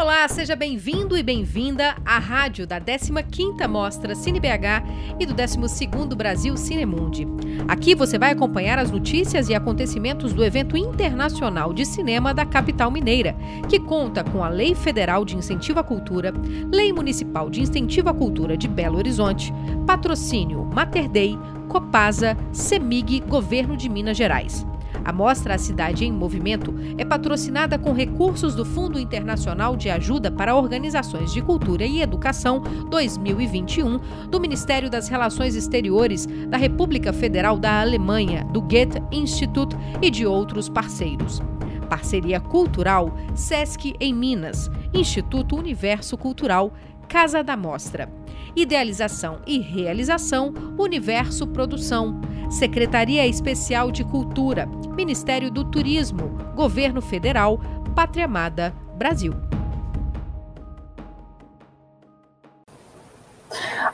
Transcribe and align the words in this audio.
Olá, 0.00 0.28
seja 0.28 0.54
bem-vindo 0.54 1.16
e 1.16 1.24
bem-vinda 1.24 1.96
à 2.06 2.20
rádio 2.20 2.64
da 2.68 2.80
15ª 2.80 3.66
Mostra 3.66 4.14
CineBH 4.14 4.84
e 5.18 5.26
do 5.26 5.34
12º 5.34 6.14
Brasil 6.14 6.56
Cinemundi. 6.56 7.26
Aqui 7.66 7.96
você 7.96 8.16
vai 8.16 8.30
acompanhar 8.30 8.78
as 8.78 8.92
notícias 8.92 9.48
e 9.48 9.56
acontecimentos 9.56 10.32
do 10.32 10.44
evento 10.44 10.76
internacional 10.76 11.72
de 11.72 11.84
cinema 11.84 12.32
da 12.32 12.46
capital 12.46 12.92
mineira, 12.92 13.34
que 13.68 13.80
conta 13.80 14.22
com 14.22 14.44
a 14.44 14.48
Lei 14.48 14.72
Federal 14.72 15.24
de 15.24 15.36
Incentivo 15.36 15.80
à 15.80 15.82
Cultura, 15.82 16.32
Lei 16.72 16.92
Municipal 16.92 17.50
de 17.50 17.60
Incentivo 17.60 18.08
à 18.08 18.14
Cultura 18.14 18.56
de 18.56 18.68
Belo 18.68 18.98
Horizonte, 18.98 19.52
patrocínio 19.84 20.64
Mater 20.72 21.08
Dei, 21.08 21.36
Copasa, 21.68 22.36
Semig, 22.52 23.18
Governo 23.26 23.76
de 23.76 23.88
Minas 23.88 24.16
Gerais. 24.16 24.64
A 25.08 25.12
mostra 25.12 25.54
A 25.54 25.58
Cidade 25.58 26.04
em 26.04 26.12
Movimento 26.12 26.74
é 26.98 27.02
patrocinada 27.02 27.78
com 27.78 27.94
recursos 27.94 28.54
do 28.54 28.62
Fundo 28.62 28.98
Internacional 29.00 29.74
de 29.74 29.88
Ajuda 29.88 30.30
para 30.30 30.54
Organizações 30.54 31.32
de 31.32 31.40
Cultura 31.40 31.86
e 31.86 32.02
Educação 32.02 32.60
2021 32.90 34.28
do 34.28 34.38
Ministério 34.38 34.90
das 34.90 35.08
Relações 35.08 35.54
Exteriores 35.54 36.26
da 36.26 36.58
República 36.58 37.10
Federal 37.10 37.58
da 37.58 37.80
Alemanha, 37.80 38.44
do 38.52 38.60
Goethe 38.60 39.02
Institut 39.10 39.74
e 40.02 40.10
de 40.10 40.26
outros 40.26 40.68
parceiros. 40.68 41.40
Parceria 41.88 42.38
Cultural 42.38 43.16
SESC 43.34 43.94
em 43.98 44.12
Minas, 44.12 44.70
Instituto 44.92 45.56
Universo 45.56 46.18
Cultural, 46.18 46.70
Casa 47.08 47.42
da 47.42 47.56
Mostra. 47.56 48.12
Idealização 48.58 49.38
e 49.46 49.60
realização 49.60 50.52
Universo 50.76 51.46
Produção. 51.46 52.20
Secretaria 52.50 53.24
Especial 53.24 53.92
de 53.92 54.02
Cultura, 54.02 54.66
Ministério 54.96 55.48
do 55.48 55.64
Turismo, 55.64 56.36
Governo 56.56 57.00
Federal, 57.00 57.60
Pátria 57.94 58.24
Amada, 58.24 58.74
Brasil. 58.96 59.32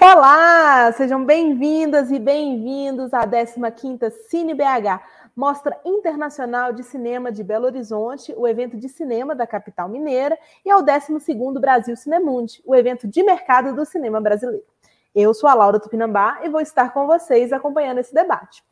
Olá, 0.01 0.91
sejam 0.97 1.27
bem-vindas 1.27 2.11
e 2.11 2.19
bem-vindos 2.19 3.13
à 3.13 3.27
15ª 3.27 4.11
Cine 4.31 4.55
BH, 4.55 4.99
Mostra 5.37 5.81
Internacional 5.85 6.73
de 6.73 6.85
Cinema 6.85 7.33
de 7.33 7.43
Belo 7.43 7.67
Horizonte, 7.67 8.33
o 8.37 8.47
evento 8.47 8.77
de 8.77 8.89
cinema 8.89 9.35
da 9.35 9.47
capital 9.47 9.89
mineira, 9.89 10.39
e 10.65 10.71
ao 10.71 10.81
12º 10.81 11.59
Brasil 11.59 11.97
Cinemundi, 11.97 12.63
o 12.65 12.75
evento 12.75 13.09
de 13.09 13.23
mercado 13.23 13.75
do 13.75 13.85
cinema 13.85 14.21
brasileiro. 14.21 14.65
Eu 15.13 15.35
sou 15.35 15.49
a 15.49 15.55
Laura 15.55 15.81
Tupinambá 15.81 16.41
e 16.45 16.49
vou 16.49 16.61
estar 16.61 16.93
com 16.93 17.07
vocês 17.07 17.53
acompanhando 17.53 17.99
esse 17.99 18.15
debate. 18.15 18.65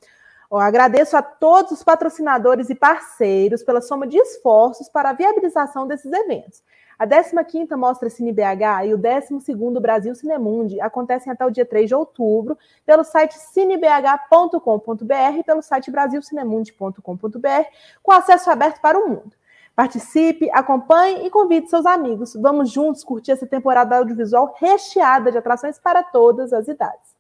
Eu 0.50 0.58
agradeço 0.58 1.16
a 1.16 1.22
todos 1.22 1.72
os 1.72 1.82
patrocinadores 1.82 2.68
e 2.70 2.74
parceiros 2.74 3.62
pela 3.62 3.80
soma 3.80 4.06
de 4.06 4.18
esforços 4.18 4.88
para 4.88 5.10
a 5.10 5.12
viabilização 5.14 5.86
desses 5.86 6.12
eventos. 6.12 6.62
A 6.98 7.06
15ª 7.06 7.76
Mostra 7.76 8.10
Cine 8.10 8.32
BH 8.32 8.86
e 8.86 8.94
o 8.94 8.98
12º 8.98 9.80
Brasil 9.80 10.14
Cinemundi 10.14 10.80
acontecem 10.80 11.32
até 11.32 11.44
o 11.44 11.50
dia 11.50 11.64
3 11.64 11.88
de 11.88 11.94
outubro 11.94 12.58
pelo 12.84 13.04
site 13.04 13.34
cinebh.com.br 13.34 15.38
e 15.38 15.42
pelo 15.42 15.62
site 15.62 15.90
brasilcinemundi.com.br, 15.90 17.66
com 18.02 18.12
acesso 18.12 18.50
aberto 18.50 18.80
para 18.80 18.98
o 18.98 19.08
mundo. 19.08 19.32
Participe, 19.74 20.50
acompanhe 20.52 21.26
e 21.26 21.30
convide 21.30 21.70
seus 21.70 21.86
amigos. 21.86 22.34
Vamos 22.34 22.70
juntos 22.70 23.02
curtir 23.02 23.32
essa 23.32 23.46
temporada 23.46 23.96
audiovisual 23.96 24.54
recheada 24.58 25.32
de 25.32 25.38
atrações 25.38 25.78
para 25.78 26.02
todas 26.02 26.52
as 26.52 26.68
idades. 26.68 27.16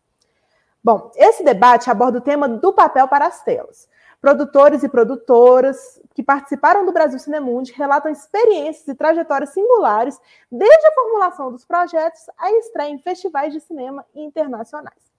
Bom, 0.84 1.10
esse 1.16 1.42
debate 1.42 1.90
aborda 1.90 2.18
o 2.18 2.22
tema 2.22 2.48
do 2.48 2.72
papel 2.72 3.08
para 3.08 3.26
as 3.26 3.42
telas. 3.42 3.88
Produtores 4.22 4.84
e 4.84 4.88
produtoras 4.88 6.00
que 6.14 6.22
participaram 6.22 6.86
do 6.86 6.92
Brasil 6.92 7.18
Cinemundi 7.18 7.72
relatam 7.72 8.12
experiências 8.12 8.86
e 8.86 8.94
trajetórias 8.94 9.50
singulares, 9.50 10.16
desde 10.50 10.86
a 10.86 10.92
formulação 10.92 11.50
dos 11.50 11.64
projetos 11.64 12.30
à 12.38 12.52
estreia 12.52 12.92
em 12.92 13.00
festivais 13.00 13.52
de 13.52 13.58
cinema 13.58 14.06
internacionais. 14.14 15.10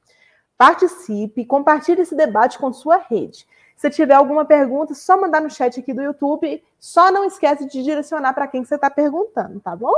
Participe 0.57 1.43
compartilhe 1.43 2.03
esse 2.03 2.15
debate 2.15 2.57
com 2.57 2.71
sua 2.71 2.95
rede. 2.95 3.45
Se 3.75 3.89
tiver 3.89 4.13
alguma 4.13 4.45
pergunta, 4.45 4.93
só 4.93 5.19
mandar 5.19 5.41
no 5.41 5.49
chat 5.49 5.77
aqui 5.77 5.93
do 5.93 6.01
YouTube. 6.01 6.63
Só 6.79 7.11
não 7.11 7.25
esquece 7.25 7.65
de 7.65 7.83
direcionar 7.83 8.31
para 8.31 8.47
quem 8.47 8.63
você 8.63 8.75
está 8.75 8.89
perguntando, 8.89 9.59
tá 9.59 9.75
bom? 9.75 9.93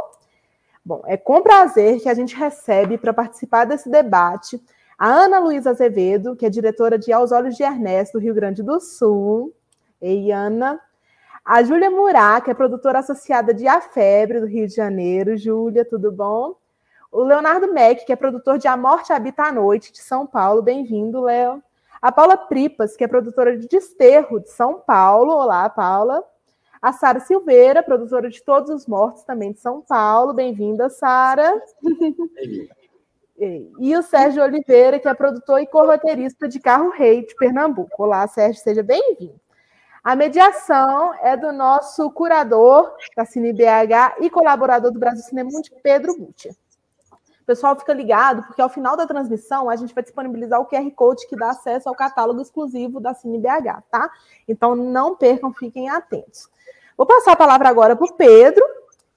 Bom, 0.84 1.04
é 1.06 1.16
com 1.16 1.44
prazer 1.44 2.02
que 2.02 2.10
a 2.10 2.16
gente 2.16 2.36
recebe 2.36 2.98
para 2.98 3.14
participar 3.14 3.66
desse 3.66 3.88
debate 3.88 4.60
a 4.98 5.08
Ana 5.08 5.40
Luísa 5.40 5.72
Azevedo, 5.72 6.36
que 6.36 6.46
é 6.46 6.50
diretora 6.50 6.98
de 6.98 7.12
Aos 7.12 7.32
Olhos 7.32 7.56
de 7.56 7.64
Ernesto, 7.64 8.18
do 8.18 8.24
Rio 8.24 8.34
Grande 8.34 8.64
do 8.64 8.80
Sul. 8.80 9.54
Ei, 10.02 10.32
Ana. 10.32 10.80
A 11.44 11.62
Júlia 11.62 11.92
Murá, 11.92 12.40
que 12.42 12.50
é 12.50 12.54
produtora 12.54 13.00
associada 13.00 13.54
de 13.54 13.68
A 13.68 13.82
Febre, 13.82 14.40
do 14.40 14.48
Rio 14.48 14.68
de 14.68 14.74
Janeiro. 14.74 15.38
Júlia, 15.38 15.84
tudo 15.84 16.12
bom? 16.12 16.56
O 17.12 17.24
Leonardo 17.24 17.72
Meck, 17.72 18.06
que 18.06 18.14
é 18.14 18.16
produtor 18.16 18.58
de 18.58 18.68
A 18.68 18.76
Morte 18.76 19.14
Habita 19.14 19.44
a 19.44 19.52
Noite, 19.52 19.92
de 19.92 20.00
São 20.00 20.26
Paulo. 20.26 20.62
Bem-vindo, 20.62 21.22
Léo. 21.22 21.62
A 22.02 22.12
Paula 22.12 22.38
Pripas, 22.38 22.96
que 22.96 23.04
é 23.04 23.08
produtora 23.08 23.58
de 23.58 23.68
Desterro, 23.68 24.40
de 24.40 24.50
São 24.50 24.80
Paulo. 24.80 25.34
Olá, 25.34 25.70
Paula. 25.70 26.24
A 26.82 26.92
Sara 26.94 27.20
Silveira, 27.20 27.84
produtora 27.84 28.30
de 28.30 28.44
Todos 28.44 28.70
os 28.70 28.88
Mortos, 28.88 29.24
também 29.24 29.52
de 29.52 29.60
São 29.60 29.82
Paulo. 29.82 30.34
Bem-vinda, 30.34 30.90
Sara. 30.90 31.62
Bem-vinda. 31.82 32.85
E 33.38 33.98
o 33.98 34.02
Sérgio 34.02 34.42
Oliveira, 34.42 34.98
que 34.98 35.10
é 35.10 35.14
produtor 35.14 35.60
e 35.60 35.68
corroteirista 35.68 36.48
de 36.48 36.58
Carro 36.58 36.90
Rei 36.90 37.26
de 37.26 37.36
Pernambuco. 37.36 38.02
Olá, 38.02 38.26
Sérgio, 38.28 38.64
seja 38.64 38.82
bem-vindo. 38.82 39.36
A 40.02 40.16
mediação 40.16 41.14
é 41.16 41.36
do 41.36 41.52
nosso 41.52 42.10
curador 42.12 42.96
da 43.14 43.26
Cine 43.26 43.52
BH 43.52 44.22
e 44.22 44.30
colaborador 44.30 44.90
do 44.90 45.00
Brasil 45.00 45.22
Cinemundo, 45.22 45.68
Pedro 45.84 46.16
Gucci. 46.18 46.50
O 47.42 47.46
pessoal 47.46 47.78
fica 47.78 47.94
ligado, 47.94 48.42
porque 48.44 48.62
ao 48.62 48.70
final 48.70 48.96
da 48.96 49.06
transmissão 49.06 49.70
a 49.70 49.76
gente 49.76 49.94
vai 49.94 50.04
disponibilizar 50.04 50.62
o 50.62 50.66
QR 50.66 50.90
Code 50.92 51.28
que 51.28 51.36
dá 51.36 51.50
acesso 51.50 51.90
ao 51.90 51.96
catálogo 51.96 52.42
exclusivo 52.42 53.02
da 53.02 53.14
Cine 53.14 53.38
BH, 53.38 53.84
tá? 53.92 54.10
Então 54.48 54.76
não 54.76 55.14
percam, 55.18 55.54
fiquem 55.54 55.90
atentos. 55.90 56.48
Vou 56.98 57.06
passar 57.06 57.34
a 57.34 57.36
palavra 57.36 57.68
agora 57.68 57.98
para 57.98 58.06
o 58.06 58.14
Pedro, 58.14 58.64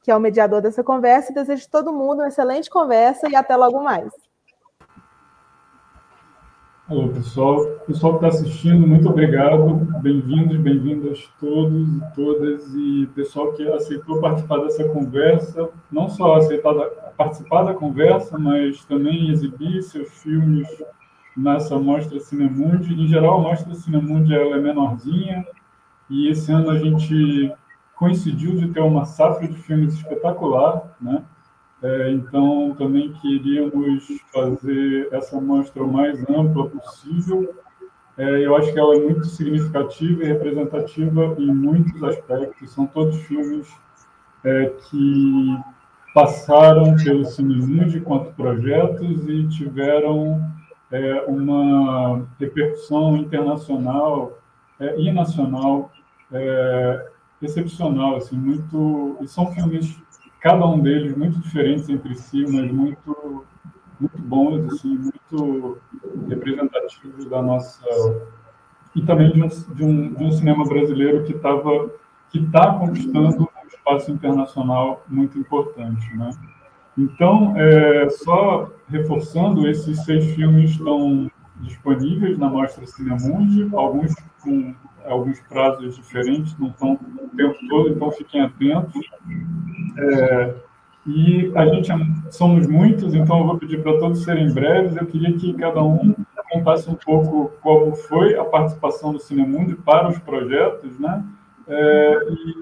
que 0.08 0.12
é 0.12 0.16
o 0.16 0.20
mediador 0.20 0.62
dessa 0.62 0.82
conversa, 0.82 1.30
e 1.30 1.34
desejo 1.34 1.68
todo 1.70 1.92
mundo 1.92 2.20
uma 2.20 2.28
excelente 2.28 2.70
conversa 2.70 3.28
e 3.28 3.36
até 3.36 3.54
logo 3.54 3.84
mais. 3.84 4.10
Alô, 6.88 7.08
pessoal. 7.08 7.62
Pessoal 7.86 8.18
que 8.18 8.24
está 8.24 8.28
assistindo, 8.28 8.86
muito 8.86 9.06
obrigado. 9.06 9.74
Bem-vindos, 10.00 10.56
bem-vindas 10.56 11.30
todos 11.38 11.86
e 11.86 12.14
todas. 12.14 12.74
E 12.74 13.06
pessoal 13.14 13.52
que 13.52 13.68
aceitou 13.70 14.18
participar 14.18 14.60
dessa 14.60 14.88
conversa, 14.88 15.68
não 15.92 16.08
só 16.08 16.36
aceitar 16.36 16.72
participar 17.14 17.64
da 17.64 17.74
conversa, 17.74 18.38
mas 18.38 18.82
também 18.86 19.30
exibir 19.30 19.82
seus 19.82 20.08
filmes 20.22 20.66
nessa 21.36 21.78
mostra 21.78 22.18
Cinemundi. 22.18 22.94
Em 22.94 23.06
geral, 23.08 23.40
a 23.40 23.42
mostra 23.42 23.74
Cinemundi 23.74 24.34
ela 24.34 24.56
é 24.56 24.58
menorzinha, 24.58 25.46
e 26.08 26.30
esse 26.30 26.50
ano 26.50 26.70
a 26.70 26.78
gente 26.78 27.52
coincidiu 27.98 28.56
de 28.56 28.68
ter 28.68 28.80
uma 28.80 29.04
safra 29.04 29.46
de 29.48 29.56
filmes 29.56 29.94
espetacular, 29.94 30.96
né? 31.00 31.22
É, 31.82 32.10
então, 32.10 32.74
também 32.76 33.12
queríamos 33.14 34.06
fazer 34.32 35.08
essa 35.12 35.40
mostra 35.40 35.82
o 35.82 35.92
mais 35.92 36.18
ampla 36.28 36.68
possível. 36.68 37.54
É, 38.16 38.44
eu 38.44 38.56
acho 38.56 38.72
que 38.72 38.78
ela 38.78 38.96
é 38.96 39.00
muito 39.00 39.26
significativa 39.26 40.22
e 40.22 40.26
representativa 40.26 41.36
em 41.38 41.54
muitos 41.54 42.02
aspectos. 42.02 42.72
São 42.72 42.86
todos 42.86 43.16
filmes 43.22 43.68
é, 44.44 44.72
que 44.88 45.58
passaram 46.12 46.96
pelo 46.96 47.24
Cinemundi 47.24 48.00
quanto 48.00 48.32
projetos 48.32 49.28
e 49.28 49.46
tiveram 49.48 50.42
é, 50.90 51.22
uma 51.28 52.26
repercussão 52.40 53.16
internacional 53.16 54.38
é, 54.80 54.98
e 54.98 55.12
nacional 55.12 55.92
é, 56.32 57.08
excepcional, 57.42 58.16
assim, 58.16 58.36
muito. 58.36 59.16
E 59.20 59.28
são 59.28 59.52
filmes, 59.52 59.96
cada 60.40 60.66
um 60.66 60.80
deles 60.80 61.16
muito 61.16 61.38
diferentes 61.40 61.88
entre 61.88 62.14
si, 62.14 62.44
mas 62.48 62.70
muito, 62.70 63.44
muito 64.00 64.22
bons, 64.22 64.72
assim, 64.72 64.98
muito 64.98 65.78
representativos 66.28 67.26
da 67.26 67.42
nossa 67.42 67.84
e 68.94 69.02
também 69.02 69.30
de 69.32 69.42
um, 69.42 69.48
de 69.48 69.84
um, 69.84 70.14
de 70.14 70.24
um 70.24 70.32
cinema 70.32 70.64
brasileiro 70.64 71.24
que 71.24 71.32
estava 71.32 71.90
que 72.30 72.40
está 72.40 72.74
conquistando 72.74 73.42
um 73.42 73.66
espaço 73.66 74.10
internacional 74.10 75.02
muito 75.08 75.38
importante, 75.38 76.14
né? 76.14 76.30
Então, 76.96 77.54
é, 77.56 78.10
só 78.10 78.70
reforçando, 78.88 79.66
esses 79.66 80.04
seis 80.04 80.34
filmes 80.34 80.72
estão 80.72 81.30
disponíveis 81.60 82.36
na 82.38 82.50
Mostra 82.50 82.86
Cinemundi, 82.86 83.68
alguns 83.72 84.14
com 84.42 84.74
alguns 85.04 85.40
prazos 85.40 85.96
diferentes, 85.96 86.56
não 86.58 86.68
estão 86.68 86.92
o 86.92 87.36
tempo 87.36 87.56
todo, 87.68 87.88
então 87.90 88.10
fiquem 88.12 88.42
atentos. 88.42 89.06
É, 89.98 90.54
e 91.06 91.52
a 91.54 91.66
gente 91.66 91.90
somos 92.30 92.66
muitos, 92.66 93.14
então 93.14 93.38
eu 93.38 93.46
vou 93.46 93.58
pedir 93.58 93.82
para 93.82 93.98
todos 93.98 94.24
serem 94.24 94.52
breves. 94.52 94.96
Eu 94.96 95.06
queria 95.06 95.32
que 95.32 95.52
cada 95.54 95.82
um 95.82 96.14
contasse 96.50 96.88
um 96.88 96.94
pouco 96.94 97.52
como 97.60 97.94
foi 97.94 98.36
a 98.36 98.44
participação 98.44 99.12
do 99.12 99.18
Cinemundo 99.18 99.76
para 99.76 100.08
os 100.08 100.18
projetos, 100.18 100.98
né? 100.98 101.22
É, 101.66 102.18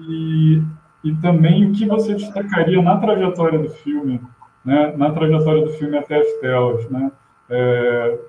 e 0.09 0.61
e 1.07 1.15
também 1.15 1.69
o 1.69 1.71
que 1.71 1.85
você 1.85 2.15
destacaria 2.15 2.81
na 2.81 2.97
trajetória 2.97 3.59
do 3.59 3.69
filme, 3.69 4.21
né? 4.65 4.93
na 4.97 5.11
trajetória 5.11 5.63
do 5.63 5.71
filme 5.71 5.97
até 5.97 6.17
as 6.17 6.33
telas. 6.41 6.89
Né? 6.89 7.11
É, 7.49 8.19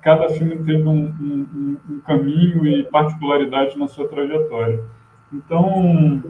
cada 0.00 0.28
filme 0.28 0.56
teve 0.58 0.84
um, 0.84 1.06
um, 1.06 1.76
um, 1.90 2.00
caminho 2.00 2.66
e 2.66 2.84
particularidade 2.84 3.78
na 3.78 3.88
sua 3.88 4.06
trajetória. 4.06 4.80
Então, 5.32 6.22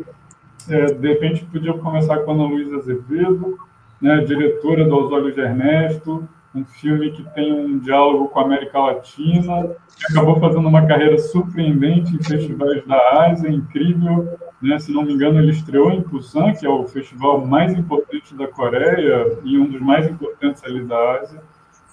é, 0.68 0.86
de 0.86 1.08
repente, 1.08 1.44
podia 1.44 1.74
começar 1.74 2.18
com 2.18 2.32
Ana 2.32 2.44
Luísa 2.44 2.76
Azevedo, 2.76 3.58
né, 4.00 4.18
diretora 4.20 4.84
do 4.84 4.94
Aos 4.94 5.12
Olhos 5.12 5.34
de 5.34 5.40
Ernesto, 5.40 6.26
um 6.54 6.64
filme 6.64 7.12
que 7.12 7.22
tem 7.30 7.52
um 7.52 7.78
diálogo 7.78 8.28
com 8.28 8.40
a 8.40 8.44
América 8.44 8.78
Latina, 8.78 9.76
que 9.96 10.12
acabou 10.12 10.40
fazendo 10.40 10.66
uma 10.66 10.86
carreira 10.86 11.16
surpreendente 11.18 12.14
em 12.14 12.22
festivais 12.22 12.84
da 12.86 13.26
Ásia, 13.26 13.48
incrível. 13.48 14.36
Né? 14.60 14.78
Se 14.78 14.92
não 14.92 15.04
me 15.04 15.12
engano, 15.12 15.38
ele 15.38 15.52
estreou 15.52 15.92
em 15.92 16.00
Busan, 16.00 16.52
que 16.52 16.66
é 16.66 16.68
o 16.68 16.86
festival 16.86 17.46
mais 17.46 17.72
importante 17.74 18.34
da 18.34 18.48
Coreia 18.48 19.38
e 19.44 19.58
um 19.58 19.66
dos 19.66 19.80
mais 19.80 20.08
importantes 20.08 20.64
ali 20.64 20.82
da 20.84 21.20
Ásia. 21.20 21.40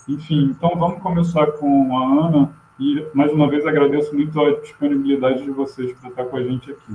Enfim, 0.07 0.55
então 0.55 0.69
vamos 0.77 1.01
começar 1.01 1.51
com 1.53 1.97
a 1.97 2.27
Ana 2.27 2.55
e, 2.79 3.05
mais 3.13 3.31
uma 3.33 3.49
vez, 3.49 3.65
agradeço 3.65 4.15
muito 4.15 4.39
a 4.39 4.61
disponibilidade 4.61 5.43
de 5.43 5.51
vocês 5.51 5.91
para 5.99 6.09
estar 6.09 6.25
com 6.25 6.37
a 6.37 6.43
gente 6.43 6.71
aqui. 6.71 6.93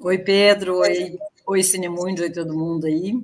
Oi, 0.00 0.18
Pedro. 0.18 0.78
Oi, 0.78 1.18
oi 1.46 1.62
Cinemundo. 1.62 2.22
Oi, 2.22 2.30
todo 2.30 2.56
mundo 2.56 2.86
aí. 2.86 3.14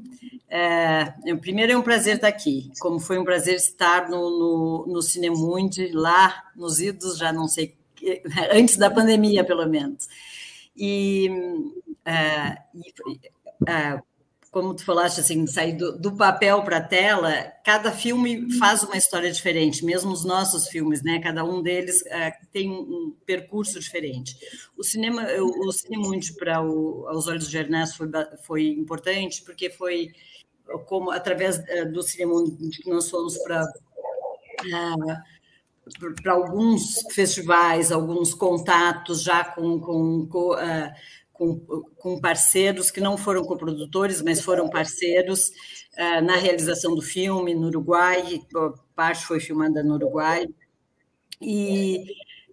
É, 0.49 1.15
primeiro 1.41 1.73
é 1.73 1.77
um 1.77 1.83
prazer 1.83 2.17
estar 2.17 2.29
aqui, 2.29 2.71
como 2.79 3.00
foi 3.00 3.19
um 3.19 3.25
prazer 3.25 3.55
estar 3.55 4.11
no, 4.11 4.31
no, 4.31 4.87
no 4.87 5.03
Cinemundi, 5.03 5.91
lá 5.93 6.45
nos 6.55 6.79
idos, 6.79 7.17
já 7.17 7.33
não 7.33 7.49
sei, 7.49 7.75
antes 8.53 8.77
da 8.77 8.91
pandemia, 8.91 9.43
pelo 9.43 9.67
menos. 9.67 10.06
E, 10.77 11.29
é, 12.05 12.59
e 12.75 12.93
é, 13.67 14.03
como 14.52 14.75
tu 14.75 14.84
falaste, 14.84 15.19
assim, 15.19 15.46
sair 15.46 15.72
do, 15.72 15.99
do 15.99 16.14
papel 16.14 16.62
para 16.62 16.76
a 16.76 16.82
tela, 16.82 17.32
cada 17.64 17.90
filme 17.90 18.52
faz 18.58 18.82
uma 18.82 18.99
história 18.99 19.32
diferente, 19.32 19.82
mesmo 19.82 20.12
os 20.12 20.26
nossos 20.26 20.69
filmes, 20.69 21.02
né? 21.02 21.19
Cada 21.20 21.43
um 21.43 21.62
deles 21.62 22.04
é, 22.04 22.31
tem 22.52 22.70
um 22.70 23.16
percurso 23.25 23.81
diferente. 23.81 24.37
O 24.76 24.84
cinema, 24.84 25.26
o, 25.38 25.69
o 25.69 25.72
Cinemundi 25.72 26.34
para 26.34 26.56
Aos 26.56 27.26
Olhos 27.28 27.49
de 27.49 27.56
Ernesto 27.56 27.96
foi, 27.96 28.08
foi 28.44 28.66
importante, 28.69 29.43
porque 29.43 29.70
foi 29.70 30.12
como 30.84 31.10
através 31.10 31.58
eh, 31.69 31.87
do 31.87 32.02
cinema 32.02 32.34
que 32.44 32.90
nós 32.90 33.08
fomos 33.08 33.38
para 33.38 33.66
para 36.22 36.32
alguns 36.32 37.02
festivais, 37.12 37.90
alguns 37.90 38.32
contatos 38.32 39.22
já 39.22 39.44
com, 39.44 39.81
com, 39.81 40.26
com, 40.26 40.54
uh, 40.54 40.93
com, 41.43 41.83
com, 41.97 42.21
parceiros 42.21 42.91
que 42.91 43.00
não 43.00 43.17
foram 43.17 43.44
coprodutores, 43.44 44.23
mas 44.23 44.41
foram 44.41 44.69
parceiros 44.69 45.49
uh, 45.49 46.25
na 46.25 46.37
realização 46.37 46.94
do 46.94 47.03
filme 47.03 47.55
no 47.55 47.67
Uruguai, 47.67 48.41
parte 48.94 49.27
foi 49.27 49.41
filmada 49.41 49.83
no 49.83 49.94
Uruguai. 49.94 50.47
E 51.41 52.05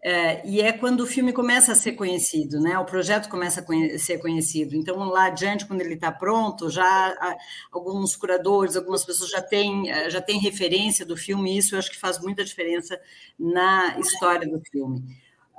é, 0.02 0.48
e 0.48 0.62
é 0.62 0.72
quando 0.72 1.02
o 1.02 1.06
filme 1.06 1.34
começa 1.34 1.74
a 1.74 1.76
ser 1.76 1.92
conhecido, 1.94 2.60
né? 2.62 2.80
O 2.80 2.86
projeto 2.86 3.28
começa 3.30 3.60
a 3.60 3.64
conhe 3.64 4.00
ser 4.00 4.18
conhecido. 4.18 4.76
Então, 4.76 4.98
lá 5.10 5.26
adiante, 5.26 5.66
quando 5.66 5.82
ele 5.82 5.96
está 5.96 6.10
pronto, 6.10 6.70
já 6.70 7.38
alguns 7.70 8.16
curadores, 8.16 8.78
algumas 8.78 9.04
pessoas 9.04 9.30
já 9.30 9.42
têm, 9.42 9.92
eh, 9.92 10.10
já 10.10 10.22
têm 10.22 10.40
referência 10.40 11.06
do 11.06 11.18
filme, 11.18 11.54
e 11.54 11.58
isso 11.58 11.76
eu 11.76 11.80
acho 11.80 11.92
que 11.92 12.00
faz 12.00 12.18
muita 12.20 12.46
diferença 12.46 12.98
na 13.38 14.00
história 14.00 14.48
do 14.48 14.62
filme. 14.72 15.04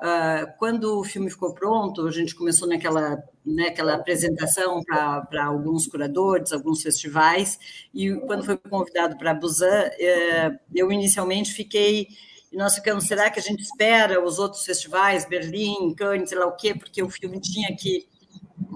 Uh, 0.01 0.51
quando 0.59 0.99
o 0.99 1.05
filme 1.05 1.31
ficou 1.31 1.53
pronto, 1.53 2.07
a 2.07 2.11
gente 2.11 2.35
começou 2.35 2.67
naquela, 2.67 3.23
naquela 3.45 3.95
apresentação 3.95 4.83
para 4.83 5.45
alguns 5.45 5.87
curadores, 5.87 6.53
alguns 6.53 6.83
festivais, 6.83 7.59
e 7.93 8.15
quando 8.27 8.43
foi 8.43 8.57
convidado 8.57 9.19
para 9.19 9.35
Busan, 9.35 9.89
uh, 9.89 10.59
eu 10.75 10.91
inicialmente 10.91 11.53
fiquei 11.53 12.09
e 12.53 12.57
nós 12.57 12.75
ficamos, 12.75 13.05
será 13.07 13.31
que 13.31 13.39
a 13.39 13.43
gente 13.43 13.63
espera 13.63 14.25
os 14.25 14.39
outros 14.39 14.65
festivais, 14.65 15.25
Berlim, 15.25 15.95
Cannes, 15.95 16.31
sei 16.31 16.39
lá 16.39 16.47
o 16.47 16.57
quê, 16.57 16.75
porque 16.75 17.01
o 17.03 17.09
filme 17.09 17.41
tinha 17.41 17.77
que, 17.77 18.09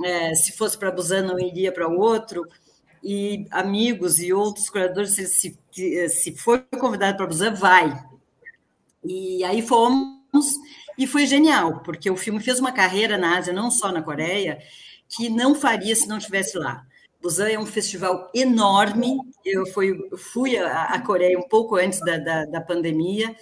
é, 0.04 0.34
se 0.34 0.52
fosse 0.52 0.78
para 0.78 0.92
Busan, 0.92 1.22
não 1.22 1.40
iria 1.40 1.72
para 1.72 1.88
o 1.88 1.98
outro, 1.98 2.46
e 3.02 3.46
amigos 3.50 4.20
e 4.20 4.32
outros 4.32 4.70
curadores, 4.70 5.10
se, 5.10 5.26
se, 5.26 6.08
se 6.08 6.36
for 6.36 6.64
convidado 6.78 7.16
para 7.16 7.26
Busan, 7.26 7.52
vai. 7.54 7.92
E 9.04 9.42
aí 9.42 9.60
fomos, 9.60 10.54
e 10.96 11.06
foi 11.06 11.26
genial, 11.26 11.80
porque 11.80 12.10
o 12.10 12.16
filme 12.16 12.40
fez 12.40 12.60
uma 12.60 12.72
carreira 12.72 13.18
na 13.18 13.38
Ásia, 13.38 13.52
não 13.52 13.70
só 13.70 13.90
na 13.90 14.02
Coreia, 14.02 14.58
que 15.08 15.28
não 15.28 15.54
faria 15.54 15.94
se 15.94 16.08
não 16.08 16.18
estivesse 16.18 16.58
lá. 16.58 16.84
Busan 17.20 17.48
é 17.48 17.58
um 17.58 17.66
festival 17.66 18.30
enorme. 18.34 19.18
Eu 19.44 19.66
fui, 19.66 19.96
fui 20.16 20.58
à 20.58 21.00
Coreia 21.00 21.38
um 21.38 21.48
pouco 21.48 21.76
antes 21.76 22.00
da, 22.00 22.18
da, 22.18 22.44
da 22.44 22.60
pandemia 22.60 23.34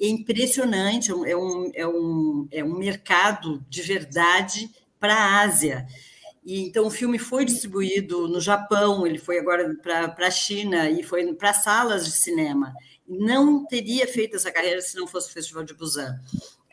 é 0.00 0.08
impressionante, 0.08 1.10
é 1.10 1.14
um, 1.14 1.70
é 1.74 1.86
um, 1.86 2.48
é 2.50 2.64
um 2.64 2.74
mercado 2.78 3.64
de 3.68 3.82
verdade 3.82 4.70
para 4.98 5.14
a 5.14 5.40
Ásia. 5.42 5.86
E, 6.42 6.62
então, 6.62 6.86
o 6.86 6.90
filme 6.90 7.18
foi 7.18 7.44
distribuído 7.44 8.26
no 8.26 8.40
Japão, 8.40 9.06
ele 9.06 9.18
foi 9.18 9.38
agora 9.38 9.74
para 9.82 10.26
a 10.26 10.30
China 10.30 10.88
e 10.88 11.02
foi 11.02 11.34
para 11.34 11.52
salas 11.52 12.06
de 12.06 12.12
cinema. 12.12 12.72
Não 13.06 13.66
teria 13.66 14.06
feito 14.06 14.36
essa 14.36 14.50
carreira 14.50 14.80
se 14.80 14.96
não 14.96 15.06
fosse 15.06 15.28
o 15.28 15.32
Festival 15.34 15.64
de 15.64 15.74
Busan. 15.74 16.18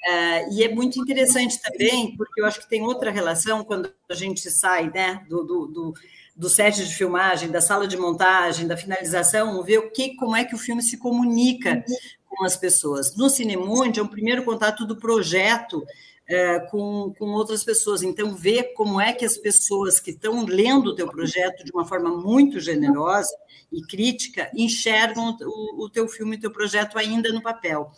Uh, 0.08 0.54
e 0.54 0.64
é 0.64 0.74
muito 0.74 0.98
interessante 1.02 1.62
também, 1.62 2.16
porque 2.16 2.40
eu 2.40 2.46
acho 2.46 2.62
que 2.62 2.70
tem 2.70 2.82
outra 2.82 3.12
relação 3.12 3.66
quando 3.66 3.92
a 4.10 4.14
gente 4.14 4.50
sai 4.50 4.90
né, 4.90 5.26
do, 5.28 5.44
do, 5.44 5.68
do, 5.68 5.94
do 6.34 6.50
set 6.50 6.86
de 6.86 6.96
filmagem, 6.96 7.52
da 7.52 7.60
sala 7.60 7.86
de 7.86 7.98
montagem, 7.98 8.68
da 8.68 8.78
finalização, 8.78 9.62
ver 9.64 9.80
o 9.80 9.92
que, 9.92 10.16
como 10.16 10.34
é 10.34 10.46
que 10.46 10.56
o 10.56 10.58
filme 10.58 10.82
se 10.82 10.98
comunica 10.98 11.84
com 12.26 12.46
as 12.46 12.56
pessoas. 12.56 13.18
No 13.18 13.30
Cinemundi 13.30 14.00
é 14.00 14.04
um 14.04 14.08
primeiro 14.08 14.46
contato 14.46 14.86
do 14.86 14.96
projeto 14.96 15.84
é, 16.26 16.60
com, 16.60 17.14
com 17.20 17.32
outras 17.32 17.64
pessoas. 17.66 18.02
Então, 18.02 18.34
ver 18.34 18.74
como 18.76 19.02
é 19.02 19.12
que 19.12 19.26
as 19.26 19.38
pessoas 19.38 20.00
que 20.00 20.12
estão 20.12 20.46
lendo 20.46 20.92
o 20.92 20.96
teu 20.96 21.08
projeto 21.10 21.66
de 21.66 21.72
uma 21.74 21.86
forma 21.86 22.16
muito 22.16 22.62
generosa 22.62 23.36
e 23.70 23.82
crítica 23.82 24.50
enxergam 24.56 25.38
o, 25.42 25.84
o 25.84 25.90
teu 25.90 26.08
filme, 26.08 26.38
o 26.38 26.40
teu 26.40 26.52
projeto 26.52 26.98
ainda 26.98 27.30
no 27.34 27.42
papel. 27.42 27.92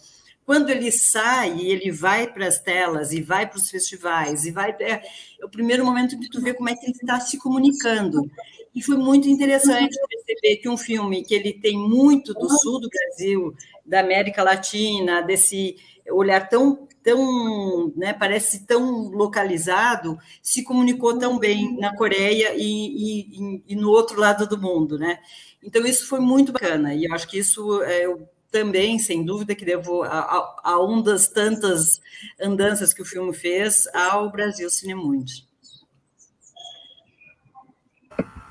Quando 0.49 0.71
ele 0.71 0.91
sai 0.91 1.57
e 1.57 1.69
ele 1.69 1.91
vai 1.91 2.25
para 2.25 2.47
as 2.47 2.59
telas 2.59 3.11
e 3.11 3.21
vai 3.21 3.47
para 3.47 3.59
os 3.59 3.69
festivais 3.69 4.45
e 4.45 4.51
vai 4.51 4.75
é, 4.79 4.93
é 5.39 5.45
o 5.45 5.47
primeiro 5.47 5.85
momento 5.85 6.19
que 6.19 6.27
tu 6.27 6.41
vê 6.41 6.55
como 6.55 6.67
é 6.67 6.75
que 6.75 6.87
ele 6.87 6.93
está 6.93 7.19
se 7.19 7.37
comunicando. 7.37 8.27
E 8.73 8.81
foi 8.81 8.97
muito 8.97 9.29
interessante 9.29 9.95
perceber 10.09 10.57
que 10.57 10.67
um 10.67 10.75
filme 10.75 11.23
que 11.23 11.35
ele 11.35 11.53
tem 11.53 11.77
muito 11.77 12.33
do 12.33 12.49
sul 12.49 12.79
do 12.79 12.89
Brasil, 12.89 13.53
da 13.85 13.99
América 13.99 14.41
Latina, 14.41 15.21
desse 15.21 15.75
olhar 16.09 16.49
tão 16.49 16.87
tão, 17.03 17.93
né, 17.95 18.11
parece 18.11 18.65
tão 18.65 19.07
localizado, 19.09 20.17
se 20.41 20.63
comunicou 20.63 21.15
tão 21.19 21.37
bem 21.37 21.77
na 21.77 21.95
Coreia 21.95 22.55
e, 22.55 22.63
e, 22.65 23.63
e, 23.67 23.75
no 23.75 23.91
outro 23.91 24.19
lado 24.19 24.47
do 24.47 24.59
mundo, 24.59 24.97
né? 24.97 25.19
Então 25.61 25.85
isso 25.85 26.07
foi 26.07 26.19
muito 26.19 26.51
bacana 26.51 26.95
e 26.95 27.05
eu 27.05 27.13
acho 27.13 27.27
que 27.27 27.37
isso 27.37 27.83
é, 27.83 28.07
eu 28.07 28.27
também, 28.51 28.99
sem 28.99 29.23
dúvida, 29.23 29.55
que 29.55 29.65
devo 29.65 30.03
a, 30.03 30.19
a, 30.19 30.55
a 30.63 30.83
um 30.83 31.01
das 31.01 31.27
tantas 31.27 32.01
andanças 32.41 32.93
que 32.93 33.01
o 33.01 33.05
filme 33.05 33.33
fez 33.33 33.87
ao 33.93 34.31
Brasil 34.31 34.69
Cinemundi. 34.69 35.47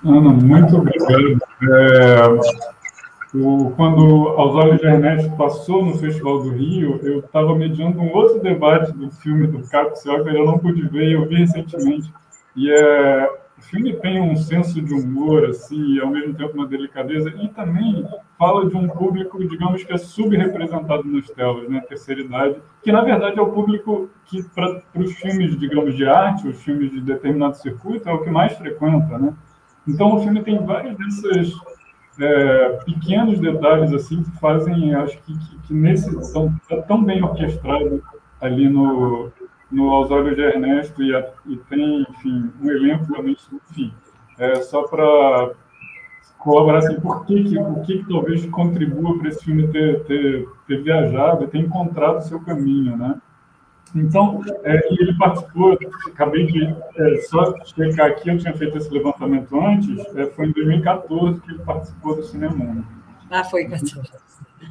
Ana, 0.04 0.30
muito 0.30 0.76
obrigado. 0.76 1.38
É, 1.62 2.28
o, 3.34 3.72
quando 3.76 4.76
de 4.78 4.86
Ernesto 4.86 5.36
passou 5.36 5.84
no 5.84 5.98
Festival 5.98 6.42
do 6.42 6.50
Rio, 6.50 6.98
eu 7.02 7.20
estava 7.20 7.54
mediando 7.54 8.00
um 8.00 8.12
outro 8.12 8.40
debate 8.40 8.92
do 8.92 9.10
filme 9.10 9.46
do 9.46 9.68
Caco 9.68 10.00
que 10.00 10.08
eu 10.08 10.46
não 10.46 10.58
pude 10.58 10.88
ver 10.88 11.12
eu 11.12 11.28
vi 11.28 11.36
recentemente. 11.36 12.12
E 12.56 12.70
é, 12.70 13.28
o 13.58 13.62
filme 13.62 13.92
tem 13.94 14.20
um 14.20 14.36
senso 14.36 14.80
de 14.80 14.94
humor, 14.94 15.44
assim, 15.46 15.94
e 15.94 16.00
ao 16.00 16.08
mesmo 16.08 16.32
tempo 16.34 16.54
uma 16.54 16.66
delicadeza, 16.66 17.28
e 17.30 17.48
também 17.48 18.06
fala 18.38 18.68
de 18.68 18.76
um 18.76 18.88
público, 18.88 19.36
digamos 19.46 19.82
que 19.82 19.92
é 19.92 19.98
subrepresentado 19.98 21.04
nas 21.04 21.28
telas, 21.30 21.68
né, 21.68 21.80
terceira 21.80 22.20
idade, 22.20 22.62
que 22.82 22.92
na 22.92 23.02
verdade 23.02 23.38
é 23.38 23.42
o 23.42 23.50
público 23.50 24.08
que, 24.26 24.42
para 24.54 24.80
os 24.94 25.12
filmes, 25.14 25.58
digamos, 25.58 25.96
de 25.96 26.06
arte, 26.06 26.46
os 26.46 26.62
filmes 26.62 26.92
de 26.92 27.00
determinado 27.00 27.56
circuito, 27.56 28.08
é 28.08 28.12
o 28.12 28.22
que 28.22 28.30
mais 28.30 28.56
frequenta, 28.56 29.18
né? 29.18 29.34
Então, 29.86 30.14
o 30.14 30.20
filme 30.20 30.42
tem 30.42 30.64
vários 30.64 30.96
desses 30.96 31.54
é, 32.20 32.68
pequenos 32.84 33.40
detalhes 33.40 33.92
assim 33.92 34.22
que 34.22 34.30
fazem, 34.38 34.94
acho 34.94 35.18
que, 35.22 35.36
que, 35.36 35.58
que 35.62 35.74
nesse 35.74 36.32
tão, 36.32 36.54
tão 36.86 37.02
bem 37.02 37.22
orquestrado 37.22 38.02
ali 38.40 38.68
no, 38.68 39.32
no 39.70 39.90
Aos 39.90 40.10
Olhos 40.10 40.34
de 40.34 40.42
Ernesto 40.42 41.02
e, 41.02 41.14
a, 41.14 41.28
e 41.46 41.56
tem, 41.56 42.06
enfim, 42.08 42.50
um 42.60 42.70
elenco 42.70 43.12
também, 43.12 43.36
enfim, 43.70 43.92
é, 44.38 44.56
só 44.56 44.82
para 44.82 45.52
colaborar 46.38 46.78
assim, 46.78 46.98
por 47.00 47.26
que, 47.26 47.44
que, 47.44 47.58
o 47.58 47.82
que, 47.82 47.98
que 47.98 48.08
talvez 48.08 48.46
contribua 48.46 49.18
para 49.18 49.28
esse 49.28 49.44
filme 49.44 49.68
ter, 49.68 50.04
ter, 50.04 50.48
ter 50.66 50.82
viajado 50.82 51.44
e 51.44 51.48
ter 51.48 51.58
encontrado 51.58 52.18
o 52.18 52.22
seu 52.22 52.40
caminho, 52.40 52.96
né? 52.96 53.20
Então, 53.94 54.42
é, 54.64 54.80
ele 54.92 55.16
participou, 55.16 55.76
acabei 56.06 56.46
de 56.46 56.64
é, 56.64 57.16
só 57.22 57.54
explicar 57.56 58.10
aqui, 58.10 58.28
eu 58.28 58.38
tinha 58.38 58.54
feito 58.54 58.76
esse 58.76 58.92
levantamento 58.92 59.58
antes, 59.58 59.98
é, 60.14 60.26
foi 60.26 60.46
em 60.46 60.52
2014 60.52 61.40
que 61.40 61.50
ele 61.50 61.60
participou 61.60 62.16
do 62.16 62.22
Cinemundo. 62.22 62.84
Ah, 63.30 63.44
foi 63.44 63.66
14. 63.66 64.00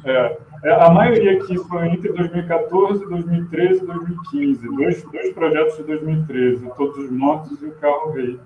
É, 0.04 0.38
é, 0.64 0.72
a 0.72 0.90
maioria 0.90 1.38
aqui 1.38 1.56
foi 1.58 1.88
entre 1.88 2.12
2014, 2.12 3.06
2013 3.06 3.82
e 3.82 3.86
2015, 3.86 4.76
dois, 4.76 5.02
dois 5.04 5.32
projetos 5.32 5.76
de 5.76 5.82
2013, 5.84 6.70
Todos 6.76 7.04
os 7.04 7.10
Mortos 7.10 7.60
e 7.62 7.66
O 7.66 7.72
Carro 7.72 8.12
Rei. 8.12 8.38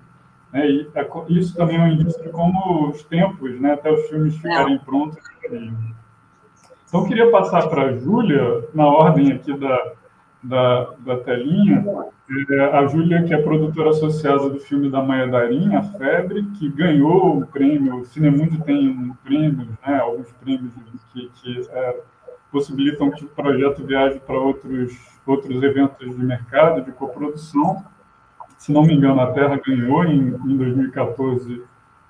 É, 0.53 0.69
e, 0.69 0.89
é, 0.93 1.07
isso 1.29 1.55
também 1.55 1.77
é 1.77 1.81
um 1.81 1.87
indício 1.87 2.21
de 2.21 2.29
como 2.29 2.89
os 2.89 3.03
tempos, 3.03 3.59
né, 3.59 3.73
até 3.73 3.91
os 3.91 4.07
filmes 4.07 4.35
ficarem 4.35 4.77
prontos. 4.79 5.17
Então, 5.45 7.01
eu 7.01 7.05
queria 7.05 7.31
passar 7.31 7.67
para 7.67 7.83
a 7.83 7.97
Júlia, 7.97 8.67
na 8.73 8.85
ordem 8.85 9.31
aqui 9.31 9.57
da, 9.57 9.93
da, 10.43 10.89
da 10.99 11.17
telinha, 11.17 11.85
é 12.51 12.59
a 12.61 12.85
Júlia, 12.87 13.23
que 13.23 13.33
é 13.33 13.41
produtora 13.41 13.91
associada 13.91 14.49
do 14.49 14.59
filme 14.59 14.89
da 14.89 15.01
Maia 15.01 15.27
Darim, 15.27 15.75
A 15.75 15.83
Febre, 15.83 16.43
que 16.57 16.69
ganhou 16.69 17.37
o 17.39 17.45
prêmio, 17.45 17.99
o 17.99 18.05
Cinemundo 18.05 18.63
tem 18.63 18.89
um 18.89 19.13
prêmio, 19.23 19.67
né, 19.85 19.99
alguns 19.99 20.31
prêmios 20.33 20.73
que, 21.11 21.29
que 21.35 21.67
é, 21.69 21.99
possibilitam 22.51 23.11
que 23.11 23.25
o 23.25 23.29
projeto 23.29 23.85
viaje 23.85 24.19
para 24.19 24.37
outros, 24.37 24.97
outros 25.25 25.61
eventos 25.61 26.15
de 26.15 26.23
mercado, 26.23 26.83
de 26.83 26.91
coprodução. 26.91 27.83
Se 28.57 28.71
não 28.71 28.83
me 28.83 28.93
engano, 28.93 29.19
a 29.19 29.31
Terra 29.31 29.59
ganhou 29.65 30.03
em, 30.05 30.29
em 30.29 30.57
2014 30.57 31.63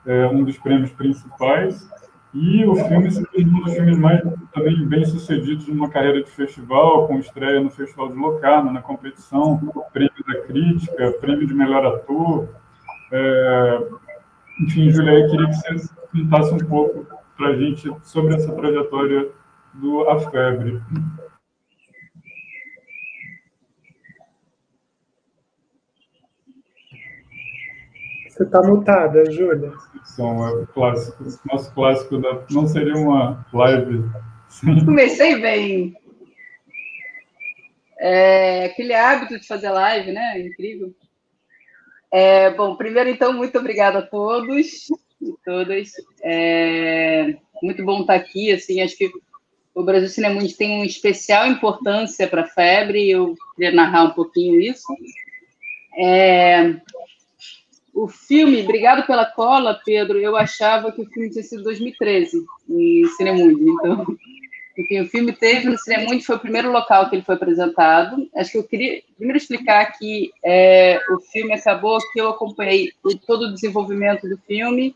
é, 0.06 0.28
um 0.28 0.44
dos 0.44 0.58
prêmios 0.58 0.92
principais. 0.92 1.90
E 2.34 2.66
o 2.66 2.76
filme 2.76 3.12
se 3.12 3.24
fez 3.26 3.48
um 3.48 3.62
dos 3.62 3.74
filmes 3.74 3.98
mais 3.98 4.22
também 4.54 4.86
bem 4.88 5.06
sucedidos 5.06 5.68
numa 5.68 5.90
carreira 5.90 6.24
de 6.24 6.32
festival, 6.32 7.08
com 7.08 7.20
estreia 7.20 7.60
no 7.60 7.70
Festival 7.70 8.10
de 8.10 8.16
Locarno, 8.16 8.72
na 8.72 8.82
competição, 8.82 9.60
prêmio 9.94 10.12
da 10.28 10.42
crítica, 10.42 11.12
prêmio 11.22 11.46
de 11.46 11.54
melhor 11.54 11.86
ator. 11.86 12.50
É... 13.12 13.88
Enfim, 14.62 14.90
Julia, 14.90 15.20
eu 15.20 15.30
queria 15.30 15.48
que 15.48 15.54
você 15.54 15.90
contasse 16.12 16.54
um 16.54 16.68
pouco 16.68 17.06
para 17.38 17.50
a 17.50 17.56
gente 17.56 17.92
sobre 18.02 18.36
essa 18.36 18.52
trajetória 18.52 19.30
do 19.74 20.10
A 20.10 20.20
Febre. 20.20 20.82
Você 28.34 28.44
está 28.44 28.64
mutada, 28.64 29.30
Júlia. 29.30 29.72
São 30.04 30.64
é 30.64 30.66
clássico. 30.74 31.24
Nosso 31.46 31.72
clássico 31.72 32.18
da... 32.18 32.44
não 32.50 32.66
seria 32.66 32.96
uma 32.96 33.46
live. 33.54 34.10
Comecei 34.84 35.40
bem. 35.40 35.96
É, 38.00 38.66
aquele 38.66 38.92
hábito 38.92 39.40
de 39.40 39.46
fazer 39.46 39.70
live, 39.70 40.12
né? 40.12 40.40
Incrível. 40.40 40.96
É, 42.12 42.50
bom, 42.50 42.76
primeiro, 42.76 43.12
então, 43.12 43.34
muito 43.34 43.58
obrigada 43.60 44.00
a 44.00 44.08
todos 44.08 44.90
e 45.22 45.34
todas. 45.46 45.92
É, 46.24 47.36
muito 47.62 47.86
bom 47.86 48.02
estar 48.02 48.16
aqui. 48.16 48.52
Assim, 48.52 48.82
acho 48.82 48.98
que 48.98 49.12
o 49.76 49.84
Brasil 49.84 50.10
Cinemundi 50.10 50.56
tem 50.56 50.78
uma 50.78 50.86
especial 50.88 51.46
importância 51.46 52.28
para 52.28 52.42
a 52.42 52.48
febre. 52.48 53.12
Eu 53.12 53.36
queria 53.56 53.72
narrar 53.72 54.06
um 54.06 54.12
pouquinho 54.12 54.60
isso. 54.60 54.88
É, 55.96 56.76
o 57.94 58.08
filme, 58.08 58.64
obrigado 58.64 59.06
pela 59.06 59.26
cola, 59.26 59.80
Pedro. 59.86 60.18
Eu 60.18 60.36
achava 60.36 60.92
que 60.92 61.02
o 61.02 61.06
filme 61.06 61.30
tinha 61.30 61.44
sido 61.44 61.64
2013 61.64 62.44
em 62.70 63.06
Cinemundi. 63.16 63.70
Então, 63.70 64.06
enfim, 64.76 65.02
o 65.02 65.08
filme 65.08 65.32
teve 65.32 65.70
no 65.70 65.78
Cinemundi, 65.78 66.26
foi 66.26 66.36
o 66.36 66.40
primeiro 66.40 66.72
local 66.72 67.08
que 67.08 67.16
ele 67.16 67.24
foi 67.24 67.36
apresentado. 67.36 68.28
Acho 68.36 68.54
que 68.54 68.58
eu 68.58 68.64
queria 68.64 69.04
primeiro 69.16 69.38
explicar 69.38 69.98
que 69.98 70.32
é, 70.44 71.00
o 71.12 71.20
filme 71.20 71.54
acabou 71.54 72.00
que 72.12 72.20
eu 72.20 72.30
acompanhei 72.30 72.92
todo 73.28 73.44
o 73.44 73.54
desenvolvimento 73.54 74.28
do 74.28 74.38
filme 74.40 74.96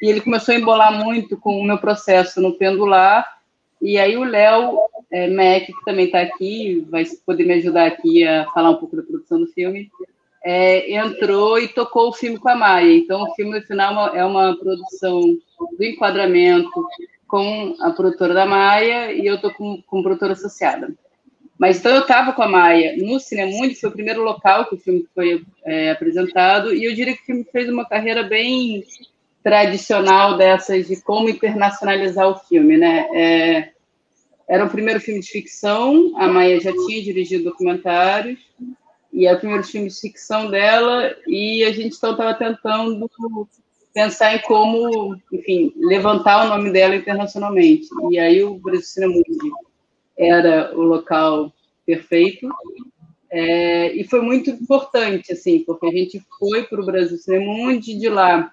e 0.00 0.08
ele 0.08 0.22
começou 0.22 0.54
a 0.54 0.58
embolar 0.58 1.04
muito 1.04 1.36
com 1.36 1.60
o 1.60 1.64
meu 1.64 1.76
processo 1.76 2.40
no 2.40 2.54
Pendular. 2.54 3.26
E 3.82 3.98
aí 3.98 4.16
o 4.16 4.24
Léo 4.24 4.78
é, 5.12 5.28
Mac, 5.28 5.66
que 5.66 5.84
também 5.84 6.06
está 6.06 6.22
aqui, 6.22 6.86
vai 6.90 7.04
poder 7.26 7.44
me 7.44 7.54
ajudar 7.54 7.86
aqui 7.86 8.26
a 8.26 8.46
falar 8.54 8.70
um 8.70 8.76
pouco 8.76 8.96
da 8.96 9.02
produção 9.02 9.38
do 9.38 9.46
filme, 9.48 9.90
é, 10.44 10.94
entrou 10.94 11.58
e 11.58 11.68
tocou 11.68 12.08
o 12.08 12.12
filme 12.12 12.38
com 12.38 12.48
a 12.48 12.54
Maia. 12.54 12.96
Então, 12.96 13.22
o 13.22 13.34
filme, 13.34 13.58
no 13.58 13.66
final, 13.66 14.14
é 14.14 14.24
uma 14.24 14.56
produção 14.56 15.20
do 15.76 15.84
enquadramento 15.84 16.70
com 17.26 17.76
a 17.80 17.90
produtora 17.90 18.32
da 18.32 18.46
Maia 18.46 19.12
e 19.12 19.26
eu 19.26 19.36
estou 19.36 19.52
com, 19.52 19.82
com 19.82 20.02
produtora 20.02 20.32
associada. 20.32 20.92
Mas 21.58 21.78
então 21.78 21.92
eu 21.92 22.02
estava 22.02 22.32
com 22.32 22.42
a 22.42 22.48
Maia 22.48 22.96
no 22.96 23.18
Cinemundo, 23.18 23.74
foi 23.74 23.90
o 23.90 23.92
primeiro 23.92 24.22
local 24.22 24.66
que 24.66 24.76
o 24.76 24.78
filme 24.78 25.04
foi 25.12 25.44
é, 25.64 25.90
apresentado, 25.90 26.72
e 26.72 26.84
eu 26.84 26.94
diria 26.94 27.16
que 27.16 27.22
o 27.22 27.26
filme 27.26 27.46
fez 27.50 27.68
uma 27.68 27.84
carreira 27.84 28.22
bem 28.22 28.84
tradicional 29.42 30.36
dessas 30.36 30.86
de 30.86 31.02
como 31.02 31.28
internacionalizar 31.28 32.28
o 32.28 32.38
filme, 32.38 32.76
né? 32.76 33.08
É, 33.12 33.70
era 34.48 34.64
o 34.64 34.70
primeiro 34.70 35.00
filme 35.00 35.20
de 35.20 35.28
ficção, 35.28 36.12
a 36.16 36.28
Maia 36.28 36.60
já 36.60 36.72
tinha 36.72 37.02
dirigido 37.02 37.44
documentários, 37.44 38.38
e 39.18 39.26
é 39.26 39.34
o 39.34 39.38
primeiro 39.38 39.64
filme 39.64 39.88
de 39.88 40.00
ficção 40.00 40.48
dela, 40.48 41.12
e 41.26 41.64
a 41.64 41.72
gente 41.72 41.96
então 41.96 42.12
estava 42.12 42.34
tentando 42.34 43.10
pensar 43.92 44.36
em 44.36 44.42
como, 44.42 45.16
enfim, 45.32 45.72
levantar 45.76 46.46
o 46.46 46.48
nome 46.48 46.70
dela 46.70 46.94
internacionalmente. 46.94 47.88
E 48.12 48.16
aí 48.16 48.44
o 48.44 48.54
Brasil 48.54 48.86
Cinema 48.86 49.14
era 50.16 50.72
o 50.72 50.82
local 50.82 51.52
perfeito, 51.84 52.48
é, 53.28 53.92
e 53.92 54.04
foi 54.04 54.20
muito 54.20 54.50
importante, 54.50 55.32
assim, 55.32 55.64
porque 55.64 55.86
a 55.86 55.90
gente 55.92 56.24
foi 56.38 56.62
para 56.62 56.80
o 56.80 56.86
Brasil 56.86 57.18
Cinemundi, 57.18 57.98
de 57.98 58.08
lá 58.08 58.52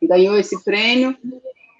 ganhou 0.00 0.38
esse 0.38 0.62
prêmio. 0.62 1.16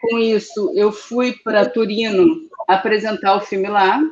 Com 0.00 0.18
isso, 0.18 0.72
eu 0.74 0.90
fui 0.90 1.32
para 1.44 1.68
Turino 1.68 2.48
apresentar 2.66 3.36
o 3.36 3.40
filme 3.40 3.68
lá. 3.68 4.02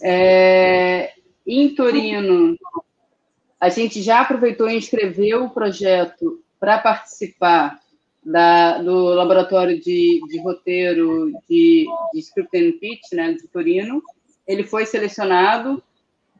É, 0.00 1.12
em 1.46 1.74
Torino, 1.74 2.56
a 3.64 3.70
gente 3.70 4.02
já 4.02 4.20
aproveitou 4.20 4.68
e 4.68 4.76
inscreveu 4.76 5.44
o 5.44 5.50
projeto 5.50 6.38
para 6.60 6.76
participar 6.76 7.80
da, 8.22 8.76
do 8.76 9.14
laboratório 9.14 9.80
de, 9.80 10.20
de 10.28 10.38
roteiro 10.42 11.32
de, 11.48 11.86
de 12.12 12.20
Script 12.20 12.54
and 12.58 12.78
Pitch, 12.78 13.12
né, 13.14 13.32
de 13.32 13.48
Torino. 13.48 14.02
Ele 14.46 14.64
foi 14.64 14.84
selecionado. 14.84 15.82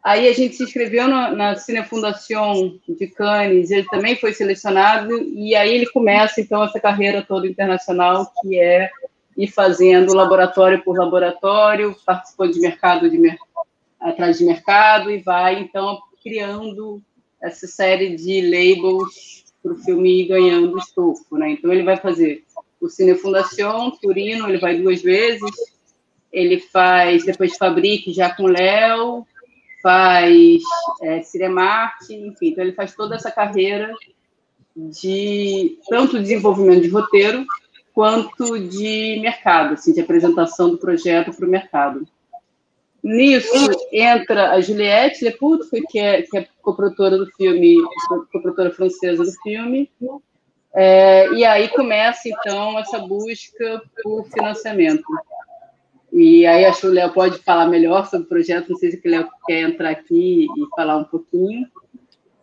Aí 0.02 0.28
a 0.28 0.34
gente 0.34 0.54
se 0.54 0.64
inscreveu 0.64 1.08
na, 1.08 1.30
na 1.30 1.56
Cinefundação 1.56 2.78
de 2.86 3.06
Cannes, 3.06 3.70
ele 3.70 3.86
também 3.88 4.16
foi 4.16 4.34
selecionado, 4.34 5.18
e 5.22 5.56
aí 5.56 5.74
ele 5.74 5.86
começa, 5.86 6.42
então, 6.42 6.62
essa 6.62 6.78
carreira 6.78 7.22
toda 7.22 7.46
internacional, 7.46 8.30
que 8.42 8.60
é 8.60 8.90
ir 9.34 9.46
fazendo 9.46 10.12
laboratório 10.12 10.84
por 10.84 10.98
laboratório, 10.98 11.96
participou 12.04 12.48
de 12.48 12.60
mercado 12.60 13.08
de 13.08 13.18
atrás 13.98 14.36
de 14.36 14.44
mercado 14.44 15.10
e 15.10 15.22
vai, 15.22 15.58
então, 15.58 15.98
criando 16.22 17.00
essa 17.44 17.66
série 17.66 18.16
de 18.16 18.40
labels 18.40 19.44
para 19.62 19.72
o 19.72 19.76
filme 19.76 20.22
ir 20.22 20.28
ganhando 20.28 20.78
estofo, 20.78 21.36
né? 21.36 21.50
Então, 21.50 21.72
ele 21.72 21.82
vai 21.82 21.96
fazer 21.96 22.44
o 22.80 22.88
Cine 22.88 23.14
Fundação, 23.14 23.90
Turino, 23.90 24.48
ele 24.48 24.58
vai 24.58 24.78
duas 24.78 25.00
vezes, 25.02 25.50
ele 26.32 26.58
faz 26.58 27.24
depois 27.24 27.56
Fabrique 27.56 28.12
já 28.12 28.34
com 28.34 28.46
Léo, 28.46 29.26
faz 29.82 30.62
é, 31.02 31.22
Cinemarte, 31.22 32.14
enfim, 32.14 32.48
então 32.48 32.64
ele 32.64 32.72
faz 32.72 32.94
toda 32.94 33.14
essa 33.14 33.30
carreira 33.30 33.92
de 34.76 35.78
tanto 35.88 36.18
desenvolvimento 36.18 36.82
de 36.82 36.88
roteiro 36.88 37.44
quanto 37.92 38.58
de 38.58 39.18
mercado, 39.20 39.74
assim, 39.74 39.92
de 39.92 40.00
apresentação 40.00 40.70
do 40.70 40.78
projeto 40.78 41.32
para 41.32 41.46
o 41.46 41.50
mercado. 41.50 42.08
Nisso 43.04 43.70
entra 43.92 44.52
a 44.52 44.60
Juliette 44.62 45.22
Lepout, 45.22 45.68
que 45.90 45.98
é, 45.98 46.22
que 46.22 46.38
é 46.38 46.48
coprodutora 46.62 47.18
do 47.18 47.26
filme, 47.32 47.76
coprodutora 48.32 48.70
francesa 48.70 49.22
do 49.22 49.32
filme, 49.42 49.90
é, 50.74 51.30
e 51.34 51.44
aí 51.44 51.68
começa, 51.68 52.22
então, 52.26 52.78
essa 52.78 52.98
busca 52.98 53.82
por 54.02 54.24
financiamento. 54.30 55.04
E 56.10 56.46
aí 56.46 56.64
acho 56.64 56.80
que 56.80 56.86
o 56.86 56.92
Léo 56.92 57.12
pode 57.12 57.38
falar 57.40 57.66
melhor 57.66 58.06
sobre 58.06 58.24
o 58.24 58.28
projeto, 58.28 58.70
não 58.70 58.76
sei 58.76 58.90
se 58.90 58.96
o 59.06 59.10
Léo 59.10 59.28
quer 59.46 59.60
entrar 59.60 59.90
aqui 59.90 60.46
e 60.46 60.66
falar 60.74 60.96
um 60.96 61.04
pouquinho. 61.04 61.68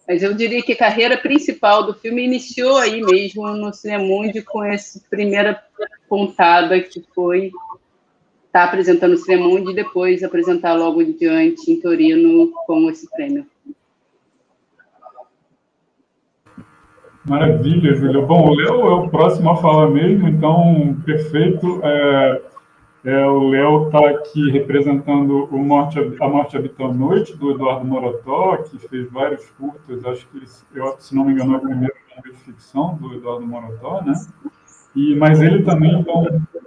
Mas 0.08 0.22
eu 0.22 0.34
diria 0.34 0.62
que 0.62 0.74
a 0.74 0.77
carreira 0.77 1.18
principal 1.18 1.84
do 1.84 1.94
filme 1.94 2.24
iniciou 2.24 2.77
aí 2.77 3.01
mesmo 3.01 3.48
no 3.48 3.74
Cinemundi 3.74 4.44
com 4.44 4.63
essa 4.63 5.01
primeira 5.10 5.63
pontada 6.08 6.80
que 6.80 7.03
foi 7.15 7.51
estar 8.51 8.63
tá 8.63 8.63
apresentando 8.65 9.13
o 9.13 9.17
Cinemundi 9.17 9.72
e 9.72 9.75
depois 9.75 10.22
apresentar 10.24 10.74
logo 10.74 11.00
adiante 11.00 11.72
em 11.72 11.79
Torino 11.79 12.51
com 12.67 12.89
esse 12.89 13.10
prêmio. 13.10 13.46
Maravilha, 17.25 17.93
Júlia. 17.93 18.22
Bom, 18.22 18.50
o 18.50 18.53
Léo 18.53 18.81
é 18.81 18.93
o 18.96 19.10
próximo 19.10 19.51
a 19.51 19.58
falar 19.58 19.89
mesmo, 19.89 20.27
então, 20.27 20.98
perfeito. 21.05 21.79
É, 21.84 22.41
É, 23.03 23.25
o 23.25 23.50
Léo 23.50 23.88
está 23.88 24.10
aqui 24.12 24.51
representando 24.51 25.46
o 25.51 25.58
Morte, 25.58 25.98
A 26.20 26.27
Morte 26.27 26.55
Habita 26.55 26.84
a 26.84 26.93
Noite, 26.93 27.36
do 27.36 27.50
Eduardo 27.50 27.84
Morotó, 27.84 28.58
que 28.58 28.77
fez 28.77 29.10
vários 29.12 29.43
curtas, 29.51 30.05
acho 30.05 30.27
que, 30.27 30.43
eu, 30.75 30.96
se 31.00 31.15
não 31.15 31.25
me 31.25 31.34
engano, 31.34 31.55
é 31.55 31.58
o 31.58 31.62
primeiro 31.62 31.96
de 32.24 32.31
ficção 32.34 32.96
do 32.98 33.15
Eduardo 33.15 33.48
Morotó, 33.48 34.03
né? 34.03 34.13
E, 34.96 35.15
mas 35.15 35.41
ele 35.41 35.63
também 35.63 36.05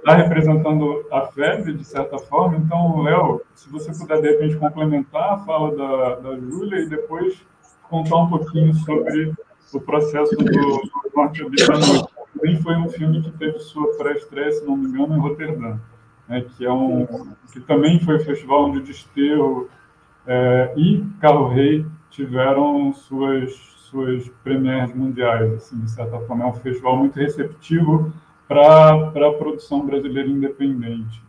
está 0.04 0.16
representando 0.16 1.06
a 1.11 1.23
febre, 1.23 1.73
de 1.73 1.84
certa 1.84 2.18
forma. 2.18 2.58
Então, 2.58 3.02
Léo, 3.02 3.40
se 3.54 3.70
você 3.70 3.90
puder, 3.92 4.20
de 4.20 4.28
repente, 4.32 4.56
complementar 4.56 5.32
a 5.32 5.38
fala 5.38 5.75
da, 5.75 6.14
da 6.16 6.37
Júlia 6.38 6.80
e 6.80 6.88
depois 6.88 7.42
contar 7.88 8.16
um 8.18 8.28
pouquinho 8.28 8.75
sobre 8.75 9.32
o 9.73 9.80
processo 9.80 10.37
do, 10.37 10.44
do 10.44 10.82
Morte 11.14 11.42
Habita 11.42 11.73
a 11.73 11.78
Noite. 11.78 12.14
Também 12.34 12.56
foi 12.61 12.76
um 12.76 12.88
filme 12.88 13.23
que 13.23 13.30
teve 13.32 13.58
sua 13.61 13.96
pré-estreia, 13.96 14.52
se 14.52 14.64
não 14.64 14.76
me 14.76 14.88
engano, 14.88 15.16
em 15.16 15.20
Roterdã 15.20 15.78
né, 16.28 16.44
que 16.56 16.64
é 16.64 16.73
um 16.73 17.06
que 17.52 17.61
também 17.61 18.00
foi 18.00 18.16
um 18.16 18.20
festival 18.20 18.66
onde 18.66 18.78
o 18.78 18.82
Desterro 18.82 19.68
é, 20.26 20.73
e 20.76 21.04
Carro 21.20 21.49
Rei 21.49 21.87
tiveram 22.11 22.92
suas 22.92 23.52
suas 23.90 24.28
premières 24.42 24.92
mundiais, 24.92 25.52
assim, 25.52 25.78
de 25.78 25.90
certa 25.90 26.18
forma 26.20 26.44
é 26.44 26.49
um 26.49 26.54
festival 26.54 26.96
muito 26.96 27.16
receptivo 27.16 28.12
para 28.49 29.29
a 29.29 29.35
produção 29.35 29.85
brasileira 29.87 30.29
independente. 30.29 31.23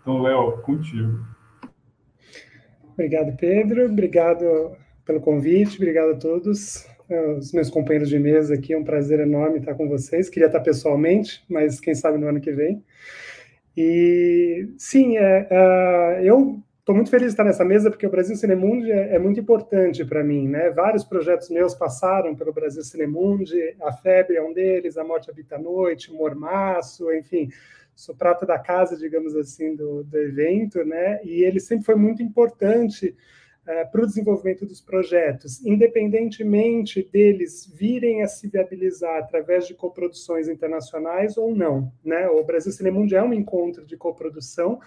Então, 0.00 0.20
Léo, 0.20 0.58
contigo. 0.58 1.24
Obrigado, 2.92 3.36
Pedro. 3.36 3.86
Obrigado 3.86 4.76
pelo 5.04 5.20
convite. 5.20 5.76
Obrigado 5.76 6.12
a 6.12 6.16
todos 6.16 6.86
os 7.38 7.52
meus 7.52 7.70
companheiros 7.70 8.08
de 8.08 8.18
mesa 8.18 8.54
aqui. 8.54 8.72
É 8.72 8.78
um 8.78 8.84
prazer 8.84 9.20
enorme 9.20 9.58
estar 9.58 9.74
com 9.74 9.88
vocês. 9.88 10.28
Queria 10.28 10.46
estar 10.46 10.60
pessoalmente, 10.60 11.44
mas 11.48 11.80
quem 11.80 11.94
sabe 11.94 12.18
no 12.18 12.28
ano 12.28 12.40
que 12.40 12.52
vem. 12.52 12.82
E 13.76 14.68
sim, 14.76 15.16
é, 15.16 15.46
é 15.50 16.20
eu 16.24 16.62
estou 16.82 16.96
muito 16.96 17.10
feliz 17.10 17.28
de 17.28 17.34
estar 17.34 17.44
nessa 17.44 17.64
mesa 17.64 17.90
porque 17.90 18.06
o 18.06 18.10
Brasil 18.10 18.34
Cinemundi 18.34 18.90
é, 18.90 19.14
é 19.14 19.18
muito 19.18 19.38
importante 19.38 20.04
para 20.04 20.24
mim, 20.24 20.48
né? 20.48 20.68
Vários 20.70 21.04
projetos 21.04 21.48
meus 21.48 21.76
passaram 21.76 22.34
pelo 22.34 22.52
Brasil 22.52 22.82
Cinemundi, 22.82 23.76
a 23.80 23.92
Febre 23.92 24.36
é 24.36 24.42
um 24.42 24.52
deles, 24.52 24.98
a 24.98 25.04
Morte 25.04 25.30
Habita 25.30 25.54
a 25.54 25.58
Noite, 25.60 26.12
Mormaço, 26.12 27.12
enfim, 27.12 27.48
sou 27.94 28.16
prata 28.16 28.44
da 28.44 28.58
casa, 28.58 28.96
digamos 28.96 29.36
assim, 29.36 29.76
do, 29.76 30.02
do 30.02 30.18
evento, 30.18 30.84
né? 30.84 31.20
E 31.22 31.44
ele 31.44 31.60
sempre 31.60 31.84
foi 31.84 31.94
muito 31.94 32.20
importante 32.20 33.14
uh, 33.62 33.90
para 33.92 34.02
o 34.02 34.06
desenvolvimento 34.06 34.66
dos 34.66 34.80
projetos, 34.80 35.64
independentemente 35.64 37.08
deles 37.12 37.64
virem 37.72 38.24
a 38.24 38.26
se 38.26 38.48
viabilizar 38.48 39.18
através 39.18 39.68
de 39.68 39.74
coproduções 39.74 40.48
internacionais 40.48 41.36
ou 41.36 41.54
não. 41.54 41.92
Né? 42.04 42.26
O 42.28 42.42
Brasil 42.42 42.72
Cinemundo 42.72 43.14
é 43.14 43.22
um 43.22 43.32
encontro 43.32 43.86
de 43.86 43.96
coprodução, 43.96 44.80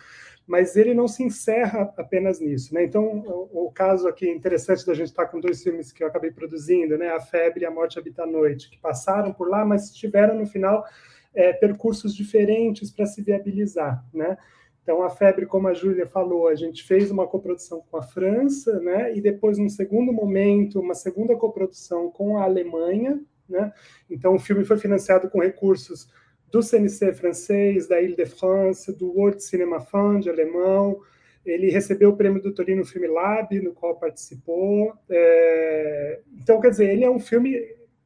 mas 0.47 0.75
ele 0.75 0.93
não 0.93 1.07
se 1.07 1.23
encerra 1.23 1.93
apenas 1.97 2.39
nisso. 2.39 2.73
Né? 2.73 2.83
Então, 2.83 3.03
o, 3.25 3.65
o, 3.65 3.71
caso 3.71 4.07
aqui 4.07 4.29
interessante 4.29 4.85
da 4.85 4.93
gente 4.93 5.07
estar 5.07 5.25
com 5.25 5.39
dois 5.39 5.63
filmes 5.63 5.91
que 5.91 6.03
eu 6.03 6.07
acabei 6.07 6.31
produzindo, 6.31 6.97
né? 6.97 7.09
A 7.09 7.19
Febre 7.19 7.63
e 7.63 7.65
A 7.65 7.71
Morte 7.71 7.97
Habita 7.97 8.23
a 8.23 8.27
Noite, 8.27 8.69
que 8.69 8.77
passaram 8.77 9.33
por 9.33 9.49
lá, 9.49 9.65
mas 9.65 9.91
tiveram 9.91 10.35
no 10.35 10.45
final 10.45 10.85
é, 11.33 11.51
percursos 11.51 12.15
diferentes 12.15 12.91
para 12.91 13.05
se 13.05 13.21
viabilizar. 13.21 14.05
Né? 14.13 14.37
Então, 14.85 15.01
a 15.01 15.09
febre, 15.09 15.47
como 15.47 15.67
a 15.67 15.73
Júlia 15.73 16.05
falou, 16.05 16.47
a 16.47 16.53
gente 16.53 16.83
fez 16.83 17.09
uma 17.09 17.25
coprodução 17.25 17.83
com 17.89 17.97
a 17.97 18.03
França, 18.03 18.79
né? 18.79 19.15
E 19.15 19.19
depois, 19.19 19.57
num 19.57 19.67
segundo 19.67 20.13
momento, 20.13 20.79
uma 20.79 20.93
segunda 20.93 21.35
coprodução 21.35 22.11
com 22.11 22.37
a 22.37 22.43
Alemanha, 22.43 23.19
né? 23.49 23.73
Então, 24.07 24.35
o 24.35 24.39
filme 24.39 24.63
foi 24.63 24.77
financiado 24.77 25.27
com 25.27 25.41
recursos 25.41 26.07
do 26.55 26.63
CNC 26.63 27.11
francês, 27.15 27.85
da 27.85 28.01
Ile-de-France, 28.01 28.97
do 28.97 29.11
World 29.11 29.43
Cinema 29.43 29.81
Fund 29.81 30.25
alemão. 30.29 31.01
Ele 31.45 31.69
recebeu 31.69 32.11
o 32.11 32.15
prêmio 32.15 32.41
do 32.41 32.53
Torino 32.53 32.85
Film 32.85 33.11
Lab, 33.11 33.59
no 33.59 33.73
qual 33.73 33.99
participou. 33.99 34.93
É... 35.09 36.21
Então, 36.41 36.61
quer 36.61 36.69
dizer, 36.69 36.89
ele 36.89 37.03
é 37.03 37.09
um 37.09 37.19
filme 37.19 37.59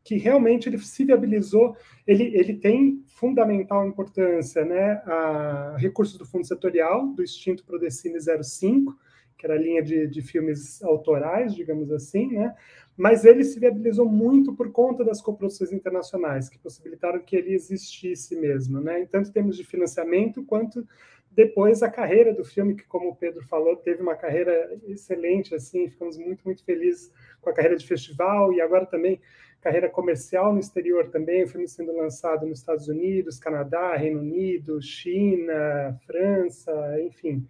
que 0.04 0.18
realmente 0.18 0.68
ele 0.68 0.80
se 0.80 1.06
viabilizou, 1.06 1.76
ele, 2.08 2.36
ele 2.36 2.56
tem 2.56 3.04
fundamental 3.06 3.86
importância, 3.86 4.66
né, 4.66 4.94
a 5.06 5.76
recursos 5.78 6.18
do 6.18 6.26
Fundo 6.26 6.48
Setorial, 6.48 7.06
do 7.14 7.22
extinto 7.22 7.64
Prodecine 7.64 8.18
05, 8.20 8.98
que 9.38 9.46
era 9.46 9.54
a 9.54 9.60
linha 9.60 9.84
de, 9.84 10.08
de 10.08 10.22
filmes 10.24 10.82
autorais, 10.82 11.54
digamos 11.54 11.92
assim, 11.92 12.34
né, 12.34 12.56
mas 13.00 13.24
ele 13.24 13.46
se 13.46 13.58
viabilizou 13.58 14.06
muito 14.06 14.54
por 14.54 14.74
conta 14.74 15.06
das 15.06 15.22
coproduções 15.22 15.72
internacionais, 15.72 16.50
que 16.50 16.60
possibilitaram 16.60 17.22
que 17.22 17.34
ele 17.34 17.54
existisse 17.54 18.36
mesmo, 18.36 18.82
né, 18.82 19.08
tanto 19.10 19.30
em 19.30 19.32
termos 19.32 19.56
de 19.56 19.64
financiamento, 19.64 20.44
quanto 20.44 20.86
depois 21.32 21.82
a 21.82 21.90
carreira 21.90 22.34
do 22.34 22.44
filme, 22.44 22.76
que 22.76 22.84
como 22.84 23.08
o 23.08 23.16
Pedro 23.16 23.42
falou, 23.48 23.78
teve 23.78 24.02
uma 24.02 24.18
carreira 24.18 24.78
excelente, 24.86 25.56
assim, 25.56 25.88
ficamos 25.88 26.18
muito, 26.18 26.44
muito 26.44 26.62
felizes 26.66 27.10
com 27.40 27.50
a 27.50 27.54
carreira 27.54 27.78
de 27.78 27.88
festival, 27.88 28.52
e 28.52 28.60
agora 28.60 28.86
também 28.86 29.22
carreira 29.62 29.90
comercial 29.90 30.52
no 30.52 30.60
exterior 30.60 31.08
também, 31.10 31.46
o 31.46 31.48
filme 31.48 31.70
sendo 31.70 31.96
lançado 31.96 32.46
nos 32.46 32.60
Estados 32.60 32.90
Unidos, 32.90 33.40
Canadá, 33.40 33.96
Reino 33.96 34.20
Unido, 34.20 34.82
China, 34.82 35.98
França, 36.06 36.74
enfim, 37.02 37.48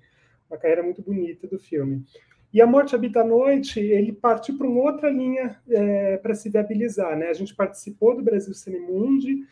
uma 0.48 0.60
carreira 0.60 0.84
muito 0.84 1.02
bonita 1.02 1.48
do 1.48 1.58
filme. 1.58 2.06
E 2.52 2.62
A 2.62 2.68
Morte 2.68 2.96
Habita 2.96 3.22
a 3.22 3.24
Noite, 3.24 3.80
ele 3.80 4.12
partiu 4.12 4.58
para 4.58 4.68
uma 4.68 4.82
outra 4.82 5.10
linha 5.10 5.60
é, 5.70 6.18
para 6.18 6.34
se 6.34 6.50
viabilizar. 6.50 7.16
Né? 7.16 7.28
A 7.28 7.34
gente 7.34 7.56
participou 7.56 8.16
do 8.16 8.24
Brasil 8.24 8.54
Cinemundi, 8.54 9.46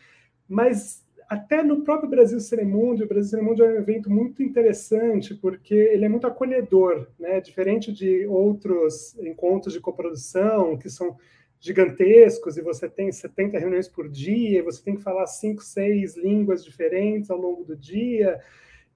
mas 0.48 1.06
até 1.28 1.62
no 1.62 1.82
próprio 1.82 2.08
Brasil 2.08 2.40
Cinemundi, 2.40 3.04
o 3.04 3.08
Brasil 3.08 3.30
Cinemundi 3.30 3.62
é 3.62 3.66
um 3.66 3.76
evento 3.76 4.10
muito 4.10 4.42
interessante, 4.42 5.34
porque 5.34 5.74
ele 5.74 6.06
é 6.06 6.08
muito 6.08 6.26
acolhedor, 6.26 7.06
né? 7.18 7.40
diferente 7.40 7.92
de 7.92 8.26
outros 8.26 9.16
encontros 9.18 9.74
de 9.74 9.80
coprodução, 9.80 10.76
que 10.76 10.88
são 10.90 11.16
gigantescos 11.60 12.56
e 12.56 12.62
você 12.62 12.88
tem 12.88 13.10
70 13.12 13.58
reuniões 13.58 13.88
por 13.88 14.08
dia, 14.08 14.62
você 14.62 14.82
tem 14.82 14.96
que 14.96 15.02
falar 15.02 15.26
cinco, 15.26 15.62
seis 15.62 16.16
línguas 16.16 16.64
diferentes 16.64 17.30
ao 17.30 17.38
longo 17.38 17.64
do 17.64 17.76
dia, 17.76 18.40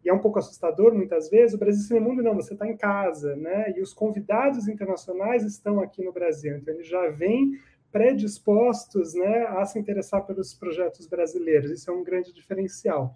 e 0.05 0.09
é 0.09 0.13
um 0.13 0.19
pouco 0.19 0.39
assustador 0.39 0.95
muitas 0.95 1.31
vezes. 1.31 1.55
O 1.55 1.59
Brasil 1.59 1.83
Cinemundo 1.83 2.23
não, 2.23 2.35
você 2.35 2.55
está 2.55 2.67
em 2.67 2.77
casa, 2.77 3.37
né? 3.37 3.73
E 3.77 3.81
os 3.81 3.93
convidados 3.93 4.69
internacionais 4.69 5.45
estão 5.45 5.81
aqui 5.81 6.05
no 6.05 6.13
Brasil, 6.13 6.57
então 6.57 6.75
eles 6.75 6.89
já 6.89 7.09
vêm 7.09 7.59
predispostos, 7.91 9.13
né, 9.13 9.45
a 9.49 9.67
se 9.67 9.79
interessar 9.79 10.25
pelos 10.25 10.55
projetos 10.55 11.07
brasileiros. 11.07 11.71
Isso 11.71 11.91
é 11.91 11.93
um 11.93 12.03
grande 12.03 12.33
diferencial. 12.33 13.15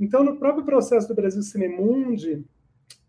Então, 0.00 0.24
no 0.24 0.38
próprio 0.38 0.64
processo 0.64 1.06
do 1.06 1.14
Brasil 1.14 1.42
Cinemundi, 1.42 2.44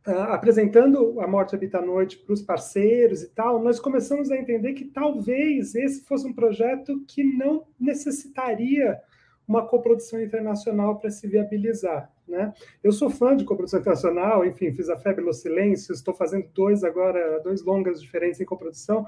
Uh, 0.07 0.31
apresentando 0.31 1.19
a 1.19 1.27
Morte 1.27 1.53
Habita 1.53 1.79
a 1.79 1.85
Noite 1.85 2.17
para 2.17 2.33
os 2.33 2.41
parceiros 2.41 3.21
e 3.21 3.27
tal, 3.27 3.61
nós 3.61 3.81
começamos 3.81 4.31
a 4.31 4.37
entender 4.37 4.73
que 4.73 4.85
talvez 4.85 5.75
esse 5.75 6.05
fosse 6.05 6.25
um 6.25 6.33
projeto 6.33 7.03
que 7.05 7.21
não 7.21 7.67
necessitaria 7.77 8.97
uma 9.45 9.67
coprodução 9.67 10.21
internacional 10.21 10.97
para 10.97 11.11
se 11.11 11.27
viabilizar. 11.27 12.09
Né? 12.29 12.53
Eu 12.83 12.91
sou 12.91 13.09
fã 13.09 13.35
de 13.35 13.43
coprodução 13.43 13.79
internacional, 13.79 14.45
enfim, 14.45 14.71
fiz 14.71 14.87
a 14.87 14.97
Febre 14.97 15.25
Los 15.25 15.41
Silêncios, 15.41 15.97
estou 15.97 16.13
fazendo 16.13 16.47
dois 16.53 16.83
agora, 16.83 17.39
dois 17.43 17.63
longas 17.63 17.99
diferentes 17.99 18.39
em 18.39 18.45
coprodução, 18.45 19.03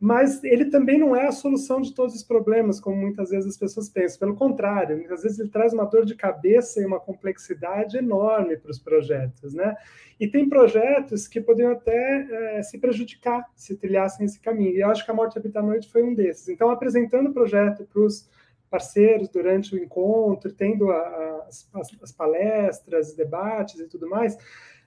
mas 0.00 0.42
ele 0.42 0.64
também 0.64 0.98
não 0.98 1.14
é 1.14 1.26
a 1.26 1.32
solução 1.32 1.80
de 1.80 1.94
todos 1.94 2.14
os 2.14 2.24
problemas, 2.24 2.80
como 2.80 2.96
muitas 2.96 3.28
vezes 3.28 3.50
as 3.50 3.56
pessoas 3.58 3.88
pensam. 3.88 4.18
Pelo 4.18 4.34
contrário, 4.34 4.96
muitas 4.96 5.22
vezes 5.22 5.38
ele 5.38 5.50
traz 5.50 5.74
uma 5.74 5.84
dor 5.84 6.06
de 6.06 6.14
cabeça 6.14 6.80
e 6.80 6.86
uma 6.86 6.98
complexidade 6.98 7.98
enorme 7.98 8.56
para 8.56 8.70
os 8.70 8.78
projetos, 8.78 9.52
né? 9.52 9.76
E 10.18 10.26
tem 10.26 10.48
projetos 10.48 11.28
que 11.28 11.38
poderiam 11.38 11.72
até 11.72 12.56
é, 12.58 12.62
se 12.62 12.78
prejudicar 12.78 13.44
se 13.54 13.76
trilhassem 13.76 14.24
esse 14.24 14.40
caminho. 14.40 14.74
E 14.74 14.80
eu 14.80 14.88
acho 14.88 15.04
que 15.04 15.10
a 15.10 15.14
Morte 15.14 15.38
Habita 15.38 15.60
a 15.60 15.62
Noite 15.62 15.88
foi 15.88 16.02
um 16.02 16.14
desses. 16.14 16.48
Então, 16.48 16.70
apresentando 16.70 17.28
o 17.28 17.34
projeto 17.34 17.84
para 17.84 18.02
os 18.02 18.26
parceiros 18.70 19.28
durante 19.28 19.74
o 19.74 19.78
encontro, 19.78 20.52
tendo 20.52 20.90
a, 20.90 20.96
a, 20.96 21.48
as, 21.48 21.68
as 22.00 22.12
palestras, 22.12 23.14
debates 23.14 23.80
e 23.80 23.88
tudo 23.88 24.08
mais, 24.08 24.38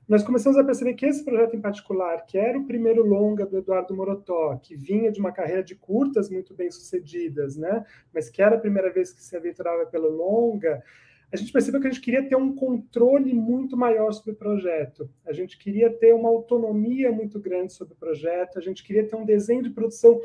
nós 0.08 0.22
começamos 0.22 0.58
a 0.58 0.64
perceber 0.64 0.96
que 0.96 1.06
esse 1.06 1.24
projeto 1.24 1.56
em 1.56 1.62
particular, 1.62 2.26
que 2.26 2.38
era 2.38 2.58
o 2.58 2.66
primeiro 2.66 3.06
longa 3.06 3.46
do 3.46 3.58
Eduardo 3.58 3.96
Morotó, 3.96 4.58
que 4.58 4.76
vinha 4.76 5.12
de 5.12 5.20
uma 5.20 5.32
carreira 5.32 5.64
de 5.64 5.76
curtas 5.76 6.30
muito 6.30 6.54
bem 6.54 6.70
sucedidas, 6.70 7.56
né? 7.56 7.86
mas 8.14 8.30
que 8.30 8.42
era 8.42 8.56
a 8.56 8.60
primeira 8.60 8.92
vez 8.92 9.14
que 9.14 9.24
se 9.24 9.36
aventurava 9.36 9.86
pelo 9.86 10.10
longa, 10.10 10.84
a 11.32 11.38
gente 11.38 11.52
percebeu 11.52 11.80
que 11.82 11.88
a 11.88 11.90
gente 11.90 12.04
queria 12.04 12.28
ter 12.28 12.36
um 12.36 12.54
controle 12.54 13.34
muito 13.34 13.76
maior 13.78 14.12
sobre 14.12 14.34
o 14.34 14.36
projeto, 14.36 15.10
a 15.26 15.34
gente 15.34 15.58
queria 15.58 15.90
ter 15.90 16.14
uma 16.14 16.30
autonomia 16.30 17.12
muito 17.12 17.40
grande 17.40 17.74
sobre 17.74 17.94
o 17.94 17.98
projeto, 17.98 18.60
a 18.60 18.62
gente 18.62 18.84
queria 18.84 19.08
ter 19.08 19.16
um 19.16 19.26
desenho 19.26 19.64
de 19.64 19.70
produção 19.70 20.20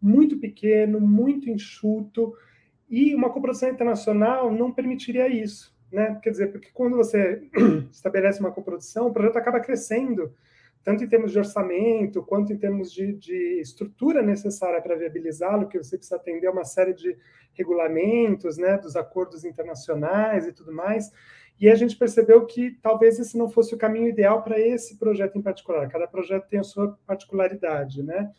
muito 0.00 0.38
pequeno, 0.38 1.00
muito 1.00 1.48
enxuto, 1.48 2.34
e 2.92 3.12
uma 3.12 3.30
coprodução 3.30 3.68
internacional 3.68 4.52
não 4.52 4.70
permitiria 4.70 5.26
isso 5.26 5.72
né? 5.92 6.18
Quer 6.22 6.30
dizer, 6.30 6.46
porque 6.50 6.70
quando 6.72 6.96
você 6.96 7.42
estabelece 7.92 8.40
uma 8.40 8.50
coprodução, 8.50 9.08
o 9.08 9.12
projeto 9.12 9.36
acaba 9.36 9.60
crescendo, 9.60 10.34
tanto 10.82 11.04
em 11.04 11.08
termos 11.08 11.30
de 11.30 11.38
orçamento, 11.38 12.22
quanto 12.24 12.52
em 12.52 12.56
termos 12.56 12.90
de, 12.90 13.12
de 13.12 13.60
estrutura 13.60 14.22
necessária 14.22 14.80
para 14.80 14.96
viabilizá-lo, 14.96 15.68
que 15.68 15.78
você 15.78 15.96
precisa 15.96 16.16
atender 16.16 16.46
a 16.46 16.50
uma 16.50 16.64
série 16.64 16.94
de 16.94 17.16
regulamentos, 17.52 18.56
né, 18.56 18.78
dos 18.78 18.96
acordos 18.96 19.44
internacionais 19.44 20.46
e 20.46 20.52
tudo 20.52 20.72
mais. 20.72 21.12
E 21.60 21.68
a 21.68 21.74
gente 21.74 21.96
percebeu 21.96 22.44
que 22.46 22.72
talvez 22.82 23.20
esse 23.20 23.36
não 23.36 23.48
fosse 23.48 23.74
o 23.74 23.78
caminho 23.78 24.08
ideal 24.08 24.42
para 24.42 24.58
esse 24.58 24.98
projeto 24.98 25.38
em 25.38 25.42
particular. 25.42 25.88
Cada 25.88 26.08
projeto 26.08 26.48
tem 26.48 26.58
a 26.58 26.64
sua 26.64 26.98
particularidade, 27.06 28.02
né? 28.02 28.32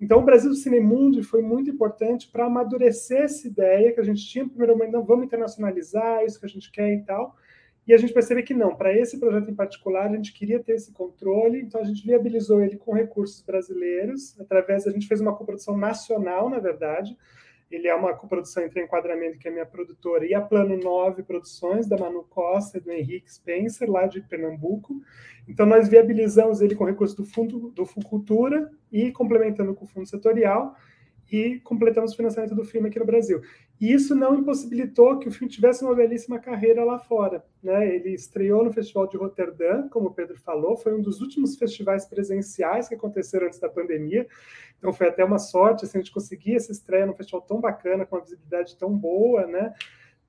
Então, 0.00 0.20
o 0.20 0.24
Brasil 0.24 0.54
Cinemundi 0.54 1.22
foi 1.22 1.42
muito 1.42 1.70
importante 1.70 2.28
para 2.30 2.46
amadurecer 2.46 3.22
essa 3.22 3.46
ideia 3.46 3.92
que 3.92 4.00
a 4.00 4.04
gente 4.04 4.24
tinha, 4.24 4.48
primeiro 4.48 4.76
momento, 4.76 4.92
não, 4.92 5.04
vamos 5.04 5.26
internacionalizar, 5.26 6.24
isso 6.24 6.38
que 6.38 6.46
a 6.46 6.48
gente 6.48 6.70
quer 6.70 6.94
e 6.94 7.02
tal. 7.02 7.34
E 7.86 7.94
a 7.94 7.96
gente 7.96 8.12
percebeu 8.12 8.44
que 8.44 8.54
não, 8.54 8.76
para 8.76 8.96
esse 8.96 9.18
projeto 9.18 9.50
em 9.50 9.54
particular, 9.54 10.10
a 10.10 10.14
gente 10.14 10.32
queria 10.32 10.62
ter 10.62 10.74
esse 10.74 10.92
controle, 10.92 11.62
então 11.62 11.80
a 11.80 11.84
gente 11.84 12.06
viabilizou 12.06 12.62
ele 12.62 12.76
com 12.76 12.92
recursos 12.92 13.42
brasileiros, 13.42 14.38
através, 14.38 14.86
a 14.86 14.90
gente 14.90 15.08
fez 15.08 15.20
uma 15.20 15.34
coprodução 15.34 15.76
nacional, 15.76 16.50
na 16.50 16.58
verdade, 16.58 17.16
ele 17.70 17.86
é 17.86 17.94
uma 17.94 18.14
coprodução 18.14 18.62
entre 18.62 18.82
Enquadramento, 18.82 19.38
que 19.38 19.46
é 19.46 19.50
minha 19.50 19.66
produtora, 19.66 20.24
e 20.24 20.34
a 20.34 20.40
Plano 20.40 20.76
9 20.76 21.22
Produções, 21.22 21.86
da 21.86 21.98
Manu 21.98 22.24
Costa 22.24 22.78
e 22.78 22.80
do 22.80 22.90
Henrique 22.90 23.32
Spencer, 23.32 23.90
lá 23.90 24.06
de 24.06 24.20
Pernambuco. 24.22 25.02
Então, 25.46 25.66
nós 25.66 25.88
viabilizamos 25.88 26.60
ele 26.60 26.74
com 26.74 26.84
recursos 26.84 27.16
do 27.16 27.24
Fundo 27.24 27.70
do 27.70 27.84
Cultura 28.04 28.70
e 28.90 29.12
complementando 29.12 29.74
com 29.74 29.84
o 29.84 29.88
Fundo 29.88 30.08
Setorial, 30.08 30.74
e 31.30 31.60
completamos 31.60 32.12
o 32.12 32.16
financiamento 32.16 32.54
do 32.54 32.64
filme 32.64 32.88
aqui 32.88 32.98
no 32.98 33.04
Brasil. 33.04 33.42
E 33.80 33.92
isso 33.92 34.14
não 34.14 34.34
impossibilitou 34.34 35.18
que 35.18 35.28
o 35.28 35.32
filme 35.32 35.52
tivesse 35.52 35.84
uma 35.84 35.94
belíssima 35.94 36.38
carreira 36.38 36.84
lá 36.84 36.98
fora. 36.98 37.44
Né? 37.62 37.94
Ele 37.94 38.10
estreou 38.10 38.64
no 38.64 38.72
Festival 38.72 39.06
de 39.06 39.16
Roterdã, 39.16 39.88
como 39.88 40.08
o 40.08 40.14
Pedro 40.14 40.36
falou, 40.38 40.76
foi 40.76 40.94
um 40.94 41.00
dos 41.02 41.20
últimos 41.20 41.56
festivais 41.56 42.04
presenciais 42.06 42.88
que 42.88 42.94
aconteceram 42.94 43.46
antes 43.46 43.60
da 43.60 43.68
pandemia. 43.68 44.26
Então 44.78 44.92
foi 44.92 45.08
até 45.08 45.24
uma 45.24 45.38
sorte 45.38 45.84
assim, 45.84 45.98
a 45.98 46.00
gente 46.00 46.12
conseguir 46.12 46.56
essa 46.56 46.72
estreia 46.72 47.06
num 47.06 47.14
festival 47.14 47.42
tão 47.42 47.60
bacana, 47.60 48.04
com 48.04 48.16
uma 48.16 48.22
visibilidade 48.22 48.76
tão 48.76 48.96
boa. 48.96 49.46
Né? 49.46 49.72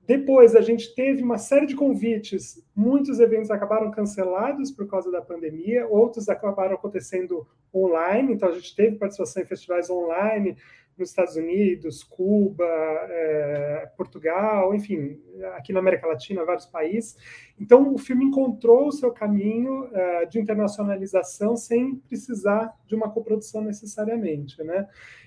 Depois 0.06 0.56
a 0.56 0.60
gente 0.60 0.94
teve 0.94 1.22
uma 1.22 1.38
série 1.38 1.66
de 1.66 1.76
convites, 1.76 2.64
muitos 2.74 3.20
eventos 3.20 3.50
acabaram 3.50 3.90
cancelados 3.90 4.70
por 4.70 4.88
causa 4.88 5.10
da 5.10 5.22
pandemia, 5.22 5.86
outros 5.86 6.28
acabaram 6.28 6.74
acontecendo 6.74 7.46
online, 7.72 8.32
então 8.32 8.48
a 8.48 8.52
gente 8.52 8.74
teve 8.74 8.96
participação 8.96 9.42
em 9.42 9.46
festivais 9.46 9.88
online, 9.88 10.56
nos 10.98 11.08
Estados 11.08 11.36
Unidos, 11.36 12.02
Cuba, 12.04 12.64
é, 12.64 13.90
Portugal, 13.96 14.74
enfim, 14.74 15.18
aqui 15.56 15.72
na 15.72 15.80
América 15.80 16.06
Latina, 16.06 16.44
vários 16.44 16.66
países. 16.66 17.16
Então, 17.58 17.94
o 17.94 17.98
filme 17.98 18.24
encontrou 18.24 18.88
o 18.88 18.92
seu 18.92 19.10
caminho 19.10 19.88
é, 19.92 20.26
de 20.26 20.38
internacionalização 20.38 21.56
sem 21.56 21.96
precisar 21.96 22.74
de 22.86 22.94
uma 22.94 23.10
coprodução 23.10 23.62
necessariamente, 23.62 24.62
né? 24.62 24.86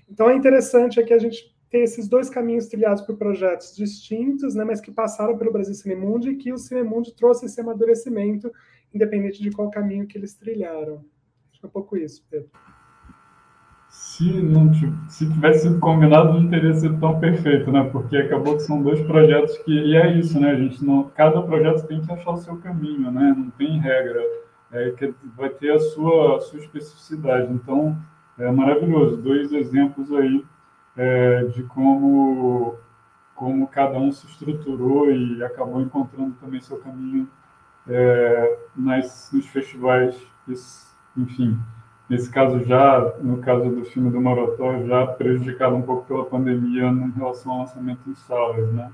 Então, 0.10 0.30
é 0.30 0.36
interessante 0.36 1.00
é 1.00 1.04
que 1.04 1.14
a 1.14 1.20
gente 1.20 1.54
tem 1.70 1.82
esses 1.82 2.08
dois 2.08 2.30
caminhos 2.30 2.68
trilhados 2.68 3.02
por 3.02 3.18
projetos 3.18 3.76
distintos, 3.76 4.54
né, 4.54 4.64
mas 4.64 4.80
que 4.80 4.92
passaram 4.92 5.36
pelo 5.36 5.52
Brasil 5.52 5.74
Cinemundi 5.74 6.30
e 6.30 6.36
que 6.36 6.54
o 6.54 6.58
Cinemundi 6.58 7.16
trouxe 7.16 7.48
esse 7.48 7.60
amadurecimento, 7.60 8.52
independente 8.94 9.42
de 9.42 9.50
qual 9.50 9.72
caminho 9.72 10.06
que 10.06 10.16
eles 10.16 10.36
trilharam. 10.36 11.04
Acho 11.52 11.60
que 11.60 11.66
é 11.66 11.68
um 11.68 11.72
pouco 11.72 11.98
isso, 11.98 12.24
Pedro 12.30 12.52
se 13.94 14.42
não 14.42 14.74
se 15.08 15.32
tivesse 15.32 15.68
sido 15.68 15.80
combinado 15.80 16.34
não 16.34 16.50
teria 16.50 16.74
sido 16.74 17.00
tão 17.00 17.20
perfeito, 17.20 17.72
né? 17.72 17.88
Porque 17.92 18.18
acabou 18.18 18.56
que 18.56 18.64
são 18.64 18.82
dois 18.82 19.00
projetos 19.02 19.56
que 19.60 19.72
e 19.72 19.96
é 19.96 20.18
isso, 20.18 20.40
né? 20.40 20.50
A 20.50 20.56
gente 20.56 20.84
não 20.84 21.12
cada 21.16 21.44
projeto 21.44 21.86
tem 21.86 22.02
que 22.02 22.12
achar 22.12 22.32
o 22.32 22.38
seu 22.38 22.58
caminho, 22.58 23.12
né? 23.12 23.36
Não 23.38 23.52
tem 23.52 23.80
regra, 23.80 24.20
é 24.72 24.90
que 24.92 25.14
vai 25.38 25.50
ter 25.50 25.74
a 25.74 25.80
sua 25.80 26.38
a 26.38 26.40
sua 26.42 26.60
especificidade. 26.60 27.54
Então 27.54 27.96
é 28.40 28.52
maravilhoso, 28.52 29.18
dois 29.18 29.54
exemplos 29.54 30.12
aí 30.12 30.44
é, 30.98 31.44
de 31.46 31.62
como 31.64 32.76
como 33.36 33.68
cada 33.68 34.00
um 34.00 34.12
se 34.12 34.26
estruturou 34.26 35.12
e 35.12 35.44
acabou 35.44 35.82
encontrando 35.82 36.34
também 36.42 36.62
seu 36.62 36.78
caminho 36.80 37.30
é, 37.88 38.58
nas, 38.76 39.30
nos 39.32 39.46
festivais, 39.48 40.16
enfim, 41.16 41.60
nesse 42.10 42.30
caso 42.30 42.64
já, 42.64 43.14
no 43.22 43.38
caso 43.38 43.70
do 43.70 43.86
filme 43.86 44.10
do 44.10 44.22
Morotó, 44.22 44.80
já 44.86 45.08
prejudicado 45.08 45.76
um 45.76 45.82
pouco 45.82 46.06
pela 46.06 46.26
pandemia 46.26 46.84
em 46.88 47.12
relação 47.12 47.52
ao 47.52 47.60
lançamento 47.60 48.02
em 48.08 48.16
salas, 48.16 48.72
né? 48.74 48.92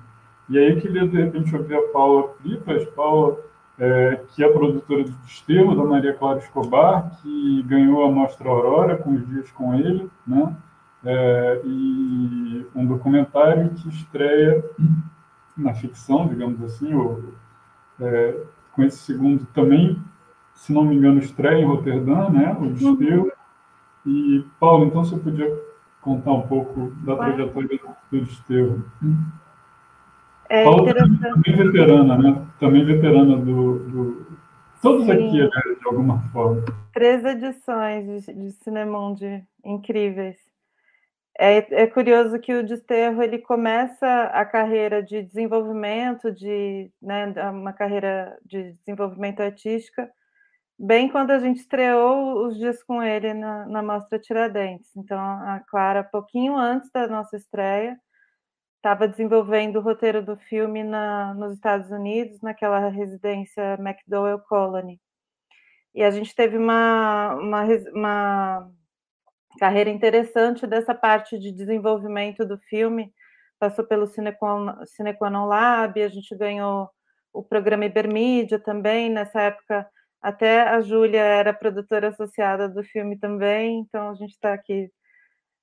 E 0.50 0.58
aí 0.58 0.72
eu 0.72 0.82
queria, 0.82 1.08
de 1.08 1.16
repente, 1.16 1.56
ouvir 1.56 1.76
a 1.76 1.82
Paula 1.94 2.30
Fritas, 2.42 2.84
Paula, 2.96 3.38
é, 3.78 4.22
que 4.30 4.44
é 4.44 4.50
produtora 4.50 5.04
do 5.04 5.12
Desterro, 5.12 5.76
da 5.76 5.84
Maria 5.84 6.14
Clara 6.14 6.40
Escobar, 6.40 7.12
que 7.22 7.64
ganhou 7.64 8.04
a 8.04 8.12
Mostra 8.12 8.50
Aurora 8.50 8.98
com 8.98 9.14
os 9.14 9.28
dias 9.28 9.52
com 9.52 9.76
ele, 9.76 10.10
né? 10.26 10.56
É, 11.06 11.62
e 11.64 12.66
um 12.76 12.86
documentário 12.86 13.70
que 13.70 13.88
estreia 13.90 14.64
na 15.56 15.74
ficção, 15.74 16.28
digamos 16.28 16.62
assim, 16.64 16.94
ou, 16.94 17.24
é, 18.02 18.36
com 18.74 18.84
esse 18.84 18.98
segundo 18.98 19.46
também 19.54 20.02
se 20.60 20.74
não 20.74 20.84
me 20.84 20.96
engano, 20.96 21.20
estreia 21.20 21.62
em 21.62 21.66
Roterdã, 21.66 22.30
né? 22.30 22.56
O. 22.60 22.66
Uhum. 22.86 23.32
E, 24.06 24.46
Paulo, 24.60 24.86
então 24.86 25.04
você 25.04 25.18
podia 25.18 25.50
contar 26.02 26.34
um 26.34 26.42
pouco 26.42 26.92
da 27.06 27.16
trajetória 27.16 27.80
do 28.12 28.22
Desterro. 28.22 28.86
É 30.50 30.64
Paulo 30.64 30.86
também 30.94 31.56
veterana, 31.56 32.18
né? 32.18 32.46
Também 32.60 32.86
veterana 32.86 33.38
do... 33.38 33.80
do... 33.80 34.28
Todos 34.82 35.06
Sim. 35.06 35.12
aqui, 35.12 35.42
né, 35.42 35.76
de 35.80 35.88
alguma 35.88 36.22
forma. 36.32 36.64
Três 36.94 37.24
edições 37.26 38.26
de, 38.26 38.34
de 38.34 38.52
Cinemundi 38.52 39.44
incríveis. 39.64 40.38
É, 41.38 41.84
é, 41.84 41.88
curioso 41.88 42.40
que 42.40 42.54
o 42.54 42.66
Desterro 42.66 43.22
ele 43.22 43.40
começa 43.40 44.24
a 44.24 44.46
carreira 44.46 45.04
de 45.04 45.22
desenvolvimento, 45.22 46.32
de 46.32 46.92
né, 47.02 47.34
uma 47.52 47.74
carreira 47.74 48.38
de 48.46 48.74
desenvolvimento 48.74 49.42
artística, 49.42 50.10
bem 50.80 51.10
quando 51.10 51.32
a 51.32 51.40
gente 51.40 51.58
estreou 51.60 52.48
os 52.48 52.58
dias 52.58 52.82
com 52.84 53.04
ele 53.04 53.34
na, 53.34 53.66
na 53.66 53.84
Mostra 53.84 54.18
Tiradentes. 54.18 54.96
Então, 54.96 55.20
a 55.20 55.60
Clara, 55.68 56.04
pouquinho 56.04 56.56
antes 56.56 56.90
da 56.92 57.06
nossa 57.06 57.36
estreia, 57.36 58.00
estava 58.78 59.08
desenvolvendo 59.08 59.76
o 59.78 59.82
roteiro 59.82 60.24
do 60.24 60.38
filme 60.38 60.84
na, 60.84 61.34
nos 61.34 61.54
Estados 61.54 61.92
Unidos, 61.92 62.42
naquela 62.42 62.88
residência 62.88 63.78
McDowell 63.78 64.40
Colony. 64.40 65.02
E 65.94 66.02
a 66.02 66.12
gente 66.12 66.34
teve 66.34 66.58
uma, 66.58 67.36
uma, 67.36 67.64
uma 67.94 68.72
carreira 69.60 69.90
interessante 69.90 70.66
dessa 70.66 70.96
parte 70.96 71.38
de 71.38 71.52
desenvolvimento 71.52 72.46
do 72.46 72.58
filme. 72.58 73.14
Passou 73.60 73.84
pelo 73.86 74.08
Cinequanon 74.08 75.46
Lab, 75.46 76.02
a 76.02 76.08
gente 76.08 76.34
ganhou 76.38 76.90
o 77.34 77.44
programa 77.44 77.86
Ibermídia 77.86 78.58
também, 78.58 79.10
nessa 79.10 79.42
época 79.42 79.86
até 80.22 80.62
a 80.62 80.82
Júlia 80.82 81.22
era 81.22 81.54
produtora 81.54 82.10
associada 82.10 82.68
do 82.68 82.84
filme 82.84 83.18
também, 83.18 83.80
então 83.80 84.10
a 84.10 84.16
gente 84.16 84.32
está 84.32 84.54
aqui 84.54 84.92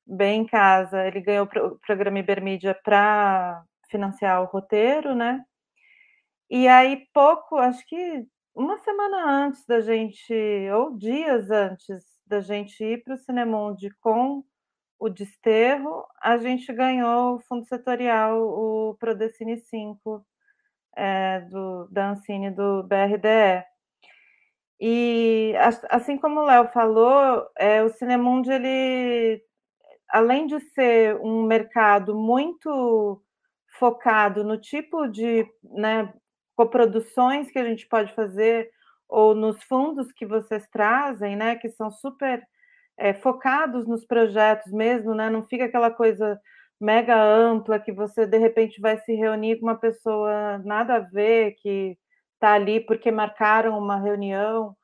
bem 0.07 0.43
em 0.43 0.47
casa. 0.47 1.07
Ele 1.07 1.21
ganhou 1.21 1.47
o 1.47 1.79
programa 1.79 2.19
Ibermídia 2.19 2.75
para 2.85 3.63
financiar 3.91 4.43
o 4.43 4.47
roteiro, 4.47 5.15
né? 5.15 5.45
E 6.51 6.69
aí, 6.69 7.07
pouco, 7.13 7.57
acho 7.57 7.85
que 7.87 8.27
uma 8.55 8.79
semana 8.79 9.47
antes 9.47 9.65
da 9.67 9.81
gente, 9.81 10.33
ou 10.73 10.97
dias 10.97 11.51
antes 11.51 12.05
da 12.27 12.41
gente 12.41 12.83
ir 12.83 13.03
para 13.05 13.15
o 13.15 13.19
Cinemundi 13.19 13.91
com 14.01 14.45
o 14.99 15.09
Desterro, 15.11 16.07
a 16.23 16.39
gente 16.39 16.73
ganhou 16.73 17.37
o 17.37 17.41
fundo 17.41 17.67
setorial, 17.67 18.41
o 18.41 18.97
Prodecine 18.99 19.59
5, 19.59 20.25
é, 20.97 21.41
do, 21.43 21.87
da 21.91 22.11
Ancine 22.11 22.51
do 22.51 22.83
BRDE. 22.85 23.65
E 24.81 25.55
assim 25.91 26.19
como 26.19 26.41
o 26.41 26.45
Léo 26.45 26.69
falou, 26.69 27.47
é, 27.59 27.83
o 27.83 27.89
Cinemundo 27.91 28.53
ele, 28.53 29.43
além 30.11 30.47
de 30.47 30.61
ser 30.61 31.17
um 31.23 31.45
mercado 31.45 32.15
muito 32.15 33.23
focado 33.79 34.45
no 34.45 34.59
tipo 34.59 35.07
de 35.09 35.47
né, 35.65 36.13
coproduções 36.57 37.51
que 37.51 37.59
a 37.59 37.65
gente 37.65 37.87
pode 37.89 38.15
fazer 38.15 38.71
ou 39.09 39.35
nos 39.35 39.63
fundos 39.65 40.13
que 40.13 40.27
vocês 40.27 40.67
trazem, 40.69 41.37
né, 41.37 41.57
que 41.57 41.71
são 41.71 41.91
super 41.91 42.43
é, 42.99 43.15
focados 43.15 43.87
nos 43.87 44.05
projetos 44.07 44.73
mesmo, 44.73 45.15
né, 45.15 45.31
não 45.31 45.45
fica 45.47 45.65
aquela 45.67 45.91
coisa 45.91 46.41
mega 46.81 47.17
ampla 47.23 47.79
que 47.81 47.93
você 47.93 48.27
de 48.27 48.39
repente 48.39 48.81
vai 48.81 48.99
se 48.99 49.15
reunir 49.15 49.59
com 49.59 49.67
uma 49.67 49.79
pessoa 49.79 50.59
nada 50.65 50.97
a 50.97 51.01
ver 51.01 51.53
que 51.63 51.97
está 52.37 52.53
ali 52.55 52.81
porque 52.81 53.11
marcaram 53.11 53.79
uma 53.79 53.99
reunião. 53.99 54.77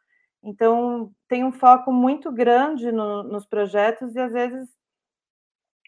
Então, 0.43 1.13
tem 1.29 1.45
um 1.45 1.53
foco 1.53 1.93
muito 1.93 2.33
grande 2.33 2.91
no, 2.91 3.23
nos 3.23 3.47
projetos 3.47 4.15
e, 4.17 4.19
às 4.19 4.33
vezes, 4.33 4.69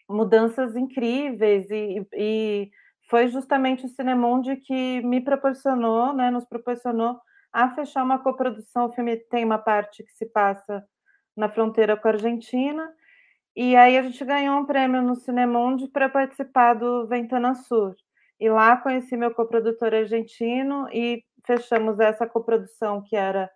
mudanças 0.09 0.75
incríveis. 0.75 1.69
E, 1.69 2.07
e 2.13 2.71
foi 3.09 3.27
justamente 3.27 3.85
o 3.85 3.89
Cinemundi 3.89 4.55
que 4.57 5.01
me 5.01 5.21
proporcionou, 5.21 6.13
né, 6.13 6.31
nos 6.31 6.45
proporcionou 6.45 7.19
a 7.51 7.69
fechar 7.75 8.03
uma 8.03 8.19
coprodução. 8.19 8.85
O 8.85 8.93
filme 8.93 9.17
tem 9.17 9.43
uma 9.43 9.57
parte 9.57 10.03
que 10.03 10.11
se 10.13 10.25
passa 10.27 10.83
na 11.35 11.49
fronteira 11.49 11.97
com 11.97 12.07
a 12.07 12.11
Argentina. 12.11 12.89
E 13.55 13.75
aí 13.75 13.97
a 13.97 14.03
gente 14.03 14.23
ganhou 14.25 14.57
um 14.59 14.65
prêmio 14.65 15.01
no 15.01 15.15
Cinemundi 15.15 15.87
para 15.87 16.09
participar 16.09 16.73
do 16.73 17.07
Ventana 17.07 17.55
Sur. 17.55 17.95
E 18.39 18.49
lá 18.49 18.75
conheci 18.77 19.15
meu 19.15 19.33
coprodutor 19.33 19.93
argentino 19.93 20.87
e 20.91 21.23
fechamos 21.45 21.99
essa 21.99 22.27
coprodução, 22.27 23.01
que 23.01 23.15
era 23.15 23.49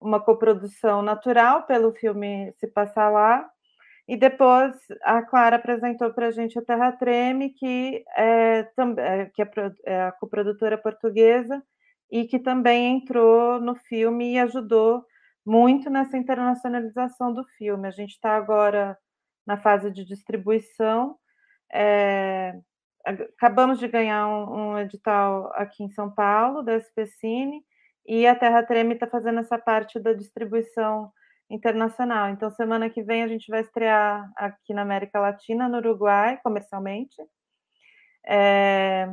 uma 0.00 0.20
coprodução 0.20 1.02
natural 1.02 1.64
pelo 1.64 1.92
filme 1.92 2.52
se 2.54 2.66
passar 2.66 3.10
lá, 3.10 3.48
e 4.08 4.16
depois 4.16 4.74
a 5.02 5.22
Clara 5.22 5.56
apresentou 5.56 6.12
para 6.12 6.28
a 6.28 6.30
gente 6.30 6.58
a 6.58 6.62
Terra 6.62 6.90
Treme, 6.92 7.50
que 7.50 8.04
é, 8.16 8.68
é, 8.98 9.26
que 9.26 9.42
é, 9.42 9.50
é 9.84 10.02
a 10.04 10.12
coprodutora 10.12 10.76
portuguesa, 10.76 11.62
e 12.10 12.24
que 12.26 12.38
também 12.38 12.96
entrou 12.96 13.60
no 13.60 13.76
filme 13.76 14.32
e 14.32 14.38
ajudou 14.40 15.04
muito 15.46 15.88
nessa 15.88 16.16
internacionalização 16.16 17.32
do 17.32 17.44
filme. 17.56 17.86
A 17.86 17.92
gente 17.92 18.10
está 18.10 18.36
agora 18.36 18.98
na 19.46 19.56
fase 19.56 19.90
de 19.90 20.04
distribuição. 20.04 21.16
É, 21.72 22.58
acabamos 23.04 23.78
de 23.78 23.88
ganhar 23.88 24.28
um, 24.28 24.72
um, 24.72 24.78
edital 24.78 25.50
aqui 25.54 25.82
em 25.82 25.90
São 25.90 26.10
Paulo, 26.10 26.62
da 26.62 26.76
SPCine, 26.76 27.64
e 28.06 28.26
a 28.26 28.34
Terra 28.34 28.62
Treme 28.62 28.94
está 28.94 29.06
fazendo 29.06 29.40
essa 29.40 29.58
parte 29.58 29.98
da 29.98 30.12
distribuição 30.12 31.12
internacional. 31.48 32.28
Então, 32.30 32.50
semana 32.50 32.88
que 32.88 33.02
vem 33.02 33.22
a 33.22 33.28
gente 33.28 33.50
vai 33.50 33.60
estrear 33.60 34.30
aqui 34.36 34.72
na 34.72 34.82
América 34.82 35.20
Latina, 35.20 35.68
no 35.68 35.78
Uruguai, 35.78 36.38
comercialmente. 36.42 37.16
É, 38.26 39.08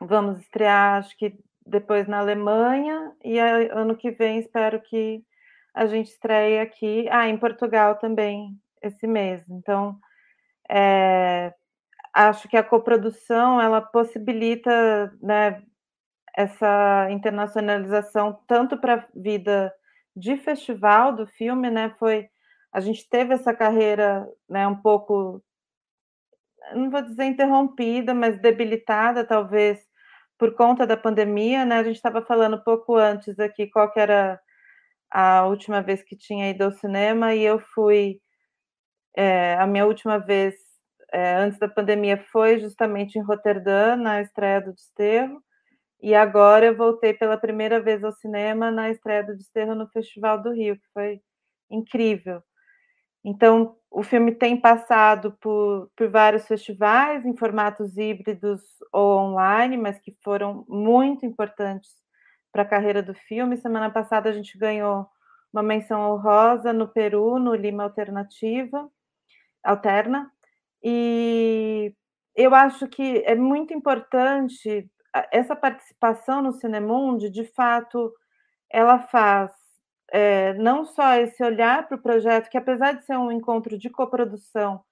vamos 0.00 0.40
estrear, 0.40 0.98
acho 0.98 1.16
que 1.16 1.36
depois 1.66 2.06
na 2.08 2.18
Alemanha, 2.18 3.12
e 3.24 3.38
ano 3.38 3.96
que 3.96 4.10
vem 4.10 4.38
espero 4.38 4.80
que 4.80 5.24
a 5.74 5.86
gente 5.86 6.08
estreie 6.08 6.60
aqui, 6.60 7.08
ah, 7.10 7.28
em 7.28 7.38
Portugal 7.38 7.96
também, 7.96 8.56
esse 8.82 9.06
mês. 9.06 9.42
Então, 9.48 9.98
é, 10.68 11.52
acho 12.14 12.48
que 12.48 12.56
a 12.56 12.64
coprodução, 12.64 13.60
ela 13.60 13.80
possibilita, 13.80 15.12
né, 15.22 15.62
essa 16.36 17.08
internacionalização 17.10 18.40
tanto 18.46 18.78
para 18.78 18.94
a 18.96 19.06
vida 19.14 19.72
de 20.16 20.36
festival 20.36 21.14
do 21.14 21.26
filme, 21.26 21.70
né, 21.70 21.94
foi, 21.98 22.28
a 22.72 22.80
gente 22.80 23.08
teve 23.08 23.34
essa 23.34 23.54
carreira, 23.54 24.26
né, 24.48 24.66
um 24.68 24.76
pouco, 24.76 25.42
não 26.74 26.90
vou 26.90 27.02
dizer 27.02 27.24
interrompida, 27.24 28.14
mas 28.14 28.40
debilitada, 28.40 29.24
talvez, 29.26 29.80
por 30.38 30.54
conta 30.56 30.86
da 30.86 30.96
pandemia, 30.96 31.64
né? 31.64 31.76
A 31.78 31.84
gente 31.84 31.96
estava 31.96 32.20
falando 32.20 32.62
pouco 32.64 32.96
antes 32.96 33.38
aqui 33.38 33.68
qual 33.68 33.92
que 33.92 34.00
era 34.00 34.40
a 35.10 35.46
última 35.46 35.82
vez 35.82 36.02
que 36.02 36.16
tinha 36.16 36.50
ido 36.50 36.64
ao 36.64 36.72
cinema 36.72 37.34
e 37.34 37.42
eu 37.42 37.60
fui 37.60 38.20
é, 39.16 39.54
a 39.56 39.66
minha 39.66 39.86
última 39.86 40.18
vez 40.18 40.54
é, 41.12 41.34
antes 41.36 41.58
da 41.58 41.68
pandemia 41.68 42.16
foi 42.32 42.58
justamente 42.60 43.18
em 43.18 43.22
Roterdã 43.22 43.96
na 43.96 44.20
estreia 44.22 44.60
do 44.60 44.72
Desterro 44.72 45.42
e 46.00 46.14
agora 46.14 46.66
eu 46.66 46.76
voltei 46.76 47.14
pela 47.14 47.36
primeira 47.36 47.80
vez 47.80 48.02
ao 48.02 48.12
cinema 48.12 48.70
na 48.70 48.90
estreia 48.90 49.22
do 49.22 49.36
Desterro 49.36 49.74
no 49.74 49.88
Festival 49.88 50.42
do 50.42 50.52
Rio 50.52 50.76
que 50.76 50.86
foi 50.94 51.20
incrível 51.70 52.42
então, 53.24 53.76
o 53.90 54.02
filme 54.02 54.32
tem 54.32 54.60
passado 54.60 55.32
por, 55.40 55.90
por 55.96 56.08
vários 56.10 56.46
festivais 56.46 57.24
em 57.24 57.36
formatos 57.36 57.96
híbridos 57.96 58.60
ou 58.92 59.18
online, 59.18 59.76
mas 59.76 59.98
que 60.00 60.16
foram 60.24 60.64
muito 60.68 61.24
importantes 61.24 61.90
para 62.50 62.62
a 62.62 62.66
carreira 62.66 63.02
do 63.02 63.14
filme. 63.14 63.56
Semana 63.56 63.90
passada 63.90 64.28
a 64.28 64.32
gente 64.32 64.58
ganhou 64.58 65.06
uma 65.52 65.62
menção 65.62 66.00
honrosa 66.12 66.72
no 66.72 66.88
Peru, 66.88 67.38
no 67.38 67.54
Lima 67.54 67.84
Alternativa, 67.84 68.90
Alterna, 69.62 70.30
e 70.82 71.94
eu 72.34 72.54
acho 72.54 72.88
que 72.88 73.22
é 73.26 73.34
muito 73.34 73.74
importante 73.74 74.88
essa 75.30 75.54
participação 75.54 76.42
no 76.42 76.52
Cinemundo, 76.52 77.30
de 77.30 77.44
fato, 77.44 78.12
ela 78.70 78.98
faz 78.98 79.52
é, 80.10 80.54
não 80.54 80.84
só 80.84 81.14
esse 81.16 81.42
olhar 81.42 81.86
para 81.86 81.96
o 81.96 82.02
projeto, 82.02 82.50
que 82.50 82.58
apesar 82.58 82.92
de 82.92 83.04
ser 83.04 83.16
um 83.16 83.32
encontro 83.32 83.78
de 83.78 83.90
coprodução, 83.90 84.82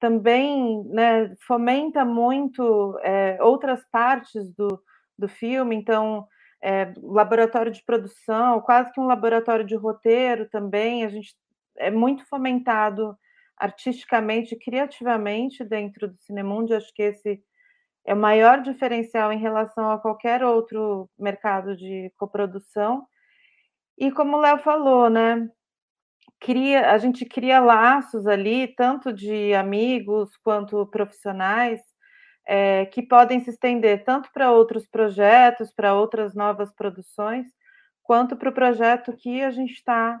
também 0.00 0.84
né, 0.88 1.34
fomenta 1.46 2.04
muito 2.04 2.98
é, 3.02 3.38
outras 3.40 3.84
partes 3.90 4.52
do, 4.54 4.80
do 5.18 5.28
filme, 5.28 5.76
então, 5.76 6.26
é, 6.62 6.92
laboratório 7.02 7.72
de 7.72 7.82
produção, 7.84 8.60
quase 8.60 8.92
que 8.92 9.00
um 9.00 9.06
laboratório 9.06 9.64
de 9.64 9.76
roteiro 9.76 10.48
também, 10.48 11.04
a 11.04 11.08
gente 11.08 11.34
é 11.76 11.90
muito 11.90 12.26
fomentado 12.28 13.16
artisticamente 13.56 14.56
criativamente 14.56 15.64
dentro 15.64 16.08
do 16.08 16.18
Cinemundo, 16.18 16.74
acho 16.74 16.92
que 16.94 17.02
esse 17.02 17.42
é 18.06 18.14
o 18.14 18.16
maior 18.16 18.60
diferencial 18.62 19.32
em 19.32 19.38
relação 19.38 19.90
a 19.90 19.98
qualquer 19.98 20.44
outro 20.44 21.08
mercado 21.18 21.76
de 21.76 22.12
coprodução, 22.16 23.06
e 23.98 24.10
como 24.10 24.36
o 24.36 24.40
Léo 24.40 24.58
falou, 24.58 25.08
né? 25.08 25.48
Cria, 26.40 26.90
a 26.90 26.98
gente 26.98 27.24
cria 27.24 27.60
laços 27.60 28.26
ali, 28.26 28.68
tanto 28.74 29.12
de 29.12 29.54
amigos 29.54 30.36
quanto 30.38 30.86
profissionais, 30.88 31.80
é, 32.46 32.86
que 32.86 33.02
podem 33.02 33.40
se 33.40 33.50
estender 33.50 34.04
tanto 34.04 34.30
para 34.32 34.50
outros 34.52 34.86
projetos, 34.86 35.72
para 35.72 35.94
outras 35.94 36.34
novas 36.34 36.72
produções, 36.74 37.46
quanto 38.02 38.36
para 38.36 38.50
o 38.50 38.54
projeto 38.54 39.16
que 39.16 39.42
a 39.42 39.50
gente 39.50 39.72
está 39.72 40.20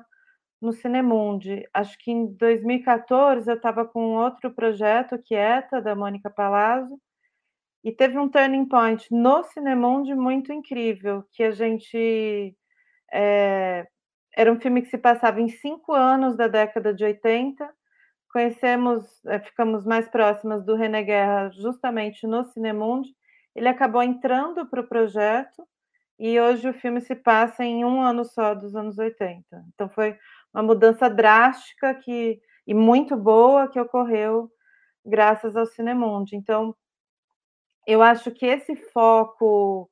no 0.64 0.72
Cinemundi. 0.72 1.68
Acho 1.72 1.96
que 1.98 2.10
em 2.10 2.26
2014 2.26 3.48
eu 3.50 3.56
estava 3.56 3.84
com 3.84 4.16
outro 4.16 4.52
projeto, 4.52 5.18
Quieta, 5.18 5.80
da 5.80 5.94
Mônica 5.94 6.30
Palazzo, 6.30 6.98
e 7.84 7.92
teve 7.92 8.18
um 8.18 8.28
turning 8.28 8.66
point 8.66 9.06
no 9.10 9.44
Cinemundi 9.44 10.14
muito 10.14 10.52
incrível, 10.52 11.22
que 11.32 11.42
a 11.42 11.50
gente 11.50 12.56
é, 13.12 13.86
era 14.36 14.50
um 14.50 14.58
filme 14.58 14.82
que 14.82 14.88
se 14.88 14.98
passava 14.98 15.40
em 15.40 15.48
cinco 15.48 15.92
anos 15.92 16.36
da 16.36 16.48
década 16.48 16.94
de 16.94 17.04
80. 17.04 17.68
Conhecemos, 18.32 19.04
é, 19.26 19.38
ficamos 19.38 19.84
mais 19.84 20.08
próximas 20.08 20.64
do 20.64 20.74
René 20.74 21.02
Guerra 21.02 21.50
justamente 21.50 22.26
no 22.26 22.42
Cinemundi. 22.44 23.10
Ele 23.54 23.68
acabou 23.68 24.02
entrando 24.02 24.66
para 24.66 24.80
o 24.80 24.88
projeto 24.88 25.62
e 26.18 26.40
hoje 26.40 26.68
o 26.68 26.74
filme 26.74 27.00
se 27.00 27.14
passa 27.14 27.64
em 27.64 27.84
um 27.84 28.00
ano 28.00 28.24
só 28.24 28.54
dos 28.54 28.74
anos 28.74 28.98
80. 28.98 29.44
Então 29.74 29.88
foi 29.90 30.16
uma 30.54 30.62
mudança 30.62 31.10
drástica 31.10 31.94
que, 31.94 32.40
e 32.66 32.72
muito 32.72 33.16
boa 33.16 33.68
que 33.68 33.80
ocorreu 33.80 34.48
graças 35.04 35.56
ao 35.56 35.66
Cinemundi. 35.66 36.36
Então, 36.36 36.74
eu 37.86 38.00
acho 38.00 38.30
que 38.30 38.46
esse 38.46 38.76
foco 38.92 39.90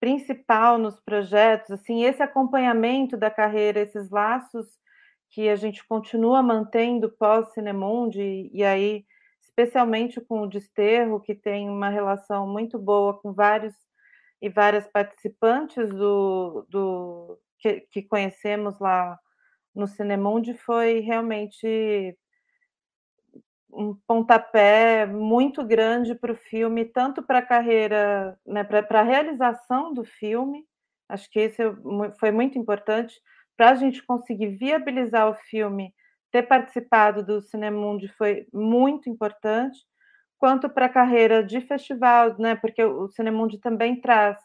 principal 0.00 0.78
nos 0.78 0.98
projetos, 1.00 1.70
assim, 1.70 2.04
esse 2.04 2.22
acompanhamento 2.22 3.16
da 3.16 3.30
carreira, 3.30 3.80
esses 3.80 4.10
laços 4.10 4.66
que 5.30 5.48
a 5.48 5.56
gente 5.56 5.86
continua 5.86 6.42
mantendo 6.42 7.08
pós-Cinemundi, 7.08 8.50
e 8.52 8.64
aí, 8.64 9.06
especialmente 9.40 10.20
com 10.20 10.42
o 10.42 10.48
Desterro, 10.48 11.20
que 11.20 11.34
tem 11.34 11.70
uma 11.70 11.88
relação 11.88 12.46
muito 12.46 12.78
boa 12.78 13.18
com 13.18 13.32
vários 13.32 13.74
e 14.42 14.48
várias 14.48 14.86
participantes 14.88 15.88
do, 15.88 16.66
do 16.68 17.38
que, 17.60 17.82
que 17.92 18.02
conhecemos 18.02 18.78
lá 18.80 19.18
no 19.74 19.86
Cinemundi, 19.86 20.54
foi 20.54 21.00
realmente 21.00 22.16
um 23.72 23.94
pontapé 24.06 25.06
muito 25.06 25.64
grande 25.64 26.14
para 26.14 26.32
o 26.32 26.36
filme, 26.36 26.84
tanto 26.84 27.22
para 27.22 27.38
a 27.38 27.46
carreira, 27.46 28.38
né, 28.46 28.62
para 28.64 29.00
a 29.00 29.02
realização 29.02 29.94
do 29.94 30.04
filme. 30.04 30.64
Acho 31.08 31.30
que 31.30 31.40
esse 31.40 31.62
é 31.62 31.72
foi 32.20 32.30
muito 32.30 32.58
importante 32.58 33.14
para 33.56 33.70
a 33.70 33.74
gente 33.74 34.02
conseguir 34.04 34.48
viabilizar 34.56 35.28
o 35.28 35.34
filme. 35.34 35.94
Ter 36.30 36.42
participado 36.42 37.24
do 37.24 37.40
Cinemundi 37.42 38.08
foi 38.08 38.46
muito 38.52 39.08
importante, 39.08 39.78
quanto 40.38 40.68
para 40.68 40.86
a 40.86 40.88
carreira 40.88 41.42
de 41.44 41.60
festival, 41.60 42.36
né? 42.38 42.56
Porque 42.56 42.82
o 42.84 43.08
Cinemundi 43.10 43.58
também 43.58 44.00
traz 44.00 44.38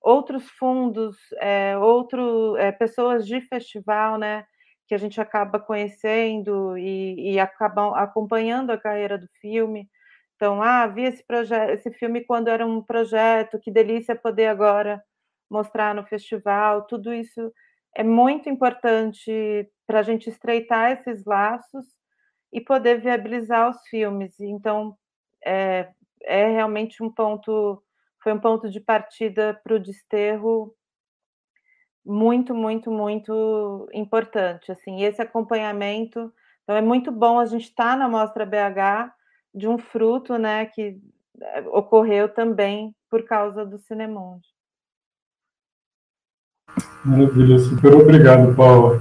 outros 0.00 0.48
fundos, 0.50 1.16
é, 1.40 1.76
outro, 1.78 2.56
é, 2.56 2.72
pessoas 2.72 3.26
de 3.26 3.40
festival, 3.42 4.18
né? 4.18 4.44
Que 4.86 4.94
a 4.94 4.98
gente 4.98 5.20
acaba 5.20 5.58
conhecendo 5.58 6.76
e, 6.78 7.32
e 7.32 7.40
acabam 7.40 7.94
acompanhando 7.94 8.70
a 8.70 8.78
carreira 8.78 9.18
do 9.18 9.28
filme. 9.40 9.88
Então, 10.36 10.62
ah, 10.62 10.86
vi 10.86 11.04
esse 11.04 11.24
esse 11.72 11.90
filme 11.92 12.24
quando 12.24 12.48
era 12.48 12.66
um 12.66 12.82
projeto, 12.82 13.58
que 13.58 13.70
delícia 13.70 14.14
poder 14.14 14.46
agora 14.46 15.02
mostrar 15.50 15.94
no 15.94 16.04
festival. 16.04 16.86
Tudo 16.86 17.12
isso 17.12 17.52
é 17.96 18.04
muito 18.04 18.48
importante 18.48 19.32
para 19.86 20.00
a 20.00 20.02
gente 20.02 20.28
estreitar 20.28 20.92
esses 20.92 21.24
laços 21.24 21.86
e 22.52 22.60
poder 22.60 23.00
viabilizar 23.00 23.70
os 23.70 23.80
filmes. 23.88 24.38
Então, 24.40 24.96
é, 25.44 25.88
é 26.22 26.46
realmente 26.46 27.02
um 27.02 27.10
ponto, 27.10 27.82
foi 28.22 28.32
um 28.32 28.40
ponto 28.40 28.68
de 28.70 28.80
partida 28.80 29.58
para 29.64 29.74
o 29.74 29.80
desterro 29.80 30.74
muito, 32.06 32.54
muito, 32.54 32.90
muito 32.90 33.88
importante, 33.92 34.70
assim, 34.70 35.02
esse 35.02 35.20
acompanhamento, 35.20 36.32
então 36.62 36.76
é 36.76 36.80
muito 36.80 37.10
bom 37.10 37.40
a 37.40 37.46
gente 37.46 37.64
estar 37.64 37.92
tá 37.92 37.96
na 37.96 38.08
Mostra 38.08 38.46
BH 38.46 39.12
de 39.52 39.66
um 39.66 39.76
fruto, 39.76 40.38
né, 40.38 40.66
que 40.66 40.96
eh, 41.40 41.64
ocorreu 41.72 42.28
também 42.28 42.94
por 43.10 43.24
causa 43.24 43.66
do 43.66 43.78
Cinemundo. 43.78 44.42
Maravilha, 47.04 47.58
super 47.58 47.94
obrigado, 47.94 48.54
Paula. 48.54 49.00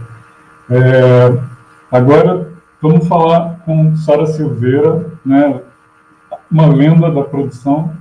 É, 0.69 1.95
agora 1.95 2.53
vamos 2.81 3.07
falar 3.07 3.59
com 3.65 3.95
Sara 3.97 4.25
Silveira, 4.25 5.11
né, 5.25 5.61
uma 6.49 6.67
lenda 6.67 7.11
da 7.11 7.23
produção, 7.23 7.95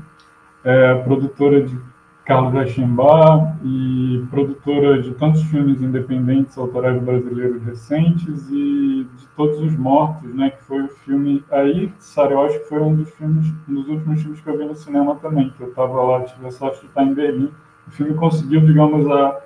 é, 0.65 0.95
produtora 1.03 1.63
de 1.63 1.79
Carlos 2.25 2.57
Achimbar 2.57 3.59
e 3.63 4.25
produtora 4.31 5.03
de 5.03 5.13
tantos 5.13 5.43
filmes 5.45 5.83
independentes 5.83 6.57
autorais 6.57 7.01
brasileiros 7.03 7.63
recentes 7.63 8.49
e 8.51 9.07
de 9.15 9.27
Todos 9.37 9.61
os 9.61 9.77
Mortos, 9.77 10.35
né, 10.35 10.51
que 10.51 10.63
foi 10.63 10.83
o 10.83 10.89
filme 10.89 11.45
aí, 11.51 11.93
Sara, 11.99 12.33
eu 12.33 12.43
acho 12.43 12.61
que 12.61 12.69
foi 12.69 12.81
um 12.81 12.95
dos 12.95 13.11
filmes, 13.11 13.53
um 13.69 13.75
dos 13.75 13.89
últimos 13.89 14.23
filmes 14.23 14.41
que 14.41 14.49
eu 14.49 14.57
vi 14.57 14.65
no 14.65 14.75
cinema 14.75 15.17
também, 15.17 15.51
que 15.51 15.61
eu 15.63 15.69
estava 15.69 16.03
lá, 16.03 16.23
tive 16.23 16.47
a 16.47 16.51
sorte 16.51 16.81
de 16.81 16.87
estar 16.87 17.03
em 17.03 17.13
Berlim. 17.13 17.51
O 17.87 17.91
filme 17.91 18.15
conseguiu, 18.15 18.61
digamos, 18.61 19.07
a, 19.11 19.41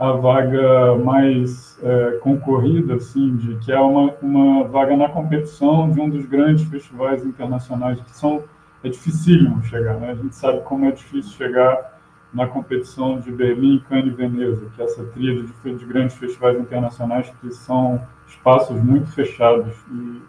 a 0.00 0.12
vaga 0.12 0.96
mais 0.96 1.78
é, 1.82 2.18
concorrida, 2.20 2.94
assim, 2.94 3.36
de 3.36 3.54
que 3.56 3.70
é 3.70 3.78
uma, 3.78 4.12
uma 4.20 4.64
vaga 4.64 4.96
na 4.96 5.08
competição 5.08 5.88
de 5.90 6.00
um 6.00 6.08
dos 6.08 6.26
grandes 6.26 6.64
festivais 6.64 7.24
internacionais 7.24 8.00
que 8.00 8.10
são 8.10 8.42
é 8.82 8.88
dificílimo 8.90 9.64
chegar, 9.64 9.94
né? 9.94 10.10
A 10.10 10.14
gente 10.14 10.34
sabe 10.34 10.60
como 10.60 10.84
é 10.84 10.90
difícil 10.90 11.32
chegar 11.32 11.93
na 12.34 12.46
competição 12.46 13.20
de 13.20 13.30
Berlim, 13.30 13.82
Cannes 13.88 14.12
e 14.12 14.16
Veneza, 14.16 14.66
que 14.74 14.82
é 14.82 14.84
essa 14.84 15.04
trilha 15.04 15.42
de, 15.42 15.74
de, 15.74 15.84
grandes 15.84 16.16
festivais 16.16 16.58
internacionais 16.58 17.32
que 17.40 17.50
são 17.52 18.02
espaços 18.26 18.82
muito 18.82 19.12
fechados 19.12 19.72
e, 19.90 20.22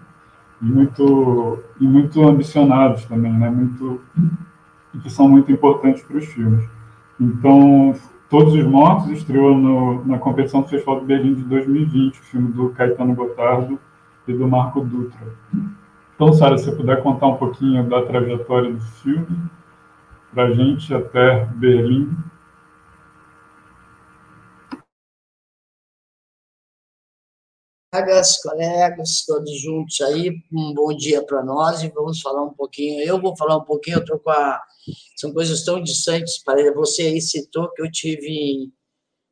e, 0.62 0.66
muito 0.66 1.64
e 1.82 1.84
muito 1.84 2.24
ambicionados 2.28 3.06
também, 3.06 3.34
né? 3.34 3.50
Muito 3.50 4.02
e 4.94 5.00
que 5.00 5.10
são 5.10 5.28
muito 5.28 5.52
importantes 5.52 6.04
para 6.04 6.18
os 6.18 6.26
filmes. 6.26 6.70
Então, 7.20 7.96
Todos 8.30 8.54
os 8.56 8.64
Mortos 8.64 9.12
estreou 9.12 9.56
no, 9.56 10.04
na 10.06 10.18
competição 10.18 10.62
do 10.62 10.68
Festival 10.68 11.00
de 11.00 11.06
Berlim 11.06 11.36
de 11.36 11.44
2020, 11.44 12.20
o 12.20 12.24
filme 12.24 12.52
do 12.52 12.70
Caetano 12.70 13.14
Gotardo 13.14 13.80
e 14.28 14.34
do 14.34 14.48
Marco 14.48 14.82
Dutra. 14.82 15.28
Então, 16.16 16.34
Sara, 16.34 16.58
se 16.58 16.66
você 16.66 16.72
puder 16.72 17.04
contar 17.04 17.28
um 17.28 17.38
pouquinho 17.38 17.88
da 17.88 18.02
trajetória 18.02 18.74
do 18.74 18.82
filme 18.82 19.28
para 20.36 20.50
a 20.50 20.54
gente 20.54 20.94
até 20.94 21.46
Berlim. 21.56 22.10
Colegas, 27.90 28.42
colegas, 28.42 29.24
todos 29.26 29.62
juntos 29.62 30.02
aí, 30.02 30.44
um 30.52 30.74
bom 30.74 30.94
dia 30.94 31.26
para 31.26 31.42
nós 31.42 31.82
e 31.82 31.88
vamos 31.88 32.20
falar 32.20 32.44
um 32.44 32.54
pouquinho. 32.54 33.02
Eu 33.02 33.22
vou 33.22 33.38
falar 33.38 33.56
um 33.56 33.64
pouquinho, 33.64 33.98
eu 33.98 34.02
estou 34.02 34.20
com 34.20 34.30
a. 34.30 34.62
São 35.16 35.32
coisas 35.32 35.64
tão 35.64 35.82
distantes. 35.82 36.44
Para 36.44 36.74
você 36.74 37.04
aí 37.04 37.22
citou 37.22 37.72
que 37.72 37.82
eu 37.82 37.90
tive 37.90 38.70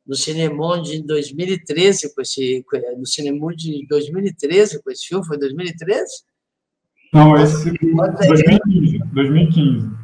no 0.06 0.14
Cinemonde 0.14 0.96
em 0.96 1.06
2013 1.06 2.14
com 2.14 2.22
esse 2.22 2.64
no 2.96 3.06
Cinemonde 3.06 3.70
em 3.70 3.86
2013 3.86 4.82
com 4.82 4.90
esse 4.90 5.08
filme, 5.08 5.26
foi 5.26 5.38
2013? 5.38 6.06
Não, 7.12 7.36
esse 7.36 7.70
2015, 7.70 8.98
2015. 9.12 10.03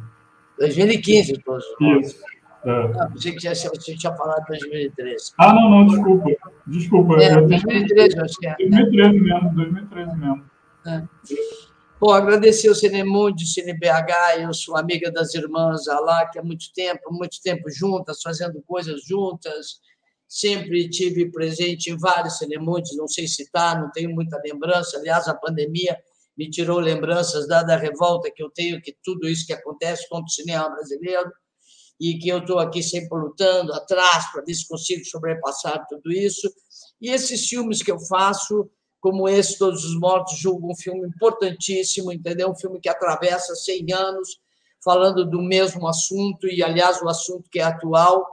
2015, 0.61 1.33
todos 1.43 1.65
Isso. 2.01 2.21
É. 2.63 2.69
Ah, 2.69 3.09
pensei 3.11 3.35
que 3.35 3.55
você 3.55 3.97
tinha 3.97 4.15
falado 4.15 4.45
2013. 4.47 5.33
Ah, 5.39 5.53
não, 5.53 5.69
não, 5.69 5.87
desculpa. 5.87 6.29
Desculpa. 6.67 7.15
É, 7.23 7.41
2013, 7.41 8.19
acho 8.19 8.37
que 8.37 8.47
é. 8.47 8.55
2013 8.59 9.19
mesmo, 9.19 9.55
2013 9.55 10.17
mesmo. 10.17 10.45
É. 10.85 11.03
Bom, 11.99 12.13
agradecer 12.13 12.69
o 12.69 12.75
Cinemundo, 12.75 13.39
Cine 13.41 13.73
BH, 13.73 14.41
eu 14.41 14.53
sou 14.53 14.77
amiga 14.77 15.11
das 15.11 15.33
irmãs 15.33 15.85
lá, 15.87 16.27
que 16.27 16.39
há 16.39 16.43
muito 16.43 16.71
tempo, 16.73 17.11
muito 17.11 17.41
tempo 17.43 17.69
juntas, 17.69 18.21
fazendo 18.21 18.61
coisas 18.67 19.03
juntas. 19.05 19.79
Sempre 20.27 20.87
tive 20.89 21.31
presente 21.31 21.91
em 21.91 21.97
vários 21.97 22.37
Cinemundos, 22.37 22.95
não 22.95 23.07
sei 23.07 23.27
citar, 23.27 23.79
não 23.79 23.91
tenho 23.91 24.11
muita 24.11 24.39
lembrança. 24.43 24.97
Aliás, 24.97 25.27
a 25.27 25.33
pandemia 25.33 25.97
me 26.37 26.49
tirou 26.49 26.79
lembranças 26.79 27.47
da 27.47 27.75
revolta 27.75 28.31
que 28.33 28.41
eu 28.41 28.49
tenho, 28.49 28.81
que 28.81 28.95
tudo 29.03 29.27
isso 29.27 29.45
que 29.45 29.53
acontece 29.53 30.07
contra 30.09 30.25
o 30.25 30.29
cinema 30.29 30.69
brasileiro, 30.69 31.31
e 31.99 32.17
que 32.17 32.29
eu 32.29 32.39
estou 32.39 32.57
aqui 32.57 32.81
sempre 32.81 33.15
lutando 33.15 33.71
atrás 33.73 34.31
para 34.31 34.43
ver 34.43 34.55
se 34.55 34.67
consigo 34.67 35.05
sobrepassar 35.05 35.85
tudo 35.87 36.11
isso. 36.11 36.51
E 36.99 37.11
esses 37.11 37.47
filmes 37.47 37.83
que 37.83 37.91
eu 37.91 37.99
faço, 37.99 38.67
como 38.99 39.29
esse 39.29 39.57
Todos 39.59 39.85
os 39.85 39.99
Mortos, 39.99 40.39
julgo 40.39 40.71
um 40.71 40.75
filme 40.75 41.07
importantíssimo, 41.07 42.11
entendeu? 42.11 42.49
Um 42.49 42.55
filme 42.55 42.79
que 42.79 42.89
atravessa 42.89 43.53
100 43.53 43.93
anos, 43.93 44.39
falando 44.83 45.29
do 45.29 45.43
mesmo 45.43 45.87
assunto, 45.87 46.47
e, 46.47 46.63
aliás, 46.63 46.99
o 47.03 47.07
assunto 47.07 47.47
que 47.51 47.59
é 47.59 47.63
atual, 47.63 48.25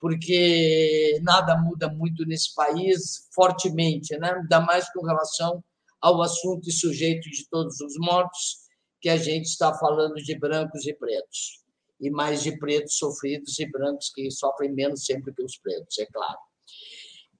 porque 0.00 1.20
nada 1.22 1.56
muda 1.56 1.88
muito 1.88 2.26
nesse 2.26 2.52
país, 2.56 3.28
fortemente, 3.32 4.18
né? 4.18 4.32
ainda 4.32 4.60
mais 4.60 4.92
com 4.92 5.06
relação 5.06 5.62
ao 6.02 6.20
assunto 6.20 6.68
e 6.68 6.72
sujeito 6.72 7.30
de 7.30 7.48
todos 7.48 7.80
os 7.80 7.94
mortos, 7.96 8.62
que 9.00 9.08
a 9.08 9.16
gente 9.16 9.46
está 9.46 9.72
falando 9.74 10.16
de 10.16 10.36
brancos 10.38 10.86
e 10.86 10.92
pretos, 10.92 11.62
e 12.00 12.10
mais 12.10 12.42
de 12.42 12.58
pretos 12.58 12.98
sofridos 12.98 13.58
e 13.58 13.66
brancos 13.70 14.10
que 14.12 14.30
sofrem 14.30 14.72
menos 14.72 15.04
sempre 15.04 15.32
que 15.32 15.42
os 15.42 15.56
pretos, 15.56 15.98
é 15.98 16.06
claro. 16.06 16.38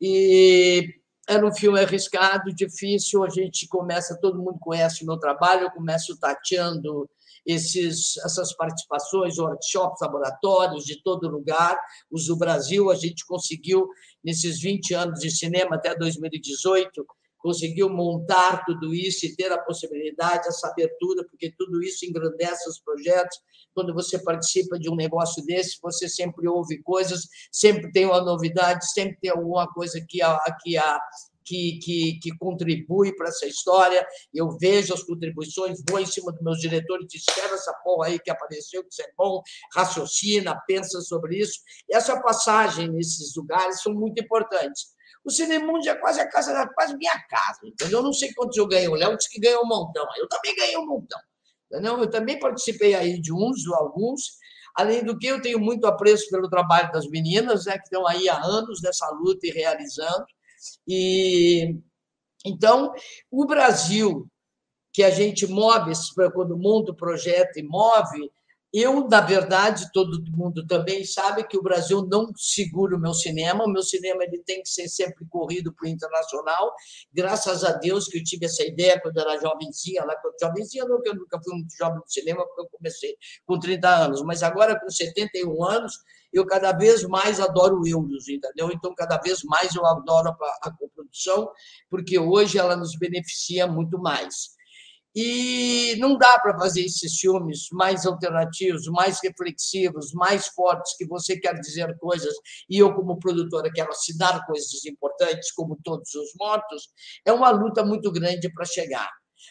E 0.01 0.88
era 1.29 1.46
um 1.46 1.55
filme 1.55 1.81
arriscado, 1.81 2.53
difícil, 2.53 3.22
a 3.25 3.29
gente 3.29 3.66
começa, 3.68 4.18
todo 4.20 4.42
mundo 4.42 4.59
conhece 4.61 5.03
o 5.03 5.07
meu 5.07 5.16
trabalho, 5.16 5.62
eu 5.62 5.70
começo 5.70 6.18
tateando 6.18 7.09
esses, 7.46 8.16
essas 8.18 8.53
participações, 8.55 9.38
workshops, 9.38 10.01
laboratórios 10.01 10.85
de 10.85 11.03
todo 11.03 11.29
lugar, 11.29 11.79
os 12.11 12.27
do 12.27 12.37
Brasil, 12.37 12.90
a 12.90 12.94
gente 12.94 13.25
conseguiu, 13.27 13.88
nesses 14.22 14.61
20 14.61 14.94
anos 14.94 15.20
de 15.20 15.31
cinema 15.31 15.77
até 15.77 15.94
2018, 15.96 17.05
conseguiu 17.42 17.90
montar 17.90 18.64
tudo 18.64 18.94
isso 18.94 19.26
e 19.26 19.35
ter 19.35 19.50
a 19.52 19.59
possibilidade, 19.59 20.46
essa 20.46 20.68
abertura, 20.68 21.26
porque 21.28 21.52
tudo 21.59 21.83
isso 21.83 22.07
engrandece 22.07 22.68
os 22.68 22.78
projetos. 22.78 23.37
Quando 23.74 23.92
você 23.92 24.22
participa 24.22 24.78
de 24.78 24.88
um 24.88 24.94
negócio 24.94 25.44
desse, 25.44 25.78
você 25.83 26.09
sempre 26.09 26.46
ouve 26.48 26.81
coisas, 26.83 27.22
sempre 27.50 27.90
tem 27.90 28.07
uma 28.07 28.20
novidade, 28.22 28.90
sempre 28.92 29.18
tem 29.20 29.31
alguma 29.31 29.66
coisa 29.72 29.98
que, 30.09 30.20
que, 30.62 30.78
que, 31.44 31.78
que, 31.78 32.18
que 32.20 32.38
contribui 32.38 33.14
para 33.16 33.28
essa 33.28 33.46
história. 33.46 34.07
Eu 34.33 34.57
vejo 34.59 34.94
as 34.94 35.02
contribuições, 35.02 35.83
vou 35.88 35.98
em 35.98 36.07
cima 36.07 36.33
dos 36.33 36.42
meus 36.42 36.61
diretores, 36.61 37.12
escreve 37.12 37.55
essa 37.55 37.72
porra 37.83 38.07
aí 38.07 38.20
que 38.20 38.31
apareceu, 38.31 38.83
que 38.83 38.92
isso 38.92 39.02
é 39.02 39.11
bom, 39.16 39.42
raciocina, 39.74 40.61
pensa 40.66 41.00
sobre 41.00 41.38
isso. 41.38 41.59
E 41.88 41.96
essa 41.96 42.20
passagem 42.20 42.88
nesses 42.88 43.35
lugares 43.35 43.83
são 43.83 43.92
muito 43.92 44.22
importantes. 44.22 44.92
O 45.25 45.31
Cinemundo 45.31 45.88
é 45.88 45.94
quase 45.94 46.20
a 46.20 46.29
casa, 46.29 46.53
é 46.53 46.66
quase 46.75 46.96
minha 46.96 47.18
casa, 47.29 47.61
entendeu? 47.64 47.98
Eu 47.98 48.05
não 48.05 48.12
sei 48.12 48.33
quantos 48.35 48.57
eu 48.57 48.66
ganhei. 48.66 48.88
O 48.88 48.94
Léo 48.94 49.16
disse 49.16 49.31
que 49.31 49.40
ganhou 49.40 49.64
um 49.64 49.68
montão. 49.68 50.07
Eu 50.16 50.29
também 50.29 50.55
ganhei 50.57 50.77
um 50.77 50.87
montão. 50.87 51.20
Entendeu? 51.70 51.98
Eu 51.98 52.11
também 52.11 52.38
participei 52.38 52.94
aí 52.94 53.20
de 53.20 53.33
uns, 53.33 53.62
de 53.62 53.75
alguns. 53.75 54.37
Além 54.77 55.05
do 55.05 55.18
que, 55.18 55.27
eu 55.27 55.40
tenho 55.40 55.59
muito 55.59 55.87
apreço 55.87 56.29
pelo 56.31 56.48
trabalho 56.48 56.90
das 56.92 57.07
meninas, 57.09 57.66
né, 57.66 57.79
que 57.79 57.85
estão 57.85 58.07
aí 58.07 58.29
há 58.29 58.42
anos 58.42 58.81
nessa 58.83 59.09
luta 59.11 59.46
e 59.46 59.51
realizando. 59.51 60.25
E 60.87 61.77
então, 62.44 62.92
o 63.31 63.46
Brasil, 63.46 64.27
que 64.92 65.03
a 65.03 65.11
gente 65.11 65.46
move, 65.46 65.92
quando 66.35 66.59
monta 66.59 66.92
o 66.92 66.96
projeto 66.96 67.59
e 67.59 67.62
move, 67.62 68.31
eu, 68.72 69.06
na 69.06 69.20
verdade, 69.20 69.92
todo 69.92 70.24
mundo 70.30 70.66
também 70.66 71.04
sabe 71.04 71.44
que 71.44 71.58
o 71.58 71.62
Brasil 71.62 72.06
não 72.11 72.32
segura 72.35 72.96
o 72.96 72.98
meu 72.98 73.12
cinema. 73.12 73.64
O 73.64 73.70
meu 73.70 73.82
cinema 73.82 74.24
ele 74.24 74.38
tem 74.38 74.62
que 74.62 74.68
ser 74.68 74.88
sempre 74.88 75.26
corrido 75.26 75.74
para 75.74 75.87
o 75.87 75.88
internacional. 75.88 76.74
Graças 77.12 77.64
a 77.64 77.72
Deus 77.72 78.08
que 78.08 78.18
eu 78.18 78.24
tive 78.24 78.46
essa 78.46 78.62
ideia 78.62 78.98
quando 78.98 79.18
era 79.18 79.38
jovenzinha. 79.38 80.02
Lá, 80.04 80.16
jovenzinha 80.40 80.87
não, 80.87 81.02
que 81.02 81.11
eu 81.11 81.14
nunca 81.14 81.38
fui 81.42 81.54
muito 81.54 81.76
jovem 81.76 81.98
no 81.98 82.08
cinema, 82.08 82.46
porque 82.46 82.62
eu 82.62 82.68
comecei 82.78 83.14
com 83.44 83.58
30 83.58 83.88
anos. 83.88 84.22
Mas 84.22 84.42
agora, 84.42 84.80
com 84.80 84.88
71 84.88 85.62
anos, 85.62 85.98
eu 86.32 86.46
cada 86.46 86.72
vez 86.72 87.02
mais 87.04 87.40
adoro 87.40 87.87
euros, 87.87 88.26
entendeu? 88.26 88.70
Então, 88.72 88.94
cada 88.94 89.18
vez 89.18 89.42
mais 89.44 89.74
eu 89.74 89.85
adoro 89.85 90.30
a, 90.30 90.68
a 90.68 90.70
coprodução, 90.70 91.50
porque 91.90 92.18
hoje 92.18 92.56
ela 92.56 92.74
nos 92.74 92.96
beneficia 92.96 93.66
muito 93.66 93.98
mais. 93.98 94.56
E 95.15 95.96
não 95.98 96.17
dá 96.17 96.38
para 96.38 96.58
fazer 96.58 96.85
esses 96.85 97.19
filmes 97.19 97.67
mais 97.71 98.06
alternativos, 98.06 98.87
mais 98.87 99.19
reflexivos, 99.23 100.13
mais 100.13 100.46
fortes, 100.48 100.96
que 100.96 101.06
você 101.06 101.38
quer 101.38 101.54
dizer 101.60 101.96
coisas, 101.98 102.35
e 102.69 102.79
eu, 102.79 102.94
como 102.94 103.19
produtora, 103.19 103.71
quero 103.73 103.90
assinar 103.90 104.44
coisas 104.46 104.85
importantes, 104.87 105.52
como 105.52 105.79
Todos 105.85 106.15
os 106.15 106.31
Mortos. 106.38 106.88
É 107.27 107.33
uma 107.33 107.50
luta 107.50 107.85
muito 107.85 108.10
grande 108.10 108.50
para 108.52 108.65
chegar. 108.65 109.10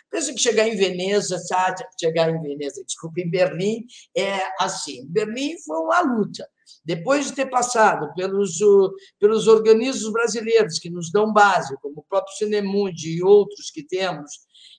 Pensa 0.10 0.34
que 0.34 0.40
chegar 0.40 0.68
em 0.68 0.76
Veneza, 0.76 1.38
sabe? 1.38 1.84
chegar 2.00 2.30
em 2.30 2.42
Veneza, 2.42 2.84
desculpa, 2.86 3.22
em 3.22 3.30
Berlim, 3.30 3.86
é 4.16 4.40
assim. 4.60 5.06
Berlim 5.08 5.58
foi 5.66 5.78
uma 5.78 6.02
luta. 6.02 6.48
Depois 6.84 7.28
de 7.28 7.34
ter 7.34 7.50
passado 7.50 8.12
pelos, 8.16 8.58
pelos 9.20 9.48
organismos 9.48 10.12
brasileiros 10.12 10.80
que 10.80 10.90
nos 10.90 11.12
dão 11.12 11.32
base, 11.32 11.76
como 11.82 12.00
o 12.00 12.04
próprio 12.04 12.36
Cinemundi 12.36 13.18
e 13.18 13.24
outros 13.24 13.70
que 13.70 13.84
temos, 13.84 14.32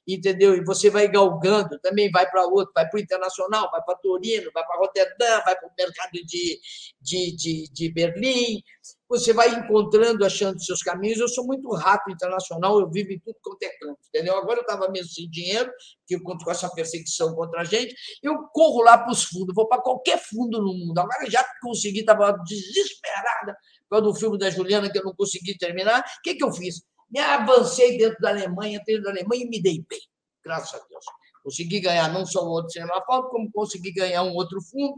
entendeu? 0.07 0.55
E 0.55 0.65
você 0.65 0.91
vai 0.91 1.09
galgando, 1.09 1.79
também 1.81 2.11
vai 2.11 2.29
para 2.29 2.47
outro, 2.47 2.73
vai 2.75 2.89
para 2.89 2.99
o 2.99 3.01
Internacional, 3.01 3.71
vai 3.71 3.83
para 3.83 3.97
Torino, 3.97 4.51
vai 4.53 4.65
para 4.65 4.79
Roterdã, 4.79 5.41
vai 5.45 5.57
para 5.57 5.69
o 5.69 5.73
mercado 5.77 6.13
de, 6.13 6.61
de, 7.01 7.37
de, 7.37 7.65
de 7.73 7.93
Berlim, 7.93 8.63
você 9.09 9.35
vai 9.35 9.51
encontrando, 9.51 10.25
achando 10.25 10.63
seus 10.63 10.83
caminhos. 10.83 11.19
Eu 11.19 11.29
sou 11.29 11.45
muito 11.45 11.71
rato 11.75 12.11
internacional, 12.11 12.81
eu 12.81 12.91
vivo 12.91 13.13
em 13.13 13.21
tudo 13.21 13.37
quanto 13.43 13.63
é 13.63 13.69
canto, 13.79 13.99
entendeu? 14.09 14.37
Agora 14.37 14.61
eu 14.61 14.63
estava 14.63 14.91
mesmo 14.91 15.11
sem 15.11 15.29
dinheiro, 15.29 15.71
que 16.07 16.15
eu 16.15 16.23
conto 16.23 16.45
com 16.45 16.51
essa 16.51 16.69
perseguição 16.71 17.35
contra 17.35 17.61
a 17.61 17.65
gente, 17.65 17.95
eu 18.23 18.39
corro 18.53 18.83
lá 18.83 18.97
para 18.97 19.13
os 19.13 19.25
fundos, 19.25 19.55
vou 19.55 19.69
para 19.69 19.83
qualquer 19.83 20.19
fundo 20.19 20.63
no 20.63 20.73
mundo. 20.73 20.99
Agora 20.99 21.31
já 21.31 21.45
consegui, 21.61 22.01
estava 22.01 22.33
desesperada 22.45 23.55
por 23.83 23.99
causa 23.99 24.05
do 24.05 24.15
filme 24.15 24.39
da 24.39 24.49
Juliana, 24.49 24.91
que 24.91 24.99
eu 24.99 25.05
não 25.05 25.15
consegui 25.15 25.59
terminar. 25.59 26.01
O 26.01 26.23
que, 26.23 26.35
que 26.35 26.45
eu 26.45 26.51
fiz? 26.51 26.83
Me 27.13 27.21
avancei 27.21 27.99
dentro 27.99 28.19
da 28.21 28.31
Alemanha, 28.31 28.83
dentro 28.87 29.05
da 29.05 29.11
Alemanha 29.11 29.45
e 29.45 29.49
me 29.49 29.63
dei 29.63 29.85
bem, 29.89 30.01
graças 30.45 30.81
a 30.81 30.85
Deus. 30.89 31.05
Consegui 31.43 31.81
ganhar 31.81 32.09
não 32.13 32.25
só 32.25 32.45
o 32.45 32.51
outro 32.51 32.73
falta, 33.05 33.29
como 33.29 33.51
consegui 33.51 33.93
ganhar 33.93 34.23
um 34.23 34.33
outro 34.33 34.61
fundo. 34.63 34.95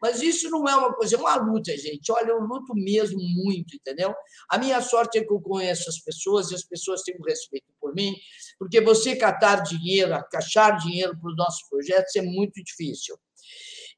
Mas 0.00 0.20
isso 0.20 0.50
não 0.50 0.68
é 0.68 0.76
uma 0.76 0.92
coisa, 0.92 1.16
é 1.16 1.18
uma 1.18 1.34
luta, 1.36 1.74
gente. 1.76 2.12
Olha, 2.12 2.30
eu 2.30 2.40
luto 2.40 2.74
mesmo 2.74 3.18
muito, 3.18 3.74
entendeu? 3.74 4.14
A 4.50 4.58
minha 4.58 4.80
sorte 4.82 5.18
é 5.18 5.24
que 5.24 5.32
eu 5.32 5.40
conheço 5.40 5.88
as 5.88 5.98
pessoas 5.98 6.50
e 6.50 6.54
as 6.54 6.62
pessoas 6.62 7.02
têm 7.02 7.16
um 7.18 7.24
respeito 7.24 7.66
por 7.80 7.94
mim, 7.94 8.14
porque 8.58 8.78
você 8.80 9.16
catar 9.16 9.62
dinheiro, 9.62 10.14
achar 10.34 10.76
dinheiro 10.76 11.18
para 11.18 11.30
os 11.30 11.36
nossos 11.36 11.66
projetos 11.68 12.14
é 12.14 12.22
muito 12.22 12.62
difícil 12.62 13.18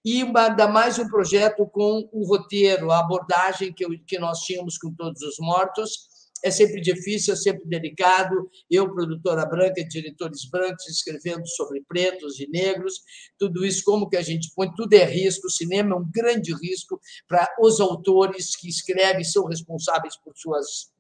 e 0.05 0.23
ainda 0.23 0.69
mais 0.69 0.99
um 0.99 1.09
projeto 1.09 1.67
com 1.67 2.09
o 2.13 2.27
roteiro, 2.27 2.91
a 2.91 3.01
abordagem 3.01 3.73
que, 3.73 3.85
eu, 3.85 3.91
que 4.07 4.19
nós 4.19 4.41
tínhamos 4.41 4.79
com 4.79 4.95
todos 4.95 5.21
os 5.23 5.37
mortos, 5.39 6.09
é 6.45 6.51
sempre 6.51 6.81
difícil, 6.81 7.35
é 7.35 7.37
sempre 7.37 7.67
delicado. 7.67 8.51
Eu, 8.71 8.93
produtora 8.93 9.45
branca, 9.47 9.85
diretores 9.85 10.49
brancos, 10.49 10.87
escrevendo 10.89 11.47
sobre 11.49 11.83
pretos 11.89 12.39
e 12.41 12.49
negros, 12.49 13.01
tudo 13.39 13.65
isso, 13.65 13.83
como 13.85 14.09
que 14.09 14.17
a 14.17 14.23
gente 14.23 14.53
põe, 14.55 14.73
tudo 14.75 14.93
é 14.95 15.05
risco. 15.05 15.47
O 15.47 15.51
cinema 15.51 15.95
é 15.95 15.99
um 15.99 16.11
grande 16.11 16.55
risco 16.55 17.01
para 17.27 17.49
os 17.61 17.81
autores 17.81 18.57
que 18.57 18.69
escrevem, 18.69 19.25
são 19.25 19.47
responsáveis 19.47 20.17
por 20.17 20.33
suas 20.37 20.91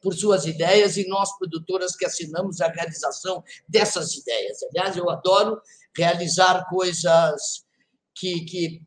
por 0.00 0.14
suas 0.14 0.46
ideias 0.46 0.96
e 0.96 1.08
nós, 1.08 1.36
produtoras, 1.38 1.96
que 1.96 2.06
assinamos 2.06 2.60
a 2.60 2.68
realização 2.68 3.42
dessas 3.68 4.14
ideias. 4.14 4.58
Aliás, 4.70 4.96
eu 4.96 5.10
adoro 5.10 5.60
realizar 5.96 6.64
coisas 6.70 7.66
que, 8.14 8.44
que 8.44 8.82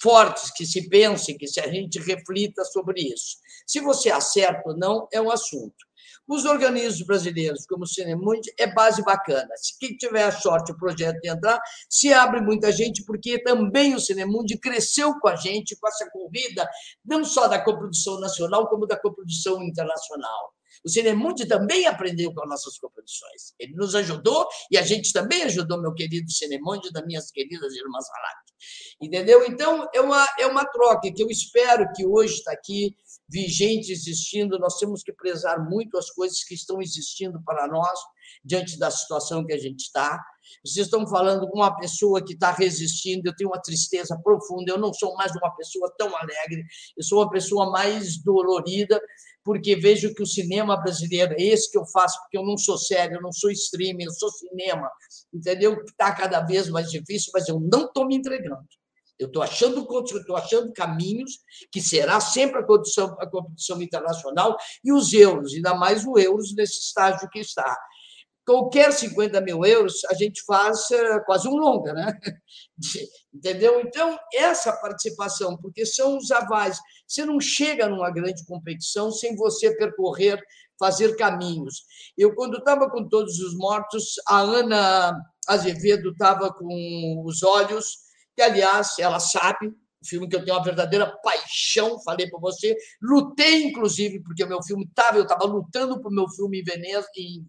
fortes, 0.00 0.50
que 0.50 0.64
se 0.64 0.88
pense, 0.88 1.36
que 1.36 1.46
se 1.46 1.60
a 1.60 1.68
gente 1.68 1.98
reflita 2.00 2.64
sobre 2.64 3.02
isso. 3.02 3.36
Se 3.66 3.80
você 3.80 4.10
acerta 4.10 4.62
ou 4.66 4.76
não, 4.76 5.08
é 5.12 5.20
um 5.20 5.30
assunto. 5.30 5.88
Os 6.28 6.44
organismos 6.44 7.06
brasileiros, 7.06 7.64
como 7.66 7.84
o 7.84 7.86
Cinemundi, 7.86 8.52
é 8.58 8.66
base 8.72 9.02
bacana. 9.02 9.48
Se 9.56 9.78
quem 9.78 9.96
tiver 9.96 10.24
a 10.24 10.30
sorte, 10.30 10.72
o 10.72 10.76
projeto 10.76 11.18
de 11.20 11.30
entrar, 11.30 11.58
se 11.88 12.12
abre 12.12 12.42
muita 12.42 12.70
gente, 12.70 13.02
porque 13.04 13.42
também 13.42 13.94
o 13.94 14.00
Cinemundi 14.00 14.58
cresceu 14.58 15.18
com 15.20 15.28
a 15.28 15.36
gente, 15.36 15.74
com 15.80 15.88
essa 15.88 16.08
corrida, 16.10 16.68
não 17.02 17.24
só 17.24 17.48
da 17.48 17.58
coprodução 17.58 18.20
nacional, 18.20 18.68
como 18.68 18.86
da 18.86 19.00
coprodução 19.00 19.62
internacional. 19.62 20.52
O 20.84 20.88
Cinemundi 20.88 21.46
também 21.46 21.86
aprendeu 21.86 22.32
com 22.32 22.42
as 22.42 22.48
nossas 22.48 22.78
coproduções. 22.78 23.54
Ele 23.58 23.74
nos 23.74 23.94
ajudou 23.94 24.46
e 24.70 24.78
a 24.78 24.82
gente 24.82 25.12
também 25.12 25.42
ajudou 25.44 25.80
meu 25.80 25.94
querido 25.94 26.30
Cinemundi 26.30 26.90
das 26.92 27.04
minhas 27.04 27.30
queridas 27.30 27.74
irmãs 27.74 28.04
Halak. 28.10 28.48
Entendeu? 29.00 29.44
Então, 29.46 29.88
é 29.94 30.00
uma, 30.00 30.26
é 30.38 30.46
uma 30.46 30.64
troca 30.64 31.12
que 31.12 31.22
eu 31.22 31.28
espero 31.28 31.90
que 31.94 32.06
hoje 32.06 32.34
está 32.34 32.52
aqui 32.52 32.96
vigente, 33.28 33.92
existindo. 33.92 34.58
Nós 34.58 34.78
temos 34.78 35.02
que 35.02 35.12
prezar 35.12 35.68
muito 35.68 35.98
as 35.98 36.10
coisas 36.10 36.42
que 36.44 36.54
estão 36.54 36.80
existindo 36.80 37.40
para 37.44 37.68
nós 37.68 37.98
diante 38.44 38.78
da 38.78 38.90
situação 38.90 39.44
que 39.44 39.52
a 39.52 39.58
gente 39.58 39.80
está. 39.80 40.18
Vocês 40.64 40.86
estão 40.86 41.06
falando 41.06 41.46
com 41.48 41.58
uma 41.58 41.76
pessoa 41.76 42.24
que 42.24 42.32
está 42.32 42.50
resistindo, 42.50 43.26
eu 43.26 43.36
tenho 43.36 43.50
uma 43.50 43.60
tristeza 43.60 44.18
profunda, 44.22 44.72
eu 44.72 44.78
não 44.78 44.92
sou 44.92 45.14
mais 45.14 45.32
uma 45.32 45.54
pessoa 45.54 45.92
tão 45.98 46.14
alegre, 46.16 46.64
eu 46.96 47.04
sou 47.04 47.18
uma 47.18 47.30
pessoa 47.30 47.70
mais 47.70 48.22
dolorida, 48.22 49.00
porque 49.44 49.76
vejo 49.76 50.14
que 50.14 50.22
o 50.22 50.26
cinema 50.26 50.76
brasileiro 50.76 51.34
é 51.34 51.42
esse 51.42 51.70
que 51.70 51.78
eu 51.78 51.86
faço, 51.86 52.18
porque 52.22 52.38
eu 52.38 52.44
não 52.44 52.56
sou 52.56 52.78
sério, 52.78 53.16
eu 53.16 53.22
não 53.22 53.32
sou 53.32 53.50
streaming, 53.50 54.04
eu 54.04 54.12
sou 54.12 54.30
cinema, 54.30 54.90
entendeu? 55.32 55.82
Está 55.84 56.14
cada 56.14 56.40
vez 56.40 56.68
mais 56.70 56.90
difícil, 56.90 57.30
mas 57.34 57.48
eu 57.48 57.60
não 57.60 57.86
estou 57.86 58.06
me 58.06 58.16
entregando. 58.16 58.66
Eu 59.18 59.26
estou 59.26 59.42
achando, 59.42 59.86
estou 60.04 60.36
achando 60.36 60.72
caminhos 60.72 61.40
que 61.72 61.80
será 61.80 62.20
sempre 62.20 62.60
a 62.60 62.64
competição, 62.64 63.16
a 63.18 63.26
competição 63.28 63.82
internacional 63.82 64.56
e 64.84 64.92
os 64.92 65.12
euros, 65.12 65.54
ainda 65.54 65.74
mais 65.74 66.06
o 66.06 66.18
euros 66.18 66.54
nesse 66.54 66.80
estágio 66.80 67.28
que 67.30 67.40
está. 67.40 67.76
Qualquer 68.46 68.92
50 68.92 69.42
mil 69.42 69.62
euros 69.62 70.04
a 70.06 70.14
gente 70.14 70.42
faz 70.44 70.90
eh, 70.90 71.20
quase 71.26 71.46
um 71.46 71.56
longa, 71.56 71.92
né? 71.92 72.18
Entendeu? 73.34 73.78
Então, 73.80 74.18
essa 74.32 74.72
participação, 74.72 75.54
porque 75.58 75.84
são 75.84 76.16
os 76.16 76.30
avais. 76.30 76.78
Você 77.06 77.26
não 77.26 77.38
chega 77.40 77.88
numa 77.90 78.10
grande 78.10 78.46
competição 78.46 79.10
sem 79.10 79.36
você 79.36 79.76
percorrer, 79.76 80.42
fazer 80.78 81.14
caminhos. 81.16 81.82
Eu, 82.16 82.34
quando 82.34 82.56
estava 82.56 82.88
com 82.88 83.06
todos 83.06 83.38
os 83.38 83.54
mortos, 83.54 84.14
a 84.26 84.40
Ana 84.40 85.14
Azevedo 85.46 86.12
estava 86.12 86.50
com 86.50 87.22
os 87.26 87.42
olhos 87.42 88.07
que, 88.38 88.42
aliás, 88.42 88.96
ela 89.00 89.18
sabe, 89.18 89.66
um 89.66 89.74
filme 90.04 90.28
que 90.28 90.36
eu 90.36 90.44
tenho 90.44 90.56
uma 90.56 90.62
verdadeira 90.62 91.12
paixão, 91.24 92.00
falei 92.04 92.30
para 92.30 92.38
você, 92.38 92.76
lutei, 93.02 93.64
inclusive, 93.64 94.22
porque 94.22 94.44
o 94.44 94.48
meu 94.48 94.62
filme 94.62 94.84
estava, 94.84 95.18
eu 95.18 95.24
estava 95.24 95.44
lutando 95.44 96.00
para 96.00 96.08
o 96.08 96.14
meu 96.14 96.28
filme 96.28 96.60
em 96.60 96.62
Veneza, 96.62 97.08
em, 97.16 97.44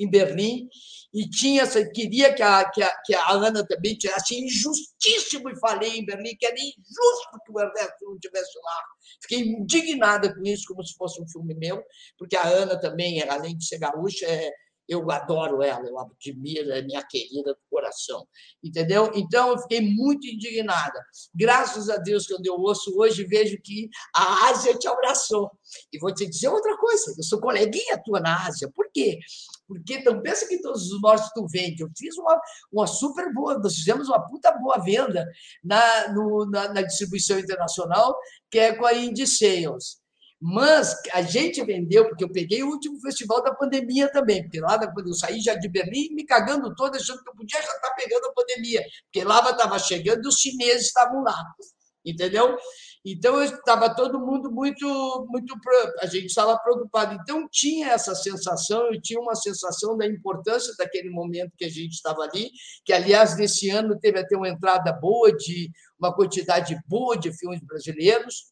em 0.00 0.10
Berlim, 0.10 0.68
e 1.14 1.30
tinha 1.30 1.64
queria 1.92 2.34
que 2.34 2.42
a, 2.42 2.68
que 2.68 2.82
a, 2.82 2.92
que 3.04 3.14
a 3.14 3.30
Ana 3.30 3.64
também 3.64 3.96
tirasse 3.96 4.34
injustíssimo, 4.34 5.48
e 5.48 5.60
falei 5.60 5.98
em 5.98 6.04
Berlim 6.04 6.36
que 6.36 6.46
era 6.46 6.56
injusto 6.56 7.38
que 7.46 7.52
o 7.52 7.60
Ernesto 7.60 8.04
não 8.04 8.14
estivesse 8.14 8.58
lá. 8.58 8.82
Fiquei 9.22 9.40
indignada 9.40 10.34
com 10.34 10.42
isso, 10.42 10.64
como 10.66 10.84
se 10.84 10.94
fosse 10.96 11.22
um 11.22 11.28
filme 11.28 11.54
meu, 11.54 11.80
porque 12.18 12.34
a 12.34 12.48
Ana 12.48 12.80
também, 12.80 13.22
além 13.22 13.56
de 13.56 13.64
ser 13.64 13.78
gaúcha, 13.78 14.26
é, 14.26 14.50
eu 14.88 15.10
adoro 15.10 15.62
ela, 15.62 15.86
eu 15.86 15.98
admiro, 15.98 16.70
é 16.72 16.82
minha 16.82 17.02
querida 17.02 17.54
do 17.54 17.60
coração, 17.70 18.26
entendeu? 18.62 19.10
Então, 19.14 19.50
eu 19.50 19.58
fiquei 19.58 19.80
muito 19.80 20.26
indignada. 20.26 21.00
Graças 21.34 21.88
a 21.88 21.96
Deus, 21.96 22.26
quando 22.26 22.46
eu 22.46 22.54
ouço 22.54 22.92
hoje, 22.98 23.24
vejo 23.24 23.56
que 23.62 23.88
a 24.14 24.48
Ásia 24.48 24.76
te 24.76 24.88
abraçou. 24.88 25.50
E 25.92 25.98
vou 25.98 26.12
te 26.12 26.26
dizer 26.28 26.48
outra 26.48 26.76
coisa, 26.76 27.14
eu 27.16 27.22
sou 27.22 27.40
coleguinha 27.40 28.02
tua 28.04 28.20
na 28.20 28.46
Ásia. 28.46 28.70
Por 28.74 28.90
quê? 28.92 29.18
Porque 29.66 30.02
não 30.02 30.20
pensa 30.20 30.46
que 30.46 30.60
todos 30.60 30.90
os 30.90 31.00
mortos 31.00 31.30
tu 31.34 31.46
vende. 31.48 31.82
Eu 31.82 31.88
fiz 31.96 32.16
uma, 32.18 32.40
uma 32.70 32.86
super 32.86 33.32
boa, 33.32 33.58
nós 33.58 33.76
fizemos 33.76 34.08
uma 34.08 34.20
puta 34.28 34.52
boa 34.52 34.78
venda 34.78 35.26
na, 35.64 36.12
no, 36.12 36.46
na, 36.50 36.68
na 36.72 36.82
distribuição 36.82 37.38
internacional, 37.38 38.14
que 38.50 38.58
é 38.58 38.74
com 38.74 38.84
a 38.84 38.94
Indie 38.94 39.26
Sales. 39.26 40.01
Mas 40.44 40.96
a 41.12 41.22
gente 41.22 41.64
vendeu, 41.64 42.08
porque 42.08 42.24
eu 42.24 42.32
peguei 42.32 42.64
o 42.64 42.68
último 42.68 43.00
festival 43.00 43.40
da 43.44 43.54
pandemia 43.54 44.10
também, 44.10 44.42
porque 44.42 44.58
lá 44.58 44.76
quando 44.92 45.06
eu 45.06 45.14
saí 45.14 45.40
já 45.40 45.54
de 45.54 45.68
Berlim, 45.68 46.12
me 46.16 46.26
cagando 46.26 46.74
todo, 46.74 46.96
achando 46.96 47.22
que 47.22 47.30
eu 47.30 47.36
podia 47.36 47.62
já 47.62 47.72
estar 47.72 47.94
pegando 47.94 48.26
a 48.26 48.32
pandemia, 48.32 48.84
porque 49.04 49.22
lá 49.22 49.38
estava 49.48 49.78
chegando 49.78 50.24
e 50.24 50.26
os 50.26 50.40
chineses 50.40 50.86
estavam 50.88 51.22
lá, 51.22 51.40
entendeu? 52.04 52.56
Então 53.04 53.40
estava 53.40 53.94
todo 53.94 54.18
mundo 54.18 54.50
muito, 54.50 54.84
muito, 55.28 55.54
a 56.00 56.06
gente 56.06 56.26
estava 56.26 56.58
preocupado. 56.58 57.14
Então 57.14 57.46
tinha 57.48 57.90
essa 57.90 58.12
sensação, 58.12 58.92
eu 58.92 59.00
tinha 59.00 59.20
uma 59.20 59.36
sensação 59.36 59.96
da 59.96 60.08
importância 60.08 60.74
daquele 60.76 61.10
momento 61.10 61.52
que 61.56 61.64
a 61.64 61.70
gente 61.70 61.92
estava 61.92 62.20
ali, 62.20 62.50
que 62.84 62.92
aliás 62.92 63.36
nesse 63.36 63.70
ano 63.70 63.96
teve 63.96 64.18
até 64.18 64.36
uma 64.36 64.48
entrada 64.48 64.92
boa 64.92 65.32
de 65.36 65.70
uma 66.00 66.12
quantidade 66.12 66.76
boa 66.88 67.16
de 67.16 67.32
filmes 67.32 67.60
brasileiros 67.64 68.51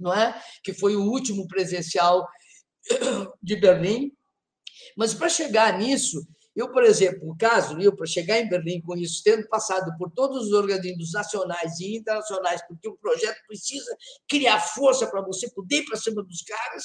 não 0.00 0.12
é? 0.12 0.40
que 0.62 0.72
foi 0.72 0.96
o 0.96 1.04
último 1.04 1.46
presencial 1.46 2.26
de 3.42 3.56
Berlim. 3.56 4.12
Mas 4.96 5.14
para 5.14 5.28
chegar 5.28 5.78
nisso, 5.78 6.26
eu, 6.54 6.70
por 6.72 6.82
exemplo, 6.82 7.26
no 7.26 7.36
caso, 7.36 7.80
eu 7.80 7.94
para 7.94 8.06
chegar 8.06 8.38
em 8.38 8.48
Berlim 8.48 8.80
com 8.82 8.96
isso, 8.96 9.22
tendo 9.22 9.48
passado 9.48 9.96
por 9.96 10.10
todos 10.10 10.46
os 10.46 10.52
organismos 10.52 11.12
nacionais 11.12 11.78
e 11.78 11.96
internacionais, 11.96 12.60
porque 12.66 12.88
o 12.88 12.96
projeto 12.96 13.38
precisa 13.46 13.96
criar 14.28 14.60
força 14.60 15.06
para 15.06 15.22
você 15.22 15.48
poder 15.52 15.76
ir 15.76 15.84
para 15.84 15.96
cima 15.96 16.22
dos 16.22 16.42
caras, 16.42 16.84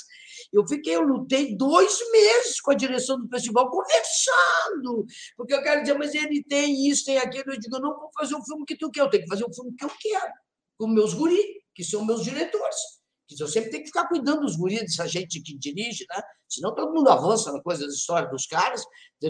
eu 0.54 0.66
fiquei, 0.68 0.96
eu 0.96 1.02
lutei 1.02 1.58
dois 1.58 1.98
meses 2.12 2.62
com 2.62 2.72
a 2.72 2.76
direção 2.76 3.20
do 3.20 3.28
festival, 3.28 3.70
conversando, 3.72 5.06
porque 5.36 5.54
eu 5.54 5.64
quero 5.64 5.82
dizer, 5.82 5.98
mas 5.98 6.14
ele 6.14 6.44
tem 6.44 6.88
isso, 6.88 7.06
tem 7.06 7.18
aquilo, 7.18 7.52
eu 7.52 7.60
digo, 7.60 7.80
não 7.80 7.98
vou 7.98 8.10
fazer 8.18 8.36
o 8.36 8.46
filme 8.46 8.66
que 8.66 8.78
tu 8.78 8.92
quer, 8.92 9.02
eu 9.02 9.10
tenho 9.10 9.24
que 9.24 9.30
fazer 9.30 9.46
o 9.46 9.54
filme 9.54 9.76
que 9.76 9.84
eu 9.84 9.92
quero, 10.00 10.34
com 10.78 10.88
meus 10.88 11.16
guris, 11.16 11.44
que 11.74 11.84
são 11.84 12.06
meus 12.06 12.24
diretores. 12.24 13.05
Eu 13.40 13.48
sempre 13.48 13.72
tenho 13.72 13.84
que 13.84 13.88
ficar 13.88 14.08
cuidando 14.08 14.42
dos 14.42 14.56
guris, 14.56 14.82
dessa 14.82 15.08
gente 15.08 15.42
que 15.42 15.58
dirige, 15.58 16.06
né? 16.10 16.22
Senão 16.48 16.76
todo 16.76 16.94
mundo 16.94 17.10
avança 17.10 17.52
na 17.52 17.62
coisa 17.62 17.88
da 17.88 17.94
história 17.94 18.30
dos 18.30 18.46
caras. 18.46 18.84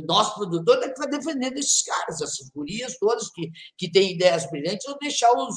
Nosso 0.07 0.35
produtor 0.35 0.79
tem 0.79 0.89
que 0.89 0.95
ficar 0.95 1.09
defendendo 1.09 1.57
esses 1.57 1.81
caras, 1.83 2.21
essas 2.21 2.49
gurias 2.49 2.97
todas 2.97 3.31
que, 3.31 3.49
que 3.77 3.89
têm 3.89 4.13
ideias 4.13 4.49
brilhantes, 4.49 4.85
ou 4.87 4.97
deixar 4.99 5.31
os. 5.31 5.55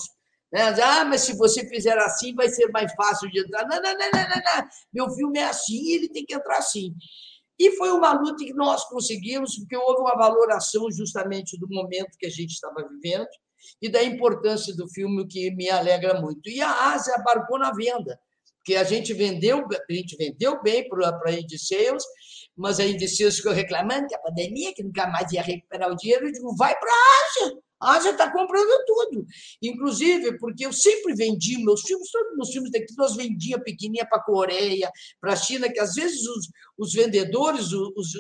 Né? 0.53 0.63
Ah, 0.81 1.05
mas 1.05 1.23
se 1.23 1.37
você 1.37 1.69
fizer 1.69 1.99
assim, 1.99 2.35
vai 2.35 2.49
ser 2.49 2.69
mais 2.69 2.93
fácil 2.95 3.29
de 3.31 3.41
entrar. 3.41 3.67
Não, 3.67 3.83
não, 3.83 3.93
não, 3.93 4.11
não, 4.11 4.23
não, 4.23 4.37
não. 4.37 4.69
Meu 4.93 5.11
filme 5.11 5.39
é 5.41 5.45
assim 5.45 5.93
ele 5.93 6.09
tem 6.09 6.25
que 6.25 6.35
entrar 6.35 6.59
assim. 6.59 6.95
E 7.59 7.73
foi 7.73 7.91
uma 7.91 8.13
luta 8.13 8.45
que 8.45 8.55
nós 8.55 8.85
conseguimos, 8.85 9.57
porque 9.59 9.77
houve 9.77 10.01
uma 10.01 10.17
valoração 10.17 10.89
justamente 10.93 11.59
do 11.59 11.67
momento 11.69 12.17
que 12.17 12.27
a 12.27 12.31
gente 12.31 12.53
estava 12.53 12.87
vivendo 12.89 13.27
e 13.83 13.89
da 13.89 14.03
importância 14.03 14.75
do 14.77 14.89
filme, 14.89 15.27
que 15.27 15.51
me 15.51 15.69
alegra 15.69 16.21
muito. 16.21 16.49
E 16.49 16.61
a 16.61 16.93
Ásia 16.93 17.15
abarcou 17.17 17.59
na 17.59 17.73
venda, 17.73 18.19
porque 18.69 18.77
a 18.77 18.85
gente 18.85 19.15
vendeu, 19.15 19.61
a 19.61 19.93
gente 19.93 20.15
vendeu 20.19 20.63
bem 20.63 20.87
para 20.87 21.17
a 21.25 21.33
Indie 21.33 21.59
Sales, 21.59 22.05
mas 22.55 22.79
a 22.79 22.85
Indie 22.85 23.09
Sales 23.09 23.37
ficou 23.37 23.53
reclamando 23.53 24.07
que 24.07 24.15
a 24.15 24.19
pandemia, 24.19 24.75
que 24.75 24.85
nunca 24.85 25.07
mais 25.07 25.33
ia 25.33 25.41
recuperar 25.41 25.91
o 25.91 25.97
dinheiro, 25.97 26.27
eu 26.27 26.33
digo, 26.33 26.55
vai 26.55 26.79
para 26.79 26.93
a 26.93 27.47
Ásia, 27.47 27.57
a 27.81 27.95
Ásia 27.95 28.11
está 28.11 28.31
comprando 28.31 28.85
tudo. 28.87 29.27
Inclusive, 29.63 30.39
porque 30.39 30.67
eu 30.67 30.73
sempre 30.73 31.15
vendi 31.15 31.63
meus 31.65 31.83
filmes, 31.83 32.11
todos 32.11 32.31
os 32.31 32.37
meus 32.37 32.51
filmes 32.51 32.71
daqui, 32.71 32.95
nós 32.97 33.17
vendíamos 33.17 33.65
pequenininha 33.65 34.07
para 34.07 34.19
a 34.19 34.25
Coreia, 34.25 34.91
para 35.21 35.33
a 35.33 35.37
China, 35.37 35.71
que 35.71 35.81
às 35.81 35.95
vezes 35.95 36.27
os, 36.27 36.49
os 36.77 36.93
vendedores, 36.93 37.73
os, 37.73 38.13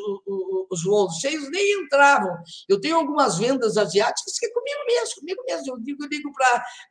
os, 0.70 1.22
nem 1.50 1.82
entravam. 1.82 2.36
Eu 2.68 2.80
tenho 2.80 2.96
algumas 2.96 3.38
vendas 3.38 3.76
asiáticas 3.76 4.38
que 4.38 4.46
é 4.46 4.50
comigo 4.50 4.80
mesmo, 4.86 5.14
comigo 5.20 5.42
mesmo. 5.46 5.74
Eu 5.74 5.78
digo, 5.80 6.08
digo 6.08 6.30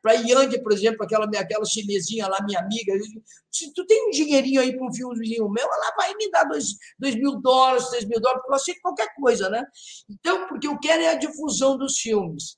para 0.01 0.11
a 0.11 0.15
Yang, 0.15 0.61
por 0.61 0.71
exemplo, 0.71 1.03
aquela, 1.03 1.25
aquela 1.25 1.65
chinesinha 1.65 2.27
lá, 2.27 2.37
minha 2.45 2.59
amiga, 2.59 2.97
digo, 2.97 3.21
se 3.51 3.73
tu 3.73 3.85
tem 3.85 4.07
um 4.07 4.11
dinheirinho 4.11 4.61
aí 4.61 4.75
para 4.75 4.87
um 4.87 4.93
filmezinho 4.93 5.49
meu, 5.49 5.65
ela 5.65 5.95
vai 5.95 6.13
me 6.15 6.29
dar 6.29 6.43
dois, 6.43 6.65
dois 6.99 7.15
mil 7.15 7.39
dólares, 7.41 7.89
três 7.89 8.05
mil 8.05 8.19
dólares, 8.19 8.41
porque 8.41 8.53
eu 8.53 8.55
aceito 8.55 8.81
qualquer 8.81 9.13
coisa, 9.15 9.49
né? 9.49 9.63
Então, 10.09 10.47
porque 10.47 10.67
eu 10.67 10.77
quero 10.79 11.01
é 11.01 11.09
a 11.09 11.15
difusão 11.15 11.77
dos 11.77 11.97
filmes. 11.97 12.56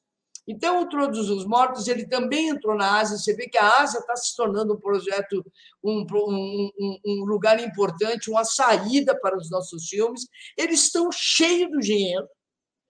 Então, 0.51 0.81
o 0.81 0.89
Todos 0.89 1.29
os 1.29 1.45
Mortos 1.45 1.87
ele 1.87 2.07
também 2.07 2.49
entrou 2.49 2.75
na 2.75 2.99
Ásia. 2.99 3.17
Você 3.17 3.35
vê 3.35 3.47
que 3.47 3.57
a 3.57 3.81
Ásia 3.81 3.99
está 3.99 4.15
se 4.15 4.35
tornando 4.35 4.73
um 4.73 4.79
projeto, 4.79 5.45
um, 5.83 6.03
um, 6.11 6.99
um, 7.05 7.25
lugar 7.25 7.59
importante, 7.59 8.31
uma 8.31 8.43
saída 8.43 9.15
para 9.15 9.37
os 9.37 9.51
nossos 9.51 9.87
filmes. 9.87 10.25
Eles 10.57 10.85
estão 10.85 11.11
cheios 11.11 11.69
do 11.69 11.79
dinheiro, 11.79 12.27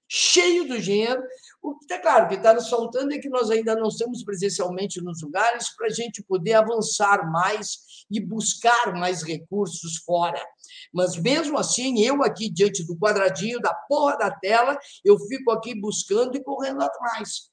cheio 0.09 0.67
do 0.67 0.81
dinheiro. 0.81 1.21
O 1.61 1.77
que 1.77 1.85
está 1.85 1.99
claro, 1.99 2.25
o 2.25 2.29
que 2.29 2.35
está 2.35 2.53
nos 2.53 2.69
faltando 2.69 3.13
é 3.13 3.19
que 3.19 3.29
nós 3.29 3.51
ainda 3.51 3.75
não 3.75 3.89
estamos 3.89 4.23
presencialmente 4.23 5.01
nos 5.01 5.21
lugares 5.21 5.69
para 5.75 5.87
a 5.87 5.91
gente 5.91 6.23
poder 6.23 6.53
avançar 6.53 7.29
mais 7.29 8.05
e 8.09 8.19
buscar 8.19 8.93
mais 8.93 9.21
recursos 9.21 9.97
fora. 9.97 10.41
Mas 10.91 11.15
mesmo 11.15 11.57
assim, 11.57 12.01
eu 12.01 12.23
aqui 12.23 12.49
diante 12.49 12.85
do 12.85 12.97
quadradinho 12.97 13.59
da 13.59 13.73
porra 13.73 14.17
da 14.17 14.31
tela, 14.31 14.77
eu 15.05 15.19
fico 15.27 15.51
aqui 15.51 15.79
buscando 15.79 16.35
e 16.35 16.43
correndo 16.43 16.81
atrás 16.81 17.49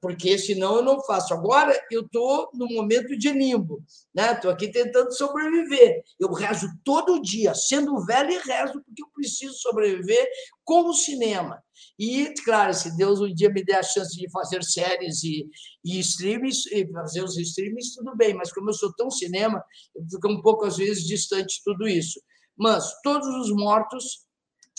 porque 0.00 0.38
senão 0.38 0.76
eu 0.76 0.82
não 0.82 1.00
faço. 1.04 1.32
Agora 1.34 1.78
eu 1.90 2.02
estou 2.02 2.50
no 2.54 2.66
momento 2.66 3.16
de 3.16 3.30
limbo, 3.30 3.82
né? 4.14 4.32
Estou 4.32 4.50
aqui 4.50 4.70
tentando 4.70 5.12
sobreviver. 5.12 6.02
Eu 6.18 6.32
rezo 6.32 6.68
todo 6.84 7.20
dia, 7.20 7.54
sendo 7.54 8.04
velho 8.04 8.30
e 8.30 8.38
rezo 8.38 8.82
porque 8.84 9.02
eu 9.02 9.08
preciso 9.14 9.54
sobreviver 9.54 10.28
com 10.64 10.88
o 10.88 10.94
cinema. 10.94 11.62
E, 11.98 12.32
claro, 12.44 12.72
se 12.74 12.96
Deus 12.96 13.20
um 13.20 13.32
dia 13.32 13.50
me 13.50 13.64
der 13.64 13.76
a 13.76 13.82
chance 13.82 14.16
de 14.16 14.30
fazer 14.30 14.62
séries 14.62 15.22
e, 15.22 15.46
e 15.84 15.98
streams, 16.00 16.66
e 16.72 16.90
fazer 16.92 17.22
os 17.22 17.36
streams, 17.36 17.94
tudo 17.94 18.16
bem, 18.16 18.34
mas 18.34 18.52
como 18.52 18.70
eu 18.70 18.74
sou 18.74 18.92
tão 18.94 19.10
cinema, 19.10 19.62
eu 19.94 20.04
fico 20.08 20.28
um 20.28 20.40
pouco, 20.40 20.64
às 20.64 20.76
vezes, 20.76 21.04
distante 21.04 21.56
de 21.56 21.62
tudo 21.64 21.88
isso. 21.88 22.20
Mas 22.56 22.92
todos 23.02 23.28
os 23.28 23.50
mortos 23.54 24.24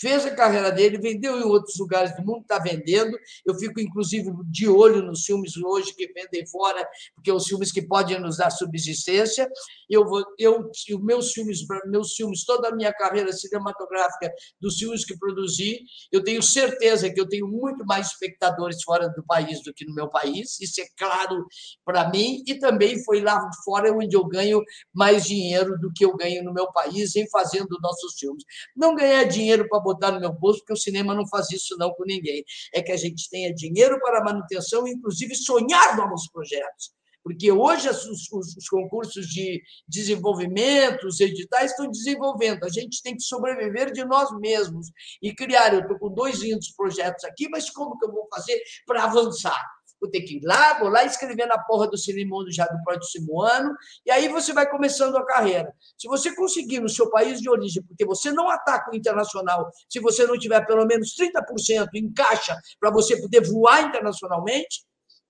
fez 0.00 0.24
a 0.26 0.34
carreira 0.34 0.70
dele, 0.70 0.98
vendeu 0.98 1.38
em 1.38 1.44
outros 1.44 1.78
lugares 1.78 2.14
do 2.16 2.24
mundo, 2.24 2.42
está 2.42 2.58
vendendo. 2.58 3.16
Eu 3.46 3.54
fico, 3.54 3.80
inclusive, 3.80 4.30
de 4.46 4.68
olho 4.68 5.02
nos 5.02 5.24
filmes 5.24 5.56
hoje 5.56 5.94
que 5.94 6.12
vendem 6.12 6.46
fora, 6.46 6.86
porque 7.14 7.30
são 7.30 7.36
os 7.36 7.46
filmes 7.46 7.72
que 7.72 7.82
podem 7.82 8.18
nos 8.20 8.38
dar 8.38 8.50
subsistência. 8.50 9.48
Eu 9.88 10.04
vou, 10.04 10.24
eu, 10.38 10.70
meus 11.00 11.32
filmes, 11.32 11.60
meus 11.86 12.14
filmes, 12.14 12.44
toda 12.44 12.68
a 12.68 12.74
minha 12.74 12.92
carreira 12.92 13.32
cinematográfica, 13.32 14.32
dos 14.60 14.76
filmes 14.78 15.04
que 15.04 15.16
produzi, 15.16 15.80
eu 16.12 16.22
tenho 16.22 16.42
certeza 16.42 17.10
que 17.10 17.20
eu 17.20 17.28
tenho 17.28 17.46
muito 17.46 17.84
mais 17.84 18.08
espectadores 18.08 18.82
fora 18.82 19.08
do 19.08 19.24
país 19.24 19.62
do 19.62 19.72
que 19.72 19.84
no 19.84 19.94
meu 19.94 20.08
país. 20.08 20.60
Isso 20.60 20.80
é 20.80 20.86
claro 20.96 21.46
para 21.84 22.10
mim. 22.10 22.42
E 22.46 22.54
também 22.58 23.02
foi 23.04 23.20
lá 23.20 23.40
fora 23.64 23.92
onde 23.92 24.16
eu 24.16 24.24
ganho 24.26 24.62
mais 24.92 25.24
dinheiro 25.24 25.78
do 25.78 25.92
que 25.92 26.04
eu 26.04 26.16
ganho 26.16 26.42
no 26.42 26.52
meu 26.52 26.70
país 26.72 27.14
em 27.16 27.28
fazendo 27.30 27.78
nossos 27.80 28.18
filmes. 28.18 28.44
Não 28.76 28.94
ganhar 28.94 29.24
dinheiro 29.24 29.68
para 29.68 29.80
botar 29.84 30.10
no 30.10 30.20
meu 30.20 30.32
bolso, 30.32 30.60
porque 30.60 30.72
o 30.72 30.76
cinema 30.76 31.14
não 31.14 31.28
faz 31.28 31.50
isso 31.52 31.76
não 31.78 31.92
com 31.92 32.04
ninguém. 32.04 32.44
É 32.72 32.82
que 32.82 32.90
a 32.90 32.96
gente 32.96 33.30
tenha 33.30 33.54
dinheiro 33.54 34.00
para 34.00 34.24
manutenção, 34.24 34.88
inclusive 34.88 35.34
sonhar 35.36 35.96
novos 35.96 36.28
projetos. 36.32 36.92
Porque 37.24 37.50
hoje 37.50 37.88
os, 37.88 38.04
os, 38.04 38.56
os 38.56 38.68
concursos 38.68 39.26
de 39.26 39.62
desenvolvimento, 39.88 41.06
os 41.06 41.18
editais 41.20 41.70
estão 41.70 41.90
desenvolvendo. 41.90 42.64
A 42.64 42.68
gente 42.68 43.02
tem 43.02 43.16
que 43.16 43.22
sobreviver 43.22 43.92
de 43.92 44.04
nós 44.04 44.28
mesmos 44.38 44.88
e 45.22 45.34
criar. 45.34 45.72
Eu 45.72 45.80
estou 45.80 45.98
com 45.98 46.12
dois 46.12 46.40
lindos 46.40 46.70
projetos 46.72 47.24
aqui, 47.24 47.48
mas 47.48 47.70
como 47.70 47.98
que 47.98 48.04
eu 48.04 48.12
vou 48.12 48.28
fazer 48.30 48.60
para 48.86 49.04
avançar? 49.04 49.64
Vou 50.04 50.10
ter 50.10 50.20
que 50.20 50.36
ir 50.36 50.40
lá, 50.42 50.78
vou 50.78 50.88
lá 50.88 51.04
escrever 51.04 51.46
na 51.46 51.58
porra 51.58 51.88
do 51.88 51.96
Cinemundo 51.96 52.52
já 52.52 52.66
do 52.66 52.82
próximo 52.82 53.42
ano, 53.42 53.74
e 54.04 54.10
aí 54.10 54.28
você 54.28 54.52
vai 54.52 54.68
começando 54.68 55.16
a 55.16 55.24
carreira. 55.24 55.74
Se 55.96 56.06
você 56.06 56.34
conseguir 56.34 56.80
no 56.80 56.88
seu 56.88 57.10
país 57.10 57.40
de 57.40 57.48
origem, 57.48 57.82
porque 57.82 58.04
você 58.04 58.30
não 58.30 58.50
ataca 58.50 58.90
o 58.90 58.96
internacional, 58.96 59.70
se 59.88 59.98
você 60.00 60.26
não 60.26 60.38
tiver 60.38 60.64
pelo 60.66 60.84
menos 60.86 61.14
30% 61.16 61.88
em 61.94 62.12
caixa 62.12 62.56
para 62.78 62.90
você 62.90 63.20
poder 63.20 63.40
voar 63.40 63.82
internacionalmente, 63.82 64.84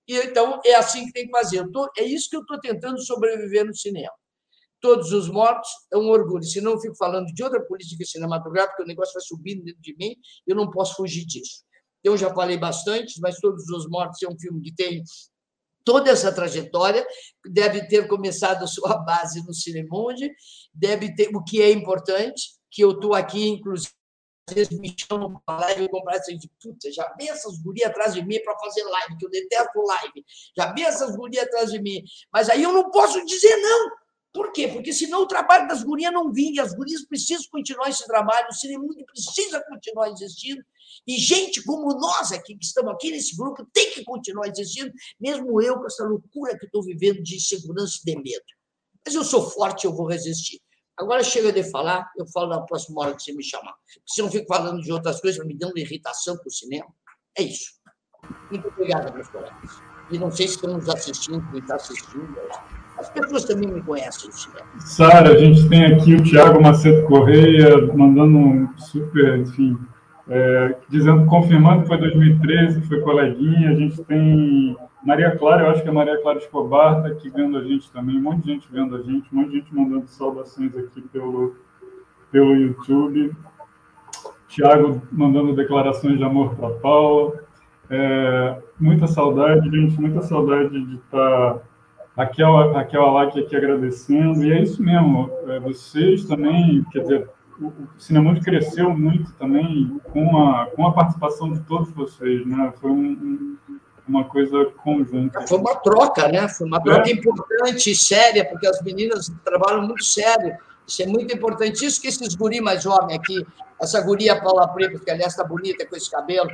então 0.09 0.61
é 0.65 0.75
assim 0.75 1.07
que 1.07 1.13
tem 1.13 1.27
que 1.27 1.31
fazer. 1.31 1.67
Tô, 1.71 1.89
é 1.97 2.03
isso 2.03 2.29
que 2.29 2.37
eu 2.37 2.41
estou 2.41 2.61
tentando 2.61 3.01
sobreviver 3.01 3.65
no 3.65 3.75
cinema. 3.75 4.13
Todos 4.81 5.13
os 5.13 5.31
mortos 5.31 5.71
é 5.91 5.97
um 5.97 6.11
orgulho. 6.11 6.43
Se 6.43 6.61
não, 6.61 6.79
fico 6.79 6.95
falando 6.97 7.27
de 7.33 7.43
outra 7.43 7.65
política 7.65 8.05
cinematográfica, 8.05 8.83
o 8.83 8.87
negócio 8.87 9.15
vai 9.15 9.23
subindo 9.23 9.65
dentro 9.65 9.81
de 9.81 9.97
mim, 9.97 10.15
eu 10.47 10.55
não 10.55 10.71
posso 10.71 10.97
fugir 10.97 11.25
disso. 11.25 11.65
Eu 12.05 12.17
já 12.17 12.33
falei 12.33 12.59
bastante, 12.59 13.19
mas 13.21 13.39
Todos 13.41 13.69
os 13.71 13.89
Mortos 13.89 14.23
é 14.23 14.29
um 14.29 14.39
filme 14.39 14.61
que 14.61 14.73
tem 14.73 15.03
toda 15.85 16.11
essa 16.11 16.33
trajetória, 16.33 17.07
deve 17.45 17.87
ter 17.87 18.09
começado 18.09 18.65
a 18.65 18.67
sua 18.67 18.97
base 18.99 19.45
no 19.45 19.53
Cinemundi, 19.53 20.31
deve 20.73 21.15
ter 21.15 21.29
o 21.35 21.45
que 21.45 21.61
é 21.61 21.71
importante, 21.71 22.55
que 22.71 22.83
eu 22.83 22.93
estou 22.93 23.15
aqui, 23.15 23.49
inclusive, 23.49 23.93
às 24.49 24.55
vezes 24.55 24.79
me 24.79 24.95
chamam 24.99 25.41
para 25.47 25.67
live 25.67 25.85
e 25.85 25.89
comprar 25.89 26.17
essa 26.17 26.35
de 26.35 26.51
puta, 26.63 26.91
já 26.93 27.15
vem 27.19 27.31
essas 27.31 27.59
gurias 27.59 27.91
atrás 27.91 28.15
de 28.15 28.25
mim 28.25 28.43
para 28.43 28.59
fazer 28.59 28.83
live, 28.83 29.17
que 29.17 29.27
eu 29.27 29.31
detesto 29.31 29.81
live, 29.81 30.25
já 30.57 30.73
vem 30.73 30.85
essas 30.85 31.17
gurias 31.17 31.45
atrás 31.45 31.71
de 31.71 31.81
mim, 31.81 32.03
mas 32.33 32.49
aí 32.49 32.63
eu 32.63 32.73
não 32.73 32.91
posso 32.91 33.25
dizer 33.25 33.57
não, 33.57 33.91
por 34.35 34.51
quê? 34.51 34.67
Porque 34.67 34.93
senão 34.93 35.23
o 35.23 35.29
trabalho 35.29 35.69
das 35.69 35.85
gurias 35.85 36.13
não 36.13 36.33
vinha, 36.33 36.65
as 36.65 36.75
gurias 36.75 37.07
precisam 37.07 37.47
continuar 37.53 37.89
esse 37.89 38.05
trabalho, 38.05 38.49
o 38.51 38.53
Cinemundo 38.53 39.07
precisa 39.07 39.63
continuar 39.69 40.11
existindo, 40.11 40.61
e 41.07 41.17
gente 41.17 41.63
como 41.63 41.95
nós 42.01 42.33
aqui, 42.33 42.57
que 42.57 42.65
estamos 42.65 42.93
aqui 42.93 43.13
nesse 43.13 43.37
grupo, 43.37 43.65
tem 43.73 43.93
que 43.93 44.03
continuar 44.03 44.49
existindo, 44.49 44.93
mesmo 45.21 45.63
eu 45.63 45.79
com 45.79 45.87
essa 45.87 46.03
loucura 46.03 46.59
que 46.59 46.67
estou 46.67 46.83
vivendo 46.83 47.23
de 47.23 47.37
insegurança 47.37 48.01
e 48.03 48.11
de 48.11 48.17
medo. 48.17 48.45
Mas 49.07 49.15
eu 49.15 49.23
sou 49.23 49.49
forte, 49.49 49.85
eu 49.85 49.95
vou 49.95 50.09
resistir. 50.09 50.61
Agora 50.97 51.23
chega 51.23 51.53
de 51.53 51.71
falar, 51.71 52.11
eu 52.19 52.27
falo 52.27 52.49
na 52.49 52.63
próxima 52.63 53.03
hora 53.03 53.15
que 53.15 53.23
você 53.23 53.33
me 53.33 53.45
chamar. 53.45 53.75
Se 54.05 54.21
eu 54.21 54.29
fico 54.29 54.47
falando 54.49 54.81
de 54.81 54.91
outras 54.91 55.21
coisas, 55.21 55.47
me 55.47 55.57
dando 55.57 55.79
irritação 55.79 56.37
para 56.37 56.49
o 56.49 56.53
cinema. 56.53 56.93
É 57.39 57.43
isso. 57.43 57.73
Muito 58.51 58.67
obrigado, 58.67 59.15
meus 59.15 59.29
colegas. 59.29 59.71
E 60.11 60.19
não 60.19 60.31
sei 60.33 60.49
se 60.49 60.55
estão 60.55 60.75
nos 60.75 60.89
assistindo, 60.89 61.49
quem 61.53 61.61
está 61.61 61.77
assistindo. 61.77 62.35
As 63.05 63.11
pessoas 63.11 63.45
também 63.45 63.71
me 63.71 63.83
conhecem. 63.83 64.31
Sara, 64.79 65.33
a 65.33 65.37
gente 65.37 65.69
tem 65.69 65.85
aqui 65.85 66.15
o 66.15 66.23
Tiago 66.23 66.63
Macedo 66.63 67.07
Correia 67.07 67.93
mandando 67.95 68.39
um 68.39 68.69
super, 68.79 69.39
enfim, 69.39 69.77
é, 70.27 70.75
dizendo, 70.89 71.27
confirmando 71.27 71.83
que 71.83 71.89
foi 71.89 71.99
2013, 71.99 72.81
que 72.81 72.89
foi 72.89 73.01
coleguinha. 73.03 73.71
A 73.71 73.75
gente 73.75 74.03
tem 74.05 74.75
Maria 75.05 75.37
Clara, 75.37 75.65
eu 75.65 75.71
acho 75.71 75.83
que 75.83 75.89
é 75.89 75.93
Maria 75.93 76.21
Clara 76.23 76.39
Escobar 76.39 76.97
está 76.97 77.09
aqui 77.09 77.29
vendo 77.29 77.59
a 77.59 77.63
gente 77.63 77.93
também, 77.93 78.17
um 78.17 78.23
monte 78.23 78.45
de 78.45 78.53
gente 78.53 78.69
vendo 78.73 78.97
a 78.97 79.03
gente, 79.03 79.29
um 79.31 79.37
monte 79.37 79.51
de 79.51 79.59
gente 79.59 79.75
mandando 79.75 80.09
saudações 80.09 80.75
aqui 80.75 81.03
pelo, 81.03 81.57
pelo 82.33 82.57
YouTube. 82.57 83.37
Tiago 84.49 85.03
mandando 85.13 85.55
declarações 85.55 86.17
de 86.17 86.25
amor 86.25 86.55
para 86.55 86.71
Paula. 86.77 87.35
É, 87.91 88.63
muita 88.81 89.07
saudade, 89.07 89.69
gente, 89.71 90.01
muita 90.01 90.23
saudade 90.23 90.71
de 90.71 90.95
estar. 90.95 91.55
Tá... 91.55 91.61
Raquel, 92.17 92.73
Raquel 92.73 93.03
Alac 93.03 93.39
aqui 93.39 93.57
agradecendo, 93.57 94.45
e 94.45 94.53
é 94.53 94.63
isso 94.63 94.83
mesmo, 94.83 95.31
é, 95.49 95.59
vocês 95.59 96.25
também, 96.25 96.85
quer 96.93 97.01
dizer, 97.01 97.29
o, 97.61 97.73
Cinemundo 97.99 98.41
cresceu 98.41 98.91
muito 98.91 99.33
também 99.35 100.01
com 100.13 100.49
a, 100.49 100.67
com 100.67 100.87
a 100.87 100.93
participação 100.93 101.53
de 101.53 101.61
todos 101.61 101.91
vocês, 101.91 102.47
né? 102.47 102.73
Foi 102.81 102.91
um, 102.91 102.97
um, 102.97 103.59
uma 104.09 104.25
coisa 104.25 104.67
conjunta. 104.83 105.47
Foi 105.47 105.59
uma 105.59 105.75
troca, 105.77 106.29
né? 106.29 106.49
Foi 106.49 106.67
uma 106.67 106.83
troca 106.83 107.09
é. 107.09 107.13
importante 107.13 107.91
e 107.91 107.97
séria, 107.97 108.45
porque 108.45 108.67
as 108.67 108.81
meninas 108.83 109.33
trabalham 109.45 109.83
muito 109.83 110.05
sério. 110.05 110.57
Isso 110.87 111.03
é 111.03 111.07
muito 111.07 111.35
importante. 111.35 111.85
Isso 111.85 112.01
que 112.01 112.09
esses 112.09 112.35
guri 112.35 112.61
mais 112.61 112.83
jovens 112.83 113.15
aqui, 113.15 113.47
essa 113.81 114.01
guria 114.01 114.41
Paula 114.41 114.69
Preta, 114.69 114.99
que 114.99 115.11
aliás 115.11 115.33
está 115.33 115.45
bonita 115.45 115.87
com 115.87 115.97
esse 115.97 116.11
cabelo, 116.11 116.51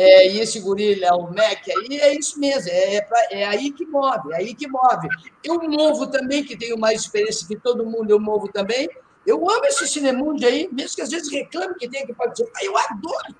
é, 0.00 0.30
e 0.30 0.38
esse 0.38 0.60
guri, 0.60 1.02
é 1.02 1.12
o 1.12 1.22
Mac, 1.24 1.60
aí 1.68 1.98
é 1.98 2.16
isso 2.16 2.38
mesmo, 2.38 2.70
é, 2.70 3.00
pra, 3.00 3.18
é 3.32 3.44
aí 3.44 3.72
que 3.72 3.84
move, 3.84 4.32
é 4.32 4.36
aí 4.36 4.54
que 4.54 4.68
move. 4.68 5.08
Eu 5.42 5.60
movo 5.68 6.06
também, 6.06 6.44
que 6.44 6.56
tenho 6.56 6.78
mais 6.78 7.00
experiência 7.00 7.48
que 7.48 7.56
todo 7.56 7.84
mundo, 7.84 8.08
eu 8.08 8.20
movo 8.20 8.46
também, 8.46 8.88
Eu 9.26 9.38
amo 9.50 9.64
esse 9.66 9.88
Cinemundo 9.88 10.46
aí, 10.46 10.68
mesmo 10.70 10.94
que 10.94 11.02
às 11.02 11.10
vezes 11.10 11.30
reclame 11.32 11.74
que 11.74 11.88
tem 11.88 12.06
que 12.06 12.14
participar. 12.14 12.60
Eu 12.62 12.78
adoro. 12.78 13.34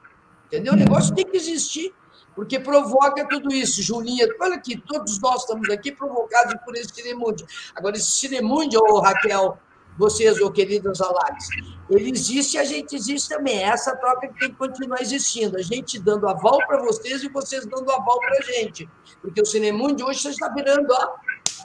Entendeu? 0.46 0.72
O 0.72 0.76
negócio 0.76 1.14
tem 1.14 1.24
que 1.24 1.36
existir, 1.36 1.94
porque 2.34 2.58
provoca 2.58 3.24
tudo 3.28 3.54
isso. 3.54 3.80
Julinha, 3.80 4.26
olha 4.40 4.56
aqui, 4.56 4.76
todos 4.76 5.20
nós 5.20 5.42
estamos 5.42 5.70
aqui 5.70 5.92
provocados 5.92 6.54
por 6.64 6.74
esse 6.76 6.92
Cinemundo. 6.92 7.46
Agora, 7.74 7.96
esse 7.96 8.10
Cinemundo, 8.10 8.78
ô 8.80 8.98
Raquel, 8.98 9.58
vocês, 9.98 10.40
ô 10.40 10.50
queridos 10.50 11.00
Alares, 11.00 11.48
ele 11.90 12.10
existe 12.10 12.54
e 12.54 12.58
a 12.58 12.64
gente 12.64 12.94
existe 12.94 13.28
também. 13.28 13.62
Essa 13.62 13.96
troca 13.96 14.28
que 14.28 14.38
tem 14.38 14.50
que 14.50 14.56
continuar 14.56 15.00
existindo. 15.02 15.58
A 15.58 15.62
gente 15.62 15.98
dando 15.98 16.28
aval 16.28 16.58
para 16.66 16.80
vocês 16.82 17.22
e 17.24 17.28
vocês 17.28 17.66
dando 17.66 17.90
aval 17.90 18.20
para 18.20 18.38
a 18.38 18.42
gente. 18.42 18.88
Porque 19.20 19.40
o 19.40 19.44
Cinemundo 19.44 20.06
hoje 20.06 20.28
está 20.28 20.48
virando, 20.50 20.88
ó, 20.92 21.16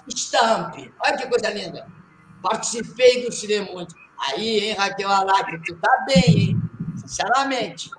estampe. 0.08 0.92
Olha 1.06 1.18
que 1.18 1.28
coisa 1.28 1.50
linda. 1.50 1.88
Participei 2.42 3.24
do 3.24 3.32
Cinemundo. 3.32 3.94
Aí, 4.20 4.60
hein, 4.60 4.74
Raquel 4.74 5.10
Alac, 5.10 5.58
tu 5.64 5.76
tá 5.76 6.06
bem, 6.08 6.40
hein? 6.40 6.62
Sinceramente. 6.96 7.92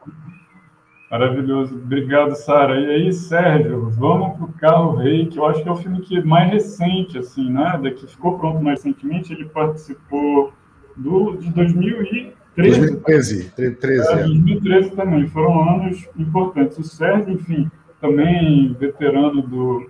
Maravilhoso. 1.14 1.76
Obrigado, 1.76 2.34
Sara. 2.34 2.74
E 2.80 2.86
aí, 2.86 3.12
Sérgio, 3.12 3.88
vamos 3.88 4.36
para 4.36 4.46
o 4.46 4.52
Carro 4.54 4.96
Rei, 4.96 5.26
que 5.26 5.38
eu 5.38 5.46
acho 5.46 5.62
que 5.62 5.68
é 5.68 5.70
o 5.70 5.76
filme 5.76 6.00
que 6.00 6.20
mais 6.20 6.50
recente, 6.50 7.16
assim, 7.16 7.52
né? 7.52 7.80
Que 7.96 8.04
ficou 8.08 8.36
pronto 8.36 8.60
mais 8.60 8.82
recentemente. 8.82 9.32
Ele 9.32 9.44
participou 9.44 10.52
do, 10.96 11.36
de 11.36 11.52
2013. 11.52 12.32
2013. 12.56 13.50
13, 13.52 14.08
é, 14.08 14.16
2013 14.24 14.90
também. 14.90 15.28
Foram 15.28 15.62
anos 15.62 16.04
importantes. 16.18 16.78
O 16.78 16.82
Sérgio, 16.82 17.32
enfim, 17.32 17.70
também 18.00 18.74
veterano 18.76 19.40
do, 19.40 19.88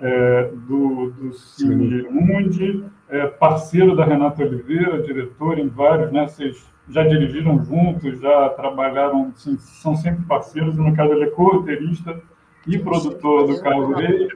é, 0.00 0.50
do, 0.66 1.10
do 1.10 1.34
Cine 1.34 2.02
Mundi, 2.10 2.82
é, 3.10 3.26
parceiro 3.26 3.94
da 3.94 4.06
Renata 4.06 4.42
Oliveira, 4.42 5.02
diretor 5.02 5.58
em 5.58 5.68
vários, 5.68 6.10
né? 6.10 6.26
Vocês 6.26 6.64
já 6.88 7.04
dirigiram 7.04 7.62
juntos, 7.64 8.20
já 8.20 8.48
trabalharam, 8.50 9.32
são 9.34 9.94
sempre 9.96 10.24
parceiros, 10.24 10.76
no 10.76 10.94
caso 10.94 11.12
ele 11.12 11.24
é 11.24 11.30
co-roteirista 11.30 12.20
e 12.66 12.78
produtor 12.78 13.46
do 13.46 13.60
Carro 13.60 13.94
Rei, 13.94 14.28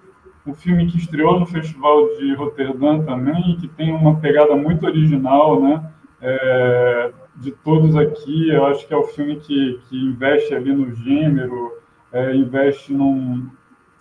um 0.47 0.55
filme 0.55 0.87
que 0.87 0.97
estreou 0.97 1.41
no 1.41 1.47
Festival 1.47 2.17
de 2.17 2.35
Roterdã 2.35 3.03
também, 3.03 3.57
que 3.57 3.69
tem 3.69 3.93
uma 3.93 4.21
pegada 4.21 4.55
muito 4.55 4.87
original, 4.87 5.61
né? 5.61 5.91
É, 6.21 7.13
de 7.37 7.51
todos 7.51 7.95
aqui, 7.97 8.49
eu 8.49 8.65
acho 8.67 8.87
que 8.87 8.95
é 8.95 8.97
o 8.97 9.05
filme 9.05 9.37
que, 9.37 9.81
que 9.89 9.97
investe 9.97 10.55
ali 10.55 10.73
no 10.73 10.95
gênero, 10.95 11.73
é, 12.13 12.35
investe 12.35 12.93
num, 12.93 13.51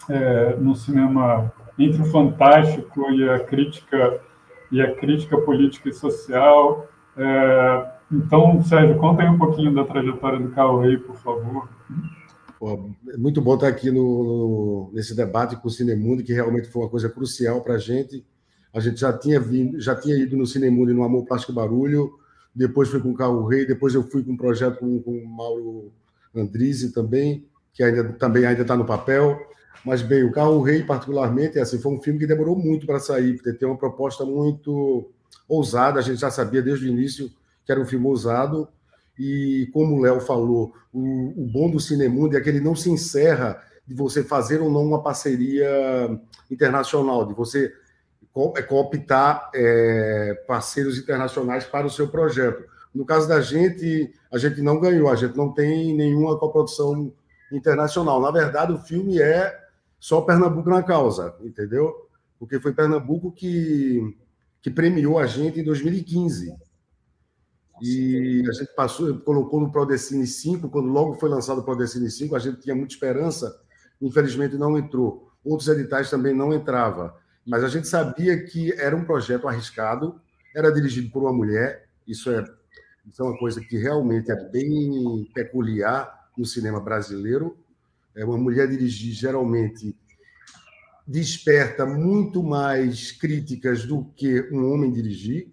é, 0.10 0.56
no 0.56 0.76
cinema 0.76 1.52
entre 1.78 2.02
o 2.02 2.06
fantástico 2.06 3.12
e 3.12 3.28
a 3.28 3.39
crítica 3.39 4.22
e 4.72 4.82
a 4.82 4.96
crítica 4.96 5.38
política 5.38 5.89
e 5.89 5.93
social. 5.93 6.88
É, 7.18 7.95
então, 8.12 8.62
Sérgio, 8.64 8.97
conta 8.97 9.24
aí 9.24 9.30
um 9.30 9.38
pouquinho 9.38 9.74
da 9.74 9.84
trajetória 9.84 10.39
do 10.39 10.51
Cauê, 10.51 10.97
por 10.97 11.16
favor. 11.16 11.70
Pô, 12.60 12.89
muito 13.18 13.41
bom 13.41 13.56
estar 13.56 13.68
aqui 13.68 13.91
no, 13.91 14.89
nesse 14.93 15.16
debate 15.16 15.56
com 15.56 15.68
o 15.68 15.72
Cinemundo, 15.72 16.24
que 16.24 16.34
realmente 16.34 16.70
foi 16.70 16.84
uma 16.84 16.89
coisa 16.89 17.10
crucial 17.10 17.62
para 17.62 17.76
a 17.76 17.78
gente. 17.78 18.26
A 18.74 18.80
gente 18.80 18.99
já 18.99 19.12
tinha, 19.12 19.39
vindo, 19.39 19.80
já 19.80 19.95
tinha 19.95 20.16
ido 20.16 20.38
no 20.38 20.45
Cinemundo 20.45 20.93
no 20.93 21.03
Amor 21.03 21.26
Plástico 21.26 21.51
e 21.51 21.56
Barulho, 21.56 22.14
depois 22.53 22.89
fui 22.89 23.01
com 23.01 23.12
o 23.12 23.16
Carro 23.16 23.45
Rei, 23.45 23.66
depois 23.66 23.93
eu 23.93 24.03
fui 24.03 24.24
com 24.24 24.32
um 24.32 24.38
projeto 24.38 24.80
com, 24.80 25.01
com 25.01 25.12
o 25.12 25.28
Mauro 25.28 25.91
Andrizzi 26.34 26.93
também, 26.93 27.45
que 27.74 27.84
ainda 27.84 28.03
também 28.14 28.45
ainda 28.45 28.62
está 28.62 28.76
no 28.76 28.86
papel. 28.86 29.39
Mas, 29.86 30.01
bem, 30.01 30.24
o 30.24 30.32
Carro 30.32 30.62
Rei, 30.62 30.84
particularmente, 30.84 31.60
é 31.60 31.62
assim, 31.62 31.78
foi 31.80 31.93
um 31.93 32.01
filme 32.01 32.20
que 32.20 32.26
demorou 32.26 32.58
muito 32.58 32.88
para 32.88 32.99
sair, 32.99 33.34
porque 33.36 33.53
tem 33.53 33.68
uma 33.68 33.78
proposta 33.78 34.26
muito 34.26 35.10
ousada. 35.47 35.99
A 35.99 36.01
gente 36.01 36.20
já 36.20 36.32
sabia 36.32 36.62
desde 36.62 36.88
o 36.88 36.89
início 36.89 37.30
que 37.66 37.72
era 37.72 37.82
um 37.82 37.86
filme 37.86 38.05
ousado. 38.05 38.68
E, 39.18 39.70
como 39.74 39.95
o 39.95 40.01
Léo 40.01 40.20
falou, 40.20 40.74
o, 40.93 41.43
o 41.43 41.47
bom 41.47 41.70
do 41.70 41.80
Cinemundo 41.80 42.38
é 42.38 42.41
que 42.41 42.49
ele 42.49 42.59
não 42.59 42.76
se 42.76 42.89
encerra 42.89 43.61
de 43.88 43.93
você 43.93 44.24
fazer 44.24 44.61
ou 44.61 44.70
não 44.70 44.84
uma 44.84 45.01
parceria 45.01 46.20
internacional, 46.49 47.26
de 47.26 47.34
você 47.34 47.72
é, 48.55 48.61
cooptar 48.61 49.49
é, 49.53 50.34
parceiros 50.47 50.97
internacionais 50.97 51.66
para 51.66 51.88
o 51.88 51.89
seu 51.89 52.07
projeto. 52.07 52.63
No 52.93 53.05
caso 53.05 53.28
da 53.28 53.41
gente, 53.41 54.13
a 54.32 54.38
gente 54.38 54.61
não 54.61 54.80
ganhou, 54.80 55.09
a 55.09 55.16
gente 55.16 55.36
não 55.38 55.53
tem 55.53 55.95
nenhuma 55.95 56.38
coprodução 56.38 57.13
internacional. 57.51 58.22
Na 58.22 58.32
verdade, 58.32 58.74
o 58.74 58.78
filme 58.78 59.22
é 59.22 59.57
só 59.99 60.22
Pernambuco 60.22 60.70
na 60.70 60.84
causa, 60.84 61.36
entendeu? 61.41 61.93
Porque 62.39 62.59
foi 62.59 62.74
Pernambuco 62.74 63.32
que, 63.32 64.16
que 64.61 64.70
premiou 64.70 65.18
a 65.20 65.26
gente 65.26 65.59
em 65.59 65.63
2015. 65.63 66.53
E 67.82 68.43
a 68.47 68.51
gente 68.53 68.73
passou, 68.76 69.17
colocou 69.19 69.59
no 69.59 69.71
Prodecine 69.71 70.26
5, 70.26 70.69
quando 70.69 70.88
logo 70.88 71.15
foi 71.15 71.30
lançado 71.30 71.59
o 71.59 71.63
Prodecine 71.63 72.09
5, 72.09 72.36
a 72.36 72.39
gente 72.39 72.61
tinha 72.61 72.76
muita 72.76 72.93
esperança, 72.93 73.59
infelizmente 74.01 74.55
não 74.55 74.78
entrou. 74.78 75.30
Outros 75.43 75.67
editais 75.67 76.09
também 76.09 76.34
não 76.34 76.53
entravam. 76.53 77.11
Mas 77.45 77.63
a 77.63 77.67
gente 77.67 77.88
sabia 77.88 78.43
que 78.43 78.71
era 78.73 78.95
um 78.95 79.05
projeto 79.05 79.47
arriscado, 79.47 80.19
era 80.55 80.71
dirigido 80.71 81.11
por 81.11 81.23
uma 81.23 81.34
mulher, 81.34 81.88
isso 82.07 82.32
é, 82.32 82.43
isso 83.05 83.21
é 83.21 83.26
uma 83.26 83.38
coisa 83.38 83.61
que 83.61 83.78
realmente 83.78 84.32
é 84.32 84.36
bem 84.49 85.30
peculiar 85.34 86.30
no 86.38 86.45
cinema 86.45 86.80
brasileiro. 86.80 87.57
É 88.15 88.23
uma 88.23 88.38
mulher 88.38 88.67
dirigir 88.67 89.13
geralmente 89.13 89.95
desperta 91.07 91.86
muito 91.86 92.41
mais 92.41 93.11
críticas 93.11 93.86
do 93.86 94.05
que 94.15 94.41
um 94.51 94.71
homem 94.71 94.91
dirigir, 94.91 95.51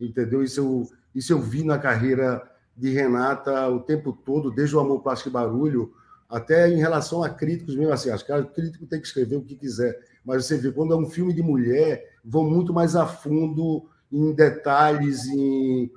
entendeu? 0.00 0.42
Isso 0.42 0.60
eu, 0.60 0.88
isso 1.18 1.32
eu 1.32 1.40
vi 1.40 1.64
na 1.64 1.78
carreira 1.78 2.42
de 2.76 2.90
Renata 2.90 3.68
o 3.68 3.80
tempo 3.80 4.12
todo, 4.12 4.52
desde 4.52 4.76
o 4.76 4.80
Amor 4.80 5.02
Plástico 5.02 5.28
e 5.28 5.32
Barulho, 5.32 5.92
até 6.28 6.70
em 6.70 6.76
relação 6.76 7.24
a 7.24 7.28
críticos 7.28 7.74
mesmo 7.74 7.92
assim. 7.92 8.10
Acho 8.10 8.24
que 8.24 8.32
o 8.32 8.46
crítico 8.46 8.86
tem 8.86 9.00
que 9.00 9.06
escrever 9.06 9.36
o 9.36 9.42
que 9.42 9.56
quiser, 9.56 9.98
mas 10.24 10.46
você 10.46 10.56
vê, 10.56 10.70
quando 10.70 10.94
é 10.94 10.96
um 10.96 11.06
filme 11.06 11.32
de 11.32 11.42
mulher, 11.42 12.04
vão 12.24 12.48
muito 12.48 12.72
mais 12.72 12.94
a 12.94 13.04
fundo 13.04 13.88
em 14.12 14.32
detalhes, 14.32 15.26
em, 15.26 15.90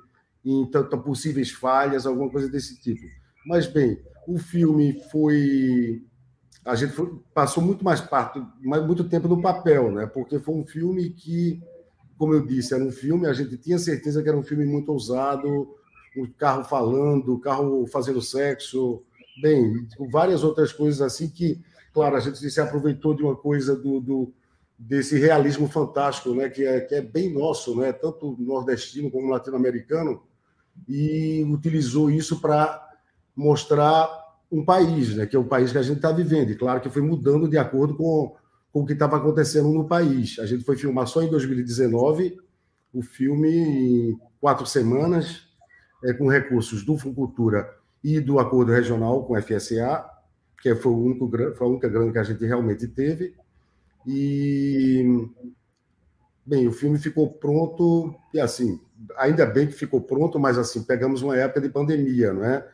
em 0.44 0.68
possíveis 1.04 1.52
falhas, 1.52 2.04
alguma 2.04 2.28
coisa 2.28 2.48
desse 2.48 2.80
tipo. 2.80 3.02
Mas, 3.46 3.66
bem, 3.66 4.02
o 4.26 4.38
filme 4.38 5.00
foi. 5.10 6.02
A 6.64 6.74
gente 6.74 6.92
foi, 6.92 7.12
passou 7.32 7.62
muito 7.62 7.84
mais 7.84 8.00
parte, 8.00 8.42
muito 8.60 9.04
tempo 9.04 9.28
no 9.28 9.40
papel, 9.40 9.92
né? 9.92 10.06
Porque 10.06 10.38
foi 10.38 10.54
um 10.54 10.66
filme 10.66 11.10
que 11.10 11.60
como 12.22 12.34
eu 12.34 12.46
disse, 12.46 12.72
era 12.72 12.84
um 12.84 12.92
filme, 12.92 13.26
a 13.26 13.32
gente 13.32 13.56
tinha 13.56 13.76
certeza 13.80 14.22
que 14.22 14.28
era 14.28 14.38
um 14.38 14.44
filme 14.44 14.64
muito 14.64 14.92
ousado, 14.92 15.74
o 16.16 16.28
carro 16.38 16.62
falando, 16.62 17.34
o 17.34 17.40
carro 17.40 17.84
fazendo 17.88 18.22
sexo, 18.22 19.02
bem, 19.42 19.88
várias 20.08 20.44
outras 20.44 20.72
coisas 20.72 21.02
assim 21.02 21.28
que, 21.28 21.60
claro, 21.92 22.14
a 22.14 22.20
gente 22.20 22.38
se 22.38 22.60
aproveitou 22.60 23.12
de 23.12 23.24
uma 23.24 23.34
coisa 23.34 23.74
do, 23.74 23.98
do 23.98 24.32
desse 24.78 25.18
realismo 25.18 25.66
fantástico, 25.66 26.32
né, 26.32 26.48
que 26.48 26.64
é, 26.64 26.82
que 26.82 26.94
é 26.94 27.02
bem 27.02 27.34
nosso, 27.34 27.76
né, 27.76 27.92
tanto 27.92 28.36
nordestino 28.38 29.10
como 29.10 29.28
latino-americano, 29.28 30.22
e 30.88 31.44
utilizou 31.52 32.08
isso 32.08 32.40
para 32.40 32.88
mostrar 33.34 34.08
um 34.48 34.64
país, 34.64 35.16
né, 35.16 35.26
que 35.26 35.34
é 35.34 35.38
o 35.40 35.44
país 35.44 35.72
que 35.72 35.78
a 35.78 35.82
gente 35.82 35.96
está 35.96 36.12
vivendo. 36.12 36.52
E 36.52 36.54
claro 36.54 36.80
que 36.80 36.88
foi 36.88 37.02
mudando 37.02 37.48
de 37.48 37.58
acordo 37.58 37.96
com 37.96 38.36
com 38.72 38.80
o 38.80 38.86
que 38.86 38.94
estava 38.94 39.16
acontecendo 39.16 39.68
no 39.68 39.86
país. 39.86 40.38
A 40.38 40.46
gente 40.46 40.64
foi 40.64 40.76
filmar 40.76 41.06
só 41.06 41.22
em 41.22 41.28
2019 41.28 42.38
o 42.92 43.02
filme 43.02 43.50
em 43.50 44.18
quatro 44.40 44.66
semanas, 44.66 45.46
é, 46.04 46.12
com 46.12 46.26
recursos 46.26 46.84
do 46.84 46.96
Funcultura 46.96 47.68
e 48.02 48.18
do 48.18 48.38
Acordo 48.38 48.72
Regional 48.72 49.24
com 49.24 49.34
a 49.34 49.42
FSA, 49.42 50.04
que 50.60 50.74
foi, 50.74 50.92
o 50.92 51.04
único, 51.04 51.30
foi 51.56 51.66
a 51.66 51.70
única 51.70 51.88
grana 51.88 52.12
que 52.12 52.18
a 52.18 52.24
gente 52.24 52.44
realmente 52.44 52.88
teve. 52.88 53.34
E, 54.06 55.04
bem, 56.44 56.66
o 56.66 56.72
filme 56.72 56.98
ficou 56.98 57.30
pronto, 57.32 58.14
e 58.34 58.40
assim, 58.40 58.80
ainda 59.16 59.46
bem 59.46 59.66
que 59.66 59.72
ficou 59.72 60.00
pronto, 60.00 60.38
mas 60.38 60.58
assim, 60.58 60.82
pegamos 60.82 61.22
uma 61.22 61.36
época 61.36 61.60
de 61.60 61.68
pandemia, 61.68 62.32
não 62.32 62.44
é? 62.44 62.66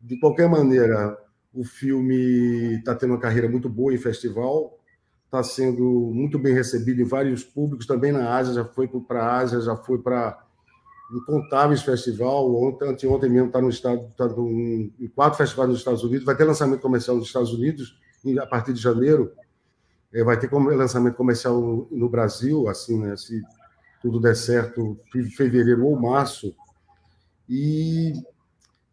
De 0.00 0.18
qualquer 0.18 0.48
maneira, 0.48 1.16
o 1.52 1.64
filme 1.64 2.76
está 2.78 2.94
tendo 2.94 3.10
uma 3.10 3.20
carreira 3.20 3.48
muito 3.48 3.68
boa 3.68 3.92
em 3.92 3.98
festival, 3.98 4.78
está 5.32 5.42
sendo 5.42 5.82
muito 6.12 6.38
bem 6.38 6.52
recebido 6.52 7.00
em 7.00 7.06
vários 7.06 7.42
públicos, 7.42 7.86
também 7.86 8.12
na 8.12 8.36
Ásia, 8.36 8.52
já 8.52 8.64
foi 8.66 8.86
para 8.86 9.24
a 9.24 9.38
Ásia, 9.38 9.62
já 9.62 9.74
foi 9.74 9.96
para 9.96 10.38
incontáveis 11.10 11.80
festival. 11.80 12.54
Ontem, 12.54 12.86
anteontem 12.86 13.30
mesmo 13.30 13.46
está 13.46 13.62
no 13.62 13.70
estado, 13.70 14.06
está 14.08 14.26
em 14.26 15.08
quatro 15.14 15.38
festivais 15.38 15.70
nos 15.70 15.78
Estados 15.78 16.04
Unidos. 16.04 16.26
Vai 16.26 16.36
ter 16.36 16.44
lançamento 16.44 16.82
comercial 16.82 17.16
nos 17.16 17.28
Estados 17.28 17.50
Unidos 17.50 17.98
a 18.38 18.46
partir 18.46 18.74
de 18.74 18.80
janeiro. 18.80 19.32
É, 20.12 20.22
vai 20.22 20.38
ter 20.38 20.52
lançamento 20.52 21.16
comercial 21.16 21.88
no 21.90 22.08
Brasil, 22.10 22.68
assim, 22.68 22.98
né, 23.00 23.16
se 23.16 23.40
tudo 24.02 24.20
der 24.20 24.36
certo, 24.36 25.00
fevereiro 25.34 25.86
ou 25.86 25.98
março. 25.98 26.54
E 27.48 28.12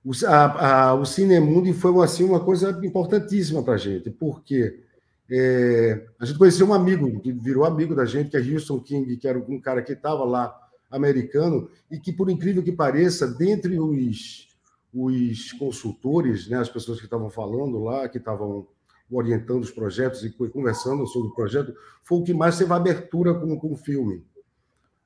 o, 0.06 0.12
a, 0.26 0.88
a, 0.88 0.94
o 0.94 1.04
Cinemundo 1.04 1.74
foi 1.74 2.02
assim, 2.02 2.24
uma 2.24 2.40
coisa 2.40 2.70
importantíssima 2.82 3.62
para 3.62 3.74
a 3.74 3.78
gente, 3.78 4.10
porque 4.10 4.88
é, 5.32 6.08
a 6.20 6.26
gente 6.26 6.38
conheceu 6.38 6.68
um 6.68 6.74
amigo, 6.74 7.20
que 7.20 7.32
virou 7.32 7.66
amigo 7.66 7.96
da 7.96 8.06
gente, 8.06 8.30
que 8.30 8.38
é 8.38 8.40
Houston 8.40 8.80
King, 8.80 9.18
que 9.18 9.28
era 9.28 9.38
um 9.38 9.60
cara 9.60 9.82
que 9.82 9.94
estava 9.94 10.24
lá 10.24 10.56
americano 10.90 11.70
e 11.90 12.00
que, 12.00 12.12
por 12.12 12.30
incrível 12.30 12.64
que 12.64 12.72
pareça, 12.72 13.28
dentre 13.28 13.80
os, 13.80 14.48
os 14.94 15.52
consultores, 15.54 16.48
né, 16.48 16.58
as 16.58 16.70
pessoas 16.70 17.00
que 17.00 17.06
estavam 17.06 17.30
falando 17.30 17.84
lá, 17.84 18.10
que 18.10 18.18
estavam 18.18 18.68
orientando 19.12 19.62
os 19.62 19.72
projetos 19.72 20.24
e 20.24 20.32
conversando 20.32 21.06
sobre 21.08 21.30
o 21.30 21.34
projeto, 21.34 21.74
foi 22.04 22.20
o 22.20 22.24
que 22.24 22.34
mais 22.34 22.58
teve 22.58 22.74
abertura 22.74 23.34
com, 23.34 23.58
com 23.58 23.74
o 23.74 23.76
filme. 23.76 24.24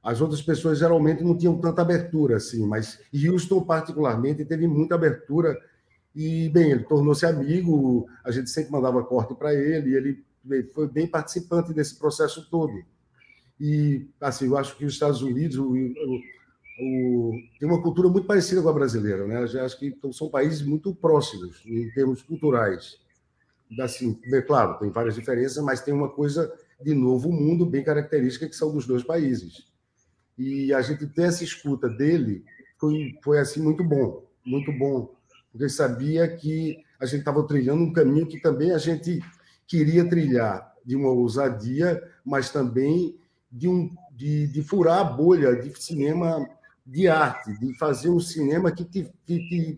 As 0.02 0.20
outras 0.20 0.42
pessoas 0.42 0.80
geralmente 0.80 1.24
não 1.24 1.38
tinham 1.38 1.58
tanta 1.60 1.82
abertura 1.82 2.36
assim, 2.36 2.66
mas 2.68 3.00
Houston, 3.14 3.64
particularmente, 3.64 4.44
teve 4.44 4.68
muita 4.68 4.96
abertura. 4.96 5.58
E, 6.16 6.50
bem, 6.50 6.72
ele 6.72 6.84
tornou-se 6.84 7.26
amigo, 7.26 8.08
a 8.24 8.32
gente 8.32 8.50
sempre 8.50 8.72
mandava 8.72 9.04
corte 9.04 9.34
para 9.34 9.54
ele, 9.54 9.92
e 9.92 9.96
ele 9.96 10.24
foi 10.74 10.88
bem 10.88 11.08
participante 11.08 11.74
desse 11.74 11.98
processo 11.98 12.48
todo. 12.50 12.84
E, 13.60 14.08
assim, 14.20 14.46
eu 14.46 14.58
acho 14.58 14.78
que 14.78 14.86
os 14.86 14.94
Estados 14.94 15.22
Unidos 15.22 15.58
o, 15.58 15.74
o, 16.80 17.32
tem 17.60 17.68
uma 17.68 17.82
cultura 17.82 18.10
muito 18.10 18.28
parecida 18.28 18.62
com 18.62 18.70
a 18.70 18.74
brasileira, 18.74 19.26
né? 19.26 19.46
Eu 19.54 19.64
acho 19.64 19.80
que 19.80 19.88
então, 19.88 20.12
são 20.12 20.30
países 20.30 20.62
muito 20.62 20.94
próximos 20.94 21.62
em 21.66 21.90
termos 21.92 22.22
culturais. 22.22 23.00
Assim, 23.80 24.20
é 24.32 24.42
claro, 24.42 24.78
tem 24.80 24.90
várias 24.92 25.16
diferenças, 25.16 25.64
mas 25.64 25.82
tem 25.82 25.94
uma 25.94 26.10
coisa 26.10 26.54
de 26.82 26.94
novo 26.94 27.32
mundo 27.32 27.66
bem 27.66 27.84
característica 27.84 28.48
que 28.48 28.56
são 28.56 28.72
dos 28.72 28.86
dois 28.86 29.04
países. 29.04 29.66
E 30.38 30.74
a 30.74 30.82
gente 30.82 31.08
ter 31.08 31.24
essa 31.24 31.44
escuta 31.44 31.88
dele 31.88 32.44
foi, 32.78 33.18
foi 33.24 33.40
assim 33.40 33.62
muito 33.62 33.84
bom, 33.84 34.24
muito 34.46 34.72
bom, 34.72 35.16
porque 35.54 35.70
sabia 35.70 36.28
que 36.28 36.84
a 37.00 37.06
gente 37.06 37.20
estava 37.20 37.44
trilhando 37.44 37.84
um 37.84 37.94
caminho 37.94 38.26
que 38.26 38.42
também 38.42 38.72
a 38.72 38.80
gente 38.80 39.24
queria 39.68 40.10
trilhar 40.10 40.74
de 40.84 40.96
uma 40.96 41.10
ousadia, 41.10 42.04
mas 42.26 42.50
também 42.50 43.16
de, 43.52 43.70
um, 43.70 43.96
de, 44.12 44.48
de 44.48 44.64
furar 44.64 45.00
a 45.00 45.04
bolha 45.04 45.56
de 45.56 45.80
cinema 45.80 46.50
de 46.86 47.08
arte, 47.08 47.58
de 47.60 47.78
fazer 47.78 48.10
um 48.10 48.20
cinema 48.20 48.72
que, 48.72 48.84
que, 48.84 49.08
que, 49.26 49.78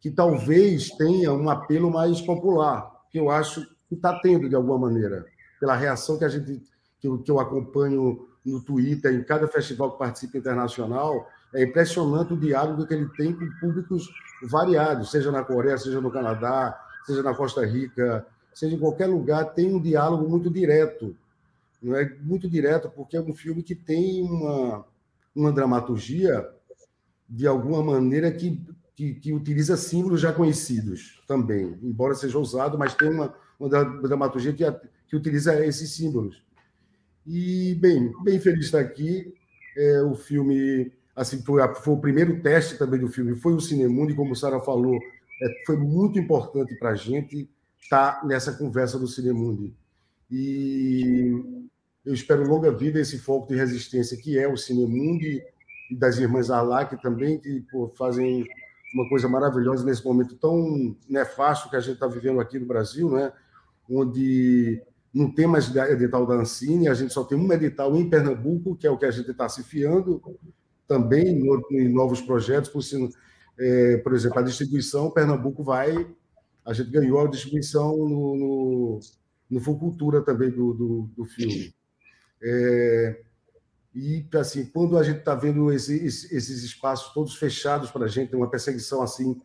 que 0.00 0.10
talvez 0.10 0.90
tenha 0.90 1.32
um 1.32 1.48
apelo 1.48 1.90
mais 1.90 2.20
popular, 2.20 2.90
que 3.10 3.18
eu 3.18 3.30
acho 3.30 3.64
que 3.88 3.94
está 3.94 4.18
tendo 4.18 4.48
de 4.48 4.56
alguma 4.56 4.78
maneira, 4.78 5.24
pela 5.60 5.76
reação 5.76 6.18
que 6.18 6.24
a 6.24 6.28
gente 6.28 6.62
que 7.00 7.08
eu, 7.08 7.18
que 7.18 7.30
eu 7.30 7.40
acompanho 7.40 8.28
no 8.44 8.60
Twitter, 8.60 9.14
em 9.14 9.22
cada 9.22 9.48
festival 9.48 9.92
que 9.92 9.98
participa 9.98 10.36
internacional, 10.36 11.26
é 11.54 11.64
impressionante 11.64 12.32
o 12.32 12.36
diálogo 12.36 12.86
que 12.86 12.94
ele 12.94 13.08
tem 13.16 13.32
com 13.32 13.48
públicos 13.60 14.08
variados, 14.42 15.10
seja 15.10 15.30
na 15.30 15.44
Coreia, 15.44 15.76
seja 15.76 16.00
no 16.00 16.10
Canadá, 16.10 16.78
seja 17.04 17.22
na 17.22 17.34
Costa 17.34 17.64
Rica, 17.64 18.26
seja 18.54 18.76
em 18.76 18.78
qualquer 18.78 19.06
lugar, 19.06 19.44
tem 19.54 19.74
um 19.74 19.80
diálogo 19.80 20.28
muito 20.28 20.50
direto. 20.50 21.16
Não 21.82 21.96
é 21.96 22.14
muito 22.20 22.48
direto 22.48 22.90
porque 22.90 23.16
é 23.16 23.20
um 23.20 23.34
filme 23.34 23.62
que 23.62 23.74
tem 23.74 24.22
uma, 24.22 24.84
uma 25.34 25.52
dramaturgia 25.52 26.46
de 27.28 27.46
alguma 27.46 27.82
maneira 27.82 28.30
que, 28.30 28.62
que, 28.94 29.14
que 29.14 29.32
utiliza 29.32 29.76
símbolos 29.76 30.20
já 30.20 30.32
conhecidos 30.32 31.22
também, 31.26 31.78
embora 31.82 32.14
seja 32.14 32.38
ousado, 32.38 32.78
mas 32.78 32.94
tem 32.94 33.08
uma, 33.08 33.34
uma 33.58 33.68
dramaturgia 33.68 34.52
que, 34.52 34.64
que 35.08 35.16
utiliza 35.16 35.64
esses 35.64 35.90
símbolos. 35.94 36.42
E, 37.26 37.74
bem, 37.76 38.12
bem 38.22 38.40
feliz 38.40 38.60
de 38.60 38.64
estar 38.66 38.80
aqui. 38.80 39.32
É, 39.76 40.02
o 40.02 40.14
filme, 40.14 40.92
assim, 41.20 41.42
foi, 41.42 41.62
a, 41.62 41.74
foi, 41.74 41.92
o 41.92 42.00
primeiro 42.00 42.40
teste 42.40 42.78
também 42.78 42.98
do 42.98 43.08
filme, 43.08 43.36
foi 43.36 43.52
o 43.52 43.60
Cinemundo, 43.60 44.10
e 44.10 44.14
como 44.14 44.34
Sara 44.34 44.58
falou, 44.58 44.96
é, 44.96 45.64
foi 45.66 45.76
muito 45.76 46.18
importante 46.18 46.74
para 46.76 46.90
a 46.90 46.94
gente 46.94 47.46
estar 47.78 48.26
nessa 48.26 48.54
conversa 48.54 48.98
do 48.98 49.06
Cinemundo. 49.06 49.70
E 50.30 51.68
eu 52.06 52.14
espero 52.14 52.48
longa 52.48 52.72
vida 52.72 52.98
esse 52.98 53.18
foco 53.18 53.48
de 53.48 53.54
resistência 53.54 54.16
que 54.16 54.38
é 54.38 54.48
o 54.48 54.56
Cinemundo 54.56 55.22
e 55.22 55.44
das 55.90 56.16
Irmãs 56.16 56.50
Arlac 56.50 56.96
também, 57.02 57.38
que 57.38 57.66
pô, 57.70 57.92
fazem 57.98 58.46
uma 58.94 59.06
coisa 59.10 59.28
maravilhosa 59.28 59.84
nesse 59.84 60.02
momento 60.02 60.36
tão 60.36 60.96
nefasto 61.06 61.68
que 61.68 61.76
a 61.76 61.80
gente 61.80 61.94
está 61.94 62.06
vivendo 62.06 62.40
aqui 62.40 62.58
no 62.58 62.66
Brasil, 62.66 63.10
né? 63.10 63.30
onde 63.90 64.82
não 65.12 65.30
tem 65.30 65.46
mais 65.46 65.74
edital 65.74 66.24
da 66.26 66.34
Ancine, 66.34 66.88
a 66.88 66.94
gente 66.94 67.12
só 67.12 67.24
tem 67.24 67.36
um 67.36 67.52
edital 67.52 67.94
em 67.94 68.08
Pernambuco, 68.08 68.74
que 68.74 68.86
é 68.86 68.90
o 68.90 68.96
que 68.96 69.04
a 69.04 69.10
gente 69.10 69.30
está 69.30 69.48
se 69.48 69.62
fiando 69.62 70.22
também 70.90 71.40
em 71.70 71.88
novos 71.88 72.20
projetos. 72.20 72.68
Por, 72.68 72.82
é, 73.56 73.96
por 73.98 74.12
exemplo, 74.12 74.40
a 74.40 74.42
distribuição, 74.42 75.12
Pernambuco 75.12 75.62
vai. 75.62 76.04
A 76.66 76.72
gente 76.72 76.90
ganhou 76.90 77.24
a 77.24 77.30
distribuição 77.30 77.96
no, 77.96 78.36
no, 78.36 79.00
no 79.48 79.60
Fucultura 79.60 80.20
também 80.20 80.50
do, 80.50 80.74
do, 80.74 81.10
do 81.16 81.24
filme. 81.24 81.72
É, 82.42 83.22
e, 83.94 84.26
assim, 84.34 84.64
quando 84.64 84.98
a 84.98 85.04
gente 85.04 85.20
está 85.20 85.36
vendo 85.36 85.72
esse, 85.72 85.94
esses 86.04 86.64
espaços 86.64 87.14
todos 87.14 87.36
fechados 87.36 87.88
para 87.92 88.06
a 88.06 88.08
gente, 88.08 88.34
uma 88.34 88.50
perseguição 88.50 89.00
assim 89.00 89.40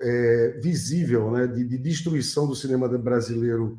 é, 0.00 0.60
visível 0.62 1.30
né, 1.30 1.46
de, 1.46 1.62
de 1.62 1.76
destruição 1.76 2.46
do 2.46 2.54
cinema 2.54 2.88
brasileiro 2.88 3.78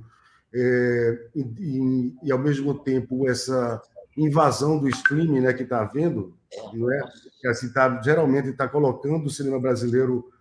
é, 0.54 1.30
e, 1.36 1.42
e, 1.42 2.16
e, 2.24 2.32
ao 2.32 2.40
mesmo 2.40 2.78
tempo 2.78 3.28
essa 3.28 3.82
invasão 4.18 4.80
do 4.80 4.89
streaming 4.89 5.41
né, 5.41 5.53
que 5.53 5.63
está 5.63 5.82
havendo, 5.82 6.36
não 6.74 6.91
é? 6.91 7.01
Que 7.39 7.47
assim, 7.47 7.72
tá, 7.72 8.01
geralmente 8.01 8.49
está 8.49 8.68
colocando 8.68 9.28
o 9.28 9.30
cinema 9.30 9.59
brasileiro 9.59 10.32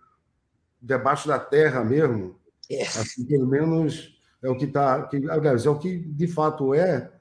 debaixo 0.81 1.27
da 1.27 1.37
terra 1.37 1.83
mesmo, 1.83 2.35
é. 2.69 2.81
assim, 2.83 3.25
pelo 3.25 3.45
menos 3.45 4.17
é 4.41 4.49
o 4.49 4.57
que 4.57 4.65
está, 4.65 5.03
que, 5.07 5.29
aliás, 5.29 5.65
é 5.65 5.69
o 5.69 5.77
que 5.77 5.97
de 5.97 6.27
fato 6.27 6.73
é, 6.73 7.11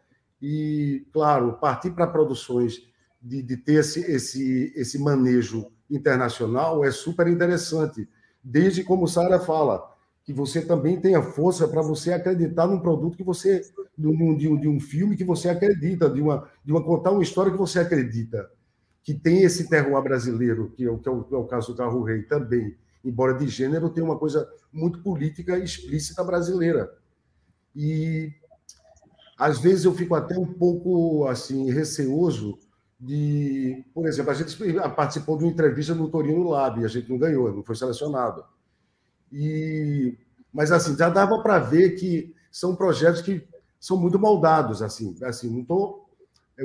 e, 0.40 1.06
claro, 1.12 1.54
partir 1.54 1.90
para 1.90 2.06
produções 2.06 2.86
de, 3.20 3.42
de 3.42 3.56
ter 3.56 3.80
esse, 3.80 4.00
esse, 4.00 4.72
esse 4.76 4.98
manejo 4.98 5.70
internacional 5.90 6.84
é 6.84 6.90
super 6.90 7.26
interessante, 7.28 8.08
desde 8.42 8.84
como 8.84 9.08
Sara 9.08 9.40
fala, 9.40 9.95
que 10.26 10.32
você 10.32 10.60
também 10.60 11.00
tenha 11.00 11.22
força 11.22 11.68
para 11.68 11.80
você 11.80 12.12
acreditar 12.12 12.66
num 12.66 12.80
produto 12.80 13.16
que 13.16 13.22
você, 13.22 13.62
de 13.96 14.08
um, 14.08 14.36
de 14.36 14.68
um, 14.68 14.80
filme 14.80 15.16
que 15.16 15.22
você 15.22 15.48
acredita, 15.48 16.10
de 16.10 16.20
uma, 16.20 16.50
de 16.64 16.72
uma 16.72 16.82
contar 16.82 17.12
uma 17.12 17.22
história 17.22 17.52
que 17.52 17.56
você 17.56 17.78
acredita, 17.78 18.50
que 19.04 19.14
tem 19.14 19.44
esse 19.44 19.68
terroir 19.68 20.02
brasileiro, 20.02 20.72
que 20.76 20.84
é 20.84 20.90
o, 20.90 20.98
que 20.98 21.08
é 21.08 21.12
o, 21.12 21.26
é 21.30 21.36
o 21.36 21.44
caso 21.44 21.68
do 21.68 21.76
Carro 21.76 22.02
Rei 22.02 22.24
também, 22.24 22.76
embora 23.04 23.34
de 23.34 23.46
gênero, 23.46 23.88
tem 23.88 24.02
uma 24.02 24.18
coisa 24.18 24.50
muito 24.72 24.98
política 24.98 25.60
explícita 25.60 26.24
brasileira. 26.24 26.92
E 27.72 28.32
às 29.38 29.60
vezes 29.60 29.84
eu 29.84 29.94
fico 29.94 30.16
até 30.16 30.36
um 30.36 30.52
pouco 30.52 31.24
assim 31.28 31.70
receoso 31.70 32.58
de, 32.98 33.84
por 33.94 34.08
exemplo, 34.08 34.32
a 34.32 34.34
gente 34.34 34.56
participou 34.96 35.38
de 35.38 35.44
uma 35.44 35.52
entrevista 35.52 35.94
no 35.94 36.10
Torino 36.10 36.48
Lab, 36.48 36.84
a 36.84 36.88
gente 36.88 37.08
não 37.08 37.16
ganhou, 37.16 37.54
não 37.54 37.62
foi 37.62 37.76
selecionado. 37.76 38.44
E, 39.32 40.16
mas 40.52 40.72
assim, 40.72 40.96
já 40.96 41.08
dava 41.08 41.42
para 41.42 41.58
ver 41.58 41.96
que 41.96 42.34
são 42.50 42.74
projetos 42.74 43.20
que 43.20 43.46
são 43.78 43.96
muito 43.96 44.18
moldados, 44.18 44.82
assim, 44.82 45.16
assim, 45.22 45.50
não 45.50 45.64
tô 45.64 46.06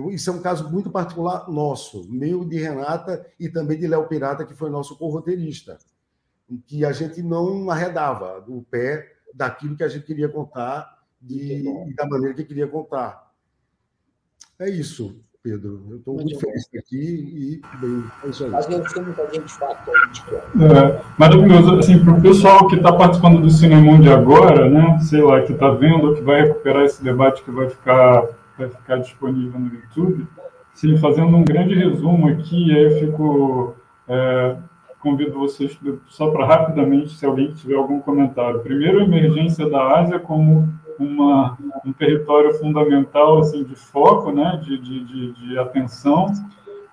isso 0.09 0.29
é 0.29 0.33
um 0.33 0.41
caso 0.41 0.69
muito 0.69 0.89
particular 0.89 1.49
nosso, 1.49 2.09
meu 2.09 2.45
de 2.45 2.57
Renata 2.57 3.25
e 3.37 3.49
também 3.49 3.77
de 3.77 3.87
Léo 3.87 4.07
Pirata, 4.07 4.45
que 4.45 4.53
foi 4.53 4.69
nosso 4.69 4.97
corroteirista, 4.97 5.77
que 6.65 6.85
a 6.85 6.93
gente 6.93 7.21
não 7.21 7.69
arredava 7.69 8.43
o 8.47 8.63
pé 8.63 9.11
daquilo 9.33 9.75
que 9.75 9.83
a 9.83 9.89
gente 9.89 10.05
queria 10.05 10.29
contar 10.29 11.05
de, 11.21 11.93
da 11.93 12.05
maneira 12.05 12.33
que 12.33 12.45
queria 12.45 12.67
contar. 12.67 13.33
É 14.57 14.69
isso. 14.69 15.21
Pedro. 15.43 15.81
Eu 15.89 15.97
estou 15.97 16.13
muito, 16.13 16.29
muito 16.29 16.39
feliz 16.39 16.69
aqui 16.77 17.61
e 17.63 17.77
bem, 17.77 18.03
é 18.23 18.27
isso 18.27 18.43
aí. 18.43 18.49
Mas 18.51 18.67
não 18.67 18.79
tem 18.81 19.03
muita 19.03 19.33
gente 19.33 19.53
fato. 19.53 19.89
É, 19.89 21.01
maravilhoso. 21.17 21.79
Assim, 21.79 22.03
para 22.03 22.13
o 22.13 22.21
pessoal 22.21 22.67
que 22.67 22.75
está 22.75 22.93
participando 22.93 23.41
do 23.41 23.49
Cinemundo 23.49 24.11
agora, 24.11 24.69
né, 24.69 24.99
sei 24.99 25.21
lá, 25.21 25.41
que 25.41 25.53
está 25.53 25.71
vendo, 25.71 26.13
que 26.13 26.21
vai 26.21 26.41
recuperar 26.41 26.83
esse 26.83 27.03
debate 27.03 27.43
que 27.43 27.49
vai 27.49 27.69
ficar, 27.69 28.23
vai 28.55 28.69
ficar 28.69 28.97
disponível 28.97 29.59
no 29.59 29.73
YouTube, 29.73 30.27
sim, 30.75 30.95
fazendo 30.97 31.35
um 31.35 31.43
grande 31.43 31.73
resumo 31.73 32.27
aqui, 32.27 32.71
aí 32.71 32.83
eu 32.83 32.99
fico. 32.99 33.75
É, 34.07 34.57
convido 34.99 35.39
vocês 35.39 35.75
só 36.09 36.29
para 36.29 36.45
rapidamente, 36.45 37.13
se 37.13 37.25
alguém 37.25 37.51
tiver 37.53 37.73
algum 37.73 37.99
comentário. 37.99 38.59
Primeiro, 38.59 38.99
a 38.99 39.03
emergência 39.03 39.67
da 39.67 39.99
Ásia 39.99 40.19
como 40.19 40.71
uma, 41.01 41.57
um 41.85 41.91
território 41.91 42.53
fundamental 42.53 43.39
assim 43.39 43.63
de 43.63 43.75
foco, 43.75 44.31
né, 44.31 44.59
de, 44.63 44.77
de, 44.77 45.03
de, 45.03 45.31
de 45.33 45.59
atenção. 45.59 46.27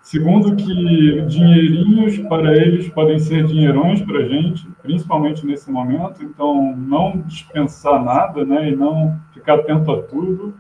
Segundo, 0.01 0.57
que 0.57 1.21
dinheirinhos 1.27 2.19
para 2.29 2.57
eles 2.57 2.89
podem 2.89 3.19
ser 3.19 3.45
dinheirões 3.45 4.01
para 4.01 4.21
a 4.21 4.29
gente, 4.29 4.67
principalmente 4.83 5.45
nesse 5.45 5.71
momento. 5.71 6.25
Então, 6.25 6.75
não 6.75 7.21
dispensar 7.27 8.03
nada, 8.03 8.45
né, 8.45 8.71
e 8.71 8.77
não 8.77 9.21
ficar 9.35 9.57
atento 9.57 9.93
a 9.93 10.03
tudo. 10.03 10.55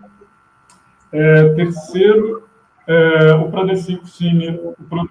É, 1.10 1.54
terceiro, 1.54 2.46
é, 2.86 3.34
o 3.34 3.50
Prodecine, 3.50 4.60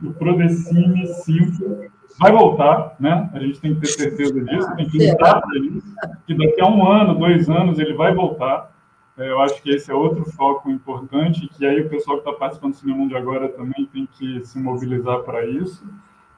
o 0.04 0.14
Prodecine 0.14 1.08
5 1.08 1.97
vai 2.20 2.32
voltar, 2.32 2.96
né? 3.00 3.30
A 3.34 3.40
gente 3.40 3.60
tem 3.60 3.76
que 3.76 3.82
ter 3.82 3.88
certeza 3.88 4.44
disso, 4.44 4.76
tem 4.76 4.90
que 4.90 5.10
lutar 5.10 5.42
para 5.42 5.60
isso, 5.60 5.96
que 6.26 6.34
daqui 6.36 6.62
a 6.62 6.68
um 6.68 6.90
ano, 6.90 7.16
dois 7.16 7.50
anos, 7.50 7.80
ele 7.80 7.94
vai 7.94 8.14
voltar. 8.14 8.72
É, 9.18 9.30
eu 9.30 9.40
acho 9.42 9.62
que 9.62 9.72
esse 9.72 9.92
é 9.92 9.96
outro 9.96 10.26
foco 10.32 10.70
importante, 10.70 11.48
que 11.48 11.66
aí 11.66 11.82
o 11.82 11.90
pessoal 11.90 12.18
que 12.18 12.28
está 12.28 12.38
participando 12.38 12.74
do 12.74 12.78
Cinema 12.78 13.08
de 13.08 13.16
agora 13.16 13.50
também 13.50 13.88
tem 13.92 14.08
que 14.18 14.46
se 14.46 14.60
mobilizar 14.60 15.20
para 15.20 15.46
isso. 15.46 15.84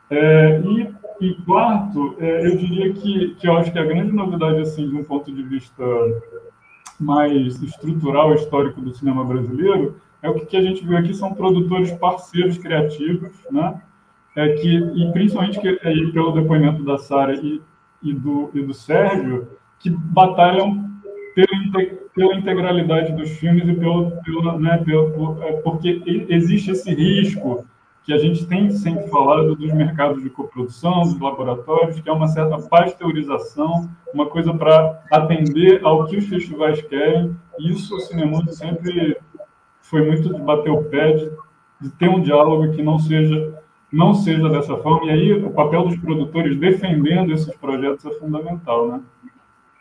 É, 0.10 0.62
e, 0.62 0.94
e, 1.22 1.34
quarto, 1.44 2.16
é, 2.20 2.48
eu 2.48 2.58
diria 2.58 2.92
que, 2.94 3.36
que 3.36 3.48
eu 3.48 3.58
acho 3.58 3.72
que 3.72 3.78
a 3.78 3.84
grande 3.84 4.12
novidade, 4.12 4.60
assim, 4.62 4.90
de 4.90 4.96
um 4.96 5.04
ponto 5.04 5.32
de 5.32 5.44
vista 5.44 5.84
mais 7.00 7.62
estrutural, 7.62 8.34
histórico 8.34 8.82
do 8.82 8.94
cinema 8.94 9.24
brasileiro, 9.24 9.98
é 10.22 10.30
o 10.30 10.34
que, 10.34 10.46
que 10.46 10.58
a 10.58 10.62
gente 10.62 10.86
viu 10.86 10.98
aqui 10.98 11.14
são 11.14 11.34
produtores 11.34 11.92
parceiros 11.92 12.58
criativos, 12.58 13.32
né? 13.52 13.82
É 14.36 14.50
que, 14.54 14.78
e 14.78 15.12
principalmente 15.12 15.60
que, 15.60 15.80
aí, 15.84 16.12
pelo 16.12 16.32
depoimento 16.32 16.84
da 16.84 16.98
Sara 16.98 17.34
e, 17.36 17.62
e, 18.02 18.14
do, 18.14 18.52
e 18.54 18.62
do 18.62 18.74
Sérgio, 18.74 19.48
que 19.80 19.90
batalham 19.90 20.90
pela, 21.34 21.86
pela 22.14 22.36
integralidade 22.36 23.14
dos 23.14 23.30
filmes 23.32 23.68
e 23.68 23.74
pelo, 23.74 24.12
pelo, 24.24 24.60
né, 24.60 24.78
pelo, 24.86 25.42
é, 25.44 25.54
porque 25.62 26.02
existe 26.30 26.72
esse 26.72 26.94
risco 26.94 27.66
que 28.04 28.14
a 28.14 28.18
gente 28.18 28.46
tem 28.48 28.72
sempre 28.72 29.08
falado 29.08 29.56
dos 29.56 29.72
mercados 29.72 30.24
de 30.24 30.30
coprodução, 30.30 31.02
dos 31.02 31.20
laboratórios, 31.20 32.00
que 32.00 32.10
é 32.10 32.12
uma 32.12 32.28
certa 32.28 32.58
pasteurização, 32.58 33.90
uma 34.14 34.26
coisa 34.26 34.54
para 34.54 35.04
atender 35.12 35.82
ao 35.84 36.06
que 36.06 36.18
os 36.18 36.28
festivais 36.28 36.82
querem. 36.82 37.36
Isso 37.60 37.96
o 37.96 38.00
cinema 38.00 38.44
sempre 38.48 39.16
foi 39.82 40.06
muito 40.06 40.34
de 40.34 40.42
bater 40.42 40.72
o 40.72 40.84
pé, 40.86 41.14
de, 41.14 41.32
de 41.82 41.90
ter 41.92 42.10
um 42.10 42.22
diálogo 42.22 42.72
que 42.72 42.82
não 42.82 42.98
seja 42.98 43.59
não 43.92 44.14
seja 44.14 44.48
dessa 44.50 44.78
forma. 44.78 45.08
E 45.08 45.10
aí 45.12 45.34
o 45.34 45.52
papel 45.52 45.88
dos 45.88 45.98
produtores 45.98 46.58
defendendo 46.58 47.32
esses 47.32 47.56
projetos 47.56 48.06
é 48.06 48.12
fundamental, 48.20 48.88
né? 48.88 49.02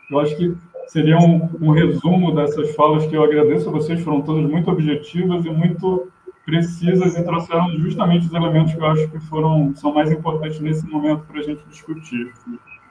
Eu 0.09 0.19
acho 0.19 0.35
que 0.35 0.55
seria 0.87 1.17
um, 1.17 1.49
um 1.61 1.71
resumo 1.71 2.33
dessas 2.33 2.75
falas 2.75 3.05
que 3.05 3.15
eu 3.15 3.23
agradeço 3.23 3.69
a 3.69 3.71
vocês, 3.71 4.01
foram 4.01 4.21
todas 4.21 4.49
muito 4.49 4.71
objetivas 4.71 5.45
e 5.45 5.49
muito 5.49 6.11
precisas 6.43 7.15
e 7.15 7.23
trouxeram 7.23 7.69
justamente 7.77 8.25
os 8.25 8.33
elementos 8.33 8.73
que 8.73 8.81
eu 8.81 8.85
acho 8.87 9.07
que 9.09 9.19
foram 9.19 9.73
são 9.75 9.93
mais 9.93 10.11
importantes 10.11 10.59
nesse 10.59 10.87
momento 10.87 11.23
para 11.27 11.39
a 11.39 11.43
gente 11.43 11.63
discutir. 11.69 12.33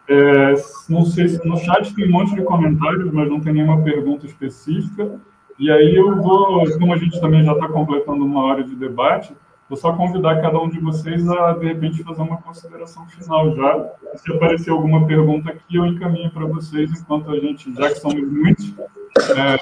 É, 0.08 0.54
não 0.88 1.04
sei 1.04 1.28
se 1.28 1.46
no 1.46 1.56
chat 1.56 1.92
tem 1.94 2.08
um 2.08 2.12
monte 2.12 2.34
de 2.34 2.42
comentários, 2.42 3.12
mas 3.12 3.28
não 3.28 3.40
tem 3.40 3.52
nenhuma 3.52 3.82
pergunta 3.82 4.26
específica. 4.26 5.20
E 5.58 5.70
aí 5.70 5.96
eu 5.96 6.16
vou, 6.22 6.64
como 6.78 6.94
a 6.94 6.96
gente 6.96 7.20
também 7.20 7.42
já 7.42 7.52
está 7.52 7.68
completando 7.68 8.24
uma 8.24 8.44
hora 8.44 8.62
de 8.62 8.76
debate, 8.76 9.34
vou 9.68 9.76
só 9.76 9.92
convidar 9.92 10.40
cada 10.40 10.58
um 10.58 10.68
de 10.68 10.80
vocês 10.80 11.28
a, 11.28 11.52
de 11.52 11.66
repente, 11.66 12.02
fazer 12.02 12.22
uma 12.22 12.38
consideração 12.38 13.06
final 13.06 13.54
já. 13.54 13.92
Se 14.16 14.32
aparecer 14.32 14.70
alguma 14.70 15.06
pergunta 15.06 15.50
aqui, 15.50 15.76
eu 15.76 15.86
encaminho 15.86 16.30
para 16.30 16.46
vocês, 16.46 16.90
enquanto 16.90 17.30
a 17.30 17.38
gente, 17.38 17.72
já 17.74 17.88
que 17.88 18.00
somos 18.00 18.30
muitos, 18.30 18.74
é, 19.36 19.58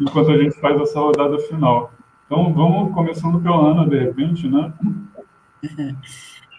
enquanto 0.00 0.30
a 0.30 0.38
gente 0.38 0.60
faz 0.60 0.80
essa 0.80 1.00
rodada 1.00 1.38
final. 1.40 1.92
Então, 2.26 2.52
vamos 2.52 2.92
começando 2.92 3.40
pela 3.40 3.70
Ana, 3.70 3.88
de 3.88 3.98
repente, 3.98 4.48
né? 4.48 4.72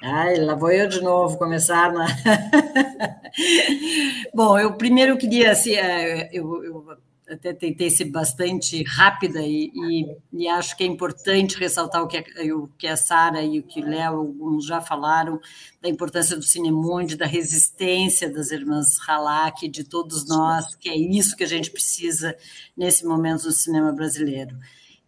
Ai, 0.02 0.38
lá 0.38 0.56
vou 0.56 0.72
eu 0.72 0.88
de 0.88 1.02
novo 1.02 1.38
começar. 1.38 1.92
Né? 1.92 2.06
Bom, 4.34 4.58
eu 4.58 4.74
primeiro 4.74 5.18
queria, 5.18 5.52
assim, 5.52 5.74
é, 5.74 6.30
eu, 6.32 6.64
eu 6.64 6.98
até 7.30 7.54
tentei 7.54 7.90
ser 7.90 8.06
bastante 8.06 8.84
rápida 8.84 9.42
e, 9.42 9.72
e, 9.74 10.18
e, 10.34 10.48
acho 10.48 10.78
que 10.78 10.84
é 10.84 10.88
importante 10.88 11.58
ressaltar 11.58 12.02
o 12.02 12.08
que 12.08 12.18
a, 12.18 12.56
o 12.56 12.68
que 12.78 12.88
a 12.88 12.96
Sara 12.96 13.42
e 13.42 13.60
o 13.60 13.64
que 13.64 13.82
o 13.82 13.86
Léo 13.86 14.18
alguns 14.20 14.66
já 14.66 14.80
falaram 14.80 15.40
da 15.82 15.90
importância 15.90 16.38
do 16.38 16.44
Cinemundi, 16.44 17.18
da 17.18 17.26
resistência 17.26 18.32
das 18.32 18.52
irmãs 18.52 18.98
Halak, 19.08 19.68
de 19.68 19.84
todos 19.84 20.28
nós, 20.28 20.76
que 20.76 20.90
é 20.90 20.96
isso 20.96 21.36
que 21.36 21.44
a 21.44 21.48
gente 21.48 21.70
precisa 21.70 22.36
nesse 22.76 23.06
momento 23.06 23.46
no 23.46 23.52
cinema 23.52 23.92
brasileiro. 23.92 24.58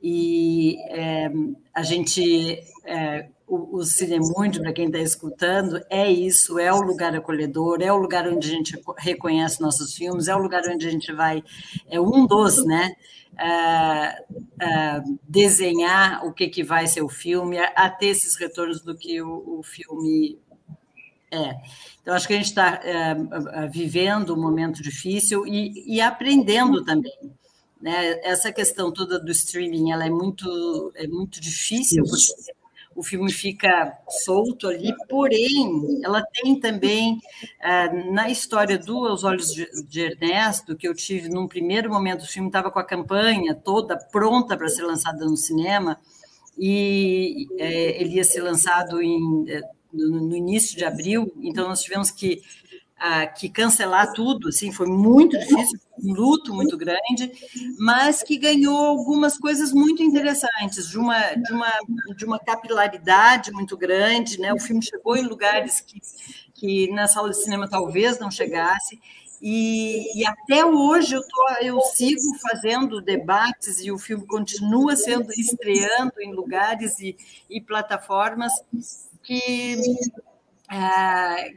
E 0.01 0.77
é, 0.89 1.31
a 1.73 1.83
gente, 1.83 2.63
é, 2.85 3.29
o, 3.49 3.77
o 3.77 3.83
Cinemundi, 3.83 4.59
para 4.59 4.71
quem 4.71 4.85
está 4.85 4.99
escutando, 4.99 5.81
é 5.89 6.09
isso, 6.09 6.59
é 6.59 6.71
o 6.71 6.81
lugar 6.81 7.15
acolhedor, 7.15 7.81
é 7.81 7.91
o 7.91 7.97
lugar 7.97 8.27
onde 8.27 8.47
a 8.47 8.51
gente 8.51 8.79
reconhece 8.97 9.59
nossos 9.59 9.93
filmes, 9.95 10.27
é 10.27 10.35
o 10.35 10.39
lugar 10.39 10.63
onde 10.67 10.87
a 10.87 10.91
gente 10.91 11.11
vai, 11.11 11.43
é 11.89 11.99
um 11.99 12.25
dos, 12.25 12.63
né? 12.65 12.93
É, 13.37 14.23
é, 14.61 15.03
desenhar 15.23 16.25
o 16.25 16.33
que, 16.33 16.49
que 16.49 16.63
vai 16.63 16.87
ser 16.87 17.01
o 17.01 17.09
filme, 17.09 17.57
a, 17.57 17.67
a 17.67 17.89
ter 17.89 18.07
esses 18.07 18.35
retornos 18.35 18.81
do 18.81 18.95
que 18.95 19.21
o, 19.21 19.59
o 19.59 19.63
filme 19.63 20.37
é. 21.31 21.55
Então, 22.01 22.13
acho 22.13 22.27
que 22.27 22.33
a 22.33 22.37
gente 22.37 22.47
está 22.47 22.81
é, 22.83 23.67
vivendo 23.67 24.33
um 24.33 24.41
momento 24.41 24.81
difícil 24.81 25.45
e, 25.47 25.95
e 25.95 26.01
aprendendo 26.01 26.83
também. 26.83 27.17
Né? 27.79 28.19
Essa 28.23 28.51
questão 28.51 28.91
toda 28.91 29.19
do 29.19 29.31
streaming 29.31 29.91
ela 29.91 30.05
é 30.05 30.09
muito, 30.09 30.91
é 30.95 31.07
muito 31.07 31.39
difícil, 31.39 32.03
Isso. 32.03 32.33
porque 32.35 32.58
o 32.99 33.03
filme 33.03 33.31
fica 33.31 33.97
solto 34.25 34.67
ali, 34.67 34.93
porém, 35.07 36.01
ela 36.03 36.21
tem 36.21 36.59
também, 36.59 37.17
ah, 37.61 37.87
na 38.11 38.29
história 38.29 38.77
do 38.77 39.05
Aos 39.07 39.23
Olhos 39.23 39.53
de 39.53 40.01
Ernesto, 40.01 40.75
que 40.75 40.85
eu 40.85 40.93
tive 40.93 41.29
num 41.29 41.47
primeiro 41.47 41.89
momento, 41.89 42.23
o 42.23 42.27
filme 42.27 42.49
estava 42.49 42.69
com 42.69 42.77
a 42.77 42.83
campanha 42.83 43.55
toda 43.55 43.95
pronta 43.95 44.57
para 44.57 44.67
ser 44.67 44.83
lançada 44.83 45.23
no 45.25 45.37
cinema, 45.37 45.97
e 46.57 47.47
é, 47.57 48.01
ele 48.01 48.15
ia 48.15 48.23
ser 48.25 48.41
lançado 48.41 49.01
em, 49.01 49.45
é, 49.47 49.61
no 49.93 50.35
início 50.35 50.77
de 50.77 50.83
abril, 50.83 51.31
então 51.41 51.69
nós 51.69 51.81
tivemos 51.81 52.11
que 52.11 52.41
que 53.37 53.49
cancelar 53.49 54.11
tudo, 54.13 54.49
assim, 54.49 54.71
foi 54.71 54.87
muito 54.87 55.37
difícil, 55.37 55.79
um 56.03 56.13
luto 56.13 56.53
muito 56.53 56.77
grande, 56.77 57.31
mas 57.79 58.21
que 58.21 58.37
ganhou 58.37 58.77
algumas 58.77 59.37
coisas 59.37 59.71
muito 59.71 60.03
interessantes, 60.03 60.89
de 60.89 60.97
uma, 60.97 61.33
de 61.33 61.53
uma, 61.53 61.71
de 62.15 62.25
uma 62.25 62.39
capilaridade 62.39 63.51
muito 63.51 63.77
grande, 63.77 64.39
né? 64.39 64.53
O 64.53 64.59
filme 64.59 64.83
chegou 64.83 65.15
em 65.15 65.27
lugares 65.27 65.81
que, 65.81 65.99
que 66.53 66.91
na 66.91 67.07
sala 67.07 67.29
de 67.29 67.41
cinema 67.41 67.69
talvez 67.69 68.19
não 68.19 68.29
chegasse, 68.29 68.99
e, 69.41 70.19
e, 70.19 70.25
até 70.27 70.65
hoje 70.65 71.15
eu, 71.15 71.21
tô, 71.21 71.49
eu 71.61 71.79
sigo 71.81 72.37
fazendo 72.41 73.01
debates 73.01 73.79
e 73.79 73.89
o 73.89 73.97
filme 73.97 74.27
continua 74.27 74.97
sendo 74.97 75.31
estreando 75.31 76.11
em 76.19 76.33
lugares 76.33 76.99
e, 76.99 77.15
e 77.49 77.61
plataformas 77.61 78.51
que 79.23 79.77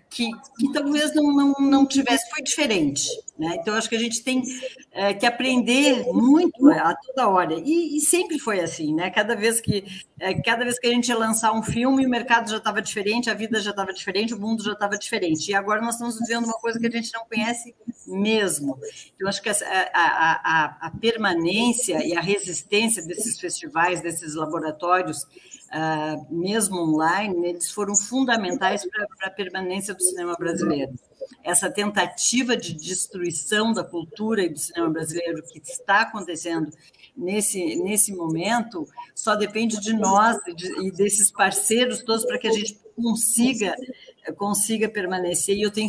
que, 0.08 0.30
que, 0.58 0.72
talvez 0.72 1.14
não, 1.14 1.34
não, 1.34 1.52
não 1.60 1.86
tivesse, 1.86 2.30
foi 2.30 2.42
diferente. 2.42 3.06
Né? 3.38 3.56
Então, 3.60 3.74
acho 3.74 3.88
que 3.88 3.96
a 3.96 3.98
gente 3.98 4.22
tem 4.22 4.42
é, 4.90 5.12
que 5.12 5.26
aprender 5.26 6.06
muito 6.12 6.70
a 6.70 6.94
toda 6.94 7.28
hora. 7.28 7.54
E, 7.54 7.96
e, 7.96 8.00
sempre 8.00 8.38
foi 8.38 8.60
assim, 8.60 8.94
né? 8.94 9.10
Cada 9.10 9.34
vez 9.36 9.60
que, 9.60 9.84
é, 10.18 10.32
cada 10.40 10.64
vez 10.64 10.78
que 10.78 10.86
a 10.86 10.90
gente 10.90 11.08
ia 11.08 11.18
lançar 11.18 11.52
um 11.52 11.62
filme, 11.62 12.06
o 12.06 12.08
mercado 12.08 12.50
já 12.50 12.56
estava 12.56 12.80
diferente, 12.80 13.28
a 13.28 13.34
vida 13.34 13.60
já 13.60 13.70
estava 13.70 13.92
diferente, 13.92 14.32
o 14.32 14.40
mundo 14.40 14.64
já 14.64 14.72
estava 14.72 14.96
diferente. 14.96 15.50
E 15.50 15.54
agora 15.54 15.82
nós 15.82 15.94
estamos 15.94 16.18
vivendo 16.18 16.44
uma 16.44 16.58
coisa 16.58 16.80
que 16.80 16.86
a 16.86 16.90
gente 16.90 17.12
não 17.12 17.26
conhece 17.26 17.74
mesmo. 18.06 18.78
Eu 19.18 19.28
acho 19.28 19.42
que 19.42 19.50
a, 19.50 19.54
a, 19.92 20.40
a, 20.44 20.86
a 20.86 20.90
permanência 20.90 22.02
e 22.02 22.16
a 22.16 22.20
resistência 22.20 23.04
desses 23.04 23.38
festivais, 23.38 24.00
desses 24.00 24.34
laboratórios, 24.34 25.26
uh, 25.72 26.34
mesmo 26.34 26.80
online, 26.80 27.48
eles 27.48 27.70
foram 27.70 27.96
fundamentais 27.96 28.86
para 28.88 29.06
a 29.28 29.30
permanência 29.30 29.94
do 29.94 30.02
cinema 30.02 30.34
brasileiro. 30.34 30.92
Essa 31.42 31.70
tentativa 31.70 32.56
de 32.56 32.74
destruição 32.74 33.72
da 33.72 33.82
cultura 33.82 34.42
e 34.42 34.48
do 34.48 34.58
cinema 34.58 34.90
brasileiro 34.90 35.42
que 35.42 35.58
está 35.58 36.02
acontecendo 36.02 36.70
nesse, 37.16 37.76
nesse 37.76 38.14
momento 38.14 38.86
só 39.14 39.34
depende 39.34 39.80
de 39.80 39.92
nós 39.92 40.36
e, 40.46 40.54
de, 40.54 40.86
e 40.86 40.90
desses 40.90 41.30
parceiros 41.30 42.02
todos 42.02 42.24
para 42.24 42.38
que 42.38 42.48
a 42.48 42.52
gente 42.52 42.78
consiga 42.96 43.74
consiga 44.36 44.88
permanecer. 44.88 45.56
E 45.56 45.62
eu 45.62 45.70
tenho 45.70 45.88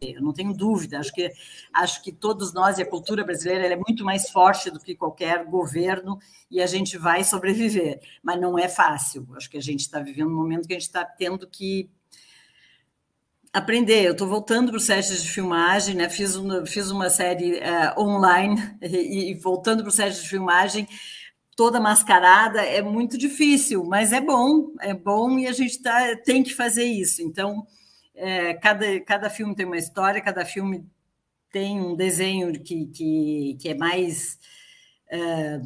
eu 0.00 0.22
não 0.22 0.32
tenho 0.32 0.52
dúvida. 0.52 0.98
Acho 0.98 1.12
que, 1.12 1.30
acho 1.72 2.02
que 2.02 2.12
todos 2.12 2.52
nós 2.52 2.78
e 2.78 2.82
a 2.82 2.88
cultura 2.88 3.24
brasileira 3.24 3.66
é 3.66 3.76
muito 3.76 4.04
mais 4.04 4.30
forte 4.30 4.70
do 4.70 4.78
que 4.78 4.94
qualquer 4.94 5.44
governo 5.44 6.18
e 6.50 6.60
a 6.60 6.66
gente 6.66 6.96
vai 6.96 7.24
sobreviver. 7.24 8.00
Mas 8.22 8.40
não 8.40 8.58
é 8.58 8.68
fácil. 8.68 9.26
Acho 9.36 9.50
que 9.50 9.58
a 9.58 9.62
gente 9.62 9.80
está 9.80 10.00
vivendo 10.00 10.30
um 10.30 10.36
momento 10.36 10.66
que 10.66 10.74
a 10.74 10.78
gente 10.78 10.86
está 10.86 11.04
tendo 11.04 11.46
que 11.46 11.90
aprender. 13.52 14.04
Eu 14.04 14.12
estou 14.12 14.28
voltando 14.28 14.70
para 14.70 14.78
os 14.78 14.86
testes 14.86 15.22
de 15.22 15.30
filmagem, 15.30 15.94
né? 15.94 16.08
Fiz 16.08 16.36
uma, 16.36 16.66
fiz 16.66 16.90
uma 16.90 17.10
série 17.10 17.54
uh, 17.54 18.00
online 18.00 18.60
e, 18.82 19.30
e 19.30 19.34
voltando 19.34 19.82
para 19.82 19.90
os 19.90 19.96
testes 19.96 20.22
de 20.22 20.28
filmagem 20.28 20.86
toda 21.58 21.80
mascarada 21.80 22.62
é 22.62 22.80
muito 22.80 23.18
difícil, 23.18 23.82
mas 23.82 24.12
é 24.12 24.20
bom, 24.20 24.70
é 24.80 24.94
bom 24.94 25.40
e 25.40 25.48
a 25.48 25.50
gente 25.50 25.82
tá, 25.82 26.14
tem 26.24 26.40
que 26.44 26.54
fazer 26.54 26.84
isso. 26.84 27.20
Então, 27.20 27.66
é, 28.18 28.54
cada, 28.54 29.00
cada 29.00 29.30
filme 29.30 29.54
tem 29.54 29.64
uma 29.64 29.78
história, 29.78 30.20
cada 30.20 30.44
filme 30.44 30.84
tem 31.50 31.80
um 31.80 31.96
desenho 31.96 32.52
que, 32.52 32.86
que, 32.86 33.56
que 33.60 33.68
é 33.68 33.74
mais. 33.74 34.38
É, 35.10 35.60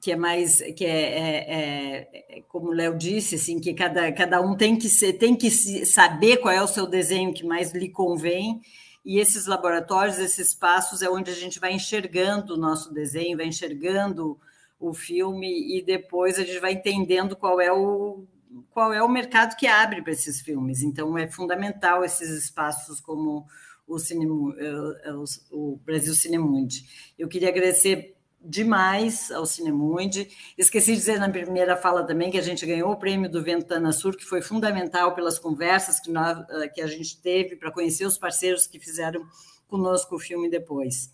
que 0.00 0.10
é 0.10 0.16
mais 0.16 0.62
que 0.74 0.84
é, 0.86 0.88
é, 0.90 2.38
é 2.38 2.42
como 2.48 2.68
o 2.68 2.72
Léo 2.72 2.96
disse 2.96 3.34
assim 3.34 3.60
que 3.60 3.74
cada, 3.74 4.10
cada 4.12 4.40
um 4.40 4.56
tem 4.56 4.76
que 4.76 4.88
ser, 4.88 5.12
tem 5.14 5.36
que 5.36 5.50
saber 5.50 6.38
qual 6.38 6.52
é 6.52 6.62
o 6.62 6.66
seu 6.66 6.86
desenho 6.86 7.34
que 7.34 7.44
mais 7.44 7.72
lhe 7.72 7.90
convém 7.90 8.62
e 9.04 9.18
esses 9.18 9.46
laboratórios, 9.46 10.18
esses 10.18 10.48
espaços, 10.48 11.02
é 11.02 11.10
onde 11.10 11.30
a 11.30 11.34
gente 11.34 11.58
vai 11.58 11.72
enxergando 11.72 12.54
o 12.54 12.56
nosso 12.56 12.92
desenho, 12.92 13.36
vai 13.36 13.46
enxergando 13.46 14.38
o 14.78 14.94
filme 14.94 15.76
e 15.76 15.82
depois 15.82 16.38
a 16.38 16.44
gente 16.44 16.58
vai 16.58 16.72
entendendo 16.72 17.36
qual 17.36 17.60
é 17.60 17.72
o 17.72 18.24
qual 18.70 18.92
é 18.92 19.02
o 19.02 19.08
mercado 19.08 19.56
que 19.56 19.66
abre 19.66 20.02
para 20.02 20.12
esses 20.12 20.40
filmes. 20.40 20.82
Então 20.82 21.16
é 21.16 21.26
fundamental 21.26 22.04
esses 22.04 22.30
espaços 22.30 23.00
como 23.00 23.46
o, 23.86 23.98
Cinemu, 23.98 24.54
eh, 24.58 25.00
eh, 25.04 25.14
o 25.50 25.76
Brasil 25.84 26.14
Cinemundi. 26.14 27.12
Eu 27.18 27.28
queria 27.28 27.48
agradecer 27.48 28.16
demais 28.44 29.30
ao 29.30 29.46
Cinemundi. 29.46 30.28
Esqueci 30.58 30.92
de 30.92 30.98
dizer 30.98 31.18
na 31.18 31.28
primeira 31.28 31.76
fala 31.76 32.04
também 32.04 32.30
que 32.30 32.38
a 32.38 32.42
gente 32.42 32.66
ganhou 32.66 32.90
o 32.90 32.96
prêmio 32.96 33.30
do 33.30 33.42
Ventana 33.42 33.92
Sur, 33.92 34.16
que 34.16 34.24
foi 34.24 34.42
fundamental 34.42 35.14
pelas 35.14 35.38
conversas 35.38 36.00
que, 36.00 36.10
nós, 36.10 36.38
eh, 36.50 36.68
que 36.68 36.80
a 36.80 36.86
gente 36.86 37.20
teve 37.20 37.56
para 37.56 37.70
conhecer 37.70 38.04
os 38.04 38.18
parceiros 38.18 38.66
que 38.66 38.78
fizeram 38.78 39.24
conosco 39.68 40.16
o 40.16 40.18
filme 40.18 40.50
depois. 40.50 41.10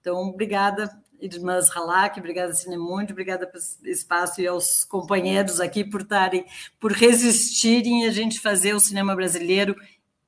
Então, 0.00 0.28
obrigada, 0.28 0.90
irmãs 1.20 1.74
Halak, 1.74 2.18
obrigada, 2.18 2.52
Cinemundi, 2.52 3.12
obrigada 3.12 3.46
pelo 3.46 3.62
espaço 3.84 4.40
e 4.40 4.46
aos 4.46 4.84
companheiros 4.84 5.60
aqui 5.60 5.84
por 5.84 6.02
estarem, 6.02 6.44
por 6.78 6.92
resistirem 6.92 8.06
a 8.06 8.10
gente 8.10 8.40
fazer 8.40 8.74
o 8.74 8.80
cinema 8.80 9.14
brasileiro 9.14 9.74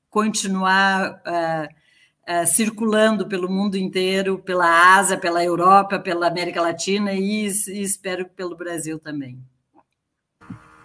continuar. 0.08 1.22
Uh, 1.26 1.80
uh, 2.30 2.46
circulando 2.46 3.26
pelo 3.26 3.50
mundo 3.50 3.76
inteiro, 3.76 4.38
pela 4.38 4.96
Ásia, 4.96 5.18
pela 5.18 5.44
Europa, 5.44 5.98
pela 5.98 6.28
América 6.28 6.62
Latina 6.62 7.12
e, 7.12 7.46
e 7.46 7.82
espero 7.82 8.26
pelo 8.28 8.56
Brasil 8.56 8.98
também. 8.98 9.38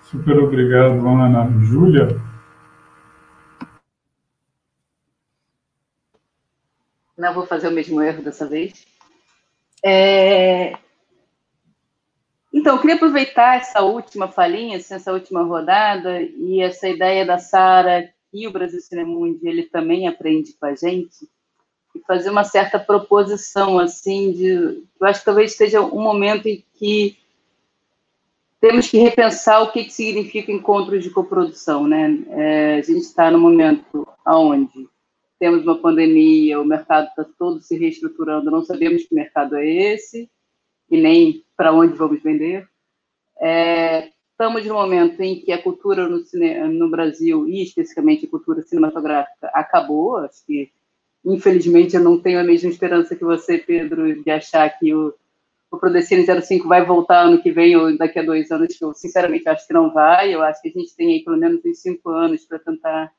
Super 0.03 0.37
obrigado, 0.39 1.07
Ana. 1.07 1.49
Júlia? 1.63 2.07
Não 7.17 7.33
vou 7.33 7.45
fazer 7.45 7.69
o 7.69 7.71
mesmo 7.71 8.01
erro 8.01 8.21
dessa 8.23 8.45
vez. 8.45 8.85
É... 9.86 10.77
Então, 12.51 12.75
eu 12.75 12.81
queria 12.81 12.95
aproveitar 12.95 13.57
essa 13.57 13.81
última 13.81 14.27
falinha, 14.27 14.77
assim, 14.77 14.95
essa 14.95 15.13
última 15.13 15.43
rodada 15.43 16.21
e 16.21 16.59
essa 16.61 16.88
ideia 16.88 17.25
da 17.25 17.38
Sara 17.38 18.09
que 18.31 18.47
o 18.47 18.51
Brasil 18.51 18.81
Cinemundi 18.81 19.47
ele 19.47 19.63
também 19.63 20.07
aprende 20.07 20.53
com 20.53 20.65
a 20.65 20.75
gente, 20.75 21.29
e 21.95 21.99
fazer 22.01 22.29
uma 22.29 22.43
certa 22.43 22.77
proposição, 22.77 23.79
assim, 23.79 24.31
de. 24.33 24.49
Eu 24.99 25.07
acho 25.07 25.19
que 25.19 25.25
talvez 25.25 25.55
seja 25.55 25.81
um 25.81 26.01
momento 26.01 26.47
em 26.47 26.63
que 26.73 27.17
temos 28.59 28.89
que 28.89 28.97
repensar 28.97 29.61
o 29.61 29.71
que, 29.71 29.86
que 29.86 29.93
significa 29.93 30.51
encontros 30.51 31.03
de 31.03 31.09
coprodução, 31.09 31.88
né? 31.88 32.17
É, 32.29 32.75
a 32.77 32.81
gente 32.81 33.01
está 33.01 33.31
no 33.31 33.39
momento 33.39 34.07
onde 34.27 34.89
temos 35.45 35.61
uma 35.61 35.77
pandemia, 35.77 36.59
o 36.59 36.65
mercado 36.65 37.07
está 37.09 37.23
todo 37.37 37.61
se 37.61 37.77
reestruturando, 37.77 38.49
não 38.49 38.63
sabemos 38.63 39.03
que 39.03 39.13
mercado 39.13 39.55
é 39.55 39.67
esse 39.67 40.27
e 40.89 40.99
nem 40.99 41.43
para 41.55 41.71
onde 41.71 41.93
vamos 41.93 42.19
vender. 42.23 42.67
É, 43.39 44.09
estamos 44.31 44.65
no 44.65 44.73
momento 44.73 45.21
em 45.21 45.39
que 45.39 45.51
a 45.51 45.61
cultura 45.61 46.09
no, 46.09 46.23
no 46.69 46.89
Brasil, 46.89 47.47
e 47.47 47.61
especificamente 47.61 48.25
a 48.25 48.29
cultura 48.29 48.63
cinematográfica, 48.63 49.51
acabou, 49.53 50.17
acho 50.17 50.43
que 50.47 50.71
Infelizmente, 51.23 51.95
eu 51.95 52.03
não 52.03 52.19
tenho 52.19 52.39
a 52.39 52.43
mesma 52.43 52.69
esperança 52.69 53.15
que 53.15 53.23
você, 53.23 53.57
Pedro, 53.57 54.23
de 54.23 54.29
achar 54.29 54.69
que 54.77 54.93
o, 54.93 55.11
o 55.71 55.77
Prodecine 55.77 56.23
05 56.23 56.67
vai 56.67 56.85
voltar 56.85 57.21
ano 57.21 57.41
que 57.41 57.51
vem 57.51 57.75
ou 57.75 57.95
daqui 57.97 58.19
a 58.19 58.23
dois 58.23 58.51
anos, 58.51 58.79
eu 58.79 58.93
sinceramente 58.93 59.49
acho 59.49 59.65
que 59.67 59.73
não 59.73 59.91
vai. 59.91 60.33
Eu 60.33 60.43
acho 60.43 60.61
que 60.61 60.69
a 60.69 60.71
gente 60.71 60.95
tem 60.95 61.13
aí 61.13 61.23
pelo 61.23 61.37
menos 61.37 61.65
uns 61.65 61.79
cinco 61.79 62.11
anos 62.11 62.45
para 62.45 62.59
tentar 62.59 63.11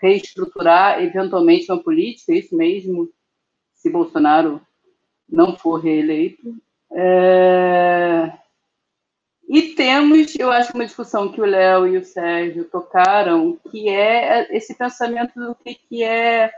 reestruturar 0.00 1.02
eventualmente 1.02 1.70
uma 1.70 1.82
política, 1.82 2.32
isso 2.32 2.56
mesmo, 2.56 3.08
se 3.74 3.90
Bolsonaro 3.90 4.60
não 5.28 5.56
for 5.56 5.80
reeleito. 5.80 6.54
É... 6.92 8.32
E 9.48 9.74
temos, 9.74 10.34
eu 10.38 10.50
acho, 10.50 10.72
uma 10.74 10.86
discussão 10.86 11.30
que 11.30 11.40
o 11.40 11.44
Léo 11.44 11.86
e 11.86 11.98
o 11.98 12.04
Sérgio 12.04 12.64
tocaram, 12.64 13.58
que 13.70 13.88
é 13.88 14.48
esse 14.56 14.74
pensamento 14.74 15.38
do 15.38 15.54
que, 15.54 15.74
que 15.74 16.02
é 16.02 16.50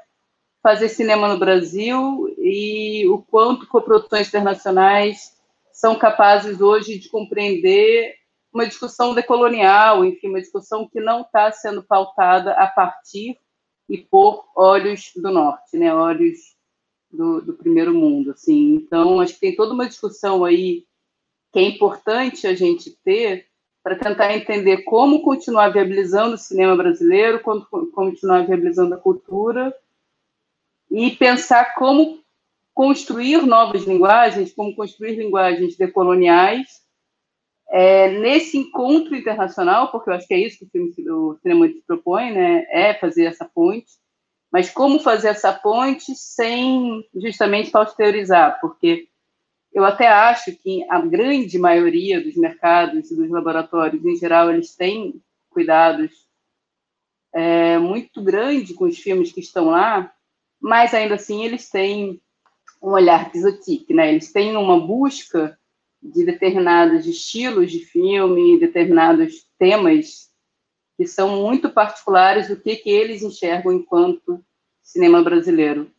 fazer 0.63 0.89
cinema 0.89 1.29
no 1.29 1.39
Brasil 1.39 2.35
e 2.39 3.07
o 3.09 3.19
quanto 3.19 3.67
coproduções 3.67 4.29
internacionais 4.29 5.37
são 5.73 5.97
capazes 5.97 6.61
hoje 6.61 6.99
de 6.99 7.09
compreender 7.09 8.15
uma 8.57 8.67
discussão 8.67 9.15
decolonial, 9.15 10.03
enfim, 10.03 10.29
uma 10.31 10.41
discussão 10.41 10.89
que 10.89 10.99
não 10.99 11.21
está 11.21 11.53
sendo 11.53 11.83
pautada 11.83 12.53
a 12.53 12.67
partir 12.67 13.39
e 13.87 13.99
por 13.99 14.47
olhos 14.57 15.13
do 15.15 15.31
norte, 15.31 15.77
né, 15.77 15.95
olhos 15.95 16.57
do, 17.11 17.43
do 17.43 17.53
primeiro 17.53 17.95
mundo, 17.95 18.31
assim. 18.31 18.75
Então, 18.75 19.21
acho 19.21 19.35
que 19.35 19.41
tem 19.41 19.55
toda 19.55 19.75
uma 19.75 19.87
discussão 19.87 20.43
aí 20.43 20.85
que 21.53 21.59
é 21.59 21.63
importante 21.63 22.47
a 22.47 22.55
gente 22.55 22.91
ter 23.05 23.47
para 23.83 23.95
tentar 23.95 24.35
entender 24.35 24.79
como 24.79 25.23
continuar 25.23 25.69
viabilizando 25.69 26.35
o 26.35 26.39
cinema 26.39 26.75
brasileiro, 26.75 27.41
como 27.41 27.65
continuar 27.93 28.47
viabilizando 28.47 28.95
a 28.95 28.99
cultura 28.99 29.73
e 30.91 31.11
pensar 31.11 31.75
como 31.75 32.21
construir 32.75 33.47
novas 33.47 33.85
linguagens, 33.85 34.53
como 34.53 34.75
construir 34.75 35.15
linguagens 35.15 35.77
decoloniais 35.77 36.86
é, 37.71 38.09
nesse 38.19 38.59
encontro 38.59 39.17
internacional, 39.17 39.91
porque 39.91 40.11
eu 40.11 40.15
acho 40.15 40.27
que 40.27 40.35
é 40.35 40.41
isso 40.41 40.59
que 40.59 40.65
o, 40.65 40.71
filme, 40.71 41.11
o 41.11 41.39
cinema 41.43 41.69
se 41.69 41.83
propõe, 41.87 42.33
né? 42.33 42.65
É 42.71 42.95
fazer 42.95 43.25
essa 43.25 43.45
ponte, 43.45 43.87
mas 44.53 44.71
como 44.71 45.01
fazer 45.01 45.29
essa 45.29 45.53
ponte 45.53 46.15
sem 46.15 47.05
justamente 47.15 47.71
pausterizar, 47.71 48.59
porque 48.61 49.09
eu 49.73 49.85
até 49.85 50.09
acho 50.09 50.57
que 50.57 50.87
a 50.89 51.01
grande 51.01 51.59
maioria 51.59 52.23
dos 52.23 52.37
mercados 52.37 53.11
e 53.11 53.17
dos 53.17 53.29
laboratórios, 53.29 54.05
em 54.05 54.17
geral, 54.17 54.51
eles 54.51 54.75
têm 54.75 55.21
cuidados 55.51 56.27
é, 57.35 57.77
muito 57.79 58.23
grande 58.23 58.73
com 58.73 58.87
os 58.87 58.99
filmes 58.99 59.33
que 59.33 59.41
estão 59.41 59.67
lá, 59.67 60.11
mas 60.59 60.95
ainda 60.95 61.17
assim 61.17 61.45
eles 61.45 61.69
têm 61.69 62.21
um 62.83 62.93
olhar 62.93 63.31
pisotique, 63.31 63.93
né? 63.93 64.09
Eles 64.11 64.33
têm 64.33 64.57
uma 64.57 64.81
busca 64.81 65.59
de 66.15 66.25
determinados 66.25 67.07
estilos 67.07 67.71
de 67.71 67.81
filme, 67.81 68.59
determinados 68.59 69.47
temas 69.59 70.27
que 70.97 71.07
são 71.07 71.43
muito 71.43 71.69
particulares 71.71 72.49
do 72.49 72.57
que, 72.57 72.77
que 72.77 72.91
eles 72.91 73.23
enxergam 73.23 73.73
enquanto 73.73 74.43
cinema 74.83 75.23
brasileiro. 75.23 75.91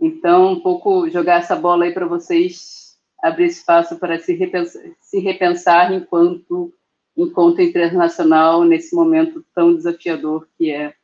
Então, 0.00 0.52
um 0.52 0.60
pouco 0.60 1.08
jogar 1.10 1.40
essa 1.40 1.56
bola 1.56 1.84
aí 1.84 1.92
para 1.92 2.06
vocês 2.06 2.96
abrir 3.22 3.46
espaço 3.46 3.98
para 3.98 4.18
se 4.18 4.34
repensar, 4.34 4.82
se 5.00 5.18
repensar 5.18 5.92
enquanto 5.92 6.72
encontro 7.16 7.62
internacional 7.62 8.64
nesse 8.64 8.94
momento 8.94 9.44
tão 9.54 9.74
desafiador 9.74 10.46
que 10.56 10.70
é 10.70 10.94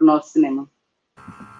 o 0.00 0.04
nosso 0.04 0.30
cinema. 0.30 0.68